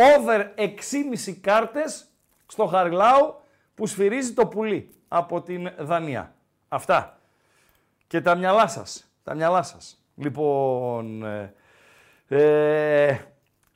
[0.00, 2.10] Over 6,5 κάρτες
[2.46, 3.40] στο Χαριλάου
[3.74, 6.34] που σφυρίζει το πουλί από την Δανία.
[6.68, 7.20] Αυτά.
[8.06, 9.12] Και τα μυαλά σας.
[9.22, 10.04] Τα μυαλά σας.
[10.14, 11.54] Λοιπόν, ε,
[12.28, 13.18] ε,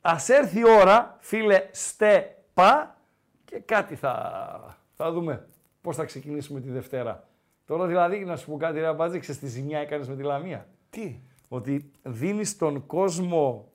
[0.01, 2.97] ας έρθει η ώρα, φίλε Στεπα,
[3.45, 5.47] και κάτι θα, θα δούμε
[5.81, 7.27] πώς θα ξεκινήσουμε τη Δευτέρα.
[7.65, 10.67] Τώρα δηλαδή, να σου πω κάτι ρε Αμπάτζη, ξέρεις τι ζημιά έκανες με τη Λαμία;
[10.89, 13.71] Τι; Ότι δίνεις τον κόσμο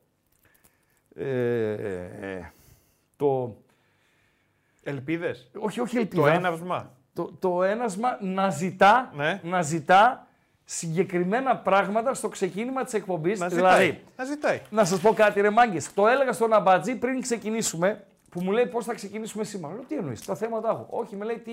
[1.15, 2.53] ε, ε,
[3.16, 3.57] το...
[4.82, 5.51] Ελπίδες.
[5.59, 6.23] Όχι, όχι ελπίδα.
[6.23, 6.91] Το έναυσμα.
[7.15, 9.41] Το, το ένασμα να ζητά, Ναι.
[9.43, 10.27] να ζητά
[10.65, 13.41] συγκεκριμένα πράγματα στο ξεκίνημα της εκπομπής.
[13.41, 14.01] Να δηλαδή, ζητάει.
[14.16, 14.61] Να ζητάει.
[14.70, 15.95] να σας πω κάτι ρε μάγκες.
[15.95, 19.74] Το έλεγα στον Αμπατζή πριν ξεκινήσουμε, που μου λέει πώς θα ξεκινήσουμε σήμερα.
[19.74, 20.87] Λέω, τι εννοείς, τα θέματα έχω.
[20.91, 21.53] Όχι, με λέει τι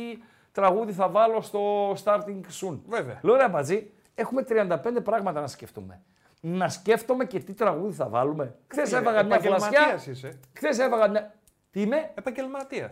[0.52, 2.78] τραγούδι θα βάλω στο starting soon.
[2.88, 3.20] Βέβαια.
[3.22, 6.02] Λέω ρε Αμπατζή, έχουμε 35 πράγματα να σκεφτούμε.
[6.42, 8.56] Να σκέφτομαι και τι τραγούδι θα βάλουμε.
[8.68, 9.56] Χθες Ε, έβαγα μια φλασιά.
[9.58, 10.40] επαγγελματίας είσαι.
[10.58, 11.34] Χθες έβαγα μια.
[11.72, 12.92] Τι είμαι; Επαγγελματίας.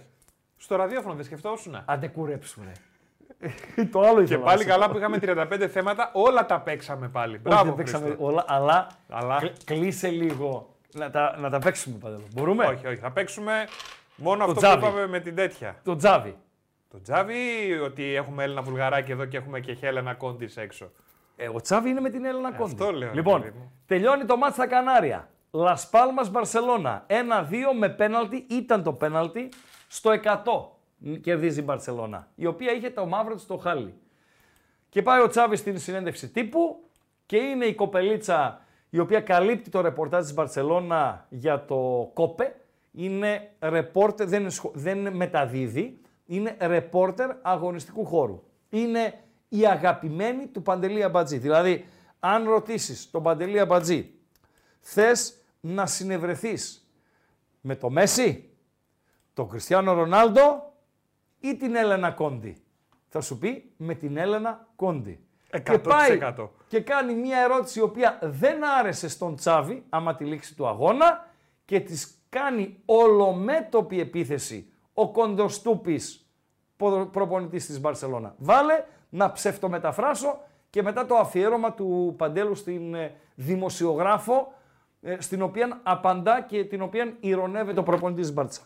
[0.58, 1.84] Στο ραδιόφωνο δεν σκεφτόσουν.
[1.86, 2.72] Αντεκουρέψουμε.
[3.92, 4.92] το άλλο Και ήθελα να πάλι σου καλά πω.
[4.92, 7.34] που είχαμε 35 θέματα, όλα τα παίξαμε πάλι.
[7.34, 8.26] Όχι, Μπράβο, δεν παίξαμε Χρήστο.
[8.26, 12.24] όλα, αλλά, Αλλά- κλ- κλείσε λίγο να τα, να τα παίξουμε παντελώ.
[12.34, 12.96] Μπορούμε; Όχι, όχι.
[12.98, 13.68] Θα παίξουμε
[14.16, 14.80] μόνο Το αυτό τζάβι.
[14.82, 15.76] που είπαμε με την τέτοια.
[15.84, 16.36] Το τζάβι.
[16.92, 17.36] Το τζάβι
[17.68, 20.92] ή ότι έχουμε Έλληνα βουλγαράκι εδώ και έχουμε και Χέλενα Κόντις έξω.
[21.36, 22.72] Ε, ο Τσάβι είναι με την Έλληνα Κόντι.
[22.72, 23.72] αυτό λέω, ρε Λοιπόν, παιδί μου.
[23.86, 25.30] τελειώνει το μάτς στα Κανάρια.
[25.52, 27.06] Λας Πάλμας Μπαρσελώνα.
[27.07, 28.45] 1-2 με πέναλτι.
[28.49, 29.49] Ήταν το πέναλτι
[29.88, 30.70] στο 100.
[31.22, 32.28] Κερδίζει η Μπαρσελώνα.
[32.36, 33.94] Η οποία είχε το μαύρο της στο χάλι.
[34.90, 36.84] Και πάει ο Τσάβης στην συνέντευξη τύπου
[37.26, 42.56] και είναι η κοπελίτσα η οποία καλύπτει το ρεπορτάζ της Μπαρσελώνα για το κόπε.
[42.91, 48.44] Είναι ρεπόρτερ, δεν, είναι σχο- δεν μεταδίδει, είναι ρεπόρτερ αγωνιστικού χώρου.
[48.70, 49.14] Είναι
[49.50, 51.38] η αγαπημένη του Παντελή Αμπατζή.
[51.38, 51.86] Δηλαδή,
[52.20, 54.14] αν ρωτήσεις τον Παντελή Αμπατζή,
[54.80, 56.90] θες να συνευρεθείς
[57.62, 58.50] με το Μέση,
[59.34, 60.74] τον Κριστιανό Ρονάλντο
[61.40, 62.58] ή την Έλενα Κόντι;
[63.10, 65.20] Θα σου πει με την Έλενα Κόντι.
[65.64, 66.48] Και πάει 100%.
[66.68, 71.28] και κάνει μια ερώτηση η οποία δεν άρεσε στον Τσάβη, άμα τη λήξη του αγώνα,
[71.66, 76.30] και της κάνει ολομέτωπη επίθεση ο Κοντοστούπης,
[76.78, 78.36] ποδο- προπονητής της Μπαρσελώνα.
[78.38, 84.53] Βάλε να ψευτομεταφράσω και μετά το αφιέρωμα του Παντέλου στην ε, δημοσιογράφο,
[85.02, 88.61] ε, στην οποία απαντά και την οποία ηρωνεύεται ο προπονητής της Μπάρτσα.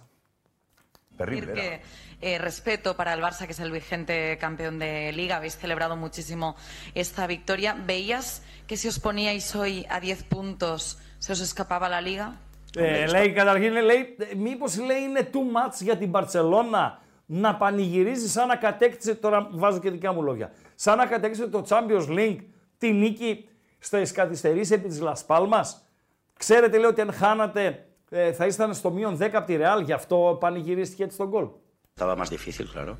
[1.26, 1.82] decir que
[2.22, 5.38] eh, respeto para el Barça, que es el vigente campeón de Liga.
[5.38, 6.56] Habéis celebrado muchísimo
[6.96, 7.76] esta victoria.
[7.86, 12.38] ¿Veías que si os poníais hoy a 10 puntos se os escapaba la Liga?
[12.76, 17.02] Ε, λέει καταρχήν, λέει, ε, μήπως λέει είναι too much για την Μπαρτσελώνα
[17.32, 21.66] να πανηγυρίζει σαν να κατέκτησε, τώρα βάζω και δικά μου λόγια, σαν να κατέκτησε το
[21.70, 22.40] Champions League
[22.78, 23.48] τη νίκη
[23.80, 25.86] στις καθυστερήσεις επί της Λασπάλμας.
[26.38, 29.94] Ξέρετε, λέει, ότι αν χάνατε ε, θα ήσταν στο μείον 10 από τη Ρεάλ, γι'
[29.94, 31.48] αυτό πανηγυρίστηκε έτσι τον γκολ.
[31.96, 32.94] Estaba más difícil, claro.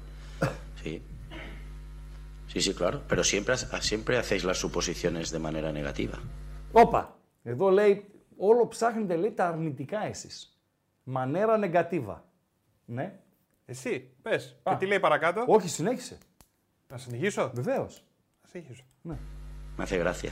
[0.84, 1.02] Sí.
[2.52, 2.98] Sí, sí, claro.
[3.10, 3.54] Pero siempre,
[3.90, 6.18] siempre hacéis las suposiciones de manera negativa.
[6.72, 8.06] Όπα, εδώ λέει,
[8.38, 10.60] όλο ψάχνετε, λέει, τα αρνητικά εσείς.
[11.04, 12.26] Μανέρα νεγκατίβα.
[12.86, 13.20] Ναι.
[13.70, 14.56] Εσύ, πες.
[14.64, 16.18] Και τι λέει παρακάτω; Όχι, συνέχισε.
[16.88, 18.04] Να συνεχίσω; Βεβαίως.
[18.42, 18.84] Να συνεχίσω.
[19.02, 19.18] Ναι.
[19.78, 20.32] Me hace gracia.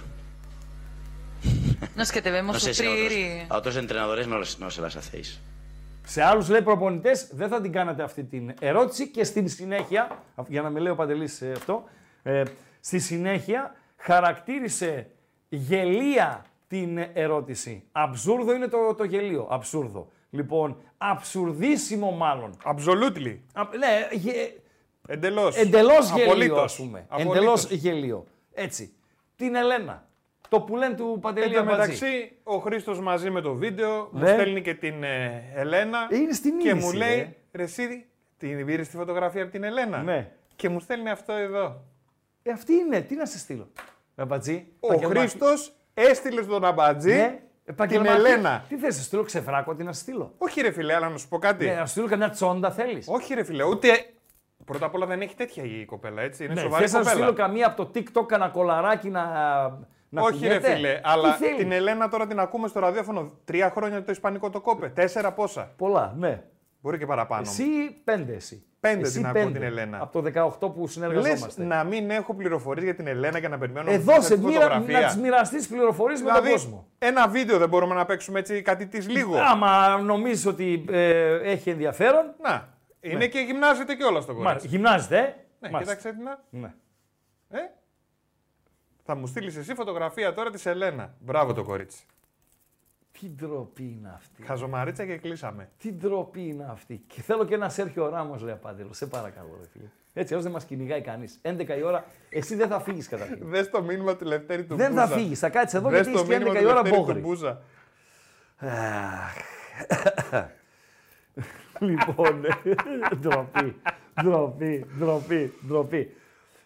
[1.95, 3.53] No es que te vemos No sé si a sufrir otros, y...
[3.53, 5.39] a otros entrenadores no, les- no se las hacéis.
[6.05, 10.61] Σε άλλους λέει προπονητές δεν θα την κάνατε αυτή την ερώτηση και στην συνέχεια, για
[10.61, 11.84] να με λέει ο Παντελής αυτό,
[12.23, 12.43] ε,
[12.80, 15.09] Στη συνέχεια χαρακτήρισε
[15.49, 17.84] γελία την ερώτηση.
[17.91, 19.47] Αψούρδο είναι το, το γελίο.
[19.49, 20.11] Αψούρδο.
[20.29, 22.57] Λοιπόν, αψουρδίσιμο μάλλον.
[22.65, 23.37] Absolutely.
[23.53, 24.31] Α, ναι, γε,
[25.07, 25.55] Εντελώς.
[25.55, 26.63] εντελώς γελίο Απολύτως.
[26.63, 27.05] ας πούμε.
[27.09, 27.35] Απολύτως.
[27.35, 28.25] Εντελώς γελίο.
[28.53, 28.93] Έτσι.
[29.35, 30.05] Την Ελένα.
[30.49, 31.79] Το που λένε του Παντελή Εν τω Αμπατζή.
[31.79, 34.27] μεταξύ, ο Χρήστος μαζί με το βίντεο μου Ναι.
[34.27, 36.07] στέλνει και την ε, Ελένα.
[36.11, 37.35] Είναι στην Και είδηση, μου λέει, ρε.
[37.51, 38.05] ρε εσύ,
[38.37, 40.01] την πήρες τη φωτογραφία από την Ελένα.
[40.03, 40.31] Ναι.
[40.55, 41.83] Και μου στέλνει αυτό εδώ.
[42.43, 43.01] Ε, αυτή είναι.
[43.01, 43.67] Τι να σε στείλω.
[44.15, 44.65] Αμπατζή.
[44.79, 48.65] Ο επαγγελματι- Χρήστος έστειλε στον Αμπατζή Ναι, την επαγγελματι- Ελένα.
[48.69, 51.27] Τι θες, να στείλω ξεφράκο, τι να σε στείλω; Όχι ρε φιλέ, αλλά να σου
[51.27, 51.65] πω κάτι.
[51.65, 53.89] Ναι, να σου στείλω καμιά τσόντα θέλεις; Όχι ρε φιλέ, ούτε...
[54.65, 56.44] Πρώτα απ' όλα δεν έχει τέτοια η κοπέλα, έτσι.
[56.44, 57.26] Είναι Ναι, σοβαρή θες να σου κοπέλα.
[57.26, 59.23] στείλω καμία από το TikTok, κανένα κολαράκι να.
[60.10, 60.76] να Όχι ρε κουνιέται.
[60.76, 63.31] φίλε, Τι αλλά θέλεις; την Ελένα τώρα την ακούμε στο ραδιόφωνο.
[63.45, 64.88] Τρία χρόνια το Ισπανικό το κόπε.
[64.89, 65.72] Τέσσερα πόσα.
[65.77, 66.44] Πολλά, ναι.
[66.81, 67.41] Μπορεί και παραπάνω.
[67.41, 67.63] Εσύ
[68.03, 68.65] πέντε εσύ.
[68.79, 70.01] Πέντε Εσύ την ακούω την Ελένα.
[70.01, 71.63] Από το 18 που Λες συνεργαζόμαστε.
[71.63, 74.61] να μην έχω πληροφορίες για την Ελένα και να περιμένω Εδώ να σε τη μοίρα,
[74.61, 74.99] φωτογραφία.
[74.99, 76.87] να τις μοιραστείς πληροφορίες με τον Δηλαδή, κόσμο.
[76.97, 79.37] ένα βίντεο δεν μπορούμε να παίξουμε έτσι κάτι της λίγο.
[79.37, 82.33] Άμα νομίζεις ότι ε, έχει ενδιαφέρον.
[82.41, 82.75] Να.
[82.99, 83.27] Είναι Ναι.
[83.27, 84.53] και γυμνάζεται και όλα στο Μάλιστα.
[84.53, 84.67] κορίτσι.
[84.67, 85.35] Γυμνάζεται, ε.
[85.59, 85.95] Ναι, Μάλιστα.
[85.95, 86.23] κοίταξε την.
[86.23, 86.43] να.
[86.59, 86.73] Ναι.
[87.49, 87.57] Ε;
[89.03, 91.13] Θα μου στείλεις εσύ φωτογραφία τώρα της Ελένα.
[91.19, 92.05] Μπράβο το κορίτσι.
[93.19, 94.44] Τι ντροπή είναι αυτή.
[94.44, 95.69] Χαζομαρίτσα και κλείσαμε.
[95.80, 97.03] Τι ντροπή είναι αυτή.
[97.07, 98.94] Και θέλω και ένα Σέρχιο Ράμος, λέει Απάντελο.
[98.94, 99.85] Σε παρακαλώ, ρε φίλε.
[100.14, 101.39] Έτσι, όσο δεν μας κυνηγάει κανείς.
[101.41, 103.39] 11 η ώρα, εσύ δεν θα φύγεις καταρχήν.
[103.52, 105.07] Δες το μήνυμα του Λευτέρη του Δεν Μπούζα.
[105.07, 105.39] θα φύγεις.
[105.39, 107.02] Θα κάτσεις εδώ Δες γιατί το έχει και μήνυμα 11 του η ώρα Λευτέρη του
[107.06, 107.19] μπόγρι.
[107.19, 107.61] Μπούζα.
[111.80, 112.41] λοιπόν,
[113.19, 113.76] ντροπή,
[114.22, 116.15] ντροπή, ντροπή, ντροπή.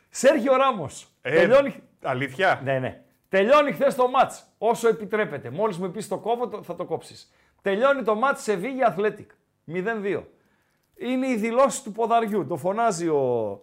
[0.10, 1.07] Σέρχιο Ράμος.
[1.22, 1.76] Ε, τελειώνει.
[2.02, 3.02] Αλήθεια; Ναι, ναι.
[3.32, 4.44] Τελειώνει χθες το μάτς.
[4.58, 5.49] Όσο επιτρέπεται.
[5.49, 7.32] Μόλις μου πεις το κόβω, το- θα το κόψεις.
[7.62, 9.32] Τελειώνει το μάτς σε Βίγια Αθλέτικ.
[9.66, 10.24] 0-2.
[10.95, 12.45] Είναι η δηλώση του ποδαριού.
[12.48, 13.62] Το φωνάζει ο,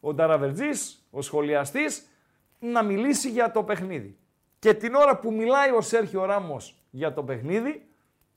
[0.00, 2.08] ο Νταραβερτζής, ο σχολιαστής,
[2.58, 4.18] να μιλήσει για το παιχνίδι.
[4.58, 7.88] Και την ώρα που μιλάει ο Σέρχιο Ράμος για το παιχνίδι,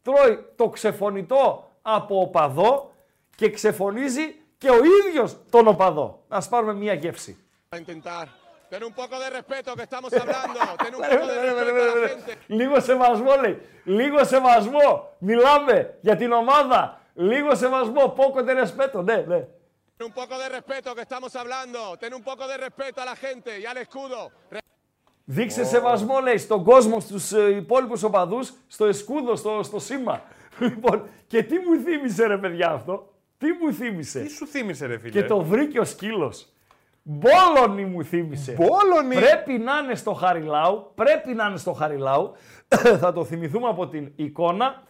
[0.01, 2.91] τρώει το ξεφωνητό από οπαδό
[3.35, 4.75] και ξεφωνίζει και ο
[5.07, 6.23] ίδιος τον οπαδό.
[6.27, 7.37] Ας πάρουμε μία γεύση.
[8.71, 8.79] A intentar.
[8.79, 10.59] Ten un poco de respeto que estamos hablando.
[10.83, 12.37] Ten un poco de respeto a la gente.
[12.47, 13.61] Λίγο σεβασμό λέει.
[13.83, 15.15] Λίγο σεβασμό.
[15.19, 17.01] Μιλάμε για την ομάδα.
[17.13, 18.13] Λίγο σεβασμό.
[18.15, 19.03] Poco de respeto.
[19.03, 19.47] Ναι, ναι.
[19.97, 21.97] Ten un poco de respeto que estamos hablando.
[21.99, 24.31] Ten un poco de respeto a la gente y al escudo.
[25.25, 30.21] Δείξε σεβασμό λέει στον κόσμο, στους ε, υπόλοιπους οπαδούς, στο εσκούδο, στο, στο σήμα.
[30.59, 34.97] Λοιπόν, και τι μου θύμισε ρε παιδιά αυτό; Τι μου θύμισε; Τι σου θύμισε ρε
[34.97, 36.50] φίλε; Και το βρήκε ο σκύλος.
[37.03, 38.51] Μπόλονι μου θύμισε.
[38.51, 39.15] Μπόλονι.
[39.15, 40.91] Πρέπει να είναι στο Χαριλάου.
[40.95, 42.31] Πρέπει να είναι στο Χαριλάου.
[43.01, 44.83] Θα το θυμηθούμε από την εικόνα.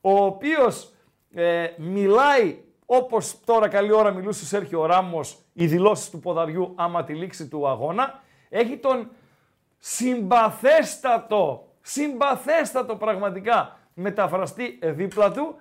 [0.00, 0.92] Ο οποίος
[1.34, 7.04] ε, μιλάει όπως τώρα καλή ώρα μιλούσε ο Σέρχιο Ράμος οι δηλώσεις του ποδαριού άμα
[7.04, 8.22] τη λήξη του αγώνα.
[8.48, 9.10] Έχει τον
[9.78, 15.56] συμπαθέστατο, συμπαθέστατο πραγματικά μεταφραστή δίπλα του.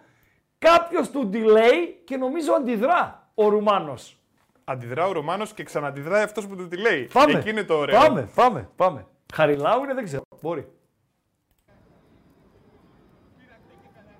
[0.57, 4.16] Κάποιος του delay και νομίζω αντιδρά ο Ρουμάνος.
[4.69, 7.09] Αντιδρά ο Ρωμάνος και ξαναντιδράει αυτός που του τη λέει.
[7.13, 7.39] Πάμε.
[7.39, 7.99] Εκεί είναι το ωραίο.
[7.99, 9.05] Πάμε, πάμε, πάμε.
[9.33, 10.21] Χαριλάου είναι, δεν ξέρω.
[10.41, 10.71] Μπορεί.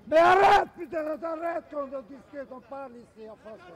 [0.04, 3.72] Με αρέσπιτε να τα ρέσκονται το δισκέτο πάλι στη αφάσα.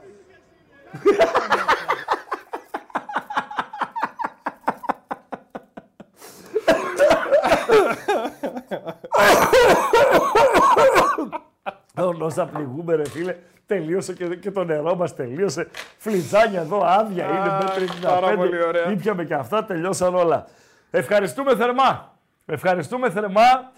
[12.19, 15.67] Όσα πληγούμε ρε φίλε, τελείωσε και, και το νερό μας τελείωσε.
[15.97, 18.91] Φλιτζάνια εδώ άδεια είναι Α, μέτρη πάρα πολύ ωραία.
[18.91, 20.47] Ήπιαμε και αυτά, τελειώσαν όλα.
[20.91, 22.17] Ευχαριστούμε θερμά.
[22.45, 23.71] Ευχαριστούμε θερμά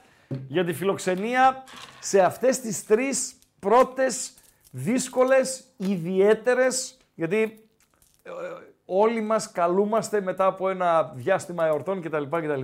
[0.48, 1.64] για τη φιλοξενία
[1.99, 4.34] σε αυτές τις τρεις πρώτες
[4.72, 7.68] δύσκολες, ιδιαίτερες, γιατί
[8.24, 8.32] ε,
[8.86, 12.24] όλοι μας καλούμαστε μετά από ένα διάστημα εορτών κτλ.
[12.24, 12.62] κτλ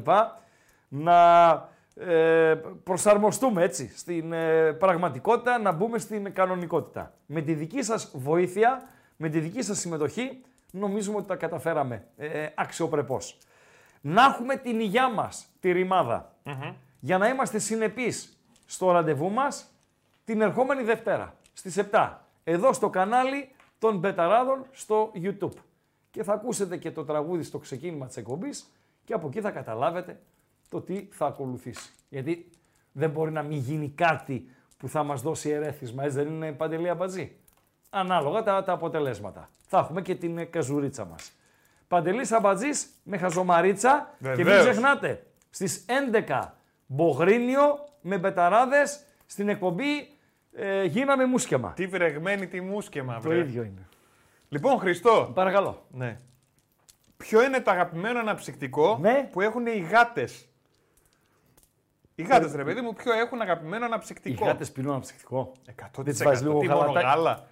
[0.87, 1.51] να
[1.95, 7.13] ε, προσαρμοστούμε έτσι στην ε, πραγματικότητα, να μπούμε στην κανονικότητα.
[7.25, 10.41] Με τη δική σας βοήθεια, με τη δική σας συμμετοχή,
[10.71, 13.37] νομίζουμε ότι τα καταφέραμε ε, αξιοπρεπώς.
[14.01, 16.35] Να έχουμε την υγειά μας, τη ρημάδα,
[16.99, 19.71] για να είμαστε συνεπείς στο ραντεβού μας
[20.25, 23.49] την ερχόμενη Δευτέρα, στις 7, εδώ στο κανάλι
[23.79, 25.53] των Μπεταράδων στο YouTube.
[26.11, 28.71] Και θα ακούσετε και το τραγούδι στο ξεκίνημα της εκπομπής
[29.05, 30.19] και από εκεί θα καταλάβετε
[30.71, 31.91] το τι θα ακολουθήσει.
[32.09, 32.49] Γιατί
[32.91, 36.89] δεν μπορεί να μην γίνει κάτι που θα μας δώσει ερέθισμα, έτσι δεν είναι παντελή
[36.89, 37.35] αμπατζή;
[37.89, 39.49] Ανάλογα τα, τα αποτελέσματα.
[39.67, 41.31] Θα έχουμε και την ε, καζουρίτσα μας.
[41.87, 44.61] Παντελής Αμπατζής με χαζομαρίτσα και μην Βεβαίως.
[44.69, 45.85] ξεχνάτε, στις
[46.27, 46.41] 11
[46.85, 50.09] Μπογρίνιο με μπεταράδες στην εκπομπή
[50.53, 51.73] ε, γίναμε μουσκεμα.
[51.73, 53.37] Τι βρεγμένη, τι μουσκεμα, Το βρε.
[53.37, 53.87] ίδιο είναι.
[54.49, 55.31] Λοιπόν, Χριστό.
[55.33, 55.85] Παρακαλώ.
[55.91, 56.19] Ναι.
[57.17, 59.29] Ποιο είναι το αγαπημένο αναψυκτικό Ναι.
[59.31, 60.49] που έχουν οι γάτες;
[62.21, 64.45] Οι γάτες, ρε παιδί μου, ποιο έχουν αγαπημένο Οι αναψυκτικό.
[64.45, 65.51] γάτες πίνουν αναψυκτικό.
[65.65, 66.03] 100%.
[66.03, 67.47] Δεν τις βάζεις λίγο Τι, μόνο γαλατάκι; γάλα;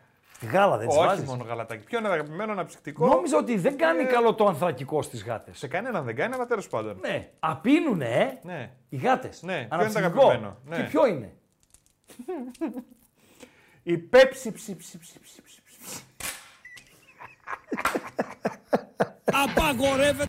[0.51, 1.25] Γάλα δεν τις Όχι βάζεις.
[1.27, 1.83] μόνο γαλατάκι.
[1.83, 5.57] Ποιο είναι το αγαπημένο αναψυκτικό; Νόμιζα ότι δεν κάνει Ε, καλό το ανθρακικό στις γάτες.
[5.57, 6.97] Σε κανέναν δεν κάνει, αλλά τέλος πάντων.
[7.01, 7.29] Ναι.
[7.39, 8.37] Απίνουνε, ε.
[8.47, 8.71] Ναι.
[8.89, 9.41] Οι γάτες.
[9.41, 10.19] Ναι, ποιο είναι το Αναψυκτικό.
[10.27, 10.75] αγαπημένο; Ναι.
[10.75, 11.33] Και ποιο είναι;
[13.83, 16.01] Η πέψη ψι, ψι, ψι, ψι, ψι, ψι.
[19.23, 20.28] Απαγορεύεται,